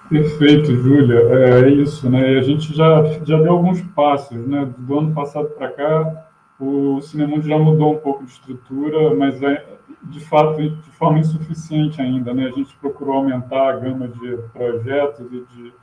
Perfeito, 0.08 0.74
Júlia. 0.76 1.18
É, 1.18 1.60
é 1.62 1.68
isso, 1.70 2.08
né? 2.08 2.38
a 2.38 2.42
gente 2.42 2.72
já, 2.74 3.02
já 3.24 3.40
deu 3.42 3.52
alguns 3.52 3.82
passos, 3.94 4.36
né? 4.46 4.72
Do 4.78 4.98
ano 4.98 5.14
passado 5.14 5.48
para 5.50 5.72
cá, 5.72 6.25
o 6.58 7.00
Cinemundo 7.00 7.46
já 7.46 7.58
mudou 7.58 7.94
um 7.94 7.98
pouco 7.98 8.24
de 8.24 8.30
estrutura, 8.30 9.14
mas 9.14 9.42
é, 9.42 9.66
de 10.02 10.20
fato 10.20 10.60
de 10.60 10.90
forma 10.92 11.18
insuficiente 11.18 12.00
ainda, 12.00 12.32
né? 12.32 12.46
A 12.46 12.50
gente 12.50 12.74
procurou 12.76 13.16
aumentar 13.16 13.68
a 13.68 13.76
gama 13.76 14.08
de 14.08 14.38
projetos 14.52 15.26
e 15.32 15.44
de, 15.54 15.74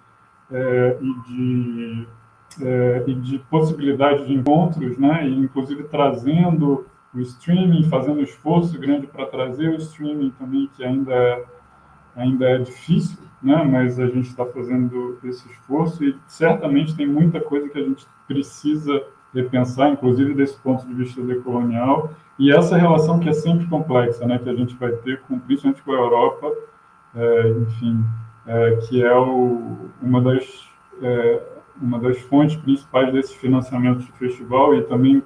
é, 0.52 0.98
e 1.00 1.22
de, 1.28 2.08
é, 2.62 3.04
e 3.08 3.14
de 3.16 3.40
possibilidades 3.40 4.26
de 4.26 4.34
encontros, 4.34 4.98
né? 4.98 5.28
E, 5.28 5.38
inclusive 5.38 5.84
trazendo 5.84 6.88
o 7.14 7.20
streaming, 7.20 7.84
fazendo 7.84 8.20
um 8.20 8.24
esforço 8.24 8.80
grande 8.80 9.06
para 9.06 9.28
trazer 9.28 9.70
o 9.70 9.76
streaming 9.76 10.32
também, 10.32 10.70
que 10.76 10.84
ainda 10.84 11.14
é, 11.14 11.46
ainda 12.16 12.50
é 12.50 12.58
difícil 12.58 13.24
né? 13.44 13.62
mas 13.64 14.00
a 14.00 14.08
gente 14.08 14.30
está 14.30 14.46
fazendo 14.46 15.20
esse 15.26 15.48
esforço 15.50 16.04
e 16.04 16.18
certamente 16.26 16.96
tem 16.96 17.06
muita 17.06 17.42
coisa 17.42 17.68
que 17.68 17.78
a 17.78 17.84
gente 17.84 18.08
precisa 18.26 19.06
repensar, 19.34 19.90
inclusive 19.90 20.34
desse 20.34 20.58
ponto 20.60 20.86
de 20.86 20.94
vista 20.94 21.22
decolonial, 21.22 22.12
e 22.38 22.52
essa 22.52 22.78
relação 22.78 23.20
que 23.20 23.30
é 23.30 23.34
sempre 23.34 23.68
complexa, 23.68 24.26
né? 24.26 24.40
que 24.40 24.50
a 24.50 24.56
gente 24.56 24.76
vai 24.76 24.92
ter, 24.92 25.22
com, 25.22 25.40
principalmente 25.40 25.82
com 25.84 25.92
a 25.92 25.96
Europa, 25.96 26.52
é, 27.16 27.50
enfim, 27.50 28.04
é, 28.46 28.76
que 28.88 29.04
é 29.04 29.16
o, 29.16 29.78
uma, 30.02 30.22
das, 30.22 30.70
é, 31.02 31.42
uma 31.82 32.00
das 32.00 32.20
fontes 32.22 32.56
principais 32.56 33.12
desse 33.12 33.38
financiamento 33.38 34.00
de 34.00 34.12
festival 34.14 34.76
e 34.76 34.84
também 34.84 35.24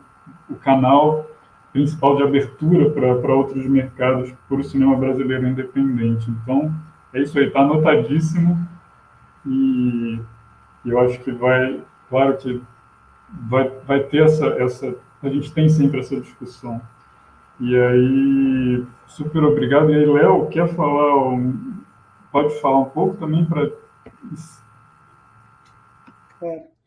o 0.49 0.55
canal 0.55 1.25
principal 1.71 2.15
de 2.15 2.23
abertura 2.23 2.89
para 2.89 3.35
outros 3.35 3.65
mercados 3.65 4.33
para 4.47 4.57
o 4.57 4.63
cinema 4.63 4.95
brasileiro 4.95 5.47
independente. 5.47 6.29
Então, 6.29 6.73
é 7.13 7.21
isso 7.21 7.37
aí, 7.37 7.47
está 7.47 7.61
anotadíssimo. 7.61 8.57
E 9.45 10.19
eu 10.85 10.99
acho 10.99 11.19
que 11.19 11.31
vai, 11.31 11.81
claro 12.09 12.35
que 12.37 12.61
vai, 13.49 13.69
vai 13.85 14.03
ter 14.03 14.23
essa, 14.23 14.47
essa. 14.59 14.95
A 15.21 15.29
gente 15.29 15.53
tem 15.53 15.67
sempre 15.69 15.99
essa 15.99 16.19
discussão. 16.19 16.81
E 17.59 17.75
aí, 17.75 18.85
super 19.07 19.43
obrigado. 19.43 19.91
E 19.91 19.95
aí, 19.95 20.05
Léo, 20.05 20.47
quer 20.47 20.67
falar? 20.75 21.33
Um, 21.33 21.83
pode 22.31 22.59
falar 22.61 22.79
um 22.79 22.89
pouco 22.89 23.17
também 23.17 23.45
para 23.45 23.71
É. 26.43 26.77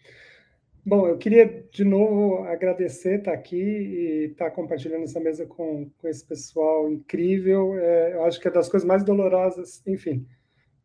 Bom, 0.87 1.07
eu 1.07 1.19
queria 1.19 1.65
de 1.71 1.85
novo 1.85 2.45
agradecer 2.45 3.19
estar 3.19 3.33
aqui 3.33 3.57
e 3.57 4.29
estar 4.31 4.51
compartilhando 4.51 5.03
essa 5.03 5.21
mesa 5.21 5.45
com, 5.45 5.91
com 6.01 6.09
esse 6.09 6.27
pessoal 6.27 6.91
incrível. 6.91 7.79
É, 7.79 8.15
eu 8.15 8.25
acho 8.25 8.41
que 8.41 8.49
é 8.49 8.51
das 8.51 8.69
coisas 8.69 8.87
mais 8.89 9.05
dolorosas, 9.05 9.87
enfim, 9.87 10.27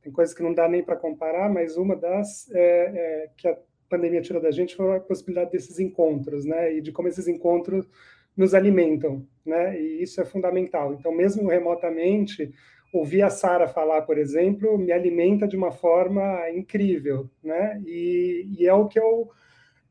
tem 0.02 0.12
coisas 0.12 0.36
que 0.36 0.44
não 0.44 0.54
dá 0.54 0.68
nem 0.68 0.84
para 0.84 0.98
comparar, 0.98 1.50
mas 1.50 1.78
uma 1.78 1.96
das 1.96 2.52
é, 2.52 2.60
é, 2.60 3.30
que 3.38 3.48
pandemia 3.90 4.22
tirou 4.22 4.42
da 4.42 4.52
gente 4.52 4.76
foi 4.76 4.98
a 4.98 5.00
possibilidade 5.00 5.52
desses 5.52 5.80
encontros, 5.80 6.46
né? 6.46 6.76
E 6.76 6.82
de 6.82 6.92
como 6.92 7.08
esses 7.08 7.28
encontros 7.28 7.88
nos 8.36 8.54
alimentam, 8.54 9.26
né? 9.46 9.80
E 9.80 10.04
isso 10.04 10.20
é 10.22 10.26
fundamental. 10.26 10.94
Então, 10.94 11.12
mesmo 11.12 11.48
remotamente, 11.48 12.54
ouvir 12.94 13.22
a 13.22 13.30
Sara 13.30 13.68
falar, 13.68 14.02
por 14.04 14.18
exemplo, 14.18 14.78
me 14.78 14.92
alimenta 14.92 15.48
de 15.48 15.56
uma 15.56 15.72
forma 15.72 16.50
incrível, 16.52 17.30
né? 17.44 17.82
E, 17.86 18.48
e 18.58 18.68
é 18.68 18.74
o 18.74 18.88
que 18.88 19.00
eu 19.00 19.30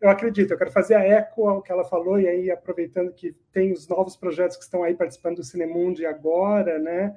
eu 0.01 0.11
acredito, 0.11 0.51
eu 0.51 0.59
quero 0.59 0.71
fazer 0.71 0.97
a 0.97 1.03
eco 1.03 1.49
ao 1.49 1.63
que 1.63 1.73
ela 1.73 1.83
falou, 1.83 2.21
e 2.21 2.29
aí 2.29 2.51
aproveitando 2.51 3.11
que 3.11 3.35
tem 3.51 3.73
os 3.73 3.89
novos 3.89 4.15
projetos 4.15 4.55
que 4.59 4.63
estão 4.63 4.83
aí 4.83 4.95
participando 4.95 5.37
do 5.37 5.43
Cinemundi 5.43 6.05
agora, 6.05 6.79
né? 6.79 7.15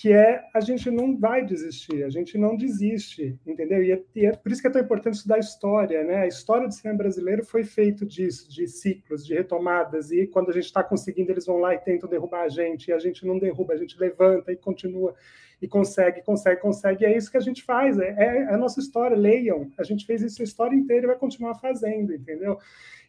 Que 0.00 0.12
é 0.12 0.44
a 0.54 0.60
gente 0.60 0.90
não 0.92 1.18
vai 1.18 1.44
desistir, 1.44 2.04
a 2.04 2.08
gente 2.08 2.38
não 2.38 2.56
desiste, 2.56 3.36
entendeu? 3.44 3.82
E 3.82 3.90
é, 3.90 4.02
e 4.14 4.26
é 4.26 4.32
por 4.32 4.52
isso 4.52 4.60
que 4.60 4.68
é 4.68 4.70
tão 4.70 4.80
importante 4.80 5.14
estudar 5.14 5.38
história, 5.38 6.04
né? 6.04 6.18
A 6.18 6.26
história 6.28 6.68
do 6.68 6.72
cinema 6.72 6.98
brasileiro 6.98 7.44
foi 7.44 7.64
feito 7.64 8.06
disso, 8.06 8.48
de 8.48 8.68
ciclos, 8.68 9.26
de 9.26 9.34
retomadas, 9.34 10.12
e 10.12 10.28
quando 10.28 10.50
a 10.50 10.52
gente 10.52 10.66
está 10.66 10.84
conseguindo, 10.84 11.32
eles 11.32 11.46
vão 11.46 11.58
lá 11.58 11.74
e 11.74 11.78
tentam 11.78 12.08
derrubar 12.08 12.42
a 12.42 12.48
gente, 12.48 12.88
e 12.88 12.92
a 12.92 12.98
gente 13.00 13.26
não 13.26 13.40
derruba, 13.40 13.74
a 13.74 13.76
gente 13.76 13.98
levanta 13.98 14.52
e 14.52 14.56
continua 14.56 15.16
e 15.60 15.66
consegue, 15.66 16.22
consegue, 16.22 16.60
consegue. 16.60 17.02
E 17.02 17.06
é 17.06 17.16
isso 17.16 17.30
que 17.30 17.36
a 17.36 17.40
gente 17.40 17.64
faz, 17.64 17.98
é, 17.98 18.14
é 18.16 18.54
a 18.54 18.56
nossa 18.56 18.78
história. 18.78 19.16
Leiam, 19.16 19.68
a 19.76 19.82
gente 19.82 20.06
fez 20.06 20.22
isso 20.22 20.40
a 20.40 20.44
história 20.44 20.76
inteira 20.76 21.06
e 21.06 21.08
vai 21.08 21.16
continuar 21.16 21.56
fazendo, 21.56 22.14
entendeu? 22.14 22.56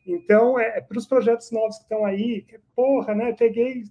Então, 0.08 0.60
é, 0.60 0.80
é 0.80 0.82
para 0.82 0.98
os 0.98 1.06
projetos 1.06 1.52
novos 1.52 1.78
que 1.78 1.84
estão 1.84 2.04
aí, 2.04 2.46
porra, 2.76 3.14
né? 3.14 3.34
Peguei 3.34 3.84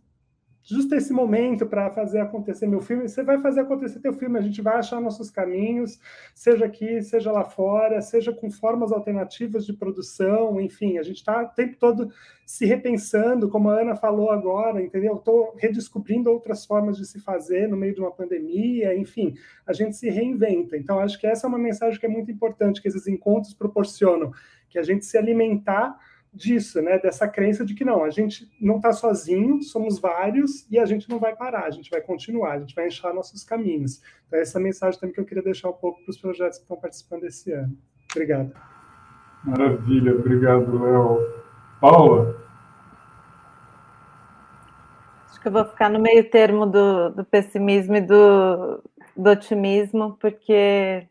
justo 0.68 0.94
esse 0.94 1.14
momento 1.14 1.66
para 1.66 1.90
fazer 1.90 2.20
acontecer 2.20 2.66
meu 2.66 2.82
filme. 2.82 3.08
Você 3.08 3.22
vai 3.22 3.38
fazer 3.38 3.60
acontecer 3.60 4.00
teu 4.00 4.12
filme, 4.12 4.38
a 4.38 4.42
gente 4.42 4.60
vai 4.60 4.76
achar 4.76 5.00
nossos 5.00 5.30
caminhos, 5.30 5.98
seja 6.34 6.66
aqui, 6.66 7.00
seja 7.00 7.32
lá 7.32 7.42
fora, 7.42 8.02
seja 8.02 8.34
com 8.34 8.50
formas 8.50 8.92
alternativas 8.92 9.64
de 9.64 9.72
produção, 9.72 10.60
enfim, 10.60 10.98
a 10.98 11.02
gente 11.02 11.16
está 11.16 11.42
o 11.42 11.48
tempo 11.48 11.76
todo 11.78 12.12
se 12.44 12.66
repensando, 12.66 13.48
como 13.48 13.70
a 13.70 13.80
Ana 13.80 13.96
falou 13.96 14.30
agora, 14.30 14.82
entendeu? 14.82 15.16
Estou 15.16 15.54
redescobrindo 15.56 16.30
outras 16.30 16.66
formas 16.66 16.98
de 16.98 17.06
se 17.06 17.18
fazer 17.18 17.66
no 17.66 17.76
meio 17.76 17.94
de 17.94 18.00
uma 18.00 18.10
pandemia, 18.10 18.94
enfim, 18.94 19.34
a 19.66 19.72
gente 19.72 19.96
se 19.96 20.10
reinventa. 20.10 20.76
Então, 20.76 20.98
acho 20.98 21.18
que 21.18 21.26
essa 21.26 21.46
é 21.46 21.48
uma 21.48 21.58
mensagem 21.58 21.98
que 21.98 22.06
é 22.06 22.10
muito 22.10 22.30
importante, 22.30 22.82
que 22.82 22.88
esses 22.88 23.06
encontros 23.06 23.54
proporcionam, 23.54 24.32
que 24.68 24.78
a 24.78 24.82
gente 24.82 25.06
se 25.06 25.16
alimentar 25.16 25.98
disso, 26.32 26.80
né? 26.82 26.98
Dessa 26.98 27.26
crença 27.26 27.64
de 27.64 27.74
que 27.74 27.84
não, 27.84 28.04
a 28.04 28.10
gente 28.10 28.50
não 28.60 28.76
está 28.76 28.92
sozinho, 28.92 29.62
somos 29.62 29.98
vários 29.98 30.66
e 30.70 30.78
a 30.78 30.84
gente 30.84 31.08
não 31.08 31.18
vai 31.18 31.34
parar, 31.34 31.64
a 31.64 31.70
gente 31.70 31.90
vai 31.90 32.00
continuar, 32.00 32.52
a 32.52 32.58
gente 32.60 32.74
vai 32.74 32.86
encher 32.86 33.12
nossos 33.12 33.44
caminhos. 33.44 34.02
Então, 34.26 34.38
essa 34.38 34.60
mensagem 34.60 34.98
também 35.00 35.14
que 35.14 35.20
eu 35.20 35.24
queria 35.24 35.42
deixar 35.42 35.70
um 35.70 35.74
pouco 35.74 36.02
para 36.02 36.10
os 36.10 36.18
projetos 36.18 36.58
que 36.58 36.64
estão 36.64 36.76
participando 36.76 37.24
esse 37.24 37.52
ano. 37.52 37.76
Obrigado. 38.12 38.52
Maravilha, 39.44 40.14
obrigado, 40.14 40.82
Léo. 40.82 41.38
Paula? 41.80 42.36
Acho 45.30 45.40
que 45.40 45.48
eu 45.48 45.52
vou 45.52 45.64
ficar 45.64 45.88
no 45.88 46.00
meio 46.00 46.28
termo 46.28 46.66
do, 46.66 47.10
do 47.10 47.24
pessimismo 47.24 47.96
e 47.96 48.00
do, 48.00 48.82
do 49.16 49.30
otimismo, 49.30 50.16
porque 50.20 51.06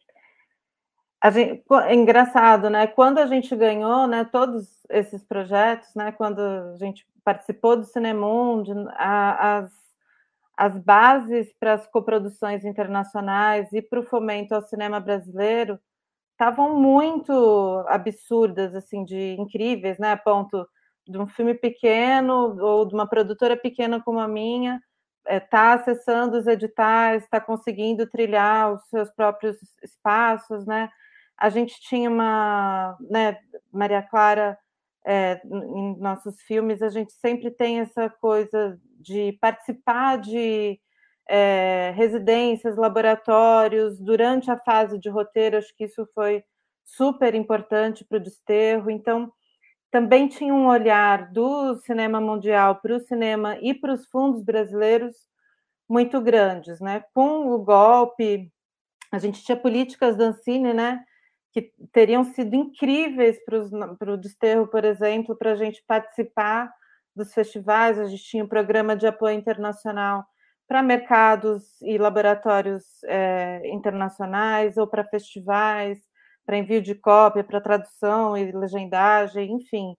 gente, 1.32 1.64
é 1.86 1.96
engraçado, 1.96 2.70
né? 2.70 2.88
Quando 2.88 3.20
a 3.20 3.26
gente 3.26 3.56
ganhou, 3.56 4.08
né, 4.08 4.26
todos 4.26 4.68
esses 4.90 5.24
projetos, 5.24 5.94
né, 5.96 6.12
quando 6.12 6.40
a 6.40 6.76
gente 6.78 7.06
participou 7.24 7.76
do 7.76 7.86
Cinemundo, 7.86 8.88
as, 8.96 9.72
as 10.56 10.78
bases 10.78 11.54
para 11.60 11.74
as 11.74 11.88
coproduções 11.88 12.64
internacionais 12.64 13.72
e 13.74 13.82
para 13.82 14.00
o 14.00 14.06
fomento 14.06 14.56
ao 14.56 14.62
cinema 14.62 15.00
brasileiro 15.00 15.80
estavam 16.32 16.80
muito 16.80 17.84
absurdas, 17.88 18.76
assim, 18.76 19.04
de 19.04 19.36
incríveis, 19.40 19.98
né? 19.98 20.12
A 20.12 20.18
ponto 20.18 20.68
de 21.08 21.18
um 21.18 21.28
filme 21.28 21.54
pequeno 21.56 22.58
ou 22.62 22.86
de 22.86 22.94
uma 22.94 23.08
produtora 23.08 23.58
pequena 23.58 24.02
como 24.02 24.20
a 24.20 24.28
minha 24.28 24.82
está 25.26 25.34
é, 25.36 25.40
tá 25.40 25.74
acessando 25.74 26.38
os 26.38 26.48
editais, 26.48 27.24
está 27.24 27.42
conseguindo 27.42 28.08
trilhar 28.08 28.74
os 28.74 28.84
seus 28.90 29.10
próprios 29.12 29.58
espaços, 29.84 30.66
né? 30.66 30.90
A 31.38 31.50
gente 31.50 31.80
tinha 31.82 32.10
uma, 32.10 32.98
né, 33.10 33.38
Maria 33.72 34.02
Clara, 34.02 34.58
é, 35.06 35.42
em 35.46 35.98
nossos 36.00 36.42
filmes, 36.42 36.82
a 36.82 36.90
gente 36.90 37.14
sempre 37.14 37.50
tem 37.50 37.80
essa 37.80 38.10
coisa 38.10 38.78
de 39.00 39.32
participar 39.40 40.18
de 40.18 40.80
é, 41.30 41.94
residências, 41.96 42.76
laboratórios, 42.76 44.00
durante 44.00 44.52
a 44.52 44.58
fase 44.58 45.00
de 45.00 45.10
roteiro, 45.10 45.58
acho 45.58 45.74
que 45.76 45.86
isso 45.86 46.08
foi 46.14 46.44
super 46.84 47.36
importante 47.36 48.04
para 48.04 48.18
o 48.18 48.22
desterro. 48.22 48.90
Então, 48.90 49.32
também 49.92 50.28
tinha 50.28 50.54
um 50.54 50.68
olhar 50.68 51.32
do 51.32 51.76
cinema 51.78 52.20
mundial 52.20 52.76
para 52.82 52.96
o 52.96 53.00
cinema 53.00 53.58
e 53.62 53.74
para 53.74 53.94
os 53.94 54.06
fundos 54.08 54.44
brasileiros 54.44 55.16
muito 55.90 56.20
grandes, 56.22 56.80
né? 56.82 57.04
Com 57.14 57.48
o 57.54 57.60
golpe, 57.60 58.52
a 59.12 59.20
gente 59.20 59.44
tinha 59.44 59.56
políticas 59.56 60.18
da 60.18 60.26
Ancine, 60.26 60.74
né? 60.74 61.04
Que 61.52 61.72
teriam 61.91 62.24
sido 62.24 62.56
incríveis 62.56 63.38
para 63.45 64.14
o 64.14 64.18
Desterro, 64.18 64.68
por 64.68 64.86
exemplo, 64.86 65.36
para 65.36 65.54
a 65.54 65.56
gente 65.56 65.84
participar 65.88 66.72
dos 67.16 67.34
festivais. 67.34 68.00
A 68.00 68.06
gente 68.06 68.24
tinha 68.24 68.43
um 68.43 68.48
programa 68.48 68.95
de 68.95 69.08
apoio 69.08 69.36
internacional 69.36 70.26
para 70.68 70.84
mercados 70.84 71.82
e 71.82 71.98
laboratórios 71.98 72.84
é, 73.06 73.62
internacionais 73.66 74.78
ou 74.78 74.86
para 74.86 75.06
festivais, 75.06 75.98
para 76.45 76.58
envio 76.58 76.82
de 76.82 76.93
cópia, 76.93 77.43
para 77.43 77.62
tradução 77.62 78.38
e 78.38 78.52
legendagem, 78.52 79.52
enfim. 79.54 79.95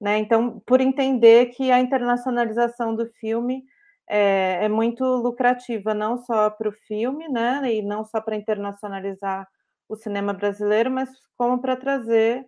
Né? 0.00 0.18
Então, 0.18 0.60
por 0.66 0.80
entender 0.80 1.46
que 1.46 1.70
a 1.70 1.80
internacionalização 1.80 2.94
do 2.94 3.06
filme 3.20 3.64
é, 4.08 4.64
é 4.64 4.68
muito 4.68 5.04
lucrativa, 5.04 5.94
não 5.94 6.18
só 6.18 6.50
para 6.50 6.68
o 6.68 6.72
filme, 6.86 7.28
né? 7.28 7.62
e 7.72 7.82
não 7.82 8.04
só 8.04 8.20
para 8.20 8.36
internacionalizar 8.36 9.46
o 9.88 9.96
cinema 9.96 10.32
brasileiro, 10.32 10.90
mas 10.90 11.10
como 11.36 11.60
para 11.60 11.76
trazer 11.76 12.46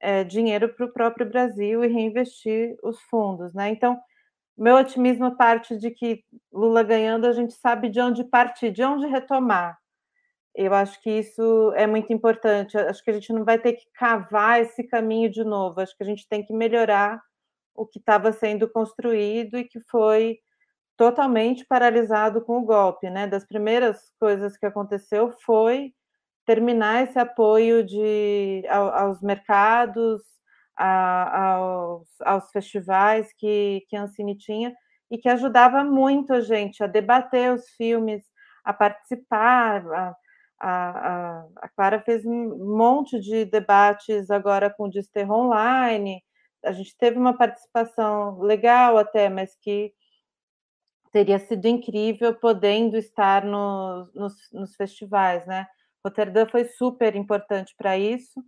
é, 0.00 0.24
dinheiro 0.24 0.68
para 0.74 0.86
o 0.86 0.92
próprio 0.92 1.28
Brasil 1.28 1.84
e 1.84 1.88
reinvestir 1.88 2.76
os 2.82 3.00
fundos, 3.02 3.54
né? 3.54 3.70
Então, 3.70 3.98
meu 4.56 4.76
otimismo 4.76 5.36
parte 5.36 5.76
de 5.76 5.90
que 5.90 6.24
Lula 6.52 6.82
ganhando, 6.82 7.26
a 7.26 7.32
gente 7.32 7.54
sabe 7.54 7.88
de 7.88 8.00
onde 8.00 8.24
partir, 8.24 8.70
de 8.70 8.84
onde 8.84 9.06
retomar. 9.06 9.78
Eu 10.54 10.72
acho 10.72 11.00
que 11.02 11.10
isso 11.10 11.72
é 11.74 11.86
muito 11.86 12.12
importante. 12.12 12.78
Acho 12.78 13.02
que 13.02 13.10
a 13.10 13.14
gente 13.14 13.32
não 13.32 13.44
vai 13.44 13.58
ter 13.58 13.72
que 13.72 13.86
cavar 13.94 14.60
esse 14.60 14.84
caminho 14.84 15.28
de 15.28 15.42
novo. 15.42 15.80
Acho 15.80 15.96
que 15.96 16.04
a 16.04 16.06
gente 16.06 16.28
tem 16.28 16.44
que 16.44 16.52
melhorar 16.52 17.20
o 17.74 17.84
que 17.84 17.98
estava 17.98 18.30
sendo 18.32 18.70
construído 18.70 19.58
e 19.58 19.64
que 19.64 19.80
foi 19.90 20.38
totalmente 20.96 21.66
paralisado 21.66 22.40
com 22.40 22.58
o 22.58 22.64
golpe, 22.64 23.10
né? 23.10 23.26
Das 23.26 23.44
primeiras 23.44 24.12
coisas 24.20 24.56
que 24.56 24.66
aconteceu 24.66 25.32
foi 25.44 25.92
terminar 26.44 27.04
esse 27.04 27.18
apoio 27.18 27.84
de, 27.84 28.62
aos 28.68 29.20
mercados, 29.22 30.22
a, 30.76 31.54
aos, 31.54 32.08
aos, 32.20 32.50
festivais 32.50 33.32
que, 33.38 33.84
que 33.88 33.96
a 33.96 34.02
Ancine 34.02 34.36
tinha 34.36 34.74
e 35.10 35.18
que 35.18 35.28
ajudava 35.28 35.84
muito 35.84 36.32
a 36.32 36.40
gente 36.40 36.82
a 36.82 36.86
debater 36.86 37.52
os 37.52 37.68
filmes, 37.76 38.24
a 38.64 38.72
participar. 38.72 39.86
A, 39.86 40.16
a, 40.60 41.46
a 41.56 41.68
Clara 41.76 42.00
fez 42.00 42.24
um 42.24 42.76
monte 42.76 43.20
de 43.20 43.44
debates 43.44 44.30
agora 44.30 44.70
com 44.70 44.84
o 44.84 44.90
Desterro 44.90 45.34
Online. 45.34 46.22
A 46.64 46.72
gente 46.72 46.96
teve 46.96 47.18
uma 47.18 47.36
participação 47.36 48.40
legal 48.40 48.96
até, 48.98 49.28
mas 49.28 49.54
que 49.60 49.92
teria 51.12 51.38
sido 51.38 51.66
incrível 51.66 52.34
podendo 52.34 52.96
estar 52.96 53.44
no, 53.44 54.10
nos, 54.14 54.34
nos 54.52 54.74
festivais, 54.74 55.46
né? 55.46 55.66
Roterdã 56.04 56.46
foi 56.46 56.64
super 56.64 57.16
importante 57.16 57.74
para 57.76 57.98
isso. 57.98 58.42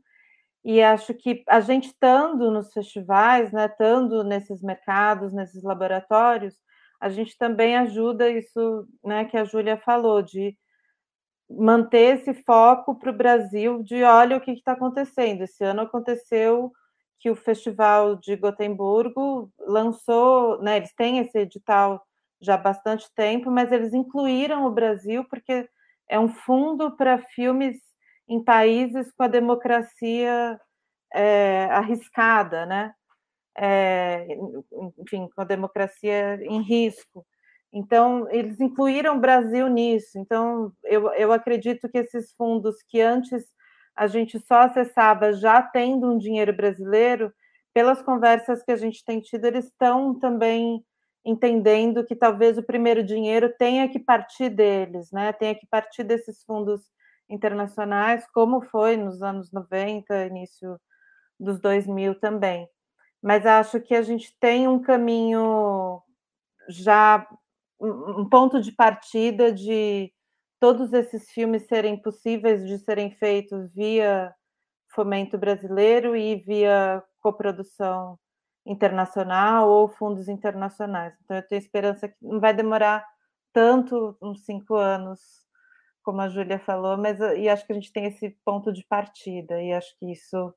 E 0.64 0.82
acho 0.82 1.14
que 1.14 1.44
a 1.48 1.60
gente 1.60 1.88
estando 1.88 2.50
nos 2.50 2.72
festivais, 2.72 3.52
né, 3.52 3.66
estando 3.66 4.24
nesses 4.24 4.62
mercados, 4.62 5.32
nesses 5.32 5.62
laboratórios, 5.62 6.56
a 7.00 7.08
gente 7.08 7.38
também 7.38 7.76
ajuda 7.76 8.28
isso, 8.30 8.86
né, 9.04 9.24
que 9.26 9.36
a 9.36 9.44
Júlia 9.44 9.76
falou, 9.78 10.22
de 10.22 10.56
manter 11.50 12.18
esse 12.18 12.34
foco 12.44 12.98
para 12.98 13.10
o 13.10 13.16
Brasil 13.16 13.82
de 13.82 14.02
olha 14.02 14.36
o 14.36 14.40
que 14.40 14.52
está 14.52 14.72
acontecendo. 14.72 15.42
Esse 15.42 15.64
ano 15.64 15.82
aconteceu 15.82 16.72
que 17.20 17.30
o 17.30 17.36
Festival 17.36 18.16
de 18.16 18.36
Gotemburgo 18.36 19.50
lançou, 19.60 20.60
né, 20.62 20.78
eles 20.78 20.94
têm 20.94 21.18
esse 21.20 21.38
edital 21.38 22.02
já 22.40 22.54
há 22.54 22.58
bastante 22.58 23.06
tempo, 23.14 23.50
mas 23.50 23.72
eles 23.72 23.94
incluíram 23.94 24.66
o 24.66 24.70
Brasil 24.72 25.24
porque 25.30 25.68
é 26.08 26.18
um 26.18 26.28
fundo 26.28 26.96
para 26.96 27.18
filmes 27.34 27.76
em 28.28 28.42
países 28.42 29.10
com 29.12 29.24
a 29.24 29.28
democracia 29.28 30.60
é, 31.14 31.64
arriscada, 31.70 32.66
né? 32.66 32.92
É, 33.58 34.26
enfim, 34.98 35.28
com 35.34 35.40
a 35.40 35.44
democracia 35.44 36.38
em 36.42 36.62
risco. 36.62 37.26
Então, 37.72 38.26
eles 38.30 38.60
incluíram 38.60 39.16
o 39.16 39.20
Brasil 39.20 39.68
nisso. 39.68 40.18
Então, 40.18 40.72
eu, 40.84 41.12
eu 41.14 41.32
acredito 41.32 41.88
que 41.88 41.98
esses 41.98 42.32
fundos 42.32 42.76
que 42.88 43.00
antes 43.00 43.44
a 43.94 44.06
gente 44.06 44.38
só 44.40 44.62
acessava 44.62 45.32
já 45.32 45.62
tendo 45.62 46.12
um 46.12 46.18
dinheiro 46.18 46.52
brasileiro, 46.54 47.32
pelas 47.72 48.02
conversas 48.02 48.62
que 48.62 48.72
a 48.72 48.76
gente 48.76 49.04
tem 49.04 49.20
tido, 49.20 49.46
eles 49.46 49.66
estão 49.66 50.18
também 50.18 50.82
entendendo 51.26 52.06
que 52.06 52.14
talvez 52.14 52.56
o 52.56 52.62
primeiro 52.62 53.02
dinheiro 53.02 53.52
tenha 53.58 53.88
que 53.88 53.98
partir 53.98 54.48
deles, 54.48 55.10
né? 55.10 55.32
Tenha 55.32 55.56
que 55.56 55.66
partir 55.66 56.04
desses 56.04 56.44
fundos 56.44 56.82
internacionais, 57.28 58.24
como 58.32 58.62
foi 58.62 58.96
nos 58.96 59.20
anos 59.22 59.50
90, 59.52 60.26
início 60.26 60.80
dos 61.38 61.60
2000 61.60 62.14
também. 62.20 62.68
Mas 63.20 63.44
acho 63.44 63.80
que 63.80 63.94
a 63.94 64.02
gente 64.02 64.32
tem 64.38 64.68
um 64.68 64.80
caminho 64.80 66.00
já 66.68 67.26
um 67.80 68.28
ponto 68.28 68.60
de 68.60 68.72
partida 68.72 69.52
de 69.52 70.12
todos 70.60 70.92
esses 70.92 71.30
filmes 71.30 71.66
serem 71.66 72.00
possíveis 72.00 72.66
de 72.66 72.78
serem 72.78 73.10
feitos 73.10 73.70
via 73.74 74.34
fomento 74.94 75.36
brasileiro 75.36 76.16
e 76.16 76.36
via 76.36 77.02
coprodução 77.20 78.18
internacional 78.66 79.68
ou 79.68 79.88
fundos 79.88 80.28
internacionais. 80.28 81.14
Então, 81.24 81.36
eu 81.36 81.46
tenho 81.46 81.58
esperança 81.60 82.08
que 82.08 82.16
não 82.20 82.40
vai 82.40 82.52
demorar 82.52 83.06
tanto, 83.52 84.16
uns 84.20 84.44
cinco 84.44 84.74
anos, 84.74 85.46
como 86.02 86.20
a 86.20 86.28
Júlia 86.28 86.58
falou, 86.58 86.96
mas 86.98 87.18
e 87.36 87.48
acho 87.48 87.66
que 87.66 87.72
a 87.72 87.74
gente 87.74 87.92
tem 87.92 88.04
esse 88.06 88.30
ponto 88.44 88.72
de 88.72 88.84
partida, 88.84 89.62
e 89.62 89.72
acho 89.72 89.96
que 89.98 90.12
isso 90.12 90.54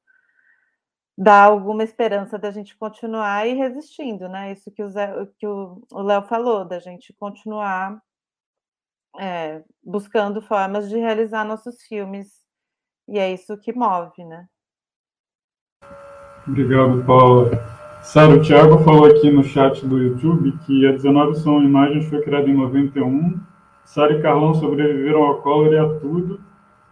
dá 1.18 1.44
alguma 1.44 1.84
esperança 1.84 2.38
da 2.38 2.52
gente 2.52 2.78
continuar 2.78 3.48
e 3.48 3.54
resistindo, 3.54 4.28
né? 4.30 4.52
Isso 4.52 4.72
que 4.72 4.84
o 4.84 4.92
que 5.38 5.48
o 5.48 6.02
Léo 6.02 6.24
falou, 6.24 6.66
da 6.66 6.80
gente 6.80 7.14
continuar 7.14 8.02
é, 9.18 9.64
buscando 9.84 10.42
formas 10.42 10.90
de 10.90 10.98
realizar 10.98 11.44
nossos 11.44 11.82
filmes, 11.84 12.46
e 13.08 13.18
é 13.18 13.32
isso 13.32 13.58
que 13.58 13.74
move, 13.74 14.24
né? 14.26 14.48
Obrigado, 16.48 17.04
Paula. 17.06 17.79
Sara, 18.02 18.34
o 18.34 18.42
Thiago 18.42 18.82
falou 18.84 19.06
aqui 19.06 19.30
no 19.30 19.44
chat 19.44 19.86
do 19.86 19.98
YouTube 19.98 20.58
que 20.66 20.88
a 20.88 20.94
19 20.94 21.36
Som 21.36 21.62
Imagens 21.62 22.08
foi 22.08 22.22
criada 22.22 22.48
em 22.48 22.56
91. 22.56 23.40
Sara 23.84 24.18
e 24.18 24.22
Carlão 24.22 24.54
sobreviveram 24.54 25.24
ao 25.24 25.42
cólera 25.42 25.76
e 25.76 25.80
a 25.80 26.00
tudo. 26.00 26.42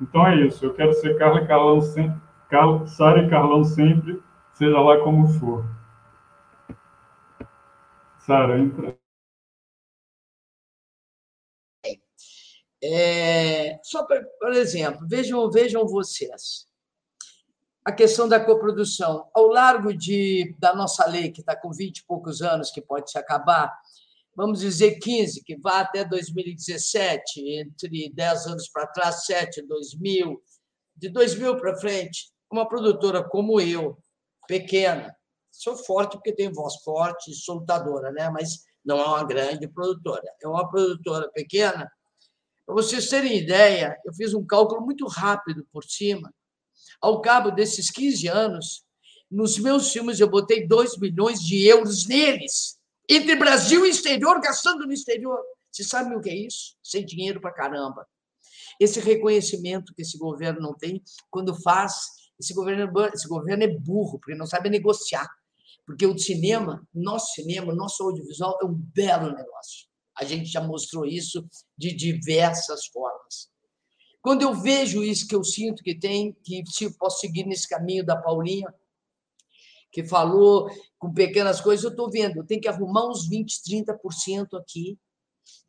Então 0.02 0.28
é 0.28 0.46
isso. 0.46 0.66
Eu 0.66 0.74
quero 0.74 0.94
ser 0.94 1.18
Carla 1.18 1.42
e 1.42 1.48
Carlão 1.48 1.82
sempre. 1.82 2.22
Car... 2.50 2.86
Sara 2.88 3.24
e 3.24 3.30
Carlão 3.30 3.64
sempre, 3.64 4.22
seja 4.54 4.80
lá 4.80 5.00
como 5.00 5.28
for. 5.28 5.66
Sara, 8.20 8.60
entra. 8.60 8.98
É, 12.84 13.80
só 13.82 14.06
por 14.06 14.54
exemplo, 14.54 15.08
vejam, 15.08 15.50
vejam 15.50 15.88
vocês 15.88 16.67
a 17.88 17.92
questão 17.94 18.28
da 18.28 18.38
coprodução. 18.38 19.30
Ao 19.34 19.48
largo 19.48 19.94
de, 19.94 20.54
da 20.60 20.76
nossa 20.76 21.08
lei, 21.08 21.32
que 21.32 21.40
está 21.40 21.56
com 21.56 21.72
20 21.72 22.00
e 22.00 22.06
poucos 22.06 22.42
anos, 22.42 22.70
que 22.70 22.82
pode 22.82 23.10
se 23.10 23.18
acabar, 23.18 23.74
vamos 24.36 24.60
dizer 24.60 25.00
15, 25.00 25.42
que 25.42 25.56
vai 25.56 25.80
até 25.80 26.04
2017, 26.04 27.40
entre 27.50 28.12
10 28.14 28.48
anos 28.48 28.68
para 28.68 28.88
trás, 28.88 29.24
7, 29.26 29.62
2000, 29.66 30.38
de 30.98 31.08
2000 31.08 31.56
para 31.56 31.78
frente, 31.78 32.30
uma 32.52 32.68
produtora 32.68 33.24
como 33.24 33.62
eu, 33.62 33.98
pequena, 34.50 35.16
sou 35.50 35.78
forte 35.78 36.18
porque 36.18 36.36
tenho 36.36 36.54
voz 36.54 36.76
forte, 36.84 37.34
sou 37.34 37.60
lutadora, 37.60 38.12
né? 38.12 38.30
mas 38.30 38.66
não 38.84 39.00
é 39.00 39.06
uma 39.06 39.24
grande 39.24 39.66
produtora, 39.66 40.30
é 40.44 40.48
uma 40.48 40.70
produtora 40.70 41.32
pequena. 41.32 41.90
Para 42.66 42.76
vocês 42.76 43.08
terem 43.08 43.38
ideia, 43.38 43.98
eu 44.06 44.14
fiz 44.14 44.34
um 44.34 44.46
cálculo 44.46 44.82
muito 44.82 45.08
rápido 45.08 45.66
por 45.72 45.86
cima, 45.86 46.30
ao 47.02 47.22
cabo 47.22 47.52
desses 47.52 47.90
15 47.92 48.28
anos, 48.28 48.84
nos 49.30 49.58
meus 49.58 49.92
filmes 49.92 50.20
eu 50.20 50.30
botei 50.30 50.66
2 50.68 50.98
milhões 50.98 51.40
de 51.42 51.66
euros 51.66 52.08
neles, 52.08 52.78
entre 53.10 53.36
Brasil 53.36 53.86
e 53.86 53.90
exterior, 53.90 54.40
gastando 54.42 54.86
no 54.86 54.94
exterior. 54.94 55.40
Você 55.72 55.84
sabe 55.84 56.16
o 56.16 56.22
que 56.22 56.30
é 56.30 56.36
isso? 56.36 56.76
Sem 56.82 57.06
dinheiro 57.06 57.40
para 57.40 57.54
caramba. 57.54 58.08
Esse 58.80 59.00
reconhecimento 59.00 59.94
que 59.94 60.02
esse 60.02 60.18
governo 60.18 60.60
não 60.60 60.74
tem, 60.74 61.02
quando 61.30 61.54
faz, 61.62 61.96
esse 62.40 62.54
governo, 62.54 62.92
esse 63.14 63.28
governo 63.28 63.64
é 63.64 63.68
burro, 63.68 64.20
porque 64.20 64.36
não 64.36 64.46
sabe 64.46 64.70
negociar. 64.70 65.28
Porque 65.86 66.06
o 66.06 66.18
cinema, 66.18 66.86
nosso 66.94 67.34
cinema, 67.34 67.74
nosso 67.74 68.04
audiovisual 68.04 68.58
é 68.62 68.66
um 68.66 68.74
belo 68.74 69.34
negócio. 69.34 69.88
A 70.18 70.26
gente 70.26 70.46
já 70.46 70.62
mostrou 70.62 71.06
isso 71.06 71.48
de 71.78 71.94
diversas 71.94 72.88
formas. 72.88 73.50
Quando 74.28 74.42
eu 74.42 74.54
vejo 74.54 75.06
isso 75.06 75.26
que 75.26 75.34
eu 75.34 75.42
sinto 75.42 75.82
que 75.82 75.98
tem, 75.98 76.34
que 76.44 76.62
se 76.66 76.92
posso 76.98 77.22
seguir 77.22 77.46
nesse 77.46 77.66
caminho 77.66 78.06
da 78.06 78.18
Paulinha, 78.18 78.68
que 79.90 80.04
falou 80.04 80.70
com 81.00 81.14
pequenas 81.14 81.62
coisas, 81.62 81.86
eu 81.86 81.92
estou 81.92 82.12
vendo, 82.12 82.36
eu 82.36 82.46
tenho 82.46 82.60
que 82.60 82.68
arrumar 82.68 83.08
uns 83.08 83.26
20, 83.26 83.62
30% 83.64 84.60
aqui, 84.60 85.00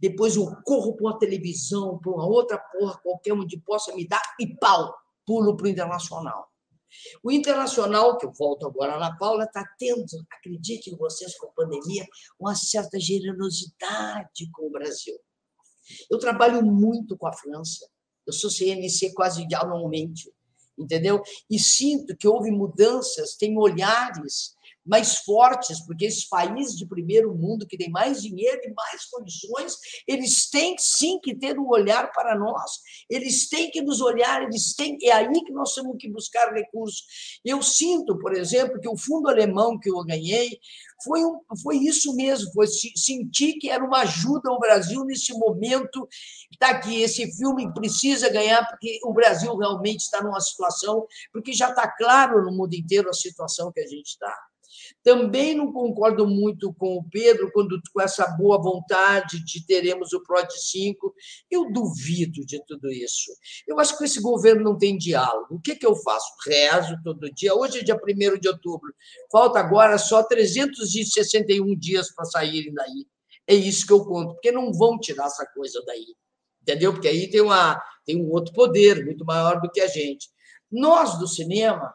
depois 0.01 0.35
eu 0.35 0.45
corro 0.65 0.97
para 0.97 1.07
uma 1.07 1.19
televisão, 1.21 2.01
para 2.01 2.11
uma 2.11 2.27
outra 2.27 2.59
porra, 2.59 2.99
qualquer 2.99 3.33
onde 3.33 3.61
possa 3.61 3.95
me 3.95 4.05
dar, 4.09 4.21
e 4.41 4.57
pau, 4.57 4.93
pulo 5.25 5.57
para 5.57 5.67
o 5.67 5.69
internacional. 5.69 6.49
O 7.23 7.31
internacional, 7.31 8.19
que 8.19 8.27
eu 8.27 8.33
volto 8.33 8.67
agora 8.67 8.99
na 8.99 9.17
Paula, 9.17 9.45
está 9.45 9.65
tendo, 9.79 10.05
acreditem 10.33 10.97
vocês 10.97 11.39
com 11.39 11.47
a 11.47 11.53
pandemia, 11.53 12.05
uma 12.41 12.57
certa 12.57 12.99
generosidade 12.99 14.51
com 14.51 14.67
o 14.67 14.71
Brasil. 14.73 15.17
Eu 16.11 16.19
trabalho 16.19 16.61
muito 16.61 17.17
com 17.17 17.29
a 17.29 17.33
França, 17.33 17.89
eu 18.29 18.33
sou 18.33 18.51
CNC 18.51 19.15
quase 19.15 19.45
anualmente, 19.55 20.31
entendeu? 20.79 21.23
E 21.51 21.59
sinto 21.59 22.15
que 22.15 22.29
houve 22.29 22.51
mudanças, 22.51 23.35
tem 23.35 23.59
olhares 23.59 24.55
mais 24.89 25.19
fortes, 25.19 25.85
porque 25.85 26.07
esses 26.07 26.27
países 26.27 26.77
de 26.77 26.87
primeiro 26.87 27.35
mundo 27.35 27.67
que 27.67 27.77
têm 27.77 27.91
mais 27.91 28.23
dinheiro 28.23 28.61
e 28.65 28.73
mais 28.73 29.05
condições, 29.05 29.77
eles 30.07 30.49
têm 30.49 30.75
sim 30.79 31.21
que 31.21 31.35
ter 31.35 31.59
um 31.59 31.69
olhar 31.69 32.11
para 32.13 32.37
nós, 32.37 32.81
eles 33.09 33.49
têm 33.49 33.71
que 33.71 33.83
nos 33.83 34.01
olhar, 34.01 34.43
eles 34.43 34.75
têm, 34.75 34.97
é 35.03 35.13
aí 35.13 35.45
que 35.45 35.53
nós 35.53 35.75
temos 35.75 35.97
que 35.99 36.09
buscar 36.09 36.53
recursos. 36.53 37.03
Eu 37.45 37.63
sinto, 37.63 38.19
por 38.19 38.35
exemplo, 38.35 38.81
que 38.81 38.89
o 38.89 38.97
fundo 38.97 39.29
alemão 39.29 39.79
que 39.79 39.91
eu 39.91 40.03
ganhei 40.05 40.59
foi, 41.05 41.25
um, 41.25 41.41
foi 41.63 41.77
isso 41.77 42.15
mesmo, 42.17 42.51
foi 42.53 42.67
sentir 42.67 43.55
que 43.55 43.69
era 43.69 43.85
uma 43.85 44.01
ajuda 44.01 44.51
ao 44.51 44.59
Brasil 44.59 45.05
nesse 45.05 45.33
momento, 45.33 46.09
está 46.51 46.71
aqui, 46.71 47.03
esse 47.03 47.31
filme 47.37 47.73
precisa 47.73 48.29
ganhar, 48.31 48.67
porque 48.69 48.99
o 49.05 49.13
Brasil 49.13 49.55
realmente 49.57 50.01
está 50.01 50.23
numa 50.23 50.41
situação, 50.41 51.07
porque 51.33 51.53
já 51.53 51.69
está 51.69 51.89
claro 51.89 52.45
no 52.45 52.53
mundo 52.53 52.75
inteiro 52.75 53.09
a 53.09 53.13
situação 53.13 53.71
que 53.71 53.81
a 53.81 53.87
gente 53.87 54.07
está. 54.07 54.48
Também 55.03 55.55
não 55.55 55.73
concordo 55.73 56.27
muito 56.27 56.73
com 56.75 56.97
o 56.97 57.05
Pedro 57.09 57.51
quando 57.53 57.81
com 57.93 58.01
essa 58.01 58.27
boa 58.37 58.61
vontade 58.61 59.43
de 59.45 59.65
teremos 59.65 60.13
o 60.13 60.23
PROD 60.23 60.53
5. 60.53 61.15
Eu 61.51 61.71
duvido 61.73 62.45
de 62.45 62.63
tudo 62.67 62.91
isso. 62.91 63.31
Eu 63.67 63.79
acho 63.79 63.97
que 63.97 64.05
esse 64.05 64.21
governo 64.21 64.63
não 64.63 64.77
tem 64.77 64.99
diálogo. 64.99 65.55
O 65.55 65.61
que, 65.61 65.77
que 65.77 65.87
eu 65.87 65.95
faço? 65.97 66.27
Rezo 66.47 66.97
todo 67.03 67.33
dia. 67.33 67.55
Hoje 67.55 67.79
é 67.79 67.83
dia 67.83 67.97
1 67.97 68.39
de 68.39 68.49
outubro. 68.49 68.93
Falta 69.31 69.59
agora 69.59 69.97
só 69.99 70.23
361 70.23 71.77
dias 71.79 72.13
para 72.15 72.25
saírem 72.25 72.75
daí. 72.75 73.07
É 73.47 73.55
isso 73.55 73.87
que 73.87 73.93
eu 73.93 74.05
conto, 74.05 74.35
porque 74.35 74.53
não 74.53 74.73
vão 74.73 74.99
tirar 74.99 75.27
essa 75.27 75.47
coisa 75.47 75.83
daí. 75.87 76.15
Entendeu? 76.61 76.93
Porque 76.93 77.09
aí 77.09 77.31
tem, 77.31 77.41
uma, 77.41 77.83
tem 78.05 78.21
um 78.21 78.31
outro 78.31 78.53
poder 78.53 79.03
muito 79.05 79.25
maior 79.25 79.59
do 79.59 79.71
que 79.71 79.81
a 79.81 79.87
gente. 79.87 80.29
Nós 80.71 81.19
do 81.19 81.27
cinema 81.27 81.95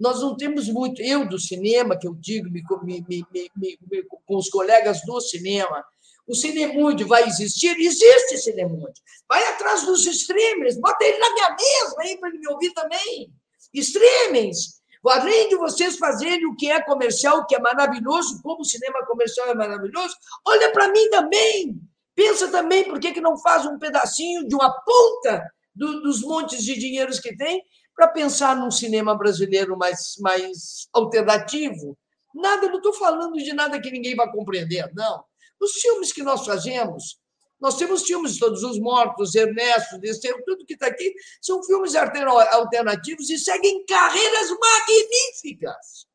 nós 0.00 0.20
não 0.20 0.34
temos 0.34 0.68
muito. 0.68 1.02
Eu, 1.02 1.28
do 1.28 1.38
cinema, 1.38 1.96
que 1.96 2.08
eu 2.08 2.14
digo 2.14 2.48
me, 2.82 3.04
me, 3.06 3.26
me, 3.54 3.78
com 4.26 4.36
os 4.36 4.48
colegas 4.48 5.02
do 5.04 5.20
cinema, 5.20 5.84
o 6.26 6.34
Cinemundo 6.34 7.06
vai 7.06 7.24
existir? 7.26 7.76
Existe 7.78 8.38
Cinemundo. 8.38 8.92
Vai 9.28 9.44
atrás 9.48 9.84
dos 9.84 10.06
streamers, 10.06 10.78
bota 10.78 11.04
ele 11.04 11.18
na 11.18 11.32
minha 11.32 11.50
mesa 11.50 11.96
aí 11.98 12.16
para 12.18 12.28
ele 12.28 12.38
me 12.38 12.48
ouvir 12.48 12.72
também. 12.72 13.32
Streamings. 13.74 14.80
Além 15.04 15.48
de 15.48 15.56
vocês 15.56 15.96
fazerem 15.96 16.46
o 16.46 16.54
que 16.56 16.70
é 16.70 16.82
comercial, 16.82 17.38
o 17.38 17.46
que 17.46 17.54
é 17.54 17.58
maravilhoso, 17.58 18.40
como 18.42 18.60
o 18.60 18.64
cinema 18.64 19.04
comercial 19.06 19.48
é 19.48 19.54
maravilhoso, 19.54 20.14
olha 20.46 20.70
para 20.72 20.92
mim 20.92 21.08
também. 21.10 21.80
Pensa 22.14 22.48
também 22.48 22.84
por 22.84 23.00
que, 23.00 23.12
que 23.12 23.20
não 23.20 23.36
faz 23.38 23.66
um 23.66 23.78
pedacinho 23.78 24.46
de 24.46 24.54
uma 24.54 24.70
ponta 24.82 25.50
do, 25.74 26.02
dos 26.02 26.20
montes 26.22 26.62
de 26.62 26.78
dinheiros 26.78 27.18
que 27.18 27.34
tem 27.36 27.62
para 28.00 28.08
pensar 28.08 28.56
num 28.56 28.70
cinema 28.70 29.14
brasileiro 29.14 29.76
mais, 29.76 30.14
mais 30.20 30.88
alternativo. 30.90 31.98
Nada, 32.34 32.66
não 32.68 32.78
estou 32.78 32.94
falando 32.94 33.34
de 33.34 33.52
nada 33.52 33.78
que 33.78 33.90
ninguém 33.90 34.16
vai 34.16 34.30
compreender, 34.32 34.90
não. 34.94 35.22
Os 35.60 35.72
filmes 35.72 36.10
que 36.10 36.22
nós 36.22 36.46
fazemos, 36.46 37.20
Nós 37.60 37.76
temos 37.76 38.04
filmes 38.04 38.38
Todos 38.38 38.62
os 38.62 38.80
Mortos, 38.80 39.34
Ernesto, 39.34 39.98
Desterro, 39.98 40.42
tudo 40.46 40.64
que 40.64 40.72
está 40.72 40.86
aqui 40.86 41.12
são 41.42 41.62
filmes 41.62 41.94
alternativos 41.94 43.28
e 43.28 43.36
seguem 43.36 43.84
carreiras 43.84 44.48
magníficas. 44.48 46.06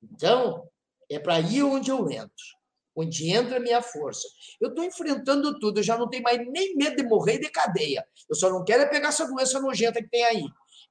Então, 0.00 0.62
é 1.10 1.18
para 1.18 1.40
ir 1.40 1.64
onde 1.64 1.90
eu 1.90 2.08
entro 2.08 2.56
onde 2.96 3.30
entra 3.30 3.58
a 3.58 3.60
minha 3.60 3.82
força. 3.82 4.26
Eu 4.58 4.70
estou 4.70 4.82
enfrentando 4.82 5.58
tudo, 5.58 5.80
eu 5.80 5.84
já 5.84 5.98
não 5.98 6.08
tenho 6.08 6.22
mais 6.22 6.38
nem 6.50 6.74
medo 6.76 6.96
de 6.96 7.02
morrer 7.02 7.38
de 7.38 7.50
cadeia. 7.50 8.02
Eu 8.26 8.34
só 8.34 8.48
não 8.48 8.64
quero 8.64 8.84
é 8.84 8.86
pegar 8.86 9.08
essa 9.08 9.26
doença 9.26 9.60
nojenta 9.60 10.00
que 10.00 10.08
tem 10.08 10.24
aí. 10.24 10.44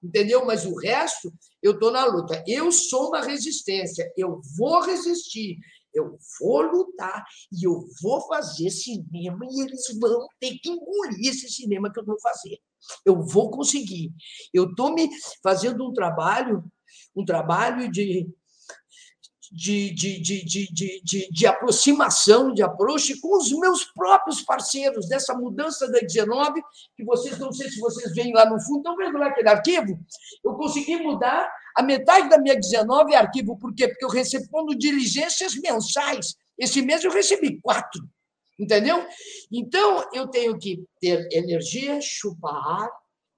Entendeu? 0.06 0.46
Mas 0.46 0.66
o 0.66 0.76
resto, 0.76 1.34
eu 1.64 1.72
estou 1.74 1.92
na 1.92 2.06
luta. 2.06 2.44
Eu 2.48 2.72
sou 2.72 3.08
uma 3.08 3.22
resistência, 3.22 4.12
eu 4.16 4.40
vou 4.56 4.82
resistir, 4.82 5.58
eu 5.92 6.16
vou 6.40 6.62
lutar 6.62 7.26
e 7.52 7.66
eu 7.66 7.88
vou 8.02 8.22
fazer 8.28 8.70
cinema 8.70 9.46
e 9.50 9.62
eles 9.62 9.86
vão 10.00 10.28
ter 10.40 10.60
que 10.60 10.70
engolir 10.70 11.32
esse 11.32 11.50
cinema 11.50 11.92
que 11.92 12.00
eu 12.00 12.06
vou 12.06 12.20
fazer. 12.20 12.60
Eu 13.04 13.20
vou 13.24 13.50
conseguir. 13.50 14.14
Eu 14.54 14.70
estou 14.70 14.94
me 14.94 15.10
fazendo 15.42 15.84
um 15.88 15.94
trabalho, 15.94 16.64
um 17.16 17.26
trabalho 17.26 17.92
de 17.92 18.28
de, 19.56 19.90
de, 19.92 20.20
de, 20.20 20.44
de, 20.44 21.02
de, 21.02 21.30
de, 21.32 21.48
aproximação, 21.48 22.54
de 22.54 22.62
approach 22.62 23.18
com 23.22 23.38
os 23.38 23.50
meus 23.54 23.86
próprios 23.86 24.42
parceiros 24.42 25.08
dessa 25.08 25.34
mudança 25.34 25.90
da 25.90 26.00
19, 26.00 26.62
que 26.98 27.06
vocês, 27.06 27.40
não 27.40 27.54
sei 27.54 27.70
se 27.70 27.80
vocês 27.80 28.14
veem 28.14 28.34
lá 28.34 28.46
no 28.50 28.60
fundo, 28.60 28.80
estão 28.80 28.98
vendo 28.98 29.18
lá 29.18 29.28
aquele 29.28 29.48
arquivo? 29.48 29.98
Eu 30.44 30.56
consegui 30.56 30.98
mudar 30.98 31.50
a 31.74 31.82
metade 31.82 32.30
da 32.30 32.38
minha 32.38 32.56
19 32.56 33.14
é 33.14 33.18
arquivo, 33.18 33.58
por 33.58 33.74
quê? 33.74 33.88
Porque 33.88 34.04
eu 34.04 34.10
respondo 34.10 34.78
diligências 34.78 35.56
mensais. 35.56 36.36
Esse 36.58 36.82
mês 36.82 37.04
eu 37.04 37.12
recebi 37.12 37.60
quatro, 37.62 38.02
entendeu? 38.60 39.06
Então, 39.50 40.06
eu 40.14 40.28
tenho 40.28 40.58
que 40.58 40.84
ter 41.00 41.28
energia, 41.32 42.00
chupar 42.02 42.56
ar, 42.56 42.90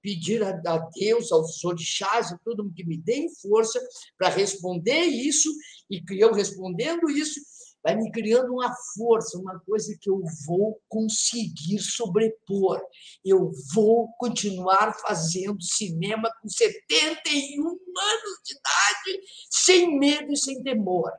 pedir 0.02 0.44
a, 0.44 0.52
Deus, 0.95 1.31
aos 1.31 1.64
orixás, 1.65 2.31
a 2.31 2.38
todo 2.38 2.64
mundo 2.64 2.76
que 2.76 2.85
me 2.85 2.98
deem 2.98 3.27
força 3.41 3.80
para 4.18 4.30
responder 4.30 5.02
isso, 5.02 5.49
e 5.89 6.03
eu 6.19 6.34
respondendo 6.34 7.09
isso, 7.09 7.39
vai 7.84 7.95
me 7.95 8.11
criando 8.11 8.53
uma 8.53 8.73
força, 8.95 9.38
uma 9.38 9.59
coisa 9.61 9.97
que 9.99 10.09
eu 10.09 10.22
vou 10.45 10.77
conseguir 10.89 11.80
sobrepor. 11.80 12.81
Eu 13.23 13.51
vou 13.73 14.09
continuar 14.18 14.93
fazendo 14.99 15.61
cinema 15.61 16.30
com 16.41 16.49
71 16.49 17.65
anos 17.65 18.41
de 18.45 18.53
idade, 18.53 19.23
sem 19.49 19.97
medo 19.97 20.31
e 20.34 20.38
sem 20.38 20.61
temor. 20.61 21.11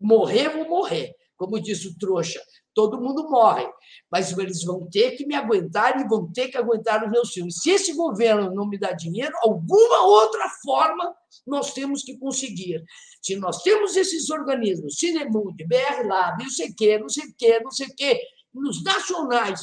Morrer, 0.00 0.48
vou 0.48 0.68
morrer. 0.68 1.14
Como 1.36 1.60
diz 1.60 1.84
o 1.84 1.98
trouxa, 1.98 2.40
todo 2.72 3.00
mundo 3.00 3.28
morre, 3.28 3.68
mas 4.12 4.36
eles 4.36 4.62
vão 4.62 4.86
ter 4.90 5.12
que 5.12 5.24
me 5.24 5.34
aguentar 5.34 5.98
e 5.98 6.06
vão 6.06 6.30
ter 6.30 6.48
que 6.48 6.58
aguentar 6.58 7.02
os 7.02 7.10
meus 7.10 7.32
filmes. 7.32 7.62
Se 7.62 7.70
esse 7.70 7.94
governo 7.94 8.54
não 8.54 8.68
me 8.68 8.78
dá 8.78 8.92
dinheiro, 8.92 9.32
alguma 9.40 10.04
outra 10.04 10.50
forma 10.62 11.14
nós 11.46 11.72
temos 11.72 12.02
que 12.02 12.18
conseguir. 12.18 12.84
Se 13.22 13.34
nós 13.36 13.62
temos 13.62 13.96
esses 13.96 14.28
organismos, 14.28 14.98
Cinemud, 14.98 15.56
BR 15.66 16.06
Lab, 16.06 16.42
não 16.42 16.50
sei 16.50 16.68
o 16.68 16.74
quê, 16.76 16.98
não 16.98 17.08
sei 17.08 17.24
o 17.24 17.34
quê, 17.38 17.60
não 17.64 17.70
sei 17.70 17.86
o 17.86 17.94
quê, 17.96 18.20
os 18.54 18.84
nacionais 18.84 19.62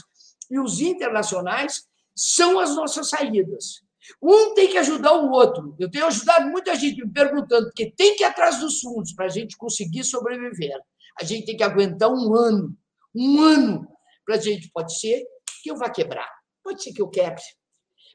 e 0.49 0.59
os 0.59 0.81
internacionais 0.81 1.83
são 2.15 2.59
as 2.59 2.75
nossas 2.75 3.07
saídas. 3.07 3.83
Um 4.19 4.55
tem 4.55 4.67
que 4.67 4.79
ajudar 4.79 5.13
o 5.13 5.29
outro. 5.29 5.75
Eu 5.77 5.91
tenho 5.91 6.07
ajudado 6.07 6.49
muita 6.49 6.73
gente 6.73 7.05
me 7.05 7.13
perguntando, 7.13 7.67
porque 7.67 7.91
tem 7.91 8.15
que 8.15 8.23
ir 8.23 8.25
atrás 8.25 8.59
dos 8.59 8.81
fundos 8.81 9.13
para 9.13 9.25
a 9.25 9.29
gente 9.29 9.55
conseguir 9.55 10.03
sobreviver. 10.03 10.79
A 11.21 11.23
gente 11.23 11.45
tem 11.45 11.55
que 11.55 11.63
aguentar 11.63 12.09
um 12.09 12.33
ano 12.33 12.75
um 13.15 13.41
ano 13.41 13.87
para 14.29 14.35
a 14.35 14.39
gente. 14.39 14.69
Pode 14.71 14.97
ser 14.99 15.25
que 15.63 15.71
eu 15.71 15.75
vá 15.75 15.89
quebrar, 15.89 16.29
pode 16.63 16.83
ser 16.83 16.93
que 16.93 17.01
eu 17.01 17.09
quebre, 17.09 17.41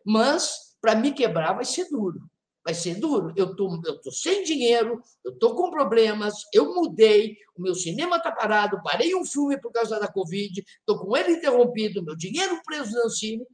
mas 0.07 0.77
para 0.81 0.95
me 0.95 1.13
quebrar 1.13 1.55
vai 1.55 1.65
ser 1.65 1.89
duro. 1.91 2.21
Vai 2.65 2.73
ser 2.73 2.95
duro. 2.95 3.31
Eu 3.37 3.51
estou 3.51 3.79
eu 3.85 4.01
tô 4.01 4.11
sem 4.11 4.43
dinheiro, 4.43 5.03
eu 5.23 5.33
estou 5.33 5.55
com 5.55 5.71
problemas, 5.71 6.35
eu 6.53 6.75
mudei, 6.75 7.37
o 7.57 7.61
meu 7.61 7.75
cinema 7.75 8.17
está 8.17 8.33
parado, 8.33 8.81
parei 8.83 9.15
um 9.15 9.25
filme 9.25 9.61
por 9.61 9.71
causa 9.71 10.01
da 10.01 10.09
Covid, 10.09 10.65
estou 10.79 10.99
com 10.99 11.15
ele 11.17 11.33
interrompido, 11.33 12.03
meu 12.03 12.17
dinheiro 12.17 12.59
preso 12.65 12.93
no 12.93 13.07
Ancine. 13.07 13.45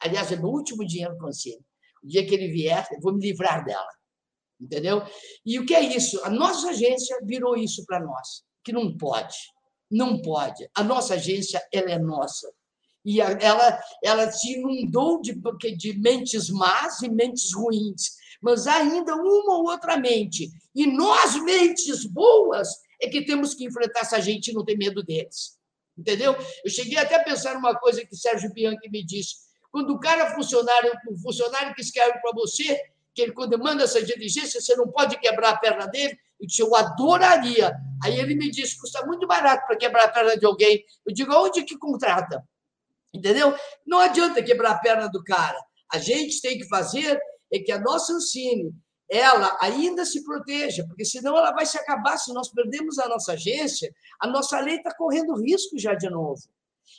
Aliás, 0.00 0.30
é 0.32 0.36
meu 0.36 0.48
último 0.48 0.86
dinheiro 0.86 1.16
com 1.16 1.26
o 1.26 1.28
Ancine. 1.28 1.64
O 2.02 2.06
dia 2.06 2.26
que 2.26 2.34
ele 2.34 2.48
vier, 2.48 2.86
eu 2.92 3.00
vou 3.00 3.14
me 3.14 3.20
livrar 3.20 3.64
dela. 3.64 3.88
Entendeu? 4.60 5.02
E 5.46 5.58
o 5.58 5.64
que 5.64 5.74
é 5.74 5.80
isso? 5.80 6.22
A 6.24 6.30
nossa 6.30 6.70
agência 6.70 7.18
virou 7.24 7.56
isso 7.56 7.84
para 7.86 8.00
nós, 8.00 8.42
que 8.62 8.72
não 8.72 8.96
pode. 8.96 9.36
Não 9.90 10.20
pode. 10.20 10.68
A 10.74 10.82
nossa 10.82 11.14
agência 11.14 11.62
ela 11.72 11.90
é 11.90 11.98
nossa. 11.98 12.52
E 13.04 13.20
ela, 13.20 13.80
ela 14.04 14.30
se 14.30 14.52
inundou 14.52 15.22
de, 15.22 15.32
de 15.76 15.98
mentes 15.98 16.50
más 16.50 17.00
e 17.00 17.08
mentes 17.08 17.54
ruins, 17.54 18.16
mas 18.40 18.66
ainda 18.66 19.14
uma 19.14 19.56
ou 19.56 19.70
outra 19.70 19.96
mente. 19.96 20.50
E 20.74 20.86
nós, 20.86 21.42
mentes 21.42 22.04
boas, 22.04 22.68
é 23.00 23.08
que 23.08 23.24
temos 23.24 23.54
que 23.54 23.64
enfrentar 23.64 24.00
essa 24.00 24.20
gente 24.20 24.48
e 24.48 24.54
não 24.54 24.64
ter 24.64 24.76
medo 24.76 25.02
deles. 25.02 25.56
Entendeu? 25.96 26.36
Eu 26.64 26.70
cheguei 26.70 26.98
até 26.98 27.16
a 27.16 27.24
pensar 27.24 27.54
numa 27.54 27.74
coisa 27.74 28.04
que 28.04 28.14
Sérgio 28.14 28.52
Bianchi 28.52 28.88
me 28.90 29.04
disse. 29.04 29.36
Quando 29.70 29.90
o 29.94 30.00
cara 30.00 30.34
funcionário, 30.34 30.92
o 31.08 31.16
funcionário 31.18 31.74
que 31.74 31.80
escreve 31.80 32.20
para 32.20 32.32
você, 32.32 32.80
que 33.14 33.22
ele, 33.22 33.32
quando 33.32 33.58
manda 33.58 33.84
essa 33.84 34.02
diligência, 34.02 34.60
você 34.60 34.76
não 34.76 34.88
pode 34.88 35.18
quebrar 35.18 35.50
a 35.50 35.56
perna 35.56 35.86
dele, 35.86 36.16
eu 36.40 36.46
disse, 36.46 36.62
eu 36.62 36.74
adoraria. 36.74 37.76
Aí 38.02 38.18
ele 38.18 38.34
me 38.34 38.50
disse, 38.50 38.78
custa 38.78 39.04
muito 39.06 39.26
barato 39.26 39.66
para 39.66 39.76
quebrar 39.76 40.04
a 40.04 40.08
perna 40.08 40.36
de 40.36 40.46
alguém. 40.46 40.84
Eu 41.06 41.12
digo, 41.12 41.34
onde 41.34 41.64
que 41.64 41.76
contrata? 41.76 42.44
Entendeu? 43.12 43.54
Não 43.86 43.98
adianta 43.98 44.42
quebrar 44.42 44.72
a 44.72 44.78
perna 44.78 45.08
do 45.08 45.22
cara. 45.24 45.58
A 45.92 45.98
gente 45.98 46.40
tem 46.40 46.58
que 46.58 46.68
fazer 46.68 47.18
é 47.52 47.58
que 47.58 47.72
a 47.72 47.80
nossa 47.80 48.12
ensine, 48.12 48.72
ela 49.10 49.56
ainda 49.60 50.04
se 50.04 50.22
proteja, 50.22 50.84
porque 50.86 51.04
senão 51.04 51.36
ela 51.36 51.50
vai 51.52 51.64
se 51.64 51.78
acabar. 51.78 52.18
Se 52.18 52.32
nós 52.32 52.50
perdemos 52.50 52.98
a 52.98 53.08
nossa 53.08 53.32
agência, 53.32 53.92
a 54.20 54.26
nossa 54.26 54.60
lei 54.60 54.76
está 54.76 54.94
correndo 54.94 55.40
risco 55.42 55.78
já 55.78 55.94
de 55.94 56.08
novo. 56.10 56.42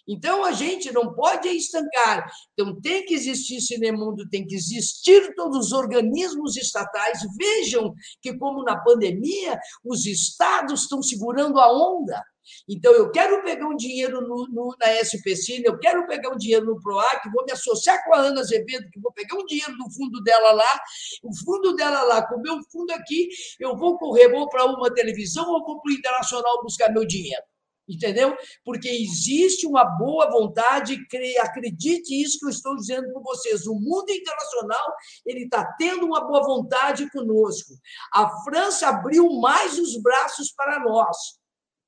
Então, 0.08 0.44
a 0.44 0.52
gente 0.52 0.92
não 0.92 1.14
pode 1.14 1.48
estancar. 1.50 2.30
Então, 2.54 2.80
tem 2.82 3.06
que 3.06 3.14
existir 3.14 3.62
Cinemundo, 3.62 4.30
tem 4.30 4.46
que 4.46 4.56
existir 4.56 5.34
todos 5.36 5.68
os 5.68 5.72
organismos 5.72 6.58
estatais. 6.58 7.20
Vejam 7.38 7.94
que, 8.22 8.38
como 8.38 8.64
na 8.64 8.78
pandemia, 8.78 9.60
os 9.84 10.06
estados 10.06 10.82
estão 10.82 11.02
segurando 11.02 11.60
a 11.60 11.72
onda. 11.72 12.24
Então, 12.68 12.92
eu 12.94 13.12
quero 13.12 13.44
pegar 13.44 13.68
um 13.68 13.76
dinheiro 13.76 14.22
no, 14.22 14.48
no, 14.50 14.76
na 14.80 14.94
SPCine, 15.02 15.64
eu 15.66 15.78
quero 15.78 16.08
pegar 16.08 16.30
um 16.30 16.38
dinheiro 16.38 16.66
no 16.66 16.82
PROAC, 16.82 17.30
vou 17.32 17.46
me 17.46 17.52
associar 17.52 18.04
com 18.04 18.14
a 18.14 18.20
Ana 18.20 18.42
Azevedo, 18.42 18.90
que 18.92 19.00
vou 19.00 19.12
pegar 19.14 19.36
um 19.36 19.46
dinheiro 19.46 19.76
do 19.78 19.92
fundo 19.92 20.22
dela 20.24 20.52
lá, 20.52 20.82
o 21.24 21.36
fundo 21.36 21.76
dela 21.76 22.02
lá, 22.04 22.28
com 22.28 22.36
o 22.36 22.42
meu 22.42 22.60
fundo 22.72 22.92
aqui, 22.92 23.30
eu 23.60 23.78
vou 23.78 23.98
correr, 23.98 24.30
vou 24.30 24.50
para 24.50 24.66
uma 24.66 24.92
televisão 24.94 25.48
ou 25.48 25.64
vou 25.64 25.82
para 25.82 25.92
o 25.92 25.94
internacional 25.94 26.64
buscar 26.64 26.92
meu 26.92 27.06
dinheiro 27.06 27.44
entendeu? 27.90 28.38
Porque 28.64 28.88
existe 28.88 29.66
uma 29.66 29.84
boa 29.84 30.30
vontade, 30.30 31.00
acredite 31.40 32.14
isso 32.14 32.40
que 32.40 32.46
eu 32.46 32.50
estou 32.50 32.76
dizendo 32.76 33.12
para 33.12 33.22
vocês, 33.22 33.66
o 33.66 33.74
mundo 33.74 34.12
internacional 34.12 34.94
ele 35.26 35.46
está 35.46 35.66
tendo 35.78 36.06
uma 36.06 36.22
boa 36.26 36.44
vontade 36.44 37.10
conosco. 37.10 37.74
A 38.14 38.30
França 38.44 38.88
abriu 38.88 39.28
mais 39.42 39.80
os 39.80 39.98
braços 39.98 40.52
para 40.52 40.80
nós, 40.80 41.18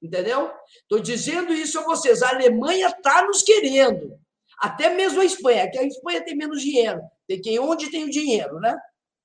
entendeu? 0.01 0.51
Estou 0.81 0.99
dizendo 0.99 1.53
isso 1.53 1.79
a 1.79 1.83
vocês, 1.83 2.23
a 2.23 2.29
Alemanha 2.29 2.87
está 2.87 3.23
nos 3.23 3.43
querendo, 3.43 4.19
até 4.57 4.89
mesmo 4.89 5.21
a 5.21 5.25
Espanha, 5.25 5.69
que 5.69 5.77
a 5.77 5.83
Espanha 5.83 6.23
tem 6.23 6.35
menos 6.35 6.61
dinheiro, 6.61 7.01
tem 7.27 7.39
quem 7.39 7.59
onde 7.59 7.91
tem 7.91 8.05
o 8.05 8.09
dinheiro, 8.09 8.59
né? 8.59 8.75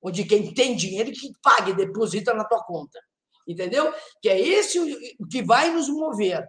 Onde 0.03 0.25
quem 0.25 0.53
tem 0.53 0.77
dinheiro 0.77 1.11
que 1.11 1.33
pague, 1.43 1.73
deposita 1.73 2.35
na 2.35 2.45
tua 2.45 2.63
conta 2.63 3.01
entendeu? 3.47 3.93
Que 4.21 4.29
é 4.29 4.41
esse 4.41 4.79
o 5.21 5.27
que 5.29 5.43
vai 5.43 5.71
nos 5.71 5.89
mover. 5.89 6.47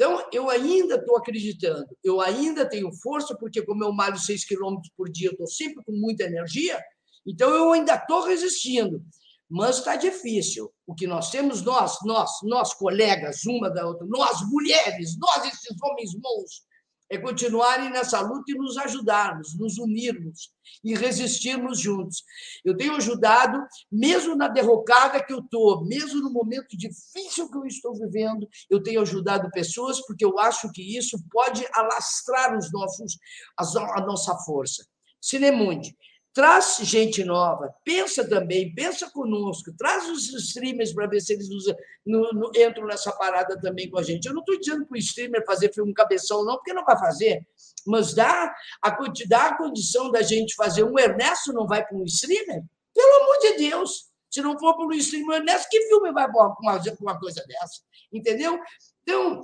Então, 0.00 0.24
eu 0.32 0.48
ainda 0.48 0.94
estou 0.94 1.16
acreditando, 1.16 1.84
eu 2.04 2.20
ainda 2.20 2.64
tenho 2.64 2.88
força, 3.02 3.36
porque 3.36 3.60
como 3.62 3.82
eu 3.82 3.92
malho 3.92 4.16
6 4.16 4.44
quilômetros 4.44 4.92
por 4.96 5.10
dia, 5.10 5.26
eu 5.26 5.32
estou 5.32 5.48
sempre 5.48 5.82
com 5.82 5.90
muita 5.90 6.22
energia, 6.22 6.80
então 7.26 7.50
eu 7.50 7.72
ainda 7.72 7.96
estou 7.96 8.22
resistindo. 8.22 9.02
Mas 9.50 9.78
está 9.78 9.96
difícil. 9.96 10.70
O 10.86 10.94
que 10.94 11.06
nós 11.06 11.30
temos, 11.30 11.62
nós, 11.62 11.96
nós, 12.04 12.30
nós, 12.44 12.74
colegas, 12.74 13.44
uma 13.44 13.68
da 13.68 13.88
outra, 13.88 14.06
nós, 14.06 14.38
mulheres, 14.48 15.16
nós, 15.18 15.46
esses 15.46 15.76
homens 15.82 16.14
bons, 16.14 16.62
é 17.10 17.16
continuarem 17.16 17.90
nessa 17.90 18.20
luta 18.20 18.52
e 18.52 18.54
nos 18.54 18.76
ajudarmos, 18.76 19.56
nos 19.58 19.78
unirmos 19.78 20.52
e 20.84 20.94
resistirmos 20.94 21.80
juntos. 21.80 22.22
Eu 22.64 22.76
tenho 22.76 22.94
ajudado, 22.96 23.58
mesmo 23.90 24.36
na 24.36 24.48
derrocada 24.48 25.22
que 25.22 25.32
eu 25.32 25.38
estou, 25.38 25.84
mesmo 25.86 26.20
no 26.20 26.30
momento 26.30 26.76
difícil 26.76 27.50
que 27.50 27.56
eu 27.56 27.66
estou 27.66 27.94
vivendo, 27.94 28.46
eu 28.68 28.82
tenho 28.82 29.00
ajudado 29.00 29.50
pessoas 29.50 30.04
porque 30.06 30.24
eu 30.24 30.38
acho 30.38 30.70
que 30.72 30.96
isso 30.96 31.18
pode 31.30 31.66
alastrar 31.72 32.56
os 32.56 32.70
nossos, 32.72 33.18
a 33.56 34.00
nossa 34.02 34.36
força. 34.44 34.86
Cinemundi, 35.20 35.96
Traz 36.34 36.78
gente 36.82 37.24
nova, 37.24 37.74
pensa 37.84 38.28
também, 38.28 38.72
pensa 38.72 39.10
conosco, 39.10 39.72
traz 39.76 40.08
os 40.08 40.28
streamers 40.28 40.92
para 40.92 41.08
ver 41.08 41.20
se 41.20 41.32
eles 41.32 41.48
nos, 41.48 41.64
no, 42.06 42.30
no, 42.32 42.52
entram 42.54 42.86
nessa 42.86 43.10
parada 43.12 43.58
também 43.60 43.90
com 43.90 43.98
a 43.98 44.02
gente. 44.02 44.26
Eu 44.26 44.34
não 44.34 44.40
estou 44.40 44.58
dizendo 44.58 44.86
para 44.86 44.94
o 44.94 44.98
streamer 44.98 45.44
fazer 45.44 45.72
filme 45.72 45.92
cabeção, 45.92 46.44
não, 46.44 46.56
porque 46.56 46.72
não 46.72 46.84
vai 46.84 46.98
fazer, 46.98 47.44
mas 47.86 48.14
dá 48.14 48.54
a, 48.82 48.98
dá 49.28 49.46
a 49.46 49.56
condição 49.56 50.10
da 50.12 50.22
gente 50.22 50.54
fazer. 50.54 50.84
Um 50.84 50.98
Ernesto 50.98 51.52
não 51.52 51.66
vai 51.66 51.84
para 51.84 51.96
um 51.96 52.04
streamer? 52.04 52.62
Pelo 52.94 53.22
amor 53.22 53.38
de 53.40 53.56
Deus! 53.56 54.08
Se 54.30 54.42
não 54.42 54.58
for 54.58 54.76
para 54.76 54.86
um 54.86 54.92
streamer 54.92 55.38
Ernesto, 55.38 55.68
que 55.70 55.88
filme 55.88 56.12
vai 56.12 56.30
para 56.30 56.54
uma, 56.60 56.82
uma 57.00 57.18
coisa 57.18 57.42
dessa? 57.48 57.82
Entendeu? 58.12 58.60
Então, 59.02 59.40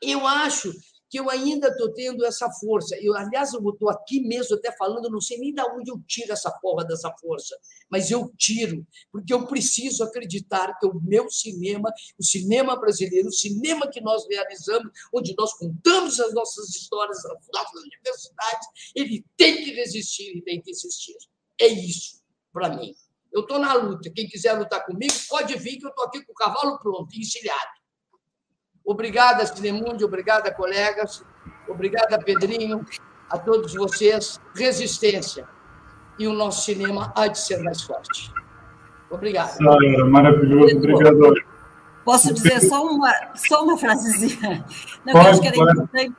eu 0.00 0.26
acho 0.26 0.72
que 1.12 1.20
eu 1.20 1.28
ainda 1.28 1.68
estou 1.68 1.92
tendo 1.92 2.24
essa 2.24 2.50
força. 2.52 2.96
Eu, 2.96 3.14
aliás, 3.14 3.52
eu 3.52 3.60
estou 3.68 3.90
aqui 3.90 4.22
mesmo 4.22 4.56
até 4.56 4.72
falando, 4.72 5.10
não 5.10 5.20
sei 5.20 5.36
nem 5.36 5.52
de 5.52 5.60
onde 5.60 5.90
eu 5.90 6.02
tiro 6.08 6.32
essa 6.32 6.50
porra 6.50 6.86
dessa 6.86 7.12
força, 7.20 7.54
mas 7.90 8.10
eu 8.10 8.32
tiro, 8.38 8.86
porque 9.12 9.34
eu 9.34 9.46
preciso 9.46 10.02
acreditar 10.04 10.74
que 10.78 10.86
o 10.86 10.98
meu 11.02 11.28
cinema, 11.28 11.92
o 12.18 12.24
cinema 12.24 12.80
brasileiro, 12.80 13.28
o 13.28 13.32
cinema 13.32 13.90
que 13.90 14.00
nós 14.00 14.26
realizamos, 14.26 14.90
onde 15.12 15.34
nós 15.36 15.52
contamos 15.52 16.18
as 16.18 16.32
nossas 16.32 16.70
histórias, 16.70 17.18
as 17.26 17.46
nossas 17.52 17.82
diversidades, 17.90 18.68
ele 18.96 19.22
tem 19.36 19.62
que 19.62 19.70
resistir 19.72 20.34
e 20.38 20.40
tem 20.40 20.62
que 20.62 20.70
existir. 20.70 21.18
É 21.60 21.66
isso, 21.66 22.22
para 22.50 22.74
mim. 22.74 22.94
Eu 23.30 23.42
estou 23.42 23.58
na 23.58 23.74
luta. 23.74 24.10
Quem 24.10 24.26
quiser 24.26 24.54
lutar 24.54 24.86
comigo, 24.86 25.12
pode 25.28 25.54
vir, 25.58 25.76
que 25.76 25.84
eu 25.84 25.90
estou 25.90 26.06
aqui 26.06 26.24
com 26.24 26.32
o 26.32 26.34
cavalo 26.34 26.78
pronto, 26.78 27.14
encilhado. 27.14 27.81
Obrigada, 28.84 29.46
Cinemundo, 29.46 30.04
obrigada, 30.04 30.52
colegas, 30.52 31.24
obrigada, 31.68 32.18
Pedrinho, 32.18 32.84
a 33.30 33.38
todos 33.38 33.74
vocês. 33.74 34.40
Resistência. 34.54 35.48
E 36.18 36.26
o 36.26 36.32
nosso 36.32 36.64
cinema 36.64 37.12
há 37.16 37.26
de 37.26 37.38
ser 37.38 37.62
mais 37.62 37.82
forte. 37.82 38.32
Obrigado. 39.10 39.56
Sara, 39.56 40.04
maravilhoso, 40.06 40.76
obrigado. 40.76 41.34
Posso 42.04 42.34
dizer 42.34 42.60
só 42.60 42.84
uma, 42.84 43.12
só 43.34 43.62
uma 43.62 43.78
frasezinha? 43.78 44.64
Não, 45.04 45.12
pode, 45.12 45.26
eu 45.26 45.30
acho 45.30 45.40
que 45.40 45.48
era 45.48 45.56
importante. 45.56 46.16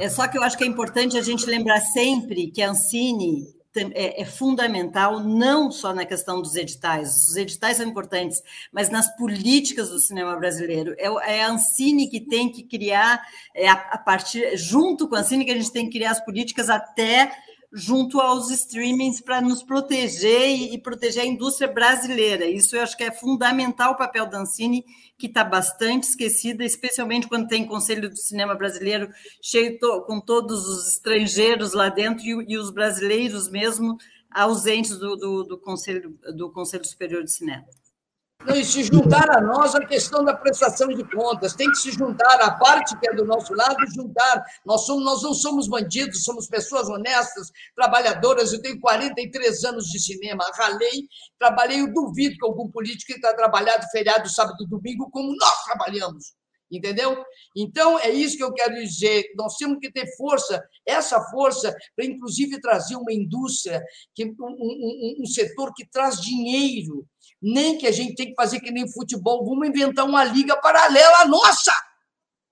É 0.00 0.08
só 0.08 0.26
que 0.26 0.36
eu 0.36 0.42
acho 0.42 0.58
que 0.58 0.64
é 0.64 0.66
importante 0.66 1.16
a 1.16 1.22
gente 1.22 1.46
lembrar 1.46 1.80
sempre 1.80 2.50
que 2.50 2.60
a 2.60 2.70
Ancine 2.70 3.46
é, 3.76 4.22
é, 4.22 4.24
fundamental, 4.24 5.20
não 5.20 5.70
só 5.70 5.92
na 5.92 6.04
questão 6.04 6.40
dos 6.40 6.54
editais, 6.54 7.28
os 7.28 7.36
editais 7.36 7.78
são 7.78 7.86
importantes, 7.86 8.42
mas 8.72 8.88
nas 8.88 9.14
políticas 9.16 9.90
do 9.90 9.98
cinema 9.98 10.36
brasileiro. 10.36 10.94
É, 10.96 11.36
é 11.36 11.42
a 11.42 11.50
Ancine 11.50 12.08
que 12.08 12.20
tem 12.20 12.50
que 12.50 12.62
criar, 12.62 13.20
é 13.54 13.68
a, 13.68 13.72
a 13.72 13.98
partir, 13.98 14.56
junto 14.56 15.08
com 15.08 15.16
a 15.16 15.20
Ancine, 15.20 15.44
que 15.44 15.50
a 15.50 15.56
gente 15.56 15.72
tem 15.72 15.86
que 15.86 15.98
criar 15.98 16.12
as 16.12 16.24
políticas 16.24 16.70
até 16.70 17.32
junto 17.76 18.20
aos 18.20 18.50
streamings 18.50 19.20
para 19.20 19.40
nos 19.40 19.60
proteger 19.60 20.72
e, 20.72 20.78
proteger 20.78 21.24
a 21.24 21.26
indústria 21.26 21.66
brasileira. 21.66 22.46
Isso 22.46 22.76
eu 22.76 22.82
acho 22.82 22.96
que 22.96 23.02
é 23.02 23.10
fundamental 23.10 23.92
o 23.92 23.96
papel 23.96 24.26
da 24.26 24.40
Ancine, 24.40 24.84
que 25.18 25.26
está 25.26 25.42
bastante 25.42 26.04
esquecida, 26.04 26.64
especialmente 26.64 27.26
quando 27.26 27.48
tem 27.48 27.66
Conselho 27.66 28.08
do 28.08 28.16
Cinema 28.16 28.54
Brasileiro 28.54 29.08
cheio 29.42 29.76
to, 29.80 30.02
com 30.02 30.20
todos 30.20 30.68
os 30.68 30.88
estrangeiros 30.92 31.72
lá 31.72 31.88
dentro 31.88 32.24
e, 32.24 32.52
e 32.52 32.56
os 32.56 32.70
brasileiros 32.70 33.50
mesmo 33.50 33.96
ausentes 34.30 34.96
do, 34.96 35.16
do, 35.16 35.42
do, 35.42 35.58
Conselho, 35.58 36.16
do 36.36 36.52
Conselho 36.52 36.84
Superior 36.84 37.24
de 37.24 37.32
Cinema. 37.32 37.64
Não, 38.44 38.54
e 38.54 38.62
se 38.62 38.82
juntar 38.82 39.30
a 39.30 39.40
nós 39.40 39.74
a 39.74 39.84
questão 39.86 40.22
da 40.22 40.34
prestação 40.34 40.88
de 40.88 41.02
contas, 41.04 41.54
tem 41.54 41.70
que 41.70 41.78
se 41.78 41.90
juntar 41.90 42.42
a 42.42 42.50
parte 42.50 42.94
que 42.98 43.08
é 43.08 43.14
do 43.14 43.24
nosso 43.24 43.54
lado 43.54 43.76
juntar. 43.94 44.44
Nós, 44.66 44.84
somos, 44.84 45.02
nós 45.02 45.22
não 45.22 45.32
somos 45.32 45.66
bandidos, 45.66 46.24
somos 46.24 46.46
pessoas 46.46 46.90
honestas, 46.90 47.50
trabalhadoras. 47.74 48.52
Eu 48.52 48.60
tenho 48.60 48.78
43 48.78 49.64
anos 49.64 49.86
de 49.86 49.98
cinema, 49.98 50.44
ralei, 50.54 51.08
trabalhei, 51.38 51.80
eu 51.80 51.92
duvido 51.92 52.36
que 52.36 52.44
algum 52.44 52.70
político 52.70 53.18
tenha 53.18 53.34
trabalhado 53.34 53.86
feriado, 53.90 54.28
sábado 54.28 54.66
domingo, 54.66 55.10
como 55.10 55.34
nós 55.34 55.64
trabalhamos. 55.64 56.34
Entendeu? 56.70 57.24
Então, 57.56 57.98
é 57.98 58.10
isso 58.10 58.36
que 58.36 58.42
eu 58.42 58.52
quero 58.52 58.74
dizer. 58.74 59.24
Nós 59.36 59.56
temos 59.56 59.78
que 59.78 59.90
ter 59.90 60.06
força, 60.16 60.62
essa 60.84 61.18
força, 61.30 61.74
para 61.96 62.04
inclusive 62.04 62.60
trazer 62.60 62.96
uma 62.96 63.12
indústria, 63.12 63.82
que, 64.14 64.26
um, 64.26 64.34
um, 64.40 65.16
um 65.22 65.26
setor 65.26 65.72
que 65.74 65.86
traz 65.88 66.20
dinheiro 66.20 67.06
nem 67.44 67.76
que 67.76 67.86
a 67.86 67.92
gente 67.92 68.14
tem 68.14 68.28
que 68.28 68.34
fazer 68.34 68.58
que 68.58 68.70
nem 68.70 68.90
futebol, 68.90 69.44
vamos 69.44 69.68
inventar 69.68 70.06
uma 70.06 70.24
liga 70.24 70.56
paralela 70.56 71.26
nossa, 71.26 71.72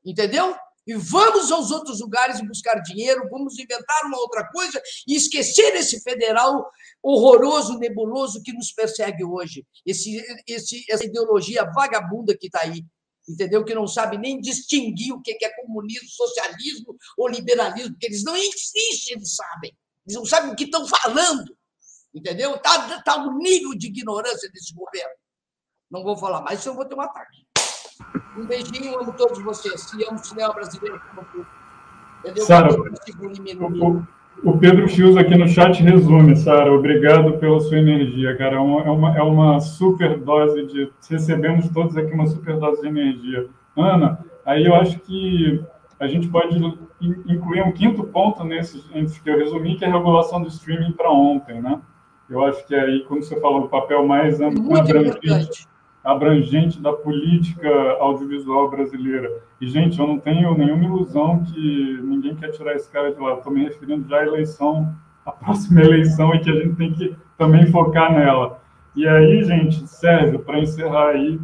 entendeu? 0.04 0.54
E 0.86 0.94
vamos 0.94 1.50
aos 1.50 1.70
outros 1.70 2.00
lugares 2.00 2.46
buscar 2.46 2.74
dinheiro, 2.80 3.26
vamos 3.30 3.58
inventar 3.58 4.04
uma 4.04 4.18
outra 4.18 4.46
coisa 4.48 4.82
e 5.08 5.14
esquecer 5.14 5.74
esse 5.76 6.02
federal 6.02 6.70
horroroso, 7.02 7.78
nebuloso 7.78 8.42
que 8.42 8.52
nos 8.52 8.70
persegue 8.70 9.24
hoje, 9.24 9.64
esse, 9.86 10.22
esse, 10.46 10.84
essa 10.90 11.06
ideologia 11.06 11.64
vagabunda 11.64 12.36
que 12.36 12.46
está 12.46 12.60
aí, 12.60 12.84
entendeu? 13.26 13.64
Que 13.64 13.74
não 13.74 13.86
sabe 13.86 14.18
nem 14.18 14.40
distinguir 14.40 15.14
o 15.14 15.22
que 15.22 15.38
é 15.42 15.56
comunismo, 15.62 16.08
socialismo 16.08 16.96
ou 17.16 17.28
liberalismo, 17.28 17.92
porque 17.92 18.06
eles 18.06 18.24
não 18.24 18.36
existem, 18.36 19.16
eles 19.16 19.34
sabem, 19.36 19.74
eles 20.06 20.18
não 20.18 20.26
sabem 20.26 20.50
o 20.52 20.56
que 20.56 20.64
estão 20.64 20.86
falando. 20.86 21.56
Entendeu? 22.14 22.54
Está 22.54 23.00
tá 23.02 23.16
o 23.24 23.38
nível 23.38 23.76
de 23.76 23.86
ignorância 23.86 24.50
desse 24.50 24.74
governo. 24.74 25.14
Não 25.90 26.02
vou 26.02 26.16
falar 26.16 26.42
mais, 26.42 26.60
senão 26.60 26.76
vou 26.76 26.84
ter 26.84 26.94
um 26.94 27.00
ataque. 27.00 27.46
Um 28.36 28.46
beijinho, 28.46 28.98
amo 28.98 29.12
todos 29.12 29.42
vocês. 29.42 29.92
E 29.94 30.04
amo 30.04 30.18
o 30.18 30.24
cinema 30.24 30.52
brasileiro 30.52 31.00
como 31.10 31.26
tudo. 31.30 31.46
Entendeu? 32.20 32.44
Sara, 32.44 32.68
o, 32.74 34.06
o 34.44 34.58
Pedro 34.58 34.88
Fius 34.88 35.16
aqui 35.16 35.36
no 35.36 35.48
chat 35.48 35.82
resume, 35.82 36.36
Sara. 36.36 36.72
Obrigado 36.72 37.38
pela 37.38 37.60
sua 37.60 37.78
energia, 37.78 38.36
cara. 38.36 38.56
É 38.56 38.58
uma, 38.58 38.82
é 38.82 38.90
uma, 38.90 39.18
é 39.18 39.22
uma 39.22 39.60
super 39.60 40.18
dose 40.18 40.66
de. 40.66 40.92
Recebemos 41.10 41.68
todos 41.70 41.96
aqui 41.96 42.12
uma 42.12 42.26
super 42.26 42.58
dose 42.58 42.80
de 42.80 42.88
energia. 42.88 43.48
Ana, 43.76 44.24
aí 44.44 44.64
eu 44.64 44.74
acho 44.74 44.98
que 45.00 45.62
a 45.98 46.06
gente 46.06 46.28
pode 46.28 46.58
incluir 47.00 47.62
um 47.62 47.72
quinto 47.72 48.04
ponto 48.04 48.44
nesse 48.44 48.80
que 49.22 49.30
eu 49.30 49.38
resumi, 49.38 49.76
que 49.76 49.84
é 49.84 49.88
a 49.88 49.92
regulação 49.92 50.42
do 50.42 50.48
streaming 50.48 50.92
para 50.92 51.10
ontem, 51.10 51.60
né? 51.60 51.80
Eu 52.28 52.44
acho 52.44 52.66
que 52.66 52.74
aí, 52.74 53.04
quando 53.06 53.22
você 53.22 53.38
falou 53.40 53.62
do 53.62 53.68
papel 53.68 54.06
mais 54.06 54.40
abrangente, 54.40 55.66
abrangente 56.02 56.80
da 56.80 56.92
política 56.92 57.68
audiovisual 58.00 58.70
brasileira. 58.70 59.42
E, 59.60 59.68
gente, 59.68 59.98
eu 59.98 60.06
não 60.06 60.18
tenho 60.18 60.56
nenhuma 60.56 60.84
ilusão 60.84 61.44
que 61.44 62.00
ninguém 62.02 62.34
quer 62.34 62.50
tirar 62.50 62.74
esse 62.74 62.90
cara 62.90 63.12
de 63.12 63.20
lá. 63.20 63.34
Estou 63.34 63.52
me 63.52 63.64
referindo 63.64 64.08
já 64.08 64.18
à 64.18 64.26
eleição, 64.26 64.94
à 65.24 65.30
próxima 65.32 65.80
eleição, 65.82 66.34
e 66.34 66.40
que 66.40 66.50
a 66.50 66.54
gente 66.54 66.76
tem 66.76 66.92
que 66.92 67.16
também 67.38 67.66
focar 67.66 68.12
nela. 68.12 68.60
E 68.96 69.06
aí, 69.06 69.44
gente, 69.44 69.86
Sérgio, 69.86 70.40
para 70.40 70.58
encerrar 70.58 71.10
aí 71.10 71.40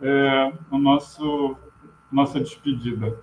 é, 0.00 0.52
o 0.70 0.78
nosso 0.78 1.56
nossa 2.10 2.38
despedida. 2.38 3.16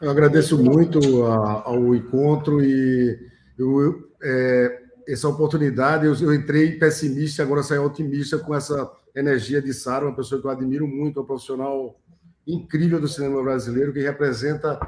Eu 0.00 0.10
agradeço 0.10 0.62
muito 0.62 1.24
a, 1.24 1.62
ao 1.66 1.94
encontro 1.94 2.62
e 2.62 3.18
eu, 3.58 4.08
é, 4.22 4.81
essa 5.12 5.28
oportunidade. 5.28 6.06
Eu, 6.06 6.14
eu 6.14 6.34
entrei 6.34 6.78
pessimista, 6.78 7.42
agora 7.42 7.62
saí 7.62 7.78
otimista 7.78 8.38
com 8.38 8.54
essa 8.54 8.90
energia 9.14 9.60
de 9.60 9.72
Sara, 9.72 10.06
uma 10.06 10.16
pessoa 10.16 10.40
que 10.40 10.46
eu 10.46 10.50
admiro 10.50 10.86
muito, 10.86 11.20
uma 11.20 11.26
profissional 11.26 11.98
incrível 12.46 13.00
do 13.00 13.08
cinema 13.08 13.42
brasileiro, 13.42 13.92
que 13.92 14.00
representa 14.00 14.80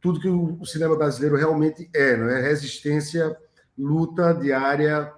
tudo 0.00 0.20
que 0.20 0.28
o, 0.28 0.64
cinema 0.64 0.96
brasileiro 0.96 1.36
realmente 1.36 1.88
é, 1.94 2.16
não 2.16 2.28
é? 2.28 2.40
Resistência, 2.40 3.36
luta 3.78 4.32
diária 4.32 5.12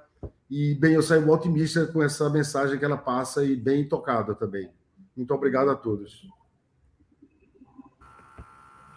e 0.51 0.75
bem, 0.75 0.95
eu 0.95 1.03
saio 1.03 1.31
otimista 1.31 1.87
com 1.87 2.03
essa 2.03 2.29
mensagem 2.31 2.79
que 2.79 2.85
ela 2.85 2.97
passa 2.97 3.45
e 3.45 3.55
bem 3.55 3.87
tocada 3.87 4.35
também. 4.35 4.71
Muito 5.17 5.33
obrigado 5.35 5.71
a 5.71 5.75
todos. 5.75 6.27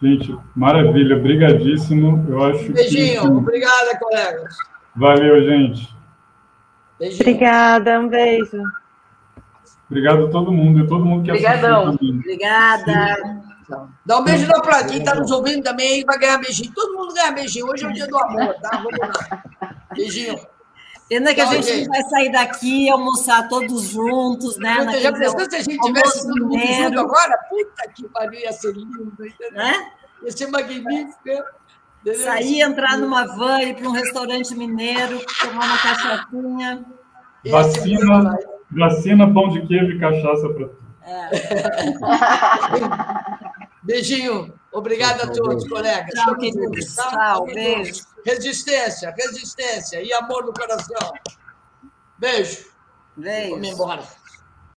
Gente, 0.00 0.36
maravilha, 0.56 1.18
brigadíssimo. 1.18 2.26
Eu 2.28 2.42
acho 2.42 2.72
Beijinho, 2.72 3.20
que... 3.20 3.28
obrigada, 3.28 3.98
colegas. 3.98 4.56
Valeu, 4.94 5.42
gente. 5.44 5.94
Beijinho. 6.98 7.20
Obrigada, 7.20 8.00
um 8.00 8.08
beijo. 8.08 8.62
Obrigado 9.90 10.26
a 10.26 10.30
todo 10.30 10.52
mundo, 10.52 10.80
e 10.80 10.86
todo 10.86 11.04
mundo 11.04 11.24
que 11.24 11.30
Obrigadão. 11.30 11.88
assistiu. 11.88 12.14
Obrigada. 12.14 13.42
Dá 14.04 14.18
um 14.18 14.24
beijo 14.24 14.46
para 14.46 14.84
quem 14.84 14.98
está 14.98 15.14
nos 15.14 15.30
ouvindo 15.30 15.62
também, 15.62 16.04
vai 16.04 16.18
ganhar 16.18 16.38
beijinho. 16.38 16.72
Todo 16.74 16.96
mundo 16.96 17.14
ganha 17.14 17.32
beijinho. 17.32 17.66
Hoje 17.66 17.84
é 17.84 17.88
o 17.88 17.92
dia 17.92 18.06
do 18.06 18.18
amor, 18.18 18.54
tá? 18.60 18.82
Vamos 18.82 18.98
lá. 18.98 19.42
Beijinho. 19.94 20.38
Pena 21.08 21.34
que 21.34 21.40
a 21.40 21.46
gente 21.46 21.84
não 21.84 21.92
vai 21.92 22.02
sair 22.04 22.32
daqui 22.32 22.86
e 22.86 22.90
almoçar 22.90 23.48
todos 23.48 23.82
juntos, 23.90 24.56
né? 24.58 24.76
Você 24.84 25.00
já 25.00 25.12
pensou 25.12 25.50
se 25.50 25.56
a 25.56 25.62
gente 25.62 25.78
tivesse 25.78 26.26
todo 26.26 26.46
mundo 26.46 26.66
junto 26.66 27.00
agora? 27.00 27.38
Puta 27.50 27.88
que 27.94 28.08
pariu, 28.08 28.40
ia 28.40 28.52
ser 28.52 28.72
lindo, 28.72 29.12
entendeu? 29.20 29.52
Né? 29.52 29.92
Ia 30.22 30.32
ser 30.32 30.46
magnífico. 30.46 31.18
Sair, 32.16 32.62
entrar 32.62 32.98
numa 32.98 33.24
van, 33.26 33.62
ir 33.62 33.76
para 33.76 33.88
um 33.88 33.92
restaurante 33.92 34.56
mineiro, 34.56 35.24
tomar 35.40 35.66
uma 35.66 35.78
cachaçinha. 35.78 36.84
Vacina, 37.46 38.38
vacina, 38.70 39.32
pão 39.32 39.48
de 39.48 39.64
queijo 39.66 39.92
e 39.92 40.00
cachaça 40.00 40.48
para 40.48 40.68
tudo. 40.68 40.82
É. 41.04 41.30
Beijinho. 43.82 44.54
Obrigado 44.72 45.22
a 45.22 45.26
todos, 45.26 45.68
colegas. 45.68 46.14
Tchau, 46.14 46.36
queridos. 46.36 46.94
Tchau, 46.94 47.46
beijo. 47.46 48.04
Resistência, 48.24 49.12
resistência 49.16 50.02
e 50.02 50.12
amor 50.12 50.46
no 50.46 50.52
coração. 50.52 51.12
Beijo. 52.18 52.70
Beijo. 53.16 53.50
Vamos 53.50 53.68
embora. 53.68 54.02